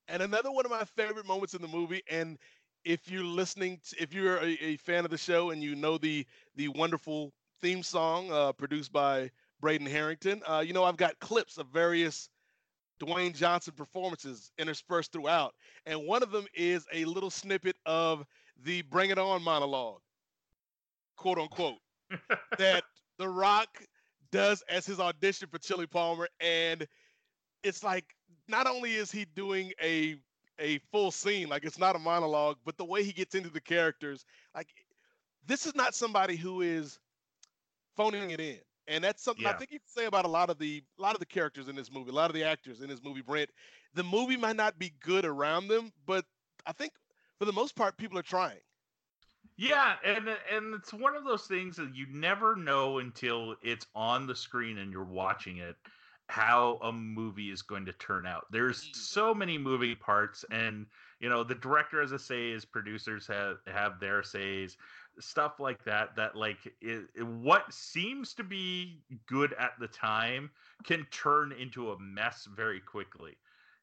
And 0.08 0.22
another 0.22 0.50
one 0.50 0.64
of 0.64 0.70
my 0.70 0.84
favorite 0.84 1.26
moments 1.26 1.54
in 1.54 1.60
the 1.62 1.68
movie, 1.68 2.02
and 2.10 2.38
if 2.84 3.10
you're 3.10 3.24
listening, 3.24 3.80
to, 3.88 4.02
if 4.02 4.12
you're 4.14 4.38
a, 4.38 4.56
a 4.62 4.76
fan 4.76 5.04
of 5.04 5.10
the 5.10 5.18
show 5.18 5.50
and 5.50 5.62
you 5.62 5.74
know 5.74 5.98
the 5.98 6.26
the 6.56 6.68
wonderful 6.68 7.32
theme 7.60 7.82
song 7.82 8.30
uh, 8.32 8.52
produced 8.52 8.92
by 8.92 9.30
Braden 9.60 9.86
Harrington, 9.86 10.42
uh, 10.48 10.62
you 10.66 10.72
know 10.72 10.84
I've 10.84 10.96
got 10.96 11.18
clips 11.20 11.58
of 11.58 11.68
various 11.68 12.30
Dwayne 13.00 13.34
Johnson 13.34 13.74
performances 13.76 14.52
interspersed 14.58 15.12
throughout, 15.12 15.54
and 15.86 16.06
one 16.06 16.22
of 16.22 16.30
them 16.30 16.46
is 16.54 16.86
a 16.92 17.04
little 17.04 17.30
snippet 17.30 17.76
of 17.86 18.24
the 18.62 18.82
"Bring 18.82 19.10
It 19.10 19.18
On" 19.18 19.42
monologue, 19.42 20.00
quote 21.16 21.38
unquote, 21.38 21.78
that 22.58 22.84
The 23.18 23.28
Rock 23.28 23.82
does 24.30 24.62
as 24.68 24.86
his 24.86 25.00
audition 25.00 25.48
for 25.48 25.58
Chili 25.58 25.86
Palmer, 25.86 26.28
and 26.40 26.86
it's 27.62 27.82
like 27.82 28.04
not 28.48 28.66
only 28.66 28.94
is 28.94 29.10
he 29.10 29.24
doing 29.24 29.72
a 29.82 30.16
a 30.58 30.78
full 30.90 31.10
scene, 31.10 31.48
like 31.48 31.64
it's 31.64 31.78
not 31.78 31.96
a 31.96 31.98
monologue, 31.98 32.56
but 32.64 32.76
the 32.76 32.84
way 32.84 33.02
he 33.02 33.12
gets 33.12 33.34
into 33.34 33.50
the 33.50 33.60
characters, 33.60 34.24
like 34.54 34.68
this 35.46 35.66
is 35.66 35.74
not 35.74 35.94
somebody 35.94 36.36
who 36.36 36.60
is 36.60 36.98
phoning 37.96 38.30
it 38.30 38.40
in. 38.40 38.58
And 38.86 39.04
that's 39.04 39.22
something 39.22 39.46
I 39.46 39.52
think 39.52 39.70
you 39.70 39.78
can 39.78 39.88
say 39.88 40.06
about 40.06 40.24
a 40.24 40.28
lot 40.28 40.48
of 40.48 40.58
the 40.58 40.82
a 40.98 41.02
lot 41.02 41.14
of 41.14 41.20
the 41.20 41.26
characters 41.26 41.68
in 41.68 41.76
this 41.76 41.92
movie, 41.92 42.10
a 42.10 42.14
lot 42.14 42.30
of 42.30 42.34
the 42.34 42.44
actors 42.44 42.80
in 42.80 42.88
this 42.88 43.02
movie, 43.04 43.20
Brent. 43.20 43.50
The 43.94 44.02
movie 44.02 44.36
might 44.36 44.56
not 44.56 44.78
be 44.78 44.94
good 45.00 45.26
around 45.26 45.68
them, 45.68 45.92
but 46.06 46.24
I 46.66 46.72
think 46.72 46.92
for 47.38 47.44
the 47.44 47.52
most 47.52 47.76
part, 47.76 47.98
people 47.98 48.18
are 48.18 48.22
trying. 48.22 48.60
Yeah, 49.58 49.96
and 50.04 50.28
and 50.50 50.74
it's 50.74 50.94
one 50.94 51.16
of 51.16 51.24
those 51.24 51.42
things 51.42 51.76
that 51.76 51.94
you 51.94 52.06
never 52.10 52.56
know 52.56 52.98
until 52.98 53.56
it's 53.62 53.86
on 53.94 54.26
the 54.26 54.34
screen 54.34 54.78
and 54.78 54.90
you're 54.90 55.04
watching 55.04 55.58
it 55.58 55.76
how 56.28 56.78
a 56.82 56.92
movie 56.92 57.50
is 57.50 57.62
going 57.62 57.86
to 57.86 57.92
turn 57.92 58.26
out. 58.26 58.50
There's 58.52 58.88
so 58.92 59.34
many 59.34 59.56
moving 59.56 59.96
parts 59.96 60.44
and 60.50 60.86
you 61.20 61.28
know 61.28 61.42
the 61.42 61.54
director 61.54 62.00
has 62.00 62.12
a 62.12 62.18
say 62.18 62.52
his 62.52 62.64
producers 62.64 63.26
have 63.26 63.58
have 63.66 63.98
their 63.98 64.22
says 64.22 64.76
stuff 65.18 65.58
like 65.58 65.84
that 65.84 66.14
that 66.16 66.36
like 66.36 66.66
it, 66.80 67.10
it- 67.14 67.22
what 67.26 67.72
seems 67.72 68.34
to 68.34 68.44
be 68.44 69.04
good 69.26 69.52
at 69.54 69.78
the 69.78 69.88
time 69.88 70.50
can 70.84 71.04
turn 71.06 71.52
into 71.52 71.90
a 71.92 71.98
mess 71.98 72.44
very 72.44 72.80
quickly. 72.80 73.36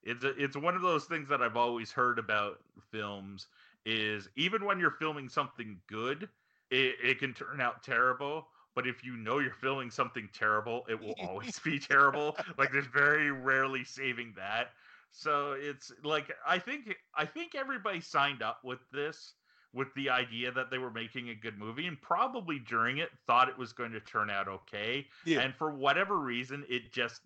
It's 0.03 0.23
a, 0.23 0.30
it's 0.41 0.55
one 0.55 0.76
of 0.76 0.81
those 0.84 1.05
things 1.05 1.27
that 1.30 1.41
I've 1.41 1.57
always 1.57 1.91
heard 1.91 2.19
about 2.19 2.63
films 2.91 3.47
is 3.85 4.30
even 4.35 4.63
when 4.65 4.80
you're 4.80 4.91
filming 4.91 5.30
something 5.30 5.81
good, 5.88 6.30
it, 6.69 6.95
it 7.03 7.19
can 7.19 7.34
turn 7.34 7.59
out 7.59 7.84
terrible. 7.84 8.49
But 8.76 8.88
if 8.88 9.03
you 9.03 9.15
know 9.15 9.39
you're 9.39 9.56
filming 9.61 9.89
something 9.89 10.30
terrible, 10.38 10.85
it 10.89 10.99
will 10.99 11.15
always 11.27 11.60
be 11.60 11.80
terrible. 11.80 12.38
Like 12.57 12.72
there's 12.72 12.88
very 12.88 13.31
rarely 13.31 13.84
saving 13.84 14.34
that. 14.38 14.72
So 15.11 15.53
it's 15.57 15.91
like 16.03 16.31
I 16.45 16.60
think 16.60 16.95
I 17.15 17.26
think 17.26 17.56
everybody 17.56 18.02
signed 18.02 18.41
up 18.43 18.60
with 18.64 18.80
this 18.91 19.34
with 19.73 19.93
the 19.95 20.10
idea 20.10 20.52
that 20.52 20.72
they 20.72 20.77
were 20.77 20.91
making 20.91 21.30
a 21.30 21.35
good 21.35 21.57
movie 21.57 21.85
and 21.85 22.02
probably 22.02 22.60
during 22.60 22.97
it 22.99 23.10
thought 23.27 23.49
it 23.49 23.57
was 23.57 23.73
going 23.73 23.91
to 23.91 23.99
turn 23.99 24.30
out 24.30 24.47
okay. 24.47 25.06
Yeah. 25.26 25.41
And 25.41 25.53
for 25.53 25.72
whatever 25.72 26.18
reason, 26.18 26.65
it 26.69 26.93
just 26.93 27.22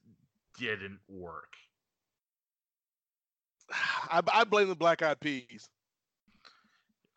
didn't 0.60 1.00
work. 1.08 1.54
I, 3.72 4.22
I 4.34 4.44
blame 4.44 4.68
the 4.68 4.76
Black 4.76 5.02
Eyed 5.02 5.20
Peas. 5.20 5.70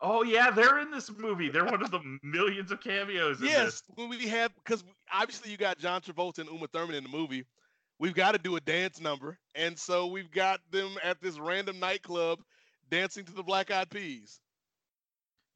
Oh 0.05 0.21
yeah, 0.21 0.51
they're 0.51 0.79
in 0.79 0.91
this 0.91 1.09
movie. 1.17 1.49
They're 1.49 1.63
one 1.63 1.81
of 1.81 1.89
the 1.89 2.01
millions 2.23 2.71
of 2.71 2.81
cameos 2.81 3.39
in 3.39 3.47
Yes, 3.47 3.81
when 3.95 4.09
we 4.09 4.27
have 4.27 4.53
because 4.55 4.83
obviously 5.11 5.49
you 5.49 5.55
got 5.55 5.79
John 5.79 6.01
Travolta 6.01 6.39
and 6.39 6.49
Uma 6.49 6.67
Thurman 6.67 6.95
in 6.95 7.03
the 7.03 7.09
movie, 7.09 7.45
we've 7.99 8.13
got 8.13 8.33
to 8.33 8.37
do 8.37 8.57
a 8.57 8.59
dance 8.59 8.99
number, 8.99 9.39
and 9.55 9.79
so 9.79 10.07
we've 10.07 10.29
got 10.29 10.59
them 10.71 10.97
at 11.01 11.21
this 11.21 11.39
random 11.39 11.79
nightclub 11.79 12.39
dancing 12.91 13.23
to 13.23 13.31
the 13.31 13.43
Black 13.43 13.71
Eyed 13.71 13.89
Peas. 13.89 14.41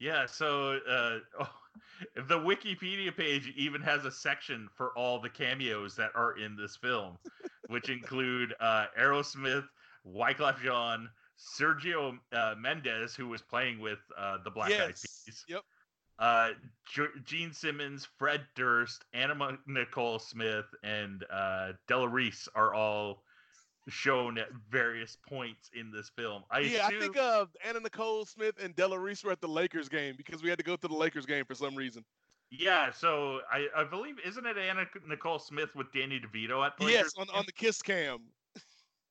Yeah, 0.00 0.24
so 0.24 0.78
uh, 0.88 1.18
oh, 1.40 1.50
the 2.26 2.38
Wikipedia 2.38 3.14
page 3.14 3.52
even 3.54 3.82
has 3.82 4.06
a 4.06 4.10
section 4.10 4.66
for 4.74 4.96
all 4.96 5.20
the 5.20 5.28
cameos 5.28 5.94
that 5.96 6.10
are 6.14 6.38
in 6.38 6.56
this 6.56 6.74
film, 6.74 7.18
which 7.66 7.90
include 7.90 8.54
uh, 8.60 8.86
Aerosmith, 8.98 9.66
Wyclef 10.06 10.62
Jean, 10.62 11.10
Sergio 11.38 12.18
uh, 12.32 12.54
Mendes, 12.58 13.14
who 13.14 13.28
was 13.28 13.42
playing 13.42 13.80
with 13.80 13.98
uh, 14.16 14.38
the 14.44 14.50
Black 14.50 14.72
Eyed 14.72 14.88
Yes. 14.90 15.22
Peas, 15.24 15.44
Yep. 15.48 15.60
uh, 16.18 16.50
Ge- 16.86 17.24
Gene 17.24 17.52
Simmons, 17.52 18.08
Fred 18.18 18.42
Durst, 18.56 19.04
Anna 19.12 19.58
Nicole 19.66 20.18
Smith, 20.18 20.66
and 20.82 21.24
uh, 21.30 21.72
Della 21.86 22.08
Reese 22.08 22.48
are 22.54 22.74
all 22.74 23.22
shown 23.88 24.36
at 24.36 24.48
various 24.68 25.16
points 25.28 25.70
in 25.72 25.90
this 25.90 26.10
film. 26.14 26.42
I 26.50 26.60
yeah, 26.60 26.86
I 26.86 26.98
think 26.98 27.16
uh, 27.16 27.46
Anna 27.66 27.80
Nicole 27.80 28.24
Smith 28.26 28.56
and 28.62 28.76
Della 28.76 28.98
Reese 28.98 29.24
were 29.24 29.32
at 29.32 29.40
the 29.40 29.48
Lakers 29.48 29.88
game 29.88 30.14
because 30.16 30.42
we 30.42 30.50
had 30.50 30.58
to 30.58 30.64
go 30.64 30.76
to 30.76 30.88
the 30.88 30.94
Lakers 30.94 31.24
game 31.24 31.44
for 31.44 31.54
some 31.54 31.74
reason. 31.74 32.04
Yeah, 32.50 32.90
so 32.90 33.40
I, 33.50 33.68
I 33.76 33.84
believe 33.84 34.16
isn't 34.24 34.44
it 34.44 34.56
Anna 34.58 34.86
Nicole 35.06 35.38
Smith 35.38 35.70
with 35.74 35.92
Danny 35.92 36.20
DeVito 36.20 36.66
at 36.66 36.76
the 36.78 36.86
Yes, 36.90 37.12
on, 37.18 37.28
on 37.32 37.44
the 37.46 37.52
Kiss 37.52 37.80
Cam. 37.80 38.20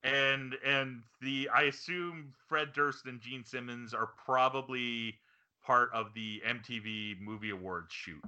And 0.04 0.56
and 0.66 1.02
the 1.22 1.50
I 1.54 1.64
assume 1.64 2.34
Fred 2.48 2.74
Durst 2.74 3.06
and 3.06 3.20
Gene 3.22 3.44
Simmons 3.44 3.94
are 3.94 4.10
probably 4.26 5.16
part 5.66 5.90
of 5.94 6.14
the 6.14 6.42
MTV 6.48 7.20
Movie 7.20 7.50
Awards 7.50 7.92
shoot. 7.92 8.24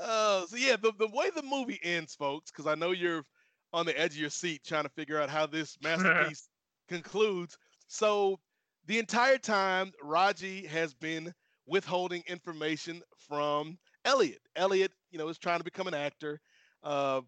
Uh, 0.00 0.46
so 0.46 0.56
yeah, 0.56 0.76
the, 0.80 0.92
the 0.98 1.08
way 1.08 1.30
the 1.34 1.42
movie 1.42 1.78
ends, 1.82 2.14
folks, 2.14 2.50
because 2.50 2.66
I 2.66 2.74
know 2.74 2.92
you're 2.92 3.24
on 3.72 3.84
the 3.84 3.98
edge 3.98 4.12
of 4.12 4.18
your 4.18 4.30
seat 4.30 4.62
trying 4.64 4.84
to 4.84 4.88
figure 4.90 5.20
out 5.20 5.28
how 5.28 5.46
this 5.46 5.76
masterpiece 5.82 6.48
concludes. 6.88 7.58
So 7.86 8.38
the 8.86 8.98
entire 8.98 9.38
time, 9.38 9.92
Raji 10.02 10.66
has 10.66 10.94
been 10.94 11.34
withholding 11.66 12.22
information 12.26 13.02
from 13.28 13.78
Elliot. 14.06 14.40
Elliot, 14.56 14.92
you 15.10 15.18
know, 15.18 15.28
is 15.28 15.38
trying 15.38 15.58
to 15.58 15.64
become 15.64 15.86
an 15.86 15.94
actor. 15.94 16.40
Uh, 16.82 17.20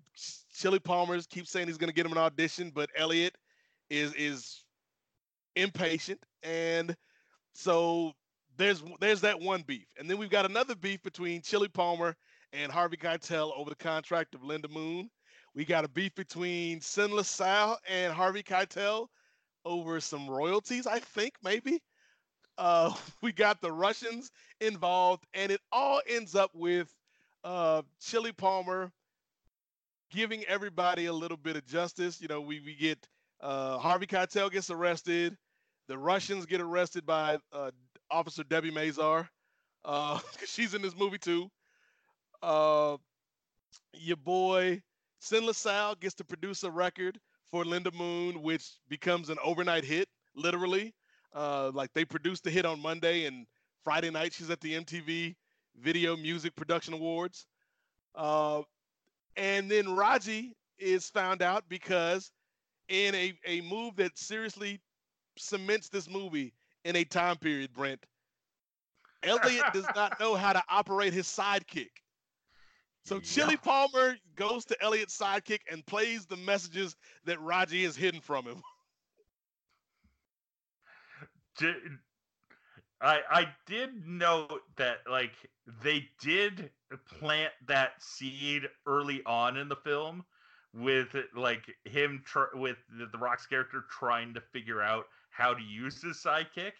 Chili 0.54 0.78
Palmer's 0.78 1.26
keeps 1.26 1.50
saying 1.50 1.66
he's 1.66 1.78
going 1.78 1.90
to 1.90 1.94
get 1.94 2.06
him 2.06 2.12
an 2.12 2.18
audition, 2.18 2.70
but 2.74 2.90
Elliot 2.96 3.36
is 3.88 4.14
is 4.14 4.64
impatient, 5.56 6.20
and 6.42 6.94
so 7.52 8.12
there's 8.56 8.82
there's 9.00 9.20
that 9.22 9.40
one 9.40 9.62
beef, 9.62 9.86
and 9.98 10.08
then 10.08 10.18
we've 10.18 10.30
got 10.30 10.46
another 10.46 10.74
beef 10.74 11.02
between 11.02 11.42
Chili 11.42 11.68
Palmer 11.68 12.16
and 12.52 12.70
Harvey 12.70 12.96
Keitel 12.96 13.52
over 13.56 13.70
the 13.70 13.76
contract 13.76 14.34
of 14.34 14.42
Linda 14.42 14.68
Moon. 14.68 15.10
We 15.54 15.64
got 15.64 15.84
a 15.84 15.88
beef 15.88 16.14
between 16.14 16.80
Sin 16.80 17.10
LaSalle 17.10 17.78
and 17.88 18.12
Harvey 18.12 18.42
Keitel 18.42 19.08
over 19.64 20.00
some 20.00 20.28
royalties, 20.28 20.86
I 20.86 21.00
think, 21.00 21.34
maybe. 21.42 21.82
Uh, 22.58 22.94
we 23.22 23.32
got 23.32 23.60
the 23.60 23.72
Russians 23.72 24.30
involved, 24.60 25.24
and 25.34 25.50
it 25.50 25.60
all 25.72 26.00
ends 26.08 26.34
up 26.34 26.50
with 26.54 26.94
uh, 27.44 27.82
Chili 28.00 28.32
Palmer 28.32 28.92
giving 30.10 30.44
everybody 30.44 31.06
a 31.06 31.12
little 31.12 31.36
bit 31.36 31.56
of 31.56 31.66
justice. 31.66 32.20
You 32.20 32.28
know, 32.28 32.40
we, 32.40 32.60
we 32.60 32.74
get 32.74 33.06
uh, 33.40 33.78
Harvey 33.78 34.06
Keitel 34.06 34.50
gets 34.50 34.70
arrested. 34.70 35.36
The 35.88 35.98
Russians 35.98 36.46
get 36.46 36.60
arrested 36.60 37.06
by 37.06 37.38
uh, 37.52 37.70
Officer 38.10 38.44
Debi 38.44 38.72
Mazar. 38.72 39.28
Uh, 39.84 40.18
she's 40.46 40.74
in 40.74 40.82
this 40.82 40.96
movie 40.96 41.18
too. 41.18 41.50
Uh, 42.42 42.96
your 43.94 44.16
boy 44.16 44.80
Sin 45.20 45.44
LaSalle 45.44 45.96
gets 45.96 46.14
to 46.14 46.24
produce 46.24 46.64
a 46.64 46.70
record 46.70 47.20
for 47.50 47.64
Linda 47.64 47.90
Moon, 47.92 48.42
which 48.42 48.78
becomes 48.88 49.28
an 49.28 49.36
overnight 49.44 49.84
hit, 49.84 50.08
literally. 50.34 50.94
Uh, 51.34 51.70
like 51.74 51.92
they 51.92 52.04
produced 52.04 52.42
the 52.42 52.50
hit 52.50 52.64
on 52.64 52.80
Monday, 52.80 53.26
and 53.26 53.46
Friday 53.84 54.10
night 54.10 54.32
she's 54.32 54.50
at 54.50 54.60
the 54.60 54.74
MTV 54.74 55.36
Video 55.76 56.16
Music 56.16 56.56
Production 56.56 56.94
Awards. 56.94 57.46
Uh, 58.14 58.62
and 59.36 59.70
then 59.70 59.94
Raji 59.94 60.52
is 60.78 61.08
found 61.08 61.42
out 61.42 61.64
because 61.68 62.30
in 62.88 63.14
a, 63.14 63.34
a 63.46 63.60
move 63.62 63.96
that 63.96 64.18
seriously 64.18 64.80
cements 65.38 65.88
this 65.88 66.08
movie 66.08 66.52
in 66.84 66.96
a 66.96 67.04
time 67.04 67.36
period, 67.36 67.72
Brent, 67.72 68.04
Elliot 69.22 69.64
does 69.72 69.86
not 69.94 70.18
know 70.18 70.34
how 70.34 70.52
to 70.52 70.62
operate 70.70 71.12
his 71.12 71.26
sidekick. 71.26 71.90
So 73.04 73.18
Chili 73.18 73.56
Palmer 73.56 74.16
goes 74.36 74.64
to 74.66 74.82
Elliot's 74.82 75.16
sidekick 75.16 75.60
and 75.70 75.84
plays 75.86 76.26
the 76.26 76.36
messages 76.36 76.96
that 77.24 77.40
Raji 77.40 77.84
has 77.84 77.96
hidden 77.96 78.20
from 78.20 78.44
him. 78.44 78.62
I 83.00 83.22
I 83.30 83.54
did 83.66 84.06
note 84.06 84.62
that 84.76 85.08
like 85.08 85.50
they 85.66 86.10
did 86.18 86.72
plant 87.06 87.54
that 87.66 88.02
seed 88.02 88.68
early 88.86 89.22
on 89.24 89.56
in 89.56 89.68
the 89.68 89.76
film 89.76 90.24
with 90.72 91.14
like 91.34 91.76
him 91.84 92.22
tr- 92.24 92.54
with 92.54 92.78
the, 92.88 93.06
the 93.06 93.18
Rock's 93.18 93.46
character 93.46 93.82
trying 93.88 94.34
to 94.34 94.40
figure 94.40 94.80
out 94.82 95.06
how 95.30 95.54
to 95.54 95.62
use 95.62 96.02
his 96.02 96.16
sidekick 96.18 96.72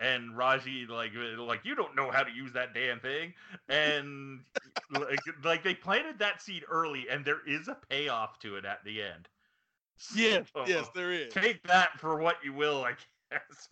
and 0.00 0.36
Raji 0.36 0.86
like 0.86 1.12
uh, 1.16 1.42
like 1.42 1.64
you 1.64 1.74
don't 1.74 1.96
know 1.96 2.10
how 2.10 2.22
to 2.22 2.30
use 2.30 2.52
that 2.52 2.74
damn 2.74 3.00
thing 3.00 3.34
and 3.68 4.44
like 4.90 5.20
like 5.42 5.62
they 5.62 5.74
planted 5.74 6.18
that 6.20 6.40
seed 6.40 6.64
early 6.68 7.08
and 7.08 7.24
there 7.24 7.46
is 7.46 7.68
a 7.68 7.74
payoff 7.74 8.38
to 8.40 8.56
it 8.56 8.64
at 8.64 8.84
the 8.84 9.02
end. 9.02 9.28
Yes, 10.14 10.50
So, 10.54 10.64
yes, 10.66 10.88
there 10.90 11.12
is. 11.12 11.32
Take 11.32 11.62
that 11.64 11.98
for 11.98 12.18
what 12.18 12.44
you 12.44 12.52
will, 12.52 12.84
I 12.84 12.96
guess. 13.30 13.68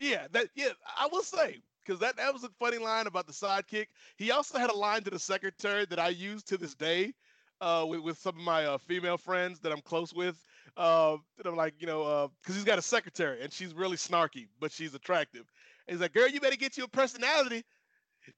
Yeah, 0.00 0.26
that 0.32 0.48
yeah, 0.54 0.70
I 0.98 1.08
will 1.10 1.22
say 1.22 1.60
because 1.84 2.00
that 2.00 2.16
that 2.16 2.32
was 2.32 2.44
a 2.44 2.48
funny 2.60 2.78
line 2.78 3.06
about 3.06 3.26
the 3.26 3.32
sidekick. 3.32 3.86
He 4.16 4.30
also 4.30 4.58
had 4.58 4.70
a 4.70 4.76
line 4.76 5.02
to 5.04 5.10
the 5.10 5.18
secretary 5.18 5.86
that 5.86 5.98
I 5.98 6.08
use 6.10 6.42
to 6.44 6.56
this 6.56 6.74
day 6.74 7.14
uh, 7.60 7.84
with 7.88 8.00
with 8.00 8.18
some 8.18 8.36
of 8.36 8.42
my 8.42 8.66
uh, 8.66 8.78
female 8.78 9.18
friends 9.18 9.58
that 9.60 9.72
I'm 9.72 9.80
close 9.80 10.14
with. 10.14 10.40
Uh, 10.76 11.16
that 11.36 11.46
I'm 11.46 11.56
like, 11.56 11.74
you 11.80 11.88
know, 11.88 12.30
because 12.40 12.54
he's 12.54 12.64
got 12.64 12.78
a 12.78 12.82
secretary 12.82 13.42
and 13.42 13.52
she's 13.52 13.74
really 13.74 13.96
snarky, 13.96 14.46
but 14.60 14.70
she's 14.70 14.94
attractive. 14.94 15.50
And 15.88 15.94
he's 15.96 16.00
like, 16.00 16.14
"Girl, 16.14 16.28
you 16.28 16.40
better 16.40 16.56
get 16.56 16.76
you 16.76 16.84
a 16.84 16.88
personality. 16.88 17.64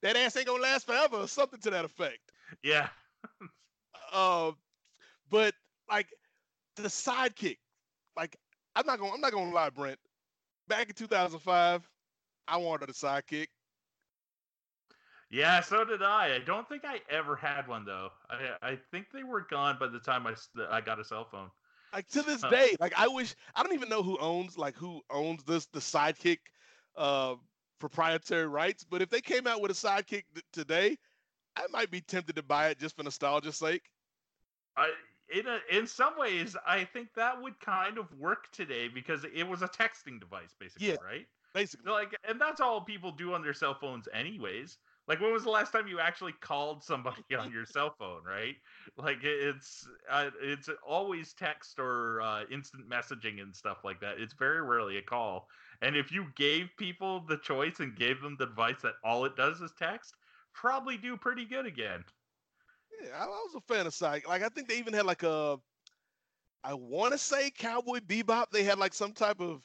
That 0.03 0.17
ass 0.17 0.37
ain't 0.37 0.47
gonna 0.47 0.63
last 0.63 0.87
forever," 0.87 1.17
or 1.19 1.29
something 1.29 1.61
to 1.63 1.71
that 1.71 1.85
effect. 1.85 2.33
Yeah. 2.63 2.89
Uh, 4.13 4.53
but 5.31 5.55
like 5.91 6.09
the 6.77 6.85
sidekick, 6.85 7.59
like 8.17 8.37
I'm 8.77 8.87
not 8.87 8.99
gonna 8.99 9.15
I'm 9.15 9.21
not 9.21 9.33
gonna 9.33 9.53
lie, 9.55 9.71
Brent. 9.71 9.99
Back 10.71 10.89
in 10.89 10.95
2005, 10.95 11.91
I 12.47 12.57
wanted 12.57 12.89
a 12.91 12.93
sidekick. 12.93 13.49
Yeah, 15.29 15.61
so 15.61 15.85
did 15.85 16.01
I. 16.01 16.37
I 16.37 16.39
don't 16.39 16.69
think 16.69 16.85
I 16.85 17.01
ever 17.11 17.35
had 17.35 17.67
one 17.67 17.85
though. 17.85 18.11
I 18.31 18.53
I 18.63 18.79
think 18.93 19.07
they 19.13 19.25
were 19.25 19.41
gone 19.51 19.79
by 19.81 19.89
the 19.89 19.99
time 19.99 20.29
I 20.29 20.35
I 20.71 20.81
got 20.81 21.01
a 21.01 21.05
cell 21.05 21.27
phone. 21.29 21.51
Like 21.93 22.07
to 22.11 22.23
this 22.23 22.43
Huh. 22.43 22.51
day, 22.51 22.77
like 22.79 22.93
I 22.97 23.09
wish 23.09 23.35
I 23.57 23.65
don't 23.65 23.75
even 23.75 23.89
know 23.89 24.05
who 24.05 24.17
owns 24.19 24.57
like 24.57 24.77
who 24.77 25.03
owns 25.11 25.43
this 25.43 25.67
the 25.67 25.81
sidekick 25.81 26.39
uh 26.97 27.35
proprietary 27.81 28.47
rights, 28.47 28.85
but 28.85 29.03
if 29.03 29.11
they 29.11 29.21
came 29.21 29.49
out 29.49 29.61
with 29.61 29.73
a 29.73 29.75
sidekick 29.75 30.23
th- 30.35 30.45
today, 30.53 30.97
I 31.57 31.67
might 31.73 31.91
be 31.91 32.01
tempted 32.01 32.37
to 32.37 32.45
buy 32.45 32.69
it 32.69 32.79
just 32.79 32.97
for 32.97 33.03
nostalgia's 33.03 33.57
sake. 33.57 33.91
I 34.77 34.93
in 35.33 35.47
a, 35.47 35.61
in 35.71 35.87
some 35.87 36.17
ways 36.19 36.57
I 36.67 36.85
think 36.85 37.15
that 37.15 37.41
would 37.41 37.61
kind 37.61 37.99
of 37.99 38.13
work 38.15 38.51
today 38.53 38.89
because 38.89 39.25
it 39.25 39.45
was 39.45 39.63
a 39.63 39.69
texting 39.69 40.21
device 40.21 40.55
basically, 40.59 40.95
Yeah. 40.95 40.97
right? 40.97 41.27
Basically, 41.55 41.91
Like 41.91 42.15
and 42.25 42.41
that's 42.41 42.61
all 42.61 42.83
people 42.85 43.13
do 43.13 43.33
on 43.35 43.43
their 43.43 43.55
cell 43.55 43.75
phones 43.75 44.09
anyways. 44.13 44.79
Like 45.07 45.21
when 45.21 45.33
was 45.33 45.45
the 45.45 45.51
last 45.51 45.73
time 45.73 45.87
you 45.89 45.99
actually 46.01 46.33
called 46.33 46.83
somebody 46.85 47.23
on 47.37 47.51
your 47.51 47.65
cell 47.67 47.95
phone, 47.99 48.25
right? 48.25 48.57
Like 48.97 49.19
it's 49.23 49.89
uh, 50.09 50.31
it's 50.41 50.69
always 50.87 51.33
text 51.35 51.79
or 51.79 52.21
uh, 52.21 52.45
instant 52.51 52.89
messaging 52.89 53.41
and 53.41 53.55
stuff 53.55 53.85
like 53.85 54.01
that. 54.01 54.21
It's 54.21 54.35
very 54.35 54.63
rarely 54.63 54.99
a 54.99 55.03
call. 55.03 55.49
And 55.81 55.97
if 55.97 56.13
you 56.13 56.33
gave 56.37 56.71
people 56.77 57.21
the 57.21 57.39
choice 57.39 57.81
and 57.81 57.97
gave 57.97 58.21
them 58.21 58.37
the 58.37 58.47
device 58.47 58.83
that 58.83 58.95
all 59.05 59.25
it 59.25 59.37
does 59.37 59.61
is 59.61 59.73
text, 59.73 60.17
probably 60.53 60.99
do 60.99 61.17
pretty 61.17 61.47
good 61.47 61.67
again. 61.67 62.05
Yeah, 63.03 63.11
I, 63.19 63.25
I 63.25 63.27
was 63.27 63.55
a 63.57 63.61
fan 63.73 63.87
of 63.87 63.95
side. 63.95 64.23
Like 64.27 64.43
I 64.43 64.49
think 64.49 64.69
they 64.69 64.79
even 64.79 64.93
had 64.95 65.07
like 65.07 65.23
a, 65.23 65.59
I 66.63 66.75
want 66.75 67.13
to 67.13 67.19
say 67.19 67.51
Cowboy 67.51 67.99
Bebop. 68.01 68.51
They 68.53 68.63
had 68.65 68.79
like 68.79 68.95
some 68.95 69.13
type 69.13 69.41
of 69.41 69.63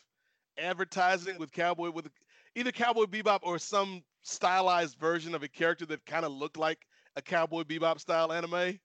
advertising 0.57 1.37
with 1.37 1.51
Cowboy 1.51 1.91
with 1.91 2.07
either 2.55 2.71
Cowboy 2.71 3.05
Bebop 3.05 3.39
or 3.43 3.59
some 3.59 4.03
stylized 4.23 4.97
version 4.97 5.35
of 5.35 5.43
a 5.43 5.47
character 5.47 5.85
that 5.87 6.05
kind 6.05 6.25
of 6.25 6.31
looked 6.31 6.57
like 6.57 6.85
a 7.15 7.21
Cowboy 7.21 7.63
Bebop 7.63 7.99
style 7.99 8.31
anime. 8.31 8.79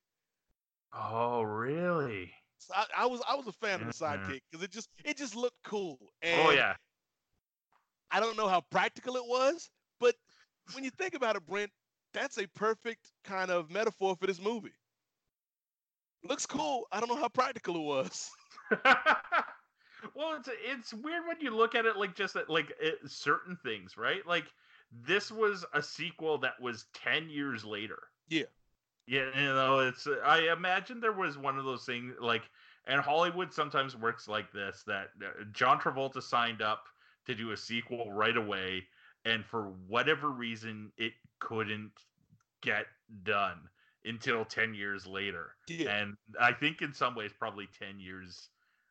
Oh, 0.92 1.42
really? 1.42 2.32
So 2.58 2.74
I, 2.76 2.86
I 2.98 3.06
was 3.06 3.22
I 3.28 3.34
was 3.36 3.46
a 3.46 3.52
fan 3.52 3.80
of 3.80 3.86
the 3.86 3.92
Mhm. 3.92 3.94
sidekick 3.94 4.40
because 4.50 4.64
it 4.64 4.70
just 4.70 4.88
it 5.04 5.16
just 5.16 5.34
looked 5.36 5.62
cool. 5.64 5.98
oh 6.24 6.50
yeah. 6.50 6.76
I 8.10 8.20
don't 8.20 8.36
know 8.36 8.48
how 8.48 8.60
practical 8.60 9.16
it 9.16 9.24
was, 9.26 9.70
but 10.00 10.14
when 10.72 10.84
you 10.84 10.90
think 10.90 11.14
about 11.14 11.36
it, 11.36 11.46
Brent, 11.46 11.70
that's 12.12 12.38
a 12.38 12.46
perfect 12.48 13.12
kind 13.24 13.50
of 13.50 13.70
metaphor 13.70 14.16
for 14.16 14.26
this 14.26 14.40
movie. 14.40 14.72
Looks 16.22 16.46
cool. 16.46 16.86
I 16.92 17.00
don't 17.00 17.08
know 17.08 17.16
how 17.16 17.28
practical 17.28 17.76
it 17.76 17.82
was. 17.82 18.30
well, 20.14 20.36
it's 20.36 20.48
it's 20.64 20.94
weird 20.94 21.26
when 21.26 21.40
you 21.40 21.54
look 21.54 21.74
at 21.74 21.86
it 21.86 21.96
like 21.96 22.14
just 22.14 22.36
at, 22.36 22.50
like 22.50 22.72
it, 22.80 22.98
certain 23.06 23.56
things, 23.62 23.96
right? 23.96 24.26
Like 24.26 24.46
this 25.06 25.30
was 25.30 25.64
a 25.74 25.82
sequel 25.82 26.38
that 26.38 26.60
was 26.60 26.86
10 26.94 27.30
years 27.30 27.64
later. 27.64 27.98
Yeah. 28.28 28.44
Yeah, 29.06 29.30
you 29.34 29.46
know, 29.46 29.80
it's 29.80 30.06
I 30.24 30.52
imagine 30.52 31.00
there 31.00 31.12
was 31.12 31.36
one 31.36 31.58
of 31.58 31.64
those 31.64 31.84
things 31.84 32.14
like 32.20 32.42
and 32.86 33.00
Hollywood 33.00 33.52
sometimes 33.52 33.96
works 33.96 34.28
like 34.28 34.52
this 34.52 34.82
that 34.86 35.08
uh, 35.22 35.44
John 35.52 35.80
Travolta 35.80 36.22
signed 36.22 36.62
up 36.62 36.84
to 37.26 37.34
do 37.34 37.50
a 37.52 37.56
sequel 37.56 38.12
right 38.12 38.36
away 38.36 38.84
and 39.24 39.44
for 39.44 39.72
whatever 39.86 40.30
reason 40.30 40.92
it 40.96 41.12
couldn't 41.40 41.92
get 42.62 42.86
done 43.22 43.68
until 44.04 44.44
10 44.44 44.74
years 44.74 45.06
later. 45.06 45.56
Yeah. 45.68 45.90
And 45.90 46.16
I 46.38 46.52
think 46.52 46.82
in 46.82 46.92
some 46.92 47.14
ways 47.14 47.32
probably 47.32 47.66
10 47.66 48.00
years 48.00 48.50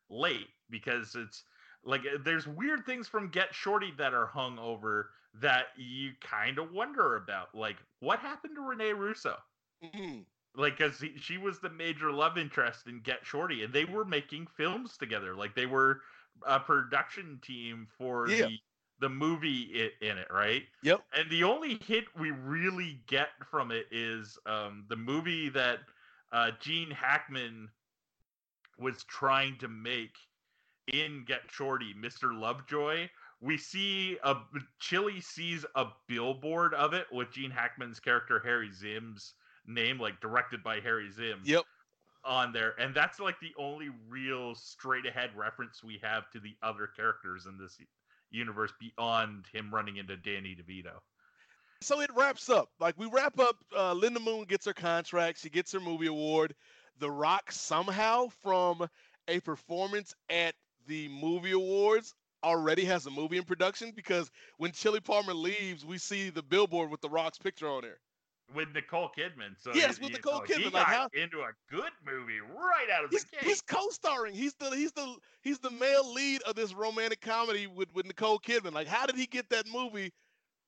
late 0.10 0.48
because 0.70 1.16
it's 1.16 1.44
like 1.84 2.02
uh, 2.02 2.18
there's 2.24 2.48
weird 2.48 2.86
things 2.86 3.08
from 3.08 3.30
Get 3.30 3.54
Shorty 3.54 3.92
that 3.98 4.14
are 4.14 4.28
hung 4.28 4.60
over 4.60 5.12
that 5.36 5.68
you 5.78 6.12
kind 6.22 6.58
of 6.60 6.72
wonder 6.72 7.16
about. 7.16 7.54
Like 7.56 7.78
what 8.00 8.20
happened 8.20 8.56
to 8.56 8.62
Renee 8.62 8.94
Russo? 8.94 9.38
Mhm. 9.84 10.26
Like 10.56 10.78
cuz 10.78 11.04
she 11.18 11.38
was 11.38 11.60
the 11.60 11.70
major 11.70 12.12
love 12.12 12.38
interest 12.38 12.88
in 12.88 13.02
Get 13.02 13.26
Shorty 13.26 13.64
and 13.64 13.74
they 13.74 13.86
were 13.86 14.06
making 14.06 14.48
films 14.48 14.98
together. 14.98 15.36
Like 15.36 15.56
they 15.56 15.66
were 15.66 16.02
a 16.46 16.60
production 16.60 17.40
team 17.40 17.88
for 17.98 18.28
Yeah. 18.28 18.48
the 18.48 18.60
the 19.00 19.10
movie 19.10 19.72
i- 20.02 20.06
in 20.06 20.18
it, 20.18 20.28
right? 20.32 20.64
Yep. 20.84 21.02
And 21.14 21.30
the 21.30 21.44
only 21.44 21.80
hit 21.86 22.06
we 22.18 22.32
really 22.32 23.00
get 23.08 23.30
from 23.50 23.72
it 23.72 23.88
is 23.92 24.38
um, 24.46 24.86
the 24.90 24.96
movie 24.96 25.50
that 25.50 25.80
uh, 26.32 26.52
Gene 26.60 26.92
Hackman 26.92 27.70
was 28.78 29.04
trying 29.04 29.58
to 29.58 29.68
make 29.68 30.16
in 30.92 31.24
Get 31.26 31.42
Shorty, 31.52 31.94
Mr. 31.94 32.38
Lovejoy. 32.38 33.10
We 33.42 33.58
see 33.58 34.18
a 34.24 34.36
Chili 34.80 35.22
sees 35.22 35.66
a 35.76 35.86
billboard 36.08 36.74
of 36.74 36.94
it 36.94 37.08
with 37.12 37.32
Gene 37.32 37.52
Hackman's 37.52 38.00
character 38.00 38.40
Harry 38.44 38.70
Zimm's 38.70 39.34
name, 39.66 40.00
like 40.00 40.20
directed 40.20 40.62
by 40.64 40.80
Harry 40.82 41.10
Zimm 41.10 41.40
Yep. 41.44 41.64
on 42.26 42.52
there, 42.52 42.74
and 42.80 42.94
that's 42.94 43.20
like 43.20 43.40
the 43.40 43.54
only 43.58 43.90
real 44.10 44.56
straight 44.56 45.06
ahead 45.06 45.30
reference 45.38 45.84
we 45.84 46.00
have 46.04 46.30
to 46.32 46.40
the 46.40 46.56
other 46.62 46.88
characters 46.88 47.46
in 47.46 47.58
this 47.58 47.78
universe 48.32 48.72
beyond 48.80 49.46
him 49.54 49.74
running 49.74 49.98
into 49.98 50.18
Danny 50.18 50.56
DeVito. 50.56 51.00
So 51.82 52.02
it 52.02 52.10
wraps 52.16 52.50
up. 52.50 52.70
Like 52.80 52.98
we 52.98 53.08
wrap 53.08 53.40
up. 53.40 53.56
Uh, 53.76 53.94
Linda 53.94 54.20
Moon 54.20 54.44
gets 54.44 54.66
her 54.66 54.74
contract. 54.74 55.40
She 55.40 55.50
gets 55.50 55.72
her 55.72 55.80
movie 55.80 56.08
award. 56.08 56.56
The 57.00 57.10
Rock 57.10 57.52
somehow 57.52 58.28
from 58.42 58.88
a 59.28 59.40
performance 59.40 60.14
at 60.30 60.56
the 60.88 61.08
movie 61.08 61.52
awards 61.52 62.14
already 62.44 62.86
has 62.86 63.06
a 63.06 63.12
movie 63.12 63.38
in 63.38 63.44
production 63.44 63.92
because 63.96 64.30
when 64.58 64.72
Chili 64.72 65.00
Palmer 65.00 65.34
leaves, 65.34 65.86
we 65.86 65.98
see 65.98 66.30
the 66.30 66.44
billboard 66.44 66.90
with 66.90 67.02
The 67.02 67.10
Rock's 67.10 67.38
picture 67.38 67.68
on 67.68 67.82
there. 67.82 68.00
With 68.56 68.70
Nicole 68.74 69.10
Kidman. 69.18 69.56
So 69.60 69.72
Yes, 69.74 70.00
with 70.00 70.12
Nicole 70.12 70.40
know, 70.40 70.46
He 70.46 70.54
Kidman, 70.54 70.74
like, 70.74 70.88
how- 70.88 71.10
into 71.14 71.42
a 71.42 71.52
good 71.70 71.92
movie 72.06 72.40
right 72.42 72.90
out 72.92 73.04
of 73.06 73.12
the 73.12 73.18
gate. 73.32 73.44
he's 73.44 73.62
co-starring. 73.62 74.34
He's 74.34 74.54
the 74.56 74.70
he's 74.72 74.92
the 74.92 75.16
he's 75.42 75.60
the 75.60 75.72
male 75.72 76.12
lead 76.14 76.42
of 76.44 76.56
this 76.56 76.74
romantic 76.74 77.22
comedy 77.22 77.68
with 77.68 77.94
with 77.94 78.06
Nicole 78.06 78.40
Kidman. 78.40 78.74
Like, 78.74 78.88
how 78.88 79.06
did 79.06 79.16
he 79.16 79.26
get 79.28 79.50
that 79.50 79.68
movie 79.68 80.12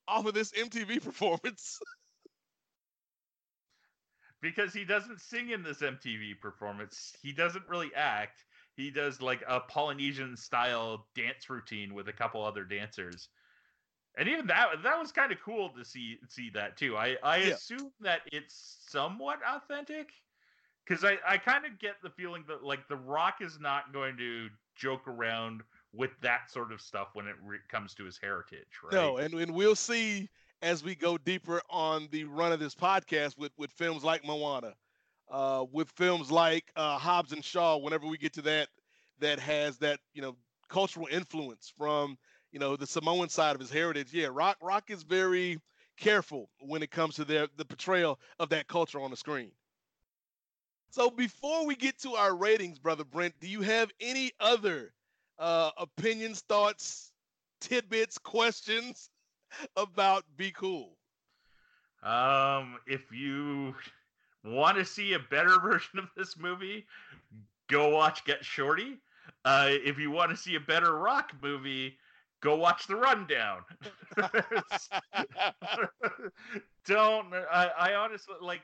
off 0.08 0.26
of 0.26 0.34
this 0.34 0.52
MTV 0.52 1.00
performance? 1.04 1.80
because 4.42 4.74
he 4.74 4.84
doesn't 4.84 5.22
sing 5.22 5.52
in 5.52 5.62
this 5.64 5.82
MTV 5.82 6.40
performance. 6.40 7.16
He 7.22 7.32
doesn't 7.32 7.68
really 7.70 7.92
act. 7.96 8.44
He 8.76 8.90
does 8.90 9.22
like 9.22 9.44
a 9.48 9.60
Polynesian 9.60 10.36
style 10.36 11.08
dance 11.16 11.48
routine 11.50 11.94
with 11.94 12.08
a 12.08 12.14
couple 12.14 12.44
other 12.44 12.64
dancers. 12.64 13.30
And 14.18 14.28
even 14.28 14.48
that 14.48 14.84
that 14.84 15.00
was 15.00 15.12
kind 15.12 15.32
of 15.32 15.40
cool 15.42 15.70
to 15.76 15.86
see 15.86 16.20
see 16.28 16.50
that 16.52 16.78
too. 16.78 16.98
I 16.98 17.18
I 17.24 17.38
Yeah. 17.38 17.56
assume 17.56 17.92
that 18.02 18.22
it's 18.32 18.56
somewhat 18.90 19.40
authentic 19.48 20.12
cuz 20.86 21.04
I 21.04 21.18
I 21.26 21.38
kind 21.38 21.66
of 21.66 21.80
get 21.80 22.02
the 22.02 22.10
feeling 22.10 22.44
that 22.48 22.64
like 22.64 22.88
The 22.88 22.98
Rock 22.98 23.42
is 23.42 23.60
not 23.60 23.94
going 23.94 24.18
to 24.18 24.50
joke 24.76 25.08
around 25.08 25.64
with 25.94 26.12
that 26.22 26.50
sort 26.50 26.72
of 26.72 26.82
stuff 26.82 27.10
when 27.14 27.28
it 27.28 27.36
re- 27.42 27.60
comes 27.70 27.94
to 27.96 28.06
his 28.06 28.18
heritage, 28.18 28.80
right? 28.84 28.98
No, 28.98 29.18
and, 29.18 29.34
and 29.34 29.54
we'll 29.54 29.76
see 29.76 30.30
as 30.62 30.84
we 30.84 30.96
go 30.96 31.18
deeper 31.18 31.62
on 31.70 32.08
the 32.12 32.26
run 32.26 32.52
of 32.52 32.60
this 32.60 32.76
podcast 32.76 33.38
with, 33.38 33.52
with 33.58 33.72
films 33.72 34.04
like 34.04 34.26
Moana, 34.26 34.76
uh, 35.30 35.66
with 35.72 35.90
films 35.90 36.32
like 36.32 36.72
uh, 36.76 36.98
Hobbs 36.98 37.32
and 37.32 37.44
Shaw. 37.44 37.78
Whenever 37.78 38.08
we 38.08 38.18
get 38.18 38.34
to 38.34 38.42
that, 38.44 38.70
that 39.20 39.40
has 39.40 39.78
that 39.80 40.00
you 40.14 40.22
know 40.22 40.38
cultural 40.70 41.08
influence 41.08 41.70
from 41.76 42.18
you 42.52 42.60
know 42.60 42.76
the 42.76 42.88
Samoan 42.88 43.30
side 43.30 43.56
of 43.56 43.62
his 43.62 43.72
heritage. 43.72 44.14
Yeah, 44.14 44.30
Rock 44.32 44.58
Rock 44.62 44.90
is 44.90 45.04
very 45.04 45.60
careful 45.98 46.50
when 46.60 46.82
it 46.84 46.92
comes 46.92 47.16
to 47.16 47.26
their 47.26 47.48
the 47.58 47.66
portrayal 47.66 48.20
of 48.40 48.50
that 48.50 48.68
culture 48.68 49.00
on 49.00 49.12
the 49.12 49.18
screen. 49.18 49.52
So 50.90 51.10
before 51.10 51.66
we 51.66 51.76
get 51.76 51.98
to 52.00 52.16
our 52.16 52.36
ratings, 52.36 52.78
brother 52.78 53.06
Brent, 53.06 53.34
do 53.40 53.48
you 53.48 53.62
have 53.62 53.92
any 54.02 54.32
other 54.42 54.92
uh, 55.40 55.72
opinions, 55.78 56.42
thoughts, 56.42 57.14
tidbits, 57.62 58.18
questions 58.18 59.10
about 59.78 60.26
Be 60.36 60.52
Cool? 60.52 60.98
Um, 62.04 62.78
if 62.88 63.12
you 63.12 63.74
want 64.44 64.78
to 64.78 64.86
see 64.86 65.14
a 65.14 65.20
better 65.20 65.60
version 65.62 65.98
of 65.98 66.10
this 66.18 66.38
movie, 66.38 66.86
go 67.70 67.90
watch 67.90 68.26
Get 68.26 68.44
Shorty. 68.44 68.98
Uh, 69.46 69.70
if 69.70 69.98
you 69.98 70.12
want 70.12 70.32
to 70.32 70.38
see 70.38 70.56
a 70.56 70.60
better 70.60 70.98
rock 70.98 71.32
movie, 71.42 71.98
go 72.42 72.56
watch 72.56 72.88
The 72.88 72.96
Rundown. 72.96 73.62
Don't. 76.86 77.34
I, 77.34 77.70
I 77.78 77.94
honestly 77.94 78.36
like. 78.42 78.62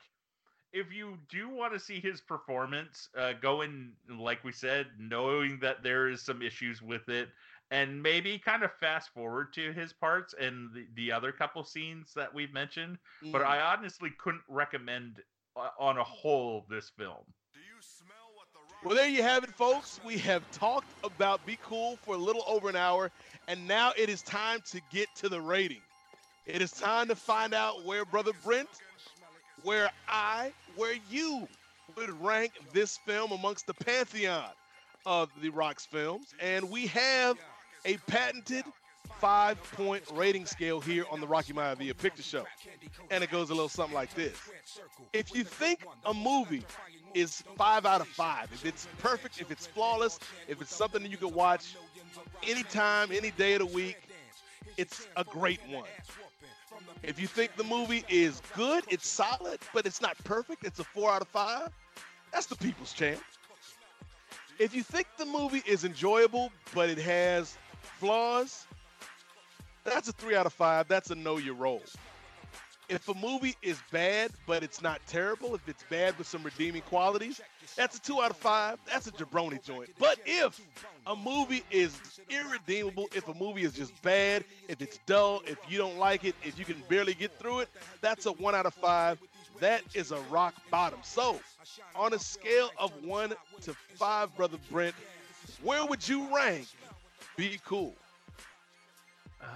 If 0.70 0.92
you 0.92 1.16
do 1.30 1.48
want 1.48 1.72
to 1.72 1.80
see 1.80 1.98
his 1.98 2.20
performance, 2.20 3.08
uh, 3.16 3.32
go 3.40 3.62
in, 3.62 3.92
like 4.18 4.44
we 4.44 4.52
said, 4.52 4.88
knowing 4.98 5.58
that 5.60 5.82
there 5.82 6.10
is 6.10 6.20
some 6.20 6.42
issues 6.42 6.82
with 6.82 7.08
it, 7.08 7.30
and 7.70 8.02
maybe 8.02 8.38
kind 8.38 8.62
of 8.62 8.70
fast 8.74 9.08
forward 9.14 9.52
to 9.54 9.72
his 9.72 9.94
parts 9.94 10.34
and 10.38 10.70
the, 10.74 10.86
the 10.94 11.10
other 11.12 11.32
couple 11.32 11.64
scenes 11.64 12.12
that 12.14 12.32
we've 12.32 12.52
mentioned 12.52 12.98
but. 13.32 13.42
I 13.42 13.60
honestly 13.60 14.10
couldn't 14.18 14.42
recommend 14.48 15.22
uh, 15.56 15.68
on 15.78 15.98
a 15.98 16.04
whole 16.04 16.66
this 16.68 16.90
film. 16.96 17.24
Well, 18.84 18.94
there 18.94 19.08
you 19.08 19.24
have 19.24 19.42
it, 19.42 19.50
folks. 19.50 19.98
We 20.04 20.18
have 20.18 20.48
talked 20.52 20.86
about 21.02 21.44
Be 21.44 21.58
Cool 21.64 21.98
for 22.04 22.14
a 22.14 22.18
little 22.18 22.44
over 22.46 22.68
an 22.68 22.76
hour, 22.76 23.10
and 23.48 23.66
now 23.66 23.92
it 23.96 24.08
is 24.08 24.22
time 24.22 24.60
to 24.70 24.80
get 24.92 25.08
to 25.16 25.28
the 25.28 25.40
rating. 25.40 25.80
It 26.46 26.62
is 26.62 26.70
time 26.70 27.08
to 27.08 27.16
find 27.16 27.54
out 27.54 27.84
where 27.84 28.04
Brother 28.04 28.30
Brent, 28.44 28.68
where 29.64 29.90
I, 30.08 30.52
where 30.76 30.94
you 31.10 31.48
would 31.96 32.10
rank 32.22 32.52
this 32.72 32.98
film 32.98 33.32
amongst 33.32 33.66
the 33.66 33.74
pantheon 33.74 34.50
of 35.04 35.28
the 35.42 35.48
Rock's 35.48 35.84
films. 35.84 36.32
And 36.40 36.70
we 36.70 36.86
have 36.86 37.36
a 37.84 37.96
patented 38.06 38.64
five 39.18 39.62
point 39.72 40.04
rating 40.12 40.46
scale 40.46 40.80
here 40.80 41.04
on 41.10 41.20
the 41.20 41.26
Rocky 41.26 41.52
Maivia 41.52 41.96
Picture 41.96 42.22
Show. 42.22 42.44
And 43.10 43.24
it 43.24 43.30
goes 43.30 43.50
a 43.50 43.54
little 43.54 43.68
something 43.68 43.94
like 43.94 44.14
this. 44.14 44.36
If 45.12 45.34
you 45.34 45.44
think 45.44 45.84
a 46.04 46.14
movie 46.14 46.64
is 47.14 47.42
five 47.56 47.84
out 47.84 48.00
of 48.00 48.08
five, 48.08 48.48
if 48.52 48.64
it's 48.64 48.86
perfect, 48.98 49.40
if 49.40 49.50
it's 49.50 49.66
flawless, 49.66 50.18
if 50.46 50.60
it's 50.62 50.74
something 50.74 51.02
that 51.02 51.10
you 51.10 51.16
can 51.16 51.34
watch 51.34 51.74
anytime, 52.46 53.10
any 53.12 53.30
day 53.32 53.54
of 53.54 53.60
the 53.60 53.66
week, 53.66 53.98
it's 54.76 55.08
a 55.16 55.24
great 55.24 55.60
one. 55.68 55.88
If 57.02 57.20
you 57.20 57.26
think 57.26 57.56
the 57.56 57.64
movie 57.64 58.04
is 58.08 58.40
good, 58.54 58.84
it's 58.88 59.08
solid, 59.08 59.58
but 59.74 59.86
it's 59.86 60.00
not 60.00 60.16
perfect, 60.24 60.64
it's 60.64 60.78
a 60.78 60.84
four 60.84 61.10
out 61.10 61.22
of 61.22 61.28
five, 61.28 61.70
that's 62.32 62.46
the 62.46 62.56
people's 62.56 62.92
champ. 62.92 63.20
If 64.58 64.74
you 64.74 64.82
think 64.82 65.06
the 65.16 65.24
movie 65.24 65.62
is 65.66 65.84
enjoyable, 65.84 66.52
but 66.74 66.88
it 66.88 66.98
has 66.98 67.56
flaws, 67.80 68.66
that's 69.84 70.08
a 70.08 70.12
three 70.12 70.36
out 70.36 70.46
of 70.46 70.52
five. 70.52 70.88
That's 70.88 71.10
a 71.10 71.14
know 71.14 71.36
your 71.38 71.54
role. 71.54 71.82
If 72.88 73.06
a 73.08 73.14
movie 73.14 73.54
is 73.60 73.78
bad, 73.92 74.30
but 74.46 74.62
it's 74.62 74.80
not 74.80 75.00
terrible, 75.06 75.54
if 75.54 75.68
it's 75.68 75.84
bad 75.90 76.16
with 76.16 76.26
some 76.26 76.42
redeeming 76.42 76.80
qualities, 76.82 77.38
that's 77.76 77.98
a 77.98 78.00
two 78.00 78.22
out 78.22 78.30
of 78.30 78.38
five. 78.38 78.78
That's 78.90 79.06
a 79.06 79.12
jabroni 79.12 79.62
joint. 79.62 79.90
But 79.98 80.18
if 80.24 80.58
a 81.06 81.14
movie 81.14 81.64
is 81.70 81.98
irredeemable, 82.30 83.08
if 83.14 83.28
a 83.28 83.34
movie 83.34 83.62
is 83.62 83.72
just 83.72 84.00
bad, 84.00 84.44
if 84.68 84.80
it's 84.80 84.98
dull, 85.04 85.42
if 85.46 85.58
you 85.68 85.76
don't 85.76 85.98
like 85.98 86.24
it, 86.24 86.34
if 86.42 86.58
you 86.58 86.64
can 86.64 86.82
barely 86.88 87.12
get 87.12 87.38
through 87.38 87.60
it, 87.60 87.68
that's 88.00 88.24
a 88.24 88.32
one 88.32 88.54
out 88.54 88.64
of 88.64 88.72
five. 88.72 89.18
That 89.60 89.82
is 89.92 90.10
a 90.10 90.20
rock 90.30 90.54
bottom. 90.70 91.00
So, 91.02 91.38
on 91.94 92.14
a 92.14 92.18
scale 92.18 92.70
of 92.78 92.92
one 93.04 93.34
to 93.62 93.74
five, 93.96 94.34
brother 94.34 94.56
Brent, 94.70 94.94
where 95.62 95.84
would 95.84 96.08
you 96.08 96.34
rank? 96.34 96.66
Be 97.36 97.60
cool. 97.66 97.94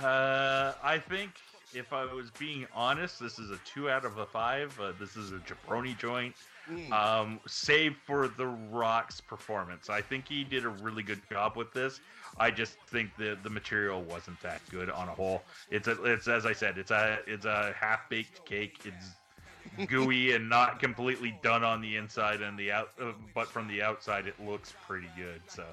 Uh, 0.02 0.72
I 0.82 0.98
think 0.98 1.30
if 1.74 1.92
I 1.92 2.04
was 2.12 2.30
being 2.38 2.66
honest, 2.74 3.18
this 3.20 3.38
is 3.38 3.50
a 3.50 3.58
two 3.64 3.90
out 3.90 4.04
of 4.04 4.18
a 4.18 4.26
five. 4.26 4.78
Uh, 4.80 4.92
this 4.98 5.16
is 5.16 5.32
a 5.32 5.36
jabroni 5.38 5.96
joint. 5.98 6.34
Mm. 6.70 6.92
Um, 6.92 7.40
save 7.48 7.96
for 8.06 8.28
The 8.28 8.46
Rock's 8.46 9.20
performance, 9.20 9.90
I 9.90 10.00
think 10.00 10.28
he 10.28 10.44
did 10.44 10.64
a 10.64 10.68
really 10.68 11.02
good 11.02 11.20
job 11.28 11.56
with 11.56 11.72
this. 11.72 12.00
I 12.38 12.50
just 12.52 12.76
think 12.86 13.10
the 13.16 13.36
the 13.42 13.50
material 13.50 14.02
wasn't 14.02 14.40
that 14.42 14.60
good 14.70 14.88
on 14.88 15.08
a 15.08 15.12
whole. 15.12 15.42
It's 15.70 15.88
a 15.88 16.00
it's 16.04 16.28
as 16.28 16.46
I 16.46 16.52
said, 16.52 16.78
it's 16.78 16.92
a 16.92 17.18
it's 17.26 17.44
a 17.46 17.74
half 17.78 18.08
baked 18.08 18.44
cake. 18.44 18.78
It's 18.84 19.88
gooey 19.90 20.32
and 20.36 20.48
not 20.48 20.78
completely 20.78 21.36
done 21.42 21.64
on 21.64 21.80
the 21.80 21.96
inside 21.96 22.42
and 22.42 22.56
the 22.58 22.70
out, 22.70 22.90
uh, 23.00 23.06
but 23.34 23.48
from 23.48 23.66
the 23.68 23.82
outside 23.82 24.26
it 24.28 24.34
looks 24.44 24.72
pretty 24.86 25.10
good. 25.16 25.40
So 25.48 25.64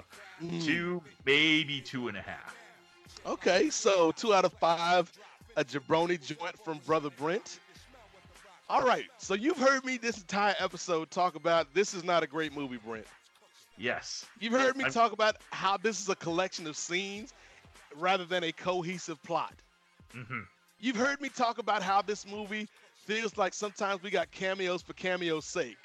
Mm. 0.42 0.64
two, 0.64 1.02
maybe 1.26 1.82
two 1.82 2.08
and 2.08 2.16
a 2.16 2.22
half. 2.22 2.56
Okay, 3.26 3.70
so 3.70 4.12
two 4.12 4.32
out 4.34 4.44
of 4.44 4.52
five, 4.54 5.10
a 5.56 5.64
jabroni 5.64 6.20
joint 6.24 6.58
from 6.64 6.78
Brother 6.86 7.10
Brent. 7.10 7.60
All 8.68 8.82
right, 8.82 9.06
so 9.18 9.34
you've 9.34 9.58
heard 9.58 9.84
me 9.84 9.96
this 9.96 10.18
entire 10.18 10.54
episode 10.58 11.10
talk 11.10 11.34
about 11.34 11.72
this 11.74 11.92
is 11.92 12.04
not 12.04 12.22
a 12.22 12.26
great 12.26 12.52
movie, 12.54 12.78
Brent. 12.78 13.06
Yes. 13.76 14.26
You've 14.38 14.52
heard 14.52 14.76
me 14.76 14.84
I'm- 14.84 14.92
talk 14.92 15.12
about 15.12 15.36
how 15.50 15.76
this 15.76 16.00
is 16.00 16.08
a 16.08 16.14
collection 16.16 16.66
of 16.66 16.76
scenes 16.76 17.32
rather 17.96 18.24
than 18.24 18.44
a 18.44 18.52
cohesive 18.52 19.22
plot. 19.22 19.54
hmm 20.12 20.40
You've 20.82 20.96
heard 20.96 21.20
me 21.20 21.28
talk 21.28 21.58
about 21.58 21.82
how 21.82 22.00
this 22.00 22.26
movie 22.26 22.66
feels 23.04 23.36
like 23.36 23.52
sometimes 23.52 24.02
we 24.02 24.08
got 24.08 24.30
cameos 24.30 24.80
for 24.80 24.94
cameo's 24.94 25.44
sake. 25.44 25.76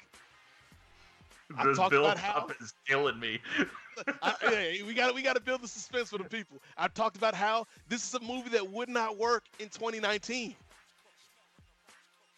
I 1.56 1.64
This 1.66 1.76
talked 1.76 1.90
build 1.90 2.04
about 2.06 2.18
how- 2.18 2.40
up 2.40 2.52
is 2.60 2.74
killing 2.86 3.18
me. 3.20 3.38
I, 4.22 4.34
yeah, 4.42 4.84
we 4.86 4.92
got 4.94 5.14
we 5.14 5.22
got 5.22 5.36
to 5.36 5.40
build 5.40 5.62
the 5.62 5.68
suspense 5.68 6.10
for 6.10 6.18
the 6.18 6.24
people. 6.24 6.58
I 6.76 6.88
talked 6.88 7.16
about 7.16 7.34
how 7.34 7.66
this 7.88 8.06
is 8.06 8.14
a 8.14 8.20
movie 8.20 8.50
that 8.50 8.68
would 8.70 8.88
not 8.88 9.16
work 9.16 9.44
in 9.58 9.68
2019. 9.68 10.54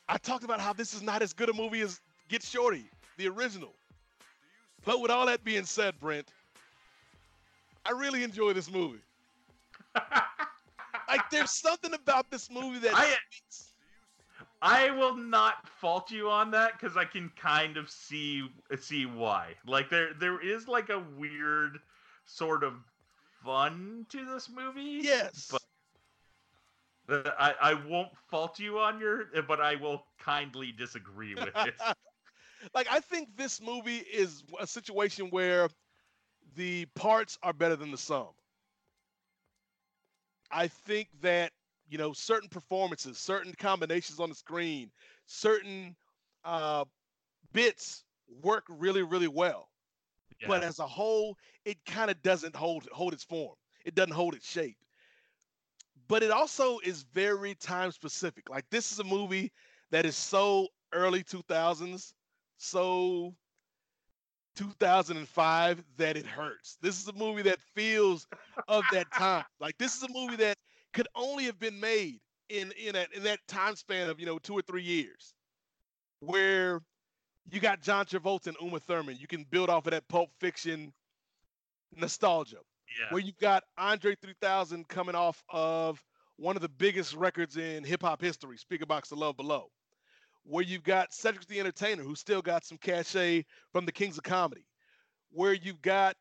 I 0.08 0.16
talked 0.18 0.44
about 0.44 0.60
how 0.60 0.72
this 0.72 0.94
is 0.94 1.02
not 1.02 1.20
as 1.22 1.32
good 1.32 1.48
a 1.48 1.52
movie 1.52 1.80
as 1.80 2.00
Get 2.28 2.42
Shorty, 2.42 2.84
the 3.16 3.28
original. 3.28 3.72
But 4.84 5.00
with 5.00 5.10
all 5.10 5.26
that 5.26 5.42
being 5.44 5.64
said, 5.64 5.98
Brent, 6.00 6.28
I 7.84 7.90
really 7.92 8.22
enjoy 8.22 8.52
this 8.52 8.70
movie. 8.70 9.00
Like, 11.08 11.30
there's 11.30 11.50
something 11.52 11.94
about 11.94 12.30
this 12.30 12.50
movie 12.50 12.80
that 12.80 12.92
I-. 12.94 13.14
I 14.60 14.90
will 14.90 15.16
not 15.16 15.68
fault 15.80 16.10
you 16.10 16.28
on 16.28 16.50
that 16.50 16.72
because 16.78 16.96
I 16.96 17.04
can 17.04 17.30
kind 17.40 17.76
of 17.76 17.88
see 17.88 18.48
see 18.80 19.06
why. 19.06 19.54
Like 19.66 19.88
there 19.88 20.14
there 20.14 20.40
is 20.40 20.66
like 20.66 20.88
a 20.88 21.04
weird 21.16 21.78
sort 22.24 22.64
of 22.64 22.74
fun 23.44 24.06
to 24.10 24.24
this 24.24 24.48
movie. 24.48 25.00
Yes. 25.02 25.52
But 27.06 27.34
I 27.38 27.54
I 27.60 27.74
won't 27.74 28.10
fault 28.30 28.58
you 28.58 28.78
on 28.78 28.98
your, 28.98 29.26
but 29.46 29.60
I 29.60 29.76
will 29.76 30.04
kindly 30.20 30.72
disagree 30.72 31.34
with 31.34 31.54
it. 31.54 31.74
like 32.74 32.88
I 32.90 32.98
think 32.98 33.28
this 33.36 33.62
movie 33.62 33.98
is 34.12 34.42
a 34.60 34.66
situation 34.66 35.28
where 35.30 35.68
the 36.56 36.86
parts 36.96 37.38
are 37.44 37.52
better 37.52 37.76
than 37.76 37.92
the 37.92 37.98
sum. 37.98 38.28
I 40.50 40.66
think 40.66 41.08
that 41.20 41.52
you 41.88 41.98
know 41.98 42.12
certain 42.12 42.48
performances, 42.48 43.18
certain 43.18 43.54
combinations 43.58 44.20
on 44.20 44.28
the 44.28 44.34
screen, 44.34 44.90
certain 45.26 45.96
uh, 46.44 46.84
bits 47.52 48.04
work 48.42 48.64
really, 48.68 49.02
really 49.02 49.28
well. 49.28 49.68
But 50.46 50.62
as 50.62 50.78
a 50.78 50.86
whole, 50.86 51.36
it 51.64 51.78
kind 51.86 52.10
of 52.10 52.20
doesn't 52.22 52.54
hold 52.54 52.88
hold 52.92 53.12
its 53.12 53.24
form. 53.24 53.56
It 53.84 53.94
doesn't 53.94 54.12
hold 54.12 54.34
its 54.34 54.48
shape. 54.48 54.76
But 56.08 56.22
it 56.22 56.30
also 56.30 56.78
is 56.80 57.04
very 57.12 57.54
time 57.56 57.90
specific. 57.92 58.48
Like 58.48 58.64
this 58.70 58.92
is 58.92 58.98
a 59.00 59.04
movie 59.04 59.52
that 59.90 60.06
is 60.06 60.16
so 60.16 60.68
early 60.92 61.22
2000s, 61.22 62.14
so 62.56 63.34
2005 64.56 65.84
that 65.96 66.16
it 66.16 66.26
hurts. 66.26 66.78
This 66.82 67.00
is 67.00 67.08
a 67.08 67.12
movie 67.12 67.42
that 67.42 67.60
feels 67.74 68.26
of 68.68 68.88
that 68.92 69.10
time. 69.12 69.44
Like 69.60 69.76
this 69.78 69.96
is 69.96 70.02
a 70.02 70.12
movie 70.12 70.36
that 70.36 70.56
could 70.98 71.08
only 71.14 71.44
have 71.44 71.60
been 71.60 71.78
made 71.78 72.18
in 72.48 72.72
in 72.72 72.94
that 72.94 73.12
in 73.14 73.22
that 73.22 73.38
time 73.46 73.76
span 73.76 74.10
of 74.10 74.18
you 74.18 74.26
know 74.26 74.36
two 74.40 74.52
or 74.54 74.62
three 74.62 74.82
years, 74.82 75.32
where 76.18 76.80
you 77.48 77.60
got 77.60 77.80
John 77.80 78.04
Travolta 78.04 78.48
and 78.48 78.56
Uma 78.60 78.80
Thurman. 78.80 79.16
You 79.16 79.28
can 79.28 79.46
build 79.48 79.70
off 79.70 79.86
of 79.86 79.92
that 79.92 80.08
Pulp 80.08 80.30
Fiction 80.40 80.92
nostalgia 81.94 82.56
yeah. 82.98 83.06
where 83.10 83.22
you've 83.22 83.38
got 83.38 83.62
Andre 83.78 84.16
3000 84.16 84.88
coming 84.88 85.14
off 85.14 85.40
of 85.50 86.02
one 86.36 86.56
of 86.56 86.62
the 86.62 86.68
biggest 86.68 87.14
records 87.14 87.56
in 87.56 87.84
hip 87.84 88.02
hop 88.02 88.20
history, 88.20 88.56
Speakerboxxx 88.56 89.12
of 89.12 89.18
Love 89.18 89.36
Below, 89.36 89.68
where 90.42 90.64
you've 90.64 90.82
got 90.82 91.14
Cedric 91.14 91.46
the 91.46 91.60
Entertainer, 91.60 92.02
who 92.02 92.16
still 92.16 92.42
got 92.42 92.64
some 92.64 92.78
cachet 92.78 93.44
from 93.72 93.86
the 93.86 93.92
Kings 93.92 94.18
of 94.18 94.24
Comedy, 94.24 94.66
where 95.30 95.52
you've 95.52 95.80
got 95.80 96.16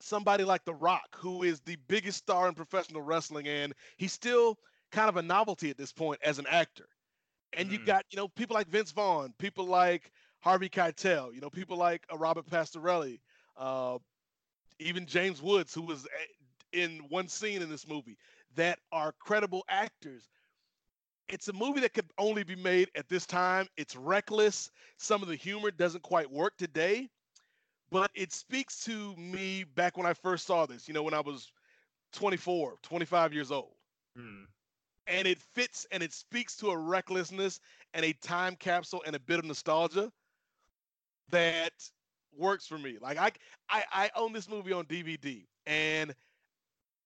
somebody 0.00 0.44
like 0.44 0.64
The 0.64 0.74
Rock, 0.74 1.16
who 1.16 1.42
is 1.42 1.60
the 1.60 1.76
biggest 1.88 2.18
star 2.18 2.48
in 2.48 2.54
professional 2.54 3.02
wrestling, 3.02 3.46
and 3.48 3.74
he's 3.96 4.12
still 4.12 4.58
kind 4.90 5.08
of 5.08 5.16
a 5.16 5.22
novelty 5.22 5.70
at 5.70 5.76
this 5.76 5.92
point 5.92 6.20
as 6.22 6.38
an 6.38 6.46
actor. 6.48 6.88
And 7.52 7.70
you've 7.70 7.84
Mhm. 7.84 7.84
got, 7.84 8.04
you 8.10 8.16
know, 8.16 8.28
people 8.28 8.54
like 8.54 8.68
Vince 8.68 8.92
Vaughn, 8.92 9.32
people 9.38 9.66
like 9.66 10.10
Harvey 10.40 10.68
Keitel, 10.68 11.34
you 11.34 11.40
know, 11.40 11.50
people 11.50 11.76
like 11.76 12.04
uh, 12.12 12.18
Robert 12.18 12.46
Pastorelli, 12.46 13.20
uh, 13.56 13.98
even 14.78 15.06
James 15.06 15.42
Woods, 15.42 15.74
who 15.74 15.82
was 15.82 16.06
in 16.72 16.98
one 17.08 17.28
scene 17.28 17.62
in 17.62 17.68
this 17.70 17.86
movie, 17.88 18.18
that 18.54 18.78
are 18.92 19.12
credible 19.12 19.64
actors. 19.68 20.28
It's 21.28 21.48
a 21.48 21.52
movie 21.52 21.80
that 21.80 21.92
could 21.94 22.10
only 22.18 22.42
be 22.44 22.56
made 22.56 22.90
at 22.94 23.08
this 23.08 23.26
time. 23.26 23.68
It's 23.76 23.96
reckless. 23.96 24.70
Some 24.96 25.22
of 25.22 25.28
the 25.28 25.36
humor 25.36 25.70
doesn't 25.70 26.02
quite 26.02 26.30
work 26.30 26.56
today, 26.56 27.10
but 27.90 28.10
it 28.14 28.32
speaks 28.32 28.84
to 28.84 29.14
me 29.16 29.64
back 29.64 29.96
when 29.96 30.06
I 30.06 30.12
first 30.12 30.46
saw 30.46 30.66
this, 30.66 30.88
you 30.88 30.94
know, 30.94 31.02
when 31.02 31.14
I 31.14 31.20
was 31.20 31.52
24, 32.12 32.76
25 32.82 33.32
years 33.32 33.50
old. 33.50 33.74
Hmm. 34.16 34.44
And 35.06 35.26
it 35.26 35.40
fits 35.40 35.86
and 35.90 36.02
it 36.02 36.12
speaks 36.12 36.54
to 36.56 36.70
a 36.70 36.76
recklessness 36.76 37.60
and 37.94 38.04
a 38.04 38.12
time 38.14 38.56
capsule 38.56 39.02
and 39.06 39.16
a 39.16 39.20
bit 39.20 39.38
of 39.38 39.44
nostalgia 39.46 40.12
that 41.30 41.72
works 42.36 42.66
for 42.66 42.78
me. 42.78 42.98
Like 43.00 43.18
I 43.18 43.32
I, 43.70 43.84
I 43.92 44.10
own 44.14 44.32
this 44.32 44.48
movie 44.48 44.72
on 44.72 44.84
DVD, 44.84 45.46
and 45.66 46.14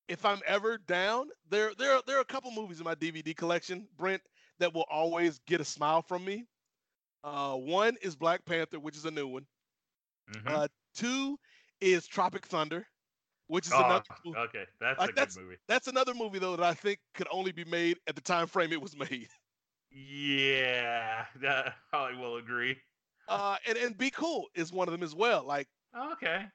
if 0.09 0.25
I'm 0.25 0.41
ever 0.47 0.79
down, 0.79 1.29
there 1.49 1.73
there 1.79 2.01
there 2.07 2.19
are 2.19 2.23
a 2.23 2.25
couple 2.25 2.51
movies 2.51 2.79
in 2.79 2.85
my 2.85 2.97
DVD 2.97 3.37
collection, 3.37 3.87
Brent, 3.97 4.23
that 4.59 4.75
will 4.75 4.87
always 4.91 5.39
get 5.47 5.61
a 5.61 5.65
smile 5.65 6.03
from 6.03 6.25
me. 6.25 6.45
Uh, 7.23 7.55
one 7.55 7.97
is 8.03 8.17
Black 8.17 8.45
Panther, 8.45 8.81
which 8.81 8.97
is 8.97 9.05
a 9.05 9.11
new 9.11 9.29
one. 9.29 9.47
Mhm. 10.31 10.49
Uh, 10.49 10.69
two 10.95 11.39
is 11.81 12.07
Tropic 12.07 12.47
Thunder, 12.47 12.87
which 13.49 13.67
is 13.67 13.73
Oh, 13.73 13.85
another. 13.85 14.05
mo- 14.25 14.35
okay, 14.37 14.67
that's 14.81 14.99
like, 14.99 15.11
a 15.11 15.13
good 15.13 15.17
that's- 15.17 15.37
movie. 15.37 15.57
That's 15.69 15.89
another 15.89 16.15
movie 16.15 16.39
though 16.39 16.57
that 16.57 16.65
I 16.65 16.75
think 16.75 17.01
could 17.15 17.29
only 17.31 17.53
be 17.53 17.65
made 17.65 17.99
at 18.07 18.15
the 18.15 18.21
time 18.21 18.47
frame 18.47 18.73
it 18.73 18.81
was 18.81 18.97
made. 18.97 19.29
Yeah, 19.95 21.27
that, 21.43 21.75
I 21.93 22.19
will 22.19 22.37
agree. 22.37 22.81
Uh, 23.29 23.57
and 23.67 23.77
and 23.77 23.97
Be 23.99 24.11
Cool 24.11 24.49
is 24.55 24.73
one 24.73 24.89
of 24.89 24.93
them 24.93 25.03
as 25.03 25.15
well. 25.15 25.45
Like 25.45 25.69
Okay. 25.95 26.47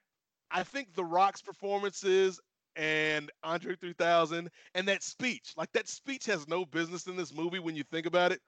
I 0.49 0.63
think 0.63 0.93
The 0.95 1.05
Rock's 1.05 1.41
performances 1.41 2.39
and 2.75 3.31
Andre 3.43 3.75
3000 3.75 4.49
and 4.73 4.87
that 4.87 5.03
speech, 5.03 5.53
like 5.55 5.71
that 5.73 5.87
speech 5.87 6.25
has 6.25 6.47
no 6.47 6.65
business 6.65 7.05
in 7.05 7.15
this 7.15 7.31
movie 7.33 7.59
when 7.59 7.75
you 7.75 7.83
think 7.83 8.07
about 8.07 8.31
it, 8.31 8.41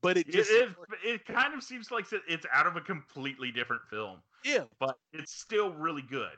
but 0.00 0.16
it 0.16 0.28
It, 0.28 0.32
just 0.32 0.50
it, 0.50 0.68
it 1.04 1.24
kind 1.24 1.54
of 1.54 1.62
seems 1.62 1.90
like 1.92 2.06
it's 2.26 2.46
out 2.52 2.66
of 2.66 2.74
a 2.76 2.80
completely 2.80 3.52
different 3.52 3.82
film, 3.90 4.22
yeah. 4.44 4.64
but 4.78 4.96
it's 5.12 5.32
still 5.32 5.72
really 5.72 6.02
good. 6.02 6.36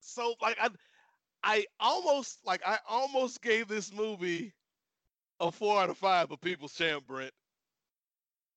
So 0.00 0.34
like 0.40 0.56
I 0.60 0.68
I 1.42 1.66
almost 1.80 2.38
like 2.44 2.62
I 2.66 2.78
almost 2.88 3.42
gave 3.42 3.68
this 3.68 3.92
movie 3.92 4.52
a 5.40 5.50
four 5.50 5.80
out 5.80 5.90
of 5.90 5.98
five 5.98 6.30
of 6.30 6.40
People's 6.40 6.74
Champ, 6.74 7.06
Brent. 7.06 7.32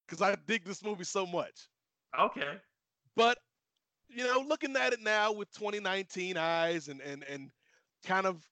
Cause 0.07 0.21
I 0.21 0.35
dig 0.47 0.63
this 0.63 0.83
movie 0.83 1.03
so 1.03 1.25
much. 1.25 1.67
Okay. 2.17 2.53
But 3.15 3.37
you 4.09 4.23
know, 4.23 4.43
looking 4.47 4.75
at 4.77 4.93
it 4.93 5.01
now 5.01 5.33
with 5.33 5.51
2019 5.51 6.37
eyes 6.37 6.87
and 6.87 7.01
and 7.01 7.23
and 7.29 7.51
kind 8.05 8.25
of 8.25 8.45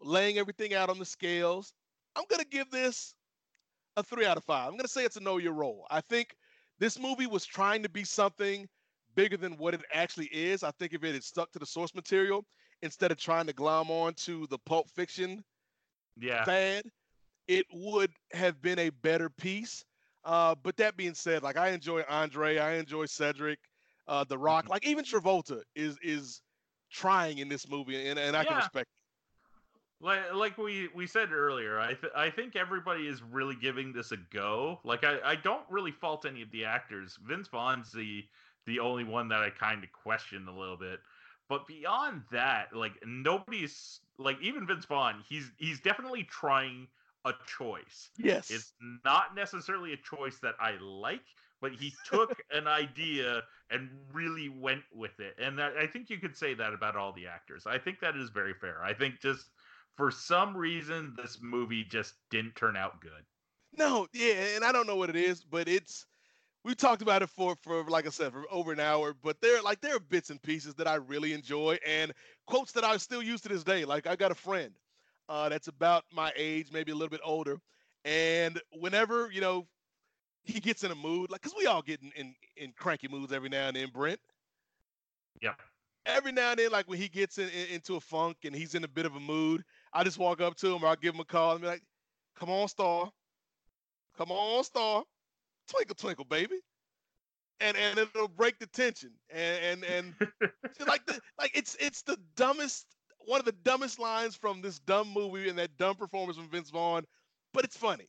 laying 0.00 0.38
everything 0.38 0.74
out 0.74 0.90
on 0.90 0.98
the 0.98 1.04
scales, 1.04 1.72
I'm 2.16 2.24
gonna 2.28 2.44
give 2.44 2.70
this 2.70 3.14
a 3.96 4.02
three 4.02 4.26
out 4.26 4.36
of 4.36 4.44
five. 4.44 4.68
I'm 4.68 4.76
gonna 4.76 4.88
say 4.88 5.04
it's 5.04 5.16
a 5.16 5.20
know 5.20 5.38
your 5.38 5.52
role. 5.52 5.86
I 5.90 6.00
think 6.00 6.34
this 6.78 6.98
movie 6.98 7.26
was 7.26 7.44
trying 7.46 7.82
to 7.82 7.88
be 7.88 8.04
something 8.04 8.68
bigger 9.14 9.36
than 9.36 9.56
what 9.56 9.74
it 9.74 9.82
actually 9.92 10.26
is. 10.26 10.62
I 10.62 10.70
think 10.72 10.92
if 10.92 11.04
it 11.04 11.14
had 11.14 11.24
stuck 11.24 11.52
to 11.52 11.58
the 11.58 11.66
source 11.66 11.94
material 11.94 12.44
instead 12.82 13.10
of 13.10 13.18
trying 13.18 13.46
to 13.46 13.52
glom 13.52 13.90
on 13.90 14.14
to 14.14 14.46
the 14.48 14.58
pulp 14.58 14.90
fiction 14.90 15.42
Yeah. 16.16 16.46
fad, 16.46 16.84
it 17.48 17.66
would 17.72 18.12
have 18.32 18.60
been 18.62 18.78
a 18.78 18.90
better 18.90 19.30
piece. 19.30 19.84
Uh, 20.24 20.54
but 20.62 20.76
that 20.76 20.96
being 20.96 21.14
said, 21.14 21.42
like 21.42 21.56
I 21.56 21.68
enjoy 21.70 22.02
Andre, 22.08 22.58
I 22.58 22.74
enjoy 22.74 23.06
Cedric, 23.06 23.58
uh, 24.08 24.24
The 24.24 24.38
Rock, 24.38 24.68
like 24.68 24.86
even 24.86 25.04
Travolta 25.04 25.62
is 25.74 25.98
is 26.02 26.42
trying 26.92 27.38
in 27.38 27.48
this 27.48 27.68
movie, 27.68 28.08
and, 28.08 28.18
and 28.18 28.36
I 28.36 28.44
can 28.44 28.56
Yeah. 28.56 28.56
respect. 28.56 28.88
Like 30.00 30.34
like 30.34 30.58
we 30.58 30.88
we 30.94 31.06
said 31.06 31.32
earlier 31.32 31.78
i 31.78 31.94
th- 31.94 32.12
i 32.14 32.28
think 32.28 32.54
everybody 32.54 33.06
is 33.06 33.22
really 33.22 33.56
giving 33.56 33.92
this 33.92 34.12
a 34.12 34.16
go. 34.30 34.78
Like 34.84 35.04
i 35.04 35.18
i 35.24 35.34
don't 35.34 35.64
really 35.70 35.92
fault 35.92 36.26
any 36.26 36.42
of 36.42 36.50
the 36.50 36.64
actors. 36.64 37.18
Vince 37.26 37.48
vaughn's 37.48 37.92
the 37.92 38.24
the 38.66 38.78
only 38.80 39.04
one 39.04 39.28
that 39.28 39.40
i 39.42 39.50
kind 39.50 39.82
of 39.82 39.92
question 39.92 40.46
a 40.48 40.58
little 40.58 40.76
bit. 40.76 41.00
But 41.48 41.66
beyond 41.66 42.22
that 42.30 42.74
like 42.74 42.92
nobody's 43.06 44.00
like 44.18 44.40
even 44.42 44.66
vince 44.66 44.84
vaughn 44.84 45.22
he's 45.28 45.50
he's 45.56 45.80
definitely 45.80 46.24
trying 46.24 46.88
a 47.24 47.32
choice. 47.46 48.10
Yes. 48.18 48.50
it's 48.50 48.72
not 49.04 49.34
necessarily 49.34 49.92
a 49.92 49.96
choice 49.96 50.38
that 50.38 50.54
i 50.60 50.76
like 50.80 51.22
but 51.60 51.72
he 51.72 51.92
took 52.10 52.42
an 52.52 52.66
idea 52.66 53.42
and 53.70 53.88
really 54.12 54.48
went 54.48 54.82
with 54.94 55.18
it. 55.20 55.34
And 55.38 55.60
I 55.60 55.82
I 55.82 55.86
think 55.86 56.10
you 56.10 56.18
could 56.18 56.36
say 56.36 56.54
that 56.54 56.72
about 56.72 56.96
all 56.96 57.12
the 57.12 57.26
actors. 57.26 57.66
I 57.66 57.78
think 57.78 58.00
that 58.00 58.16
is 58.16 58.30
very 58.30 58.54
fair. 58.54 58.82
I 58.82 58.92
think 58.92 59.20
just 59.20 59.46
for 59.96 60.10
some 60.10 60.56
reason 60.56 61.14
this 61.16 61.40
movie 61.42 61.84
just 61.84 62.14
didn't 62.30 62.54
turn 62.56 62.76
out 62.76 63.00
good 63.00 63.24
No, 63.72 64.06
yeah, 64.12 64.54
and 64.56 64.64
I 64.64 64.72
don't 64.72 64.86
know 64.86 64.96
what 64.96 65.10
it 65.10 65.16
is, 65.16 65.44
but 65.44 65.68
it's 65.68 66.06
we 66.64 66.74
talked 66.74 67.02
about 67.02 67.22
it 67.22 67.28
for 67.28 67.56
for 67.56 67.84
like 67.84 68.06
I 68.06 68.10
said 68.10 68.32
for 68.32 68.44
over 68.50 68.72
an 68.72 68.80
hour. 68.80 69.14
But 69.14 69.40
there 69.40 69.62
like 69.62 69.80
there 69.80 69.96
are 69.96 70.00
bits 70.00 70.30
and 70.30 70.42
pieces 70.42 70.74
that 70.76 70.88
I 70.88 70.96
really 70.96 71.32
enjoy 71.32 71.78
and 71.86 72.12
quotes 72.46 72.72
that 72.72 72.84
I 72.84 72.96
still 72.98 73.22
use 73.22 73.40
to 73.42 73.48
this 73.48 73.64
day. 73.64 73.84
Like 73.84 74.06
I 74.06 74.16
got 74.16 74.32
a 74.32 74.34
friend 74.36 74.78
uh, 75.28 75.48
that's 75.48 75.68
about 75.68 76.04
my 76.12 76.32
age, 76.36 76.72
maybe 76.72 76.92
a 76.92 76.94
little 76.94 77.10
bit 77.10 77.20
older, 77.24 77.58
and 78.04 78.60
whenever 78.72 79.30
you 79.30 79.40
know 79.40 79.68
he 80.44 80.60
gets 80.60 80.84
in 80.84 80.90
a 80.90 80.96
mood, 80.96 81.30
like 81.30 81.42
because 81.42 81.56
we 81.58 81.66
all 81.66 81.82
get 81.82 82.02
in, 82.02 82.12
in 82.16 82.34
in 82.56 82.72
cranky 82.72 83.08
moods 83.08 83.32
every 83.32 83.48
now 83.50 83.68
and 83.68 83.76
then, 83.76 83.90
Brent. 83.90 84.20
yeah 85.40 85.54
Every 86.06 86.32
now 86.32 86.50
and 86.50 86.58
then, 86.58 86.70
like 86.70 86.88
when 86.88 86.98
he 86.98 87.08
gets 87.08 87.38
in, 87.38 87.48
in- 87.48 87.68
into 87.68 87.96
a 87.96 88.00
funk 88.00 88.38
and 88.44 88.54
he's 88.54 88.74
in 88.74 88.84
a 88.84 88.88
bit 88.88 89.06
of 89.06 89.14
a 89.16 89.20
mood, 89.20 89.64
I 89.96 90.04
just 90.04 90.18
walk 90.18 90.40
up 90.40 90.56
to 90.58 90.74
him 90.74 90.84
or 90.84 90.88
I'll 90.88 90.96
give 90.96 91.14
him 91.14 91.20
a 91.20 91.24
call 91.24 91.52
and 91.52 91.62
be 91.62 91.66
like, 91.68 91.82
"Come 92.36 92.50
on, 92.50 92.68
Star, 92.68 93.10
come 94.16 94.30
on, 94.30 94.64
Star, 94.64 95.04
twinkle, 95.68 95.96
twinkle, 95.96 96.24
baby," 96.24 96.60
and 97.60 97.76
and 97.76 97.98
it'll 97.98 98.28
break 98.28 98.58
the 98.58 98.66
tension. 98.66 99.12
And 99.30 99.82
and 99.82 99.84
and 99.84 100.16
like 100.88 101.06
the 101.06 101.20
like 101.38 101.52
it's 101.56 101.76
it's 101.80 102.02
the 102.02 102.18
dumbest 102.36 102.86
one 103.20 103.40
of 103.40 103.46
the 103.46 103.52
dumbest 103.64 103.98
lines 104.00 104.36
from 104.36 104.62
this 104.62 104.78
dumb 104.80 105.12
movie 105.12 105.48
and 105.48 105.58
that 105.58 105.76
dumb 105.78 105.96
performance 105.96 106.38
from 106.38 106.50
Vince 106.50 106.70
Vaughn, 106.70 107.04
but 107.54 107.64
it's 107.64 107.76
funny. 107.76 108.08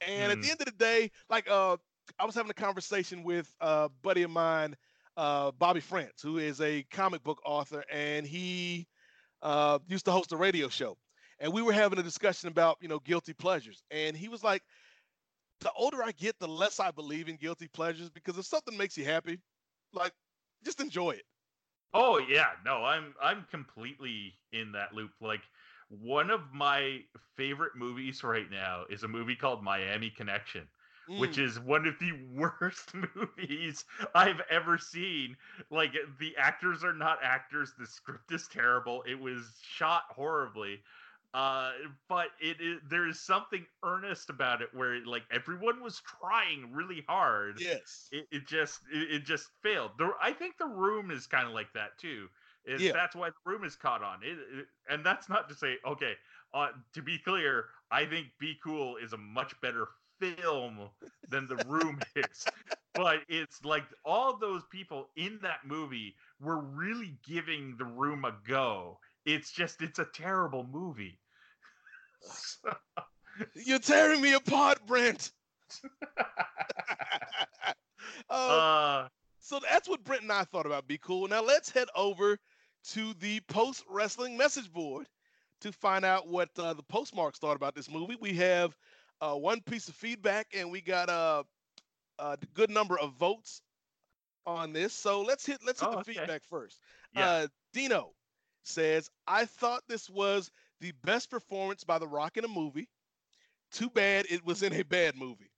And 0.00 0.32
at 0.32 0.40
the 0.40 0.48
Mhm. 0.48 0.50
end 0.50 0.60
of 0.60 0.66
the 0.66 0.72
day, 0.72 1.10
like 1.30 1.50
uh, 1.50 1.76
I 2.18 2.26
was 2.26 2.34
having 2.34 2.50
a 2.50 2.54
conversation 2.54 3.24
with 3.24 3.52
a 3.60 3.90
buddy 4.02 4.22
of 4.24 4.30
mine, 4.30 4.76
uh, 5.16 5.52
Bobby 5.52 5.80
France, 5.80 6.22
who 6.22 6.38
is 6.38 6.60
a 6.60 6.84
comic 6.90 7.24
book 7.24 7.40
author, 7.46 7.84
and 7.90 8.26
he 8.26 8.86
uh, 9.42 9.78
used 9.88 10.06
to 10.06 10.12
host 10.12 10.32
a 10.32 10.36
radio 10.36 10.68
show. 10.68 10.96
And 11.38 11.52
we 11.52 11.62
were 11.62 11.72
having 11.72 11.98
a 11.98 12.02
discussion 12.02 12.48
about 12.48 12.78
you 12.80 12.88
know 12.88 12.98
guilty 13.00 13.34
pleasures, 13.34 13.82
and 13.90 14.16
he 14.16 14.28
was 14.28 14.42
like, 14.44 14.62
"The 15.60 15.72
older 15.72 16.02
I 16.02 16.12
get, 16.12 16.38
the 16.38 16.48
less 16.48 16.80
I 16.80 16.92
believe 16.92 17.28
in 17.28 17.36
guilty 17.38 17.68
pleasures 17.68 18.10
because 18.10 18.38
if 18.38 18.46
something 18.46 18.76
makes 18.76 18.96
you 18.96 19.04
happy, 19.04 19.40
like 19.92 20.14
just 20.64 20.80
enjoy 20.80 21.12
it." 21.12 21.26
Oh 21.92 22.18
yeah, 22.18 22.56
no, 22.64 22.84
I'm 22.84 23.14
I'm 23.22 23.44
completely 23.44 24.34
in 24.52 24.72
that 24.72 24.92
loop. 24.94 25.12
Like 25.20 25.44
one 25.88 26.30
of 26.30 26.52
my 26.52 27.04
favorite 27.36 27.76
movies 27.76 28.24
right 28.24 28.50
now 28.50 28.84
is 28.86 29.02
a 29.04 29.08
movie 29.08 29.36
called 29.36 29.62
Miami 29.62 30.10
Connection, 30.10 30.68
which 31.14 31.38
Mm. 31.38 31.38
is 31.38 31.58
one 31.60 31.86
of 31.86 31.98
the 32.00 32.12
worst 32.34 32.92
movies 33.16 33.84
I've 34.14 34.40
ever 34.50 34.76
seen. 34.76 35.36
Like 35.70 35.94
the 36.18 36.36
actors 36.36 36.82
are 36.84 36.92
not 36.92 37.22
actors, 37.22 37.74
the 37.78 37.86
script 37.86 38.32
is 38.32 38.48
terrible. 38.48 39.02
It 39.02 39.14
was 39.14 39.58
shot 39.62 40.04
horribly. 40.10 40.82
Uh, 41.34 41.72
but 42.08 42.28
it 42.40 42.60
is 42.60 42.80
there 42.88 43.08
is 43.08 43.20
something 43.20 43.66
earnest 43.84 44.30
about 44.30 44.62
it 44.62 44.70
where 44.72 45.04
like 45.04 45.24
everyone 45.32 45.82
was 45.82 46.00
trying 46.00 46.72
really 46.72 47.04
hard 47.08 47.60
yes. 47.60 48.12
it, 48.12 48.26
it 48.32 48.46
just 48.46 48.80
it, 48.92 49.10
it 49.16 49.24
just 49.24 49.48
failed. 49.62 49.92
The, 49.98 50.12
I 50.22 50.32
think 50.32 50.58
the 50.58 50.66
room 50.66 51.10
is 51.10 51.26
kind 51.26 51.46
of 51.48 51.52
like 51.54 51.72
that 51.74 51.98
too. 51.98 52.28
Is 52.64 52.84
Yeah. 52.84 52.92
that's 52.92 53.16
why 53.16 53.30
the 53.30 53.50
room 53.50 53.64
is 53.64 53.76
caught 53.76 54.02
on 54.02 54.22
it, 54.22 54.38
it- 54.38 54.66
and 54.88 55.04
that's 55.04 55.28
not 55.28 55.48
to 55.48 55.54
say 55.54 55.78
okay. 55.86 56.14
Uh, 56.54 56.68
to 56.94 57.02
be 57.02 57.18
clear, 57.18 57.66
I 57.90 58.06
think 58.06 58.28
Be 58.38 58.56
Cool 58.62 58.96
is 58.96 59.12
a 59.12 59.18
much 59.18 59.60
better 59.60 59.88
film 60.20 60.90
than 61.28 61.48
the 61.48 61.56
room 61.56 62.02
is. 62.16 62.48
But 62.94 63.20
it's 63.28 63.64
like 63.64 63.84
all 64.04 64.36
those 64.38 64.64
people 64.70 65.10
in 65.16 65.40
that 65.42 65.66
movie 65.66 66.16
were 66.40 66.60
really 66.60 67.18
giving 67.26 67.76
the 67.76 67.84
room 67.84 68.24
a 68.24 68.32
go. 68.46 69.00
It's 69.24 69.50
just 69.52 69.82
it's 69.82 69.98
a 69.98 70.04
terrible 70.04 70.64
movie. 70.64 71.20
You're 73.54 73.78
tearing 73.78 74.20
me 74.20 74.34
apart, 74.34 74.84
Brent. 74.86 75.32
uh, 78.30 78.32
uh, 78.32 79.08
so 79.40 79.60
that's 79.68 79.88
what 79.88 80.04
Brent 80.04 80.22
and 80.22 80.32
I 80.32 80.44
thought 80.44 80.66
about 80.66 80.86
Be 80.86 80.98
Cool. 80.98 81.28
Now 81.28 81.42
let's 81.42 81.70
head 81.70 81.88
over 81.96 82.38
to 82.92 83.14
the 83.20 83.40
post 83.48 83.84
wrestling 83.88 84.36
message 84.36 84.72
board 84.72 85.06
to 85.60 85.72
find 85.72 86.04
out 86.04 86.28
what 86.28 86.50
uh, 86.58 86.74
the 86.74 86.82
postmarks 86.82 87.38
thought 87.38 87.56
about 87.56 87.74
this 87.74 87.90
movie. 87.90 88.16
We 88.20 88.34
have 88.34 88.76
uh, 89.20 89.34
one 89.34 89.60
piece 89.62 89.88
of 89.88 89.94
feedback, 89.94 90.48
and 90.56 90.70
we 90.70 90.80
got 90.80 91.08
a, 91.08 91.44
a 92.18 92.38
good 92.54 92.70
number 92.70 92.98
of 92.98 93.14
votes 93.14 93.62
on 94.46 94.72
this. 94.72 94.92
So 94.92 95.22
let's 95.22 95.46
hit 95.46 95.58
let's 95.66 95.80
hit 95.80 95.88
Oh, 95.88 95.92
the 95.92 95.98
okay. 95.98 96.12
feedback 96.14 96.42
first. 96.44 96.78
Yeah. 97.14 97.28
Uh, 97.28 97.46
Dino 97.72 98.10
says, 98.62 99.10
"I 99.26 99.46
thought 99.46 99.82
this 99.88 100.08
was 100.10 100.50
the 100.80 100.92
best 101.04 101.30
performance 101.30 101.84
by 101.84 101.98
The 101.98 102.08
Rock 102.08 102.36
in 102.36 102.44
a 102.44 102.48
movie. 102.48 102.88
Too 103.70 103.90
bad 103.90 104.26
it 104.30 104.44
was 104.44 104.62
in 104.62 104.72
a 104.72 104.82
bad 104.82 105.16
movie. 105.16 105.50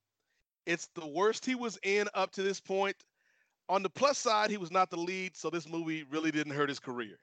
It's 0.65 0.89
the 0.95 1.07
worst 1.07 1.45
he 1.45 1.55
was 1.55 1.79
in 1.83 2.09
up 2.15 2.33
to 2.33 2.43
this 2.43 2.61
point. 2.61 2.97
On 3.69 3.83
the 3.83 3.91
plus 3.91 4.19
side, 4.19 4.51
he 4.51 4.57
was 4.57 4.71
not 4.71 4.91
the 4.91 4.97
lead, 4.97 5.37
so 5.37 5.51
this 5.51 5.69
movie 5.69 6.05
really 6.05 6.31
didn't 6.31 6.55
hurt 6.55 6.69
his 6.69 6.79
career." 6.79 7.19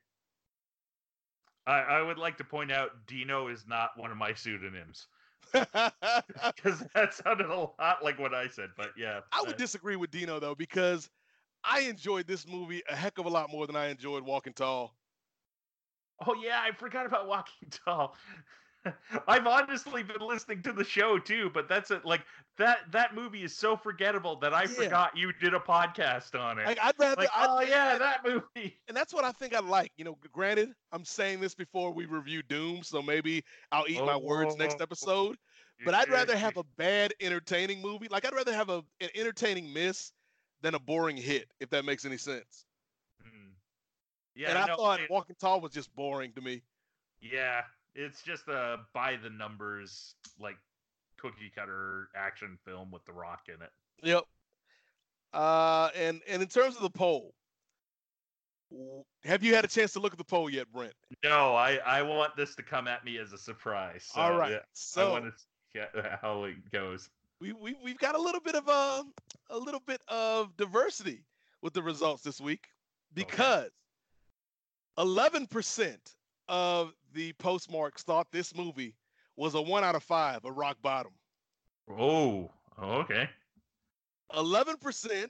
I, 1.65 1.80
I 1.80 2.02
would 2.02 2.18
like 2.18 2.38
to 2.38 2.44
point 2.44 2.72
out 2.72 3.06
Dino 3.07 3.48
is 3.48 3.65
not 3.68 3.91
one 3.98 4.11
of 4.11 4.18
my 4.18 4.34
pseudonyms. 4.34 5.07
Because 5.53 6.80
that 6.95 7.14
sounded 7.14 7.49
a 7.49 7.56
lot 7.56 8.03
like 8.03 8.18
what 8.18 8.34
I 8.34 8.48
said. 8.48 8.70
But 8.76 8.91
yeah, 8.98 9.22
I 9.32 9.41
would 9.41 9.57
disagree 9.57 9.95
with 9.95 10.11
Dino 10.11 10.40
though 10.40 10.56
because 10.56 11.10
I 11.64 11.82
enjoyed 11.82 12.28
this 12.28 12.48
movie 12.48 12.82
a 12.90 12.95
heck 12.95 13.18
of 13.18 13.26
a 13.26 13.30
lot 13.30 13.52
more 13.52 13.68
than 13.68 13.76
I 13.76 13.88
enjoyed 13.88 14.24
Walking 14.24 14.53
Tall. 14.53 14.95
Oh 16.26 16.35
yeah, 16.35 16.61
I 16.61 16.72
forgot 16.72 17.06
about 17.06 17.27
Walking 17.27 17.69
Tall. 17.72 18.15
I've 19.30 19.48
honestly 19.48 20.03
been 20.03 20.19
listening 20.19 20.61
to 20.64 20.73
the 20.73 20.84
show 20.84 21.18
too, 21.18 21.49
but 21.49 21.69
that's 21.69 21.90
it. 21.90 22.03
Like 22.03 22.26
that 22.57 22.91
that 22.91 23.15
movie 23.15 23.44
is 23.44 23.56
so 23.56 23.77
forgettable 23.77 24.35
that 24.38 24.53
I 24.53 24.64
Yeah. 24.64 24.68
forgot 24.68 25.15
you 25.15 25.31
did 25.31 25.53
a 25.53 25.60
podcast 25.60 26.38
on 26.38 26.60
it. 26.60 26.65
Like 26.65 26.80
I'd 26.81 26.99
rather, 26.99 27.22
Like, 27.22 27.30
I'd, 27.34 27.48
oh 27.49 27.61
yeah, 27.61 27.98
that 27.98 28.26
movie. 28.26 28.81
and 28.90 28.95
that's 28.98 29.14
what 29.14 29.23
I 29.23 29.31
think 29.31 29.53
I 29.56 29.60
like. 29.60 29.91
You 29.95 30.03
know, 30.03 30.15
granted, 30.15 30.76
I'm 30.91 31.06
saying 31.06 31.40
this 31.40 31.56
before 31.56 31.91
we 31.94 32.06
review 32.06 32.44
Doom, 32.44 32.84
so 32.84 33.02
maybe 33.02 33.45
I'll 33.72 33.88
eat 33.88 34.03
my 34.03 34.18
words 34.18 34.57
next 34.57 34.76
Oh. 34.80 34.84
episode. 34.84 35.38
But 35.85 35.94
I'd 35.94 36.10
rather 36.10 36.38
have 36.38 36.57
a 36.57 36.64
bad 36.64 37.14
entertaining 37.22 37.81
movie. 37.81 38.07
Like 38.10 38.26
I'd 38.26 38.34
rather 38.34 38.53
have 38.53 38.69
a, 38.69 38.84
an 38.99 39.10
entertaining 39.15 39.72
miss 39.73 40.11
than 40.61 40.76
a 40.76 40.80
boring 40.80 41.18
hit, 41.18 41.53
if 41.60 41.69
that 41.69 41.85
makes 41.85 42.06
any 42.06 42.18
sense. 42.18 42.65
Yeah, 44.35 44.49
and 44.49 44.57
I 44.57 44.65
no, 44.68 44.76
thought 44.76 44.99
it- 45.01 45.10
Walking 45.10 45.35
Tall 45.39 45.61
was 45.61 45.72
just 45.72 45.93
boring 45.95 46.31
to 46.34 46.41
me. 46.41 46.61
yeah, 47.22 47.61
it's 47.95 48.22
just 48.23 48.47
a 48.47 48.80
by 48.93 49.15
the 49.18 49.30
numbers 49.30 50.15
like 50.39 50.57
cookie 51.18 51.51
cutter 51.55 52.10
action 52.15 52.57
film 52.65 52.91
with 52.91 53.05
The 53.05 53.14
Rock 53.14 53.41
in 53.47 53.61
it. 53.61 53.69
Yep. 54.01 54.23
Uh, 55.34 55.89
and 55.95 56.22
and 56.27 56.41
in 56.41 56.47
terms 56.47 56.76
of 56.76 56.81
the 56.81 56.89
poll, 56.89 57.34
have 59.23 59.43
you 59.43 59.53
had 59.55 59.64
a 59.65 59.68
chance 59.68 59.93
to 59.93 59.99
look 59.99 60.11
at 60.14 60.18
the 60.18 60.23
poll 60.23 60.49
yet, 60.49 60.72
Brent? 60.72 60.93
No, 61.23 61.55
I 61.55 61.76
I 61.85 62.01
want 62.01 62.35
this 62.35 62.55
to 62.55 62.64
come 62.64 62.88
at 62.88 63.05
me 63.05 63.18
as 63.19 63.34
a 63.34 63.38
surprise. 63.38 64.10
So, 64.14 64.22
All 64.22 64.35
right. 64.38 64.51
yeah, 64.51 64.57
I 64.57 64.61
So 64.73 65.11
want 65.11 65.26
to 65.26 65.31
see 65.73 65.81
how 66.22 66.43
it 66.45 66.72
goes. 66.72 67.10
we, 67.39 67.53
we 67.53 67.76
we've 67.84 67.97
got 67.99 68.15
a 68.15 68.22
little 68.22 68.41
bit 68.41 68.55
of 68.55 68.68
a 68.68 69.03
a 69.51 69.57
little 69.57 69.81
bit 69.85 70.01
of 70.07 70.55
diversity 70.57 71.23
with 71.61 71.73
the 71.73 71.81
results 71.84 72.23
this 72.23 72.41
week 72.41 72.68
because 73.14 73.69
11% 74.98 75.98
of 76.48 76.94
the 77.14 77.34
postmarks 77.34 78.03
thought 78.03 78.28
this 78.32 78.56
movie 78.56 78.95
was 79.36 79.56
a 79.56 79.61
1 79.61 79.84
out 79.84 79.95
of 79.95 80.03
5, 80.03 80.45
a 80.45 80.52
rock 80.52 80.78
bottom. 80.82 81.11
Oh, 81.90 82.52
okay. 82.82 83.30
11% 84.32 85.30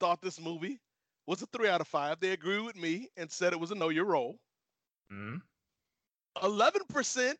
thought 0.00 0.20
this 0.20 0.40
movie 0.40 0.80
was 1.26 1.42
a 1.42 1.46
3 1.46 1.68
out 1.68 1.80
of 1.80 1.88
5. 1.88 2.20
They 2.20 2.32
agreed 2.32 2.64
with 2.64 2.76
me 2.76 3.08
and 3.16 3.30
said 3.30 3.52
it 3.52 3.60
was 3.60 3.70
a 3.70 3.74
know 3.74 3.88
your 3.88 4.04
role. 4.04 4.38
Mm. 5.12 5.40
11% 6.38 7.34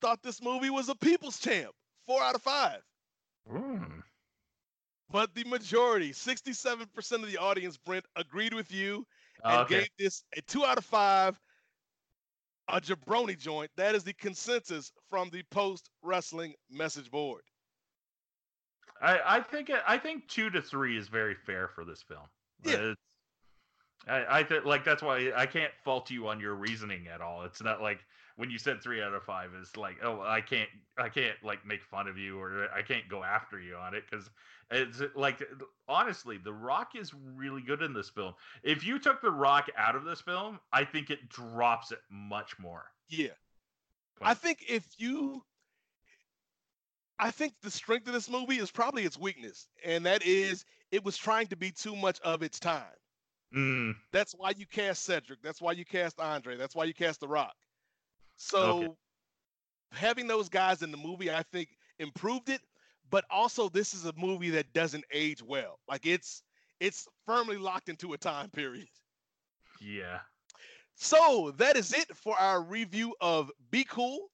thought 0.00 0.22
this 0.22 0.42
movie 0.42 0.70
was 0.70 0.88
a 0.88 0.94
people's 0.94 1.38
champ, 1.38 1.72
4 2.06 2.22
out 2.22 2.34
of 2.34 2.42
5. 2.42 2.80
Mm. 3.52 4.02
But 5.10 5.34
the 5.34 5.44
majority, 5.44 6.12
67% 6.12 7.12
of 7.12 7.26
the 7.26 7.38
audience, 7.38 7.78
Brent, 7.78 8.04
agreed 8.14 8.52
with 8.52 8.70
you 8.70 9.06
Oh, 9.44 9.50
and 9.50 9.58
Okay. 9.60 9.80
gave 9.80 9.88
this 9.98 10.24
a 10.36 10.42
two 10.42 10.64
out 10.64 10.78
of 10.78 10.84
five. 10.84 11.38
a 12.70 12.80
jabroni 12.80 13.38
joint. 13.38 13.70
That 13.76 13.94
is 13.94 14.04
the 14.04 14.12
consensus 14.14 14.92
from 15.08 15.30
the 15.30 15.42
post 15.50 15.88
wrestling 16.02 16.54
message 16.70 17.10
board. 17.10 17.42
I, 19.00 19.20
I 19.24 19.40
think 19.40 19.70
I 19.86 19.96
think 19.96 20.28
two 20.28 20.50
to 20.50 20.60
three 20.60 20.98
is 20.98 21.08
very 21.08 21.34
fair 21.34 21.68
for 21.68 21.84
this 21.84 22.02
film. 22.02 22.26
Yeah. 22.64 22.72
It's- 22.74 22.96
I, 24.06 24.38
I 24.38 24.42
th- 24.42 24.64
like 24.64 24.84
that's 24.84 25.02
why 25.02 25.32
I 25.36 25.44
can't 25.44 25.72
fault 25.84 26.10
you 26.10 26.28
on 26.28 26.40
your 26.40 26.54
reasoning 26.54 27.08
at 27.08 27.20
all. 27.20 27.42
It's 27.44 27.60
not 27.62 27.82
like 27.82 27.98
when 28.38 28.50
you 28.50 28.58
said 28.58 28.80
three 28.80 29.02
out 29.02 29.12
of 29.12 29.24
five 29.24 29.50
is 29.60 29.76
like, 29.76 29.96
oh, 30.00 30.20
I 30.20 30.40
can't, 30.40 30.68
I 30.96 31.08
can't 31.08 31.34
like 31.42 31.66
make 31.66 31.82
fun 31.82 32.06
of 32.06 32.16
you 32.16 32.38
or 32.38 32.68
I 32.72 32.82
can't 32.82 33.08
go 33.08 33.24
after 33.24 33.60
you 33.60 33.74
on 33.74 33.94
it 33.94 34.04
because 34.08 34.30
it's 34.70 35.02
like 35.16 35.42
honestly, 35.88 36.38
The 36.38 36.52
Rock 36.52 36.90
is 36.94 37.12
really 37.34 37.62
good 37.62 37.82
in 37.82 37.92
this 37.92 38.08
film. 38.08 38.34
If 38.62 38.86
you 38.86 39.00
took 39.00 39.20
The 39.20 39.30
Rock 39.32 39.68
out 39.76 39.96
of 39.96 40.04
this 40.04 40.20
film, 40.20 40.60
I 40.72 40.84
think 40.84 41.10
it 41.10 41.28
drops 41.28 41.90
it 41.90 41.98
much 42.10 42.56
more. 42.60 42.84
Yeah. 43.08 43.30
I 44.22 44.34
think 44.34 44.64
if 44.68 44.86
you 44.98 45.42
I 47.18 47.32
think 47.32 47.54
the 47.62 47.72
strength 47.72 48.06
of 48.06 48.12
this 48.12 48.30
movie 48.30 48.58
is 48.58 48.70
probably 48.70 49.02
its 49.02 49.18
weakness, 49.18 49.68
and 49.84 50.06
that 50.06 50.24
is 50.24 50.64
it 50.92 51.04
was 51.04 51.16
trying 51.16 51.48
to 51.48 51.56
be 51.56 51.72
too 51.72 51.96
much 51.96 52.20
of 52.20 52.44
its 52.44 52.60
time. 52.60 52.84
Mm, 53.52 53.96
That's 54.12 54.32
why 54.32 54.52
you 54.56 54.66
cast 54.66 55.04
Cedric. 55.04 55.42
That's 55.42 55.60
why 55.60 55.72
you 55.72 55.84
cast 55.84 56.20
Andre. 56.20 56.56
That's 56.56 56.76
why 56.76 56.84
you 56.84 56.94
cast 56.94 57.18
The 57.18 57.26
Rock. 57.28 57.54
So 58.38 58.70
Okay. 58.70 58.88
having 59.92 60.26
those 60.26 60.48
guys 60.48 60.82
in 60.82 60.90
the 60.90 60.96
movie, 60.96 61.30
I 61.30 61.42
think, 61.52 61.76
improved 61.98 62.48
it. 62.48 62.62
But 63.10 63.24
also, 63.30 63.68
this 63.68 63.94
is 63.94 64.06
a 64.06 64.12
movie 64.16 64.50
that 64.50 64.72
doesn't 64.72 65.04
age 65.12 65.42
well. 65.42 65.78
Like 65.88 66.06
it's 66.06 66.42
it's 66.80 67.06
firmly 67.26 67.56
locked 67.58 67.88
into 67.88 68.14
a 68.14 68.18
time 68.18 68.50
period. 68.50 68.88
yeah. 69.80 70.20
So 70.94 71.52
that 71.58 71.76
is 71.76 71.92
it 71.92 72.14
for 72.16 72.38
our 72.38 72.62
review 72.62 73.14
of 73.20 73.50
Be 73.70 73.84
Cool. 73.84 74.30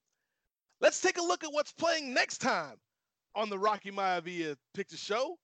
Let's 0.80 1.00
take 1.00 1.18
a 1.18 1.22
look 1.22 1.44
at 1.44 1.52
what's 1.52 1.72
playing 1.72 2.12
next 2.14 2.38
time 2.38 2.76
on 3.34 3.48
the 3.50 3.58
Rocky 3.58 3.90
Maivia 3.90 4.56
Picture 4.74 4.96
Show 4.96 5.38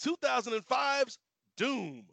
2005's 0.00 1.18
Doom. 1.56 2.06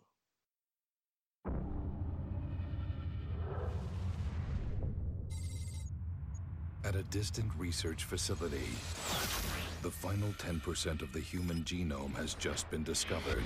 At 6.86 6.96
a 6.96 7.04
distant 7.04 7.50
research 7.58 8.04
facility, 8.04 8.68
the 9.84 9.90
final 9.90 10.28
10% 10.34 11.02
of 11.02 11.14
the 11.14 11.20
human 11.20 11.64
genome 11.64 12.14
has 12.16 12.34
just 12.34 12.70
been 12.70 12.84
discovered. 12.84 13.44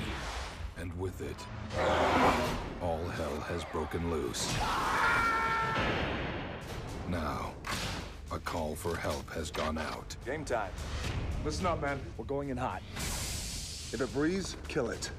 And 0.79 0.91
with 0.99 1.21
it, 1.21 1.35
all 2.81 3.03
hell 3.09 3.39
has 3.41 3.63
broken 3.65 4.09
loose. 4.09 4.51
Now, 7.09 7.53
a 8.31 8.39
call 8.39 8.75
for 8.75 8.95
help 8.95 9.29
has 9.33 9.51
gone 9.51 9.77
out. 9.77 10.15
Game 10.25 10.43
time. 10.43 10.71
Listen 11.45 11.67
up, 11.67 11.79
man. 11.79 11.99
We're 12.17 12.25
going 12.25 12.49
in 12.49 12.57
hot. 12.57 12.81
If 12.95 14.01
it 14.01 14.11
breathes, 14.13 14.57
kill 14.67 14.89
it. 14.89 15.11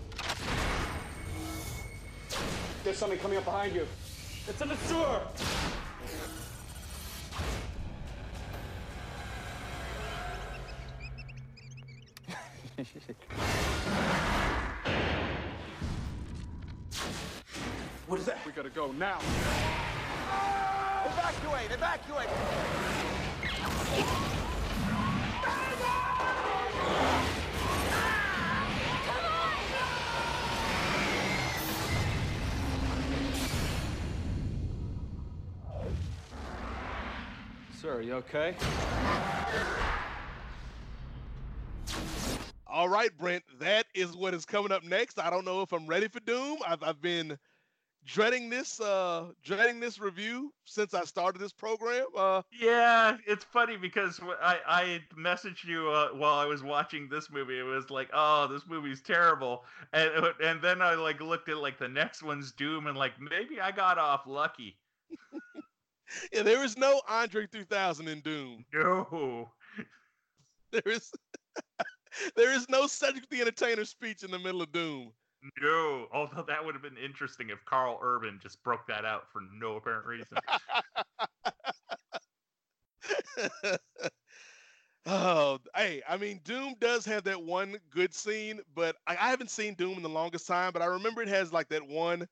There's 2.83 2.99
something 2.99 3.19
coming 3.21 3.39
up 3.39 3.45
behind 3.45 3.77
you. 3.77 3.87
It's 4.49 4.61
in 4.61 4.69
the 4.69 4.77
sewer. 4.77 5.21
What 18.07 18.21
is 18.21 18.27
that? 18.27 18.39
We 18.47 18.53
gotta 18.53 18.71
go 18.71 18.93
now. 18.93 19.19
Evacuate, 21.05 21.73
evacuate. 21.73 22.29
Sir, 37.81 37.97
are 37.97 38.03
you 38.03 38.15
okay? 38.15 38.55
All 42.79 42.89
right, 42.89 43.11
Brent, 43.19 43.43
that 43.59 43.87
is 43.93 44.17
what 44.17 44.35
is 44.35 44.45
coming 44.47 44.71
up 44.71 44.85
next. 44.85 45.19
I 45.19 45.31
don't 45.31 45.45
know 45.45 45.63
if 45.63 45.73
I'm 45.73 45.89
ready 45.89 46.07
for 46.07 46.21
Doom. 46.21 46.59
I've, 46.65 46.81
I've 46.85 47.03
been 47.03 47.37
dreading 48.07 48.49
this 48.49 48.81
uh 48.81 49.33
dreading 49.43 49.81
this 49.81 49.99
review 49.99 50.55
since 50.65 50.95
I 50.95 51.03
started 51.03 51.41
this 51.41 51.53
program. 51.53 52.07
Uh 52.17 52.43
Yeah, 52.53 53.17
it's 53.27 53.43
funny 53.43 53.77
because 53.77 54.21
I 54.41 54.61
I 54.65 55.01
messaged 55.19 55.65
you 55.65 55.91
uh, 55.91 56.11
while 56.11 56.37
I 56.37 56.45
was 56.45 56.63
watching 56.63 57.09
this 57.09 57.33
movie. 57.33 57.59
It 57.59 57.65
was 57.65 57.91
like, 57.91 58.11
oh, 58.13 58.47
this 58.47 58.63
movie's 58.69 59.03
terrible, 59.03 59.65
and 59.93 60.13
uh, 60.13 60.33
and 60.41 60.63
then 60.63 60.81
I 60.81 60.95
like 60.95 61.21
looked 61.21 61.49
at 61.49 61.57
like 61.57 61.81
the 61.81 61.89
next 61.89 62.23
one's 62.23 62.53
Doom, 62.53 62.87
and 62.87 62.97
like 62.97 63.21
maybe 63.21 63.61
I 63.61 63.73
got 63.73 63.99
off 63.99 64.25
lucky. 64.29 64.79
yeah, 66.33 66.45
there 66.45 66.63
is 66.63 66.79
no 66.79 67.03
Andre 67.09 67.49
3000 67.49 68.07
in 68.07 68.21
Doom. 68.21 68.65
No, 68.73 69.49
There 70.71 70.83
is 70.87 71.11
there 72.37 72.53
is 72.53 72.69
no 72.69 72.87
Cedric 72.87 73.29
the 73.29 73.41
Entertainer 73.41 73.85
speech 73.85 74.23
in 74.23 74.31
the 74.31 74.39
middle 74.39 74.63
of 74.63 74.73
Doom. 74.73 75.13
no. 75.61 76.07
Although 76.13 76.45
that 76.49 76.65
would 76.65 76.75
have 76.75 76.83
been 76.83 76.99
interesting 77.03 77.51
if 77.51 77.65
Karl 77.65 77.99
Urban 78.03 78.39
just 78.43 78.63
broke 78.63 78.87
that 78.89 79.05
out 79.05 79.31
for 79.33 79.43
no 79.55 79.77
apparent 79.77 80.07
reason. 80.07 80.39
oh, 85.07 85.59
hey, 85.75 86.03
I 86.09 86.17
mean, 86.17 86.41
Doom 86.45 86.75
does 86.81 87.05
have 87.07 87.25
that 87.25 87.43
one 87.43 87.77
good 87.91 88.15
scene, 88.15 88.61
but 88.75 88.97
I, 89.07 89.13
I 89.13 89.31
haven't 89.31 89.51
seen 89.51 89.75
Doom 89.75 89.97
in 89.97 90.03
the 90.03 90.09
longest 90.09 90.47
time, 90.47 90.73
but 90.73 90.83
I 90.83 90.87
remember 90.87 91.23
it 91.23 91.29
has 91.29 91.53
like 91.53 91.69
that 91.69 91.87
one 91.87 92.27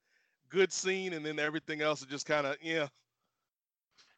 good 0.48 0.72
scene, 0.72 1.12
and 1.12 1.24
then 1.24 1.38
everything 1.38 1.80
else 1.80 2.00
is 2.00 2.06
just 2.06 2.26
kind 2.26 2.46
of, 2.46 2.56
yeah. 2.62 2.88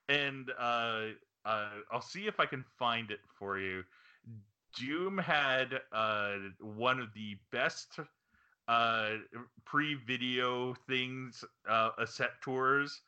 and 0.09 0.51
uh, 0.59 1.07
uh, 1.45 1.69
I'll 1.91 2.03
see 2.03 2.27
if 2.27 2.41
I 2.41 2.47
can 2.47 2.65
find 2.79 3.11
it 3.11 3.21
for 3.39 3.59
you. 3.59 3.85
Doom 4.77 5.19
had 5.19 5.81
uh, 5.93 6.37
one 6.61 7.01
of 7.01 7.13
the 7.15 7.37
best 7.51 7.99
uh, 8.69 9.11
pre-video 9.65 10.75
things, 10.87 11.45
uh, 11.69 11.91
uh, 11.99 12.07
set 12.07 12.41
tours 12.43 13.03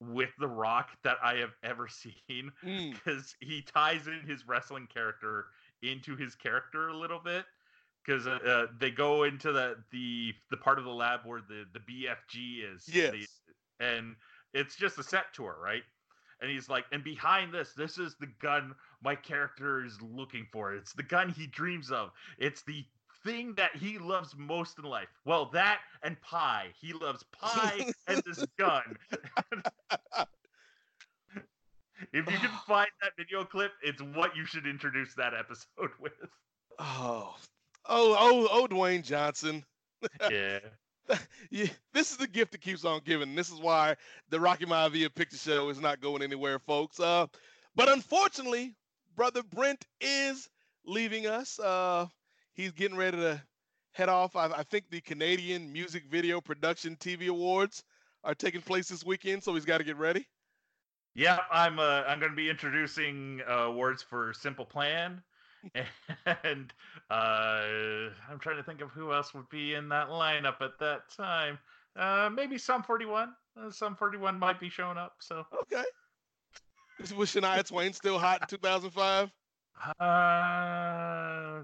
with 0.00 0.30
The 0.38 0.46
Rock 0.46 0.90
that 1.02 1.16
I 1.22 1.36
have 1.36 1.54
ever 1.62 1.88
seen, 2.28 2.52
Mm. 2.64 2.92
because 2.92 3.34
he 3.40 3.62
ties 3.62 4.06
in 4.06 4.20
his 4.26 4.46
wrestling 4.46 4.86
character 4.86 5.46
into 5.82 6.16
his 6.16 6.34
character 6.34 6.88
a 6.88 6.96
little 6.96 7.20
bit. 7.20 7.44
Because 8.04 8.26
uh, 8.26 8.38
uh, 8.46 8.66
they 8.78 8.90
go 8.90 9.24
into 9.24 9.52
the, 9.52 9.76
the 9.90 10.32
the 10.50 10.56
part 10.56 10.78
of 10.78 10.84
the 10.84 10.90
lab 10.90 11.20
where 11.26 11.42
the, 11.46 11.66
the 11.74 11.80
BFG 11.80 12.64
is, 12.74 12.88
Yes. 12.88 13.12
the- 13.12 13.26
and 13.84 14.16
it's 14.54 14.76
just 14.76 14.98
a 14.98 15.02
set 15.02 15.26
tour, 15.34 15.56
right? 15.62 15.82
And 16.40 16.50
he's 16.50 16.68
like, 16.68 16.84
and 16.92 17.02
behind 17.02 17.52
this, 17.52 17.72
this 17.76 17.98
is 17.98 18.16
the 18.20 18.28
gun 18.40 18.74
my 19.02 19.14
character 19.14 19.84
is 19.84 20.00
looking 20.02 20.46
for. 20.52 20.74
It's 20.74 20.92
the 20.92 21.02
gun 21.02 21.30
he 21.30 21.46
dreams 21.46 21.90
of. 21.90 22.10
It's 22.38 22.62
the 22.62 22.84
thing 23.24 23.54
that 23.56 23.74
he 23.76 23.98
loves 23.98 24.34
most 24.36 24.78
in 24.78 24.84
life. 24.84 25.08
Well, 25.24 25.50
that 25.52 25.80
and 26.02 26.20
pie. 26.20 26.68
He 26.80 26.92
loves 26.92 27.24
pie 27.32 27.90
and 28.06 28.22
this 28.24 28.44
gun. 28.58 28.96
if 32.12 32.26
you 32.26 32.38
can 32.38 32.50
find 32.66 32.88
that 33.02 33.12
video 33.16 33.44
clip, 33.44 33.72
it's 33.82 34.02
what 34.02 34.36
you 34.36 34.44
should 34.44 34.66
introduce 34.66 35.14
that 35.14 35.34
episode 35.34 35.90
with. 36.00 36.12
Oh, 36.78 37.34
oh, 37.86 38.16
oh, 38.18 38.48
oh, 38.50 38.66
Dwayne 38.66 39.04
Johnson. 39.04 39.64
Yeah. 40.30 40.60
this 41.50 42.10
is 42.10 42.16
the 42.16 42.26
gift 42.26 42.52
that 42.52 42.60
keeps 42.60 42.84
on 42.84 43.00
giving. 43.04 43.34
This 43.34 43.50
is 43.50 43.60
why 43.60 43.96
the 44.30 44.40
Rocky 44.40 44.66
Maivia 44.66 45.14
Picture 45.14 45.36
Show 45.36 45.68
is 45.68 45.80
not 45.80 46.00
going 46.00 46.22
anywhere, 46.22 46.58
folks. 46.58 47.00
Uh, 47.00 47.26
but 47.74 47.88
unfortunately, 47.88 48.74
brother 49.16 49.42
Brent 49.42 49.86
is 50.00 50.48
leaving 50.84 51.26
us. 51.26 51.58
Uh, 51.58 52.06
he's 52.54 52.72
getting 52.72 52.96
ready 52.96 53.16
to 53.16 53.42
head 53.92 54.08
off. 54.08 54.36
I, 54.36 54.46
I 54.46 54.62
think 54.64 54.90
the 54.90 55.00
Canadian 55.00 55.72
Music 55.72 56.04
Video 56.10 56.40
Production 56.40 56.96
TV 56.96 57.28
Awards 57.28 57.84
are 58.24 58.34
taking 58.34 58.60
place 58.60 58.88
this 58.88 59.04
weekend, 59.04 59.42
so 59.42 59.54
he's 59.54 59.64
got 59.64 59.78
to 59.78 59.84
get 59.84 59.96
ready. 59.96 60.26
Yeah, 61.14 61.38
I'm 61.50 61.78
uh, 61.78 62.02
I'm 62.06 62.20
going 62.20 62.30
to 62.30 62.36
be 62.36 62.48
introducing 62.48 63.40
uh, 63.48 63.64
awards 63.64 64.02
for 64.02 64.32
Simple 64.34 64.64
Plan, 64.64 65.22
and 66.44 66.72
uh, 67.10 68.10
I'm 68.30 68.38
trying 68.38 68.56
to 68.56 68.62
think 68.62 68.80
of 68.80 68.90
who 68.90 69.12
else 69.12 69.34
would 69.34 69.48
be 69.48 69.74
in 69.74 69.88
that 69.90 70.08
lineup 70.08 70.60
at 70.60 70.78
that 70.80 71.10
time. 71.16 71.58
Uh, 71.96 72.30
maybe 72.32 72.58
Sum 72.58 72.82
41. 72.82 73.34
Uh, 73.60 73.70
Sum 73.70 73.96
41 73.96 74.38
might 74.38 74.60
be 74.60 74.68
showing 74.68 74.98
up. 74.98 75.16
So 75.20 75.44
Okay. 75.62 75.84
Is- 77.00 77.14
Was 77.14 77.30
Shania 77.32 77.64
Twain 77.66 77.92
still 77.92 78.18
hot 78.18 78.42
in 78.42 78.46
2005? 78.48 79.30
uh, 80.00 81.60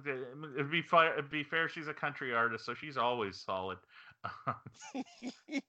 it'd 0.56 0.70
be 0.70 0.82
fi- 0.82 1.12
it'd 1.12 1.30
be 1.30 1.42
fair. 1.42 1.68
She's 1.68 1.88
a 1.88 1.94
country 1.94 2.32
artist, 2.32 2.64
so 2.64 2.74
she's 2.74 2.96
always 2.96 3.36
solid. 3.40 3.78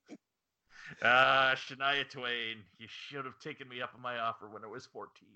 Uh, 1.01 1.55
Shania 1.55 2.07
Twain, 2.09 2.57
you 2.77 2.87
should 2.87 3.25
have 3.25 3.39
taken 3.39 3.67
me 3.67 3.81
up 3.81 3.91
on 3.95 4.01
my 4.01 4.19
offer 4.19 4.47
when 4.47 4.63
I 4.63 4.67
was 4.67 4.85
14. 4.85 5.27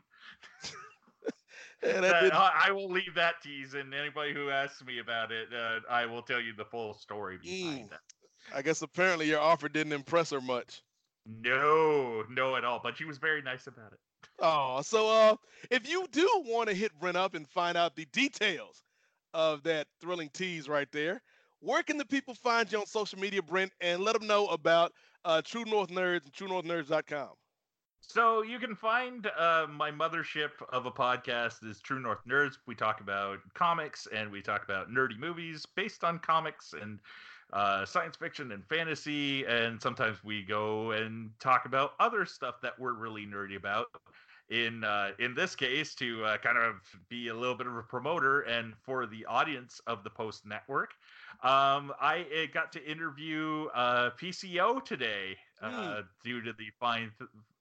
And 1.82 2.04
that 2.04 2.12
That- 2.12 2.22
didn't- 2.22 2.34
I 2.36 2.66
I 2.68 2.72
will 2.72 2.90
leave 2.90 3.14
that 3.16 3.42
tease, 3.42 3.74
and 3.74 3.94
anybody 3.94 4.34
who 4.34 4.50
asks 4.50 4.84
me 4.84 5.00
about 5.00 5.32
it, 5.32 5.54
uh, 5.54 5.80
I 5.90 6.06
will 6.06 6.22
tell 6.22 6.42
you 6.42 6.54
the 6.54 6.66
full 6.66 6.94
story 6.94 7.38
behind 7.38 7.86
Mm. 7.88 7.90
that. 7.92 8.02
I 8.54 8.62
guess 8.62 8.82
apparently 8.82 9.28
your 9.28 9.40
offer 9.40 9.70
didn't 9.70 9.94
impress 9.94 10.30
her 10.32 10.42
much. 10.42 10.82
No, 11.26 12.24
no 12.24 12.56
at 12.56 12.64
all. 12.66 12.80
But 12.80 12.98
she 12.98 13.06
was 13.06 13.18
very 13.18 13.42
nice 13.42 13.68
about 13.68 13.94
it. 13.94 14.00
Oh, 14.40 14.82
so 14.82 15.08
uh, 15.10 15.36
if 15.70 15.88
you 15.88 16.08
do 16.08 16.28
want 16.46 16.70
to 16.70 16.76
hit 16.76 16.98
Brent 17.00 17.18
up 17.18 17.34
and 17.36 17.48
find 17.48 17.78
out 17.78 17.96
the 17.96 18.06
details 18.06 18.84
of 19.34 19.64
that 19.64 19.88
thrilling 20.02 20.30
tease 20.30 20.68
right 20.68 20.92
there, 20.92 21.22
where 21.60 21.84
can 21.84 21.98
the 21.98 22.06
people 22.06 22.34
find 22.34 22.72
you 22.72 22.80
on 22.80 22.86
social 22.88 23.20
media, 23.20 23.42
Brent, 23.42 23.72
and 23.82 24.02
let 24.04 24.14
them 24.18 24.28
know 24.28 24.48
about 24.48 24.94
uh, 25.26 25.42
True 25.42 25.66
North 25.66 25.90
Nerds 25.90 26.24
and 26.24 26.34
TrueNorthNerds.com? 26.34 27.36
So 28.02 28.42
you 28.42 28.60
can 28.60 28.76
find 28.76 29.28
uh, 29.38 29.68
my 29.70 29.92
mothership 29.92 30.52
of 30.70 30.86
a 30.86 30.92
podcast 30.92 31.64
is 31.64 31.80
True 31.80 32.00
North 32.00 32.26
Nerds. 32.28 32.58
We 32.66 32.74
talk 32.74 33.02
about 33.02 33.40
comics 33.54 34.08
and 34.14 34.32
we 34.32 34.42
talk 34.42 34.64
about 34.64 34.90
nerdy 34.90 35.18
movies 35.18 35.66
based 35.66 36.04
on 36.04 36.20
comics 36.20 36.74
and 36.80 37.00
uh, 37.54 37.86
science 37.86 38.16
fiction 38.16 38.52
and 38.52 38.66
fantasy. 38.66 39.46
And 39.46 39.82
sometimes 39.82 40.24
we 40.24 40.44
go 40.44 40.92
and 40.92 41.30
talk 41.40 41.66
about 41.66 41.94
other 42.00 42.26
stuff 42.26 42.62
that 42.62 42.80
we're 42.80 42.94
really 42.94 43.26
nerdy 43.26 43.58
about. 43.58 43.88
In 44.50 44.84
uh, 44.84 45.12
in 45.20 45.36
this 45.36 45.56
case, 45.56 45.94
to 45.96 46.26
uh, 46.26 46.38
kind 46.38 46.58
of 46.58 46.78
be 47.08 47.28
a 47.28 47.36
little 47.36 47.54
bit 47.54 47.68
of 47.68 47.76
a 47.76 47.84
promoter 47.84 48.42
and 48.42 48.74
for 48.82 49.06
the 49.06 49.24
audience 49.28 49.80
of 49.86 50.04
the 50.04 50.10
Post 50.10 50.44
Network, 50.44 50.96
um, 51.44 51.94
I 52.02 52.26
uh, 52.34 52.48
got 52.52 52.72
to 52.72 52.84
interview 52.84 53.68
uh, 53.76 54.10
PCO 54.20 54.84
today 54.84 55.38
uh, 55.62 56.02
due 56.24 56.42
to 56.42 56.52
the 56.54 56.72
fine 56.80 57.12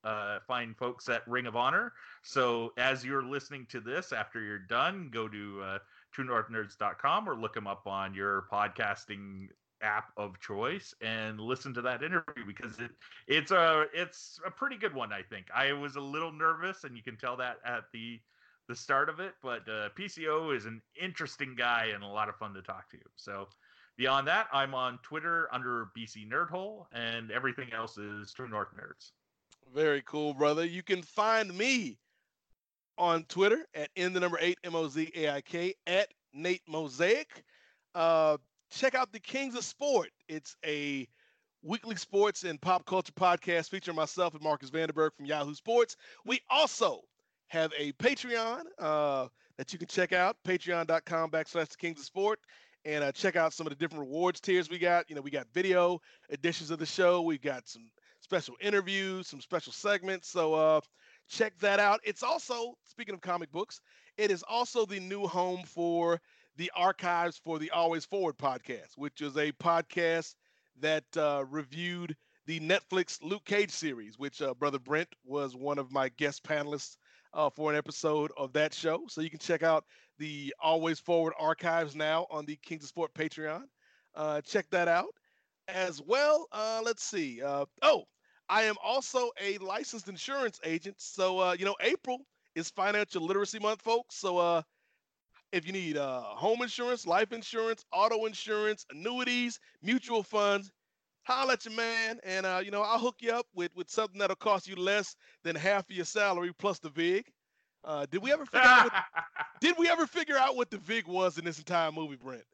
uh, 0.04 0.38
fine 0.46 0.74
folks 0.74 1.08
at 1.08 1.26
Ring 1.26 1.46
of 1.46 1.56
Honor. 1.56 1.92
So 2.22 2.72
as 2.76 3.04
you're 3.04 3.22
listening 3.22 3.66
to 3.70 3.80
this, 3.80 4.12
after 4.12 4.40
you're 4.40 4.58
done, 4.58 5.10
go 5.12 5.28
to 5.28 5.62
uh, 5.62 5.78
TrueNorthNerds.com 6.16 7.28
or 7.28 7.36
look 7.36 7.54
them 7.54 7.66
up 7.66 7.86
on 7.86 8.14
your 8.14 8.46
podcasting 8.52 9.48
app 9.80 10.10
of 10.16 10.40
choice 10.40 10.92
and 11.00 11.40
listen 11.40 11.72
to 11.72 11.82
that 11.82 12.02
interview 12.02 12.44
because 12.44 12.80
it 12.80 12.90
it's 13.28 13.52
a 13.52 13.86
it's 13.94 14.40
a 14.44 14.50
pretty 14.50 14.76
good 14.76 14.94
one. 14.94 15.12
I 15.12 15.22
think 15.22 15.46
I 15.54 15.72
was 15.72 15.96
a 15.96 16.00
little 16.00 16.32
nervous, 16.32 16.84
and 16.84 16.96
you 16.96 17.02
can 17.02 17.16
tell 17.16 17.36
that 17.36 17.58
at 17.64 17.84
the 17.92 18.20
the 18.68 18.76
start 18.76 19.08
of 19.08 19.20
it. 19.20 19.34
But 19.42 19.68
uh, 19.68 19.90
PCO 19.98 20.56
is 20.56 20.66
an 20.66 20.82
interesting 21.00 21.54
guy 21.56 21.90
and 21.94 22.02
a 22.02 22.08
lot 22.08 22.28
of 22.28 22.36
fun 22.36 22.54
to 22.54 22.62
talk 22.62 22.90
to. 22.90 22.98
So. 23.16 23.48
Beyond 23.96 24.28
that, 24.28 24.46
I'm 24.52 24.76
on 24.76 25.00
Twitter 25.02 25.48
under 25.50 25.88
BC 25.98 26.30
Nerdhole, 26.30 26.86
and 26.92 27.32
everything 27.32 27.72
else 27.72 27.98
is 27.98 28.32
True 28.32 28.48
North 28.48 28.68
Nerds. 28.80 29.10
Very 29.74 30.02
cool, 30.06 30.34
brother. 30.34 30.64
You 30.64 30.82
can 30.82 31.02
find 31.02 31.56
me 31.56 31.98
on 32.96 33.24
Twitter 33.24 33.66
at 33.74 33.90
in 33.96 34.12
the 34.12 34.20
number 34.20 34.38
eight 34.40 34.58
M 34.64 34.74
O 34.74 34.88
Z 34.88 35.10
A 35.14 35.30
I 35.30 35.40
K 35.40 35.74
at 35.86 36.08
Nate 36.32 36.62
Mosaic. 36.68 37.44
Uh, 37.94 38.38
check 38.70 38.94
out 38.94 39.12
the 39.12 39.20
Kings 39.20 39.54
of 39.54 39.64
Sport. 39.64 40.08
It's 40.28 40.56
a 40.64 41.06
weekly 41.62 41.96
sports 41.96 42.44
and 42.44 42.60
pop 42.60 42.86
culture 42.86 43.12
podcast 43.12 43.68
featuring 43.68 43.96
myself 43.96 44.34
and 44.34 44.42
Marcus 44.42 44.70
Vanderberg 44.70 45.10
from 45.16 45.26
Yahoo 45.26 45.54
Sports. 45.54 45.96
We 46.24 46.40
also 46.50 47.00
have 47.48 47.72
a 47.78 47.92
Patreon 47.92 48.62
uh, 48.78 49.28
that 49.56 49.72
you 49.72 49.78
can 49.78 49.88
check 49.88 50.12
out, 50.12 50.36
patreon.com 50.46 51.30
backslash 51.30 51.68
the 51.68 51.76
Kings 51.76 51.98
of 51.98 52.04
Sport, 52.04 52.38
and 52.84 53.02
uh, 53.02 53.12
check 53.12 53.36
out 53.36 53.52
some 53.52 53.66
of 53.66 53.70
the 53.70 53.76
different 53.76 54.00
rewards 54.00 54.40
tiers 54.40 54.70
we 54.70 54.78
got. 54.78 55.08
You 55.08 55.16
know, 55.16 55.22
we 55.22 55.30
got 55.30 55.46
video 55.52 56.00
editions 56.30 56.70
of 56.70 56.78
the 56.78 56.86
show. 56.86 57.22
We've 57.22 57.42
got 57.42 57.68
some 57.68 57.90
special 58.20 58.56
interviews, 58.60 59.28
some 59.28 59.40
special 59.40 59.72
segments. 59.72 60.28
So 60.28 60.54
uh, 60.54 60.80
check 61.28 61.58
that 61.60 61.80
out. 61.80 62.00
It's 62.04 62.22
also, 62.22 62.74
speaking 62.84 63.14
of 63.14 63.20
comic 63.20 63.50
books, 63.52 63.80
it 64.16 64.30
is 64.30 64.42
also 64.48 64.84
the 64.86 65.00
new 65.00 65.26
home 65.26 65.62
for 65.64 66.20
the 66.56 66.70
archives 66.74 67.38
for 67.38 67.58
the 67.58 67.70
Always 67.70 68.04
Forward 68.04 68.36
podcast, 68.36 68.96
which 68.96 69.20
is 69.20 69.36
a 69.36 69.52
podcast 69.52 70.34
that 70.80 71.04
uh, 71.16 71.44
reviewed 71.48 72.16
the 72.46 72.60
Netflix 72.60 73.22
Luke 73.22 73.44
Cage 73.44 73.70
series, 73.70 74.18
which 74.18 74.40
uh, 74.42 74.54
Brother 74.54 74.78
Brent 74.78 75.08
was 75.24 75.54
one 75.54 75.78
of 75.78 75.92
my 75.92 76.08
guest 76.16 76.42
panelists 76.42 76.96
uh, 77.34 77.50
for 77.50 77.70
an 77.70 77.76
episode 77.76 78.32
of 78.36 78.52
that 78.54 78.72
show. 78.72 79.02
So 79.08 79.20
you 79.20 79.30
can 79.30 79.38
check 79.38 79.62
out 79.62 79.84
the 80.18 80.54
Always 80.60 80.98
Forward 80.98 81.34
archives 81.38 81.94
now 81.94 82.26
on 82.30 82.46
the 82.46 82.56
Kings 82.56 82.82
of 82.84 82.88
Sport 82.88 83.12
Patreon. 83.14 83.64
Uh, 84.14 84.40
check 84.40 84.66
that 84.70 84.88
out. 84.88 85.14
As 85.68 86.00
well, 86.02 86.48
uh, 86.52 86.80
let's 86.84 87.02
see. 87.04 87.42
Uh, 87.42 87.66
oh, 87.82 88.04
I 88.48 88.62
am 88.62 88.76
also 88.82 89.30
a 89.40 89.58
licensed 89.58 90.08
insurance 90.08 90.58
agent. 90.64 90.96
So, 90.98 91.38
uh, 91.40 91.56
you 91.58 91.64
know, 91.66 91.76
April 91.80 92.20
is 92.54 92.70
Financial 92.70 93.22
Literacy 93.22 93.58
Month, 93.58 93.82
folks. 93.82 94.16
So, 94.16 94.38
uh, 94.38 94.62
if 95.52 95.66
you 95.66 95.72
need 95.72 95.96
uh, 95.96 96.22
home 96.22 96.62
insurance, 96.62 97.06
life 97.06 97.32
insurance, 97.32 97.84
auto 97.92 98.26
insurance, 98.26 98.86
annuities, 98.92 99.60
mutual 99.82 100.22
funds, 100.22 100.70
holler 101.24 101.54
at 101.54 101.64
your 101.64 101.74
man, 101.74 102.20
and 102.24 102.46
uh, 102.46 102.60
you 102.64 102.70
know 102.70 102.82
I'll 102.82 102.98
hook 102.98 103.16
you 103.20 103.32
up 103.32 103.46
with 103.54 103.70
with 103.76 103.90
something 103.90 104.18
that'll 104.18 104.36
cost 104.36 104.68
you 104.68 104.76
less 104.76 105.16
than 105.44 105.56
half 105.56 105.88
of 105.90 105.96
your 105.96 106.04
salary 106.06 106.52
plus 106.58 106.78
the 106.80 106.90
vig. 106.90 107.26
Uh, 107.84 108.06
did 108.10 108.22
we 108.22 108.32
ever 108.32 108.46
figure 108.46 108.68
out? 108.68 108.84
What, 108.92 109.04
did 109.60 109.76
we 109.78 109.88
ever 109.88 110.06
figure 110.06 110.36
out 110.38 110.56
what 110.56 110.70
the 110.70 110.78
vig 110.78 111.06
was 111.06 111.38
in 111.38 111.44
this 111.44 111.58
entire 111.58 111.92
movie, 111.92 112.16
Brent? 112.16 112.44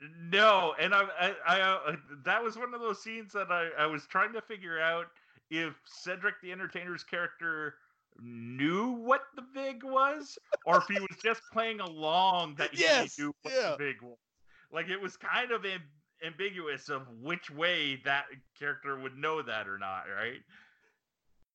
No, 0.00 0.74
and 0.78 0.94
I, 0.94 1.04
I, 1.18 1.34
I 1.46 1.60
uh, 1.60 1.96
that 2.24 2.42
was 2.42 2.56
one 2.56 2.74
of 2.74 2.80
those 2.80 3.02
scenes 3.02 3.32
that 3.32 3.50
I, 3.50 3.70
I 3.78 3.86
was 3.86 4.06
trying 4.06 4.32
to 4.34 4.42
figure 4.42 4.78
out 4.78 5.06
if 5.50 5.74
Cedric 5.86 6.34
the 6.42 6.52
Entertainer's 6.52 7.02
character 7.02 7.76
knew 8.20 8.90
what 8.90 9.22
the 9.34 9.42
Vig 9.54 9.82
was, 9.84 10.38
or 10.66 10.78
if 10.78 10.84
he 10.84 11.00
was 11.00 11.16
just 11.22 11.40
playing 11.52 11.80
along 11.80 12.56
that 12.56 12.74
he 12.74 12.82
Yes, 12.82 13.18
knew 13.18 13.34
what 13.42 13.54
yeah. 13.54 13.70
the 13.70 13.76
Vig 13.86 14.02
was. 14.02 14.18
Like 14.72 14.88
it 14.88 15.00
was 15.00 15.16
kind 15.16 15.50
of 15.50 15.64
am- 15.64 15.88
ambiguous 16.24 16.88
of 16.88 17.08
which 17.22 17.50
way 17.50 18.00
that 18.04 18.26
character 18.58 18.98
would 18.98 19.16
know 19.16 19.42
that 19.42 19.68
or 19.68 19.78
not, 19.78 20.04
right? 20.14 20.40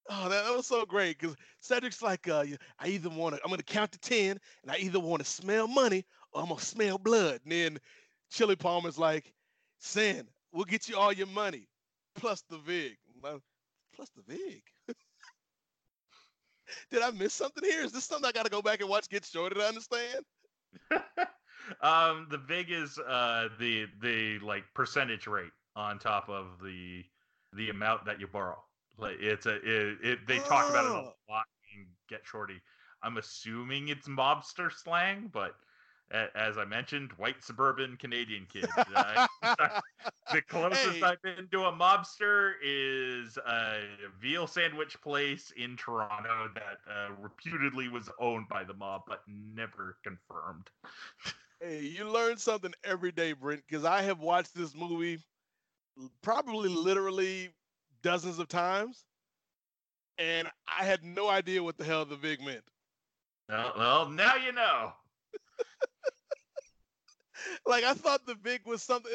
Oh, 0.10 0.30
that, 0.30 0.46
that 0.46 0.56
was 0.56 0.68
so 0.68 0.86
great 0.86 1.20
because 1.20 1.36
Cedric's 1.60 2.02
like, 2.02 2.28
uh, 2.28 2.44
I 2.80 2.88
either 2.88 3.10
want 3.10 3.36
to, 3.36 3.42
I'm 3.44 3.52
gonna 3.52 3.64
count 3.64 3.92
to 3.92 4.00
ten, 4.00 4.40
and 4.64 4.72
I 4.72 4.78
either 4.78 5.00
want 5.00 5.24
to 5.24 5.30
smell 5.30 5.68
money 5.68 6.06
or 6.34 6.42
I'm 6.42 6.50
gonna 6.50 6.60
smell 6.60 6.98
blood. 6.98 7.42
And 7.44 7.52
then 7.52 7.80
Chili 8.32 8.56
Palmer's 8.56 8.98
like, 8.98 9.34
Sin, 9.80 10.28
we'll 10.52 10.66
get 10.66 10.88
you 10.88 10.98
all 10.98 11.12
your 11.12 11.28
money 11.28 11.68
plus 12.16 12.42
the 12.50 12.58
vig. 12.60 12.98
Plus 13.94 14.10
the 14.16 14.22
vig. 14.24 14.64
Did 16.92 17.02
I 17.02 17.12
miss 17.12 17.34
something 17.34 17.64
here? 17.64 17.84
Is 17.84 17.92
this 17.92 18.06
something 18.06 18.28
I 18.28 18.32
got 18.32 18.46
to 18.46 18.52
go 18.52 18.62
back 18.62 18.80
and 18.80 18.90
watch 18.90 19.10
Get 19.10 19.26
Shorty 19.26 19.56
to 19.56 19.62
understand? 19.62 20.24
um, 21.82 22.28
the 22.30 22.38
Vig 22.38 22.72
is 22.72 22.98
uh 22.98 23.50
the 23.60 23.88
the 24.02 24.40
like 24.40 24.64
percentage 24.74 25.28
rate 25.28 25.52
on 25.76 26.00
top 26.00 26.30
of 26.30 26.62
the 26.64 27.04
the 27.54 27.70
amount 27.70 28.06
that 28.06 28.20
you 28.20 28.28
borrow. 28.28 28.58
Like 28.98 29.18
it's 29.20 29.46
a 29.46 29.56
it, 29.56 29.98
it 30.02 30.28
they 30.28 30.38
talk 30.40 30.70
about 30.70 30.86
it 30.86 30.92
a 30.92 30.96
Oh. 30.96 31.14
lot 31.30 31.46
in 31.76 31.88
Get 32.08 32.22
Shorty. 32.26 32.62
I'm 33.04 33.18
assuming 33.18 33.90
it's 33.90 34.08
mobster 34.08 34.72
slang, 34.72 35.30
but 35.34 35.56
as 36.36 36.58
I 36.58 36.66
mentioned, 36.66 37.12
white 37.18 37.44
suburban 37.44 37.98
Canadian 37.98 38.46
kid. 38.52 38.68
Uh, 38.78 39.28
the 40.32 40.42
closest 40.42 40.98
Hey. 40.98 41.02
I've 41.04 41.22
been 41.22 41.48
to 41.52 41.66
a 41.66 41.72
mobster 41.72 42.54
is 42.64 43.38
a 43.38 43.82
veal 44.20 44.48
sandwich 44.48 45.00
place 45.02 45.52
in 45.56 45.78
Toronto 45.78 46.50
that 46.56 46.80
uh, 46.90 47.14
reputedly 47.20 47.88
was 47.88 48.10
owned 48.20 48.48
by 48.50 48.64
the 48.64 48.74
mob, 48.74 49.04
but 49.08 49.22
never 49.28 49.98
confirmed. 50.04 50.70
Hey, 51.60 51.82
you 51.82 52.10
learn 52.10 52.38
something 52.38 52.74
every 52.84 53.12
day, 53.12 53.34
Brent, 53.34 53.62
because 53.68 53.86
I 53.86 54.02
have 54.02 54.20
watched 54.20 54.56
this 54.56 54.76
movie 54.76 55.20
probably 56.22 56.70
literally 56.70 57.50
dozens 58.02 58.40
of 58.40 58.48
times, 58.48 59.06
and 60.18 60.48
I 60.68 60.84
had 60.86 61.04
no 61.04 61.30
idea 61.30 61.64
what 61.64 61.78
the 61.78 61.84
hell 61.84 62.06
the 62.06 62.16
vig 62.16 62.42
meant. 62.42 62.64
Well, 63.50 63.74
well, 63.78 64.10
now 64.10 64.36
you 64.36 64.52
know. 64.54 64.94
like 67.66 67.84
I 67.84 67.94
thought 67.94 68.26
the 68.26 68.36
Vig 68.36 68.62
was 68.66 68.82
something, 68.84 69.12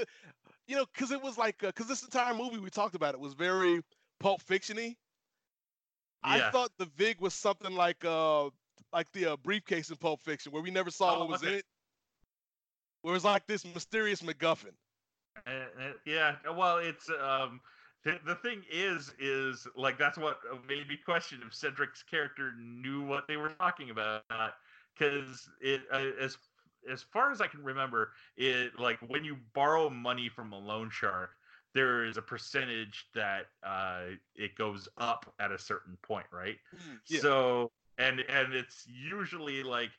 you 0.66 0.77
know, 0.77 0.85
because 0.93 1.11
it 1.12 1.23
was 1.23 1.39
like, 1.39 1.59
because 1.59 1.89
this 1.89 2.03
entire 2.03 2.35
movie 2.35 2.59
we 2.59 2.70
talked 2.70 2.94
about 2.94 3.15
it 3.15 3.20
was 3.20 3.35
very 3.35 3.81
Pulp 4.20 4.43
Fiction-y. 4.43 4.97
I 6.23 6.40
Yeah. 6.40 6.53
thought 6.53 6.73
the 6.78 6.86
Vig 6.86 7.20
was 7.20 7.35
something 7.35 7.73
like, 7.74 8.05
uh, 8.05 8.51
like 8.93 9.11
the 9.12 9.27
uh, 9.32 9.36
briefcase 9.36 9.90
in 9.90 9.97
Pulp 9.97 10.20
Fiction, 10.20 10.53
where 10.53 10.62
we 10.62 10.70
never 10.70 10.90
saw 10.90 11.15
Oh, 11.15 11.19
what 11.19 11.28
was 11.28 11.43
in 11.43 11.55
it. 11.55 11.65
Where 13.03 13.12
it 13.12 13.16
was 13.16 13.24
like 13.24 13.47
this 13.47 13.65
mysterious 13.65 14.23
MacGuffin. 14.23 14.74
Uh, 15.47 15.51
uh, 15.81 15.93
yeah, 16.05 16.36
well, 16.57 16.78
it's 16.78 17.09
um, 17.11 17.61
the, 18.05 18.19
the 18.24 18.35
thing 18.36 18.62
is, 18.70 19.12
is 19.19 19.66
like 19.77 19.98
that's 19.98 20.19
what 20.19 20.39
uh, 20.51 20.57
made 20.69 20.89
me 20.89 20.97
question 20.97 21.40
if 21.47 21.55
Cedric's 21.55 22.03
character 22.03 22.53
knew 22.59 23.03
what 23.05 23.27
they 23.28 23.36
were 23.36 23.51
talking 23.51 23.90
about, 23.90 24.35
because 24.98 25.48
it 25.61 25.82
uh, 25.93 25.94
as 26.20 26.39
as 26.91 27.03
far 27.03 27.31
as 27.31 27.41
I 27.41 27.47
can 27.47 27.63
remember, 27.63 28.13
it 28.37 28.79
like 28.79 28.99
when 29.09 29.25
you 29.25 29.37
borrow 29.55 29.91
money 29.91 30.29
from 30.29 30.53
a 30.53 30.59
loan 30.59 30.91
shark, 30.91 31.31
there 31.75 32.05
is 32.05 32.17
a 32.17 32.23
percentage 32.23 33.07
that 33.15 33.47
uh, 33.63 34.03
it 34.35 34.57
goes 34.57 34.89
up 34.99 35.33
at 35.39 35.53
a 35.53 35.59
certain 35.59 35.97
point, 36.03 36.27
right? 36.33 36.57
yeah. 37.09 37.21
So 37.21 37.71
and 37.99 38.21
and 38.29 38.55
it's 38.55 38.87
usually 38.87 39.63
like 39.63 39.91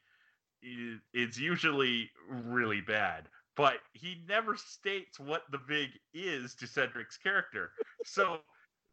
it's 1.13 1.37
usually 1.37 2.09
really 2.29 2.81
bad, 2.81 3.29
but 3.55 3.75
he 3.93 4.23
never 4.27 4.55
states 4.55 5.19
what 5.19 5.43
the 5.51 5.59
vig 5.59 5.89
is 6.13 6.55
to 6.55 6.65
Cedric's 6.65 7.17
character. 7.17 7.71
So 8.03 8.39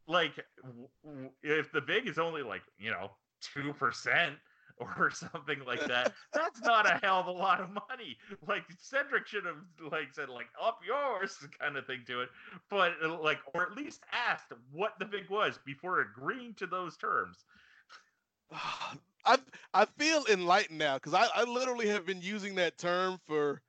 like 0.07 0.33
if 1.43 1.71
the 1.71 1.81
vig 1.81 2.07
is 2.07 2.19
only 2.19 2.43
like 2.43 2.61
you 2.77 2.91
know 2.91 3.11
two 3.41 3.73
percent 3.73 4.35
or 4.97 5.09
something 5.09 5.59
like 5.65 5.85
that 5.87 6.13
that's 6.33 6.61
not 6.61 6.85
a 6.85 6.99
hell 7.01 7.19
of 7.19 7.27
a 7.27 7.31
lot 7.31 7.61
of 7.61 7.69
money 7.89 8.17
like 8.47 8.63
cedric 8.77 9.25
should 9.25 9.45
have 9.45 9.55
like 9.91 10.11
said 10.11 10.29
like 10.29 10.47
up 10.61 10.79
yours 10.85 11.37
kind 11.59 11.77
of 11.77 11.85
thing 11.85 12.03
to 12.05 12.21
it 12.21 12.29
but 12.69 12.93
uh, 13.03 13.21
like 13.21 13.39
or 13.53 13.63
at 13.63 13.75
least 13.75 14.01
asked 14.11 14.51
what 14.71 14.93
the 14.99 15.05
vig 15.05 15.29
was 15.29 15.59
before 15.65 16.01
agreeing 16.01 16.53
to 16.53 16.67
those 16.67 16.97
terms 16.97 17.45
I 19.25 19.37
I 19.73 19.85
feel 19.97 20.23
enlightened 20.31 20.77
now 20.79 20.95
because 20.95 21.13
I, 21.13 21.27
I 21.35 21.43
literally 21.43 21.87
have 21.87 22.05
been 22.05 22.21
using 22.21 22.55
that 22.55 22.77
term 22.77 23.17
for 23.25 23.61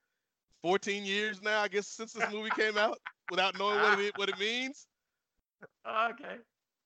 14 0.62 1.04
years 1.04 1.42
now. 1.42 1.62
I 1.62 1.68
guess 1.68 1.88
since 1.88 2.12
this 2.12 2.28
movie 2.30 2.50
came 2.50 2.76
out, 2.76 2.98
without 3.30 3.58
knowing 3.58 3.80
what 3.80 3.98
it 3.98 4.16
what 4.16 4.28
it 4.28 4.38
means. 4.38 4.86
okay 6.10 6.36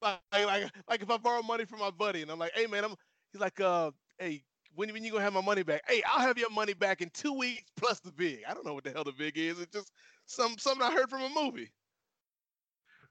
Like, 0.02 0.20
like 0.32 0.70
like 0.88 1.02
if 1.02 1.10
I 1.10 1.16
borrow 1.18 1.42
money 1.42 1.64
from 1.64 1.80
my 1.80 1.90
buddy 1.90 2.22
and 2.22 2.30
I'm 2.30 2.38
like, 2.38 2.52
hey 2.54 2.66
man, 2.66 2.84
I'm 2.84 2.94
he's 3.32 3.40
like, 3.40 3.60
uh, 3.60 3.90
hey, 4.20 4.44
when 4.76 4.92
when 4.92 5.04
you 5.04 5.12
gonna 5.12 5.24
have 5.24 5.34
my 5.34 5.42
money 5.42 5.64
back? 5.64 5.82
Hey, 5.88 6.02
I'll 6.06 6.20
have 6.20 6.38
your 6.38 6.50
money 6.50 6.74
back 6.74 7.02
in 7.02 7.10
two 7.10 7.32
weeks 7.32 7.64
plus 7.76 8.00
the 8.00 8.12
vig. 8.12 8.40
I 8.48 8.54
don't 8.54 8.66
know 8.66 8.74
what 8.74 8.84
the 8.84 8.92
hell 8.92 9.04
the 9.04 9.12
vig 9.12 9.38
is. 9.38 9.60
It's 9.60 9.72
just 9.72 9.92
some 10.26 10.58
something 10.58 10.86
I 10.86 10.92
heard 10.92 11.10
from 11.10 11.22
a 11.22 11.30
movie. 11.30 11.72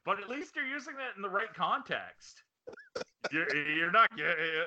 but 0.05 0.19
at 0.19 0.29
least 0.29 0.55
you're 0.55 0.65
using 0.67 0.95
that 0.95 1.15
in 1.15 1.21
the 1.21 1.29
right 1.29 1.53
context 1.55 2.43
you're, 3.31 3.53
you're 3.55 3.91
not 3.91 4.09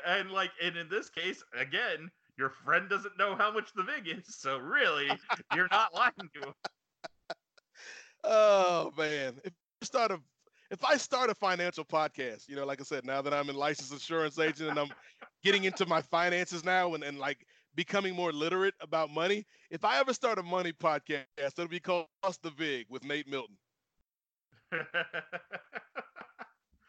and 0.06 0.30
like 0.30 0.50
and 0.62 0.76
in 0.76 0.88
this 0.88 1.08
case 1.10 1.42
again 1.58 2.10
your 2.38 2.50
friend 2.50 2.88
doesn't 2.88 3.16
know 3.18 3.34
how 3.36 3.52
much 3.52 3.70
the 3.74 3.82
vig 3.82 4.08
is 4.08 4.24
so 4.36 4.58
really 4.58 5.08
you're 5.54 5.68
not 5.70 5.94
lying 5.94 6.12
to 6.34 6.48
him 6.48 6.54
Oh 8.24 8.92
man, 8.96 9.40
if 9.44 9.52
I 9.82 9.84
start 9.84 10.12
a 10.12 10.20
if 10.72 10.84
I 10.84 10.96
start 10.96 11.30
a 11.30 11.34
financial 11.34 11.84
podcast, 11.84 12.48
you 12.48 12.56
know, 12.56 12.66
like 12.66 12.80
I 12.80 12.84
said, 12.84 13.06
now 13.06 13.22
that 13.22 13.34
I'm 13.34 13.48
a 13.50 13.52
licensed 13.52 13.92
insurance 13.92 14.38
agent 14.40 14.70
and 14.70 14.80
I'm 14.80 14.92
getting 15.44 15.64
into 15.64 15.86
my 15.86 16.02
finances 16.02 16.64
now 16.64 16.94
and, 16.94 17.04
and 17.04 17.18
like 17.18 17.46
becoming 17.76 18.16
more 18.16 18.32
literate 18.32 18.74
about 18.80 19.10
money, 19.10 19.46
if 19.70 19.84
I 19.84 20.00
ever 20.00 20.14
start 20.14 20.38
a 20.38 20.42
money 20.42 20.72
podcast, 20.72 21.26
it'll 21.38 21.68
be 21.68 21.80
called 21.80 22.08
Cost 22.24 22.42
the 22.42 22.50
Vig 22.50 22.86
with 22.90 23.04
Nate 23.04 23.28
Milton. 23.28 23.58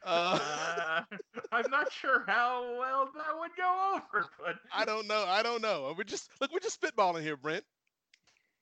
Uh, 0.06 0.40
Uh, 0.42 1.04
I'm 1.52 1.70
not 1.72 1.92
sure 1.92 2.24
how 2.28 2.78
well 2.80 3.10
that 3.16 3.40
would 3.40 3.56
go 3.58 3.94
over, 3.96 4.28
but 4.40 4.58
I 4.72 4.86
don't 4.86 5.08
know. 5.08 5.26
I 5.28 5.44
don't 5.44 5.62
know. 5.62 5.94
We're 5.98 6.04
just 6.04 6.30
look, 6.42 6.52
we're 6.52 6.60
just 6.60 6.82
spitballing 6.82 7.22
here, 7.22 7.38
Brent. 7.38 7.66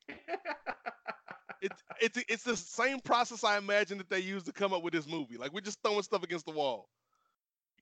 It's 1.61 1.83
it's 2.01 2.19
it's 2.27 2.43
the 2.43 2.57
same 2.57 2.99
process 2.99 3.43
I 3.43 3.57
imagine 3.57 3.97
that 3.99 4.09
they 4.09 4.19
used 4.19 4.47
to 4.47 4.51
come 4.51 4.73
up 4.73 4.83
with 4.83 4.93
this 4.93 5.07
movie. 5.07 5.37
Like 5.37 5.53
we're 5.53 5.61
just 5.61 5.79
throwing 5.83 6.01
stuff 6.01 6.23
against 6.23 6.45
the 6.45 6.51
wall. 6.51 6.89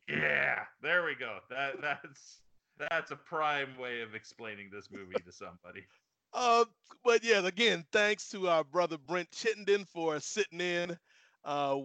yeah, 0.08 0.64
there 0.82 1.06
we 1.06 1.16
go. 1.16 1.38
That 1.50 1.82
that's 1.82 2.42
that's 2.78 3.12
a 3.12 3.16
prime 3.16 3.78
way 3.78 4.02
of 4.02 4.16
explaining 4.16 4.70
this 4.72 4.90
movie 4.92 5.16
to 5.26 5.32
somebody. 5.32 5.86
Uh, 6.32 6.64
but 7.04 7.24
yeah, 7.24 7.44
again, 7.44 7.84
thanks 7.92 8.30
to 8.30 8.48
our 8.48 8.64
brother 8.64 9.00
Brent 9.00 9.32
Chittenden 9.32 9.84
for 9.84 10.20
sitting 10.20 10.62
in 10.62 10.96
uh, 11.44 11.78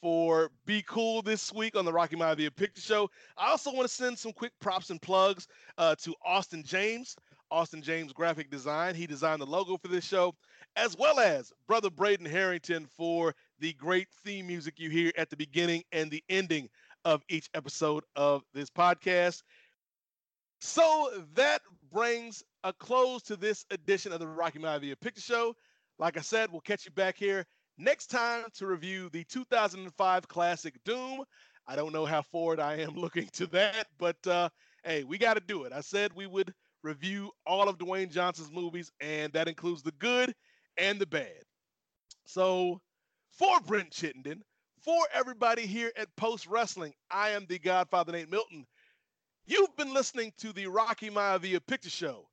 for 0.00 0.50
Be 0.64 0.84
Cool 0.86 1.22
this 1.22 1.52
week 1.52 1.74
on 1.76 1.84
the 1.84 1.92
Rocky 1.92 2.14
Maivia 2.14 2.54
Picture 2.54 2.80
Show. 2.80 3.10
I 3.36 3.48
also 3.50 3.72
want 3.72 3.88
to 3.88 3.92
send 3.92 4.16
some 4.16 4.32
quick 4.32 4.52
props 4.60 4.90
and 4.90 5.02
plugs 5.02 5.48
uh, 5.76 5.96
to 6.02 6.14
Austin 6.24 6.62
James, 6.62 7.16
Austin 7.50 7.82
James 7.82 8.12
Graphic 8.12 8.50
Design. 8.50 8.94
He 8.94 9.06
designed 9.06 9.40
the 9.40 9.46
logo 9.46 9.76
for 9.76 9.88
this 9.88 10.04
show, 10.04 10.34
as 10.76 10.96
well 10.96 11.20
as 11.20 11.52
brother 11.66 11.90
Braden 11.90 12.26
Harrington 12.26 12.86
for 12.96 13.34
the 13.58 13.72
great 13.74 14.08
theme 14.24 14.46
music 14.46 14.78
you 14.78 14.90
hear 14.90 15.12
at 15.16 15.30
the 15.30 15.36
beginning 15.36 15.82
and 15.92 16.10
the 16.10 16.22
ending 16.28 16.68
of 17.04 17.22
each 17.28 17.48
episode 17.54 18.04
of 18.16 18.42
this 18.52 18.70
podcast. 18.70 19.42
So 20.60 21.10
that 21.34 21.60
brings 21.92 22.42
a 22.64 22.72
close 22.72 23.22
to 23.24 23.36
this 23.36 23.66
edition 23.70 24.12
of 24.12 24.20
the 24.20 24.26
Rocky 24.26 24.58
Mountain 24.58 24.88
Maivia 24.88 25.00
Picture 25.00 25.20
Show. 25.20 25.56
Like 25.98 26.16
I 26.16 26.22
said, 26.22 26.50
we'll 26.50 26.60
catch 26.62 26.86
you 26.86 26.90
back 26.92 27.16
here 27.16 27.46
next 27.78 28.06
time 28.06 28.44
to 28.54 28.66
review 28.66 29.08
the 29.10 29.24
2005 29.24 30.28
classic 30.28 30.74
Doom. 30.84 31.24
I 31.66 31.76
don't 31.76 31.92
know 31.92 32.04
how 32.04 32.22
forward 32.22 32.60
I 32.60 32.76
am 32.78 32.94
looking 32.96 33.28
to 33.34 33.46
that, 33.48 33.88
but 33.98 34.26
uh, 34.26 34.48
hey, 34.84 35.04
we 35.04 35.18
got 35.18 35.34
to 35.34 35.40
do 35.40 35.64
it. 35.64 35.72
I 35.72 35.80
said 35.80 36.12
we 36.14 36.26
would 36.26 36.52
review 36.84 37.30
all 37.46 37.68
of 37.68 37.78
Dwayne 37.78 38.10
Johnson's 38.10 38.52
movies, 38.52 38.92
and 39.00 39.32
that 39.32 39.48
includes 39.48 39.82
the 39.82 39.92
good 39.92 40.34
and 40.76 41.00
the 41.00 41.06
bad. 41.06 41.42
So, 42.26 42.80
for 43.30 43.58
Brent 43.60 43.90
Chittenden, 43.90 44.42
for 44.82 45.00
everybody 45.12 45.66
here 45.66 45.90
at 45.96 46.14
Post 46.16 46.46
Wrestling, 46.46 46.92
I 47.10 47.30
am 47.30 47.46
the 47.48 47.58
Godfather 47.58 48.12
Nate 48.12 48.30
Milton. 48.30 48.66
You've 49.46 49.74
been 49.76 49.92
listening 49.92 50.32
to 50.38 50.52
the 50.52 50.66
Rocky 50.66 51.10
Maivia 51.10 51.60
Picture 51.66 51.90
Show. 51.90 52.28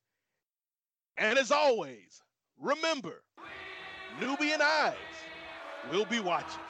And 1.17 1.39
as 1.39 1.51
always, 1.51 2.21
remember, 2.59 3.23
Nubian 4.19 4.61
eyes 4.61 4.95
will 5.91 6.05
be 6.05 6.19
watching. 6.19 6.61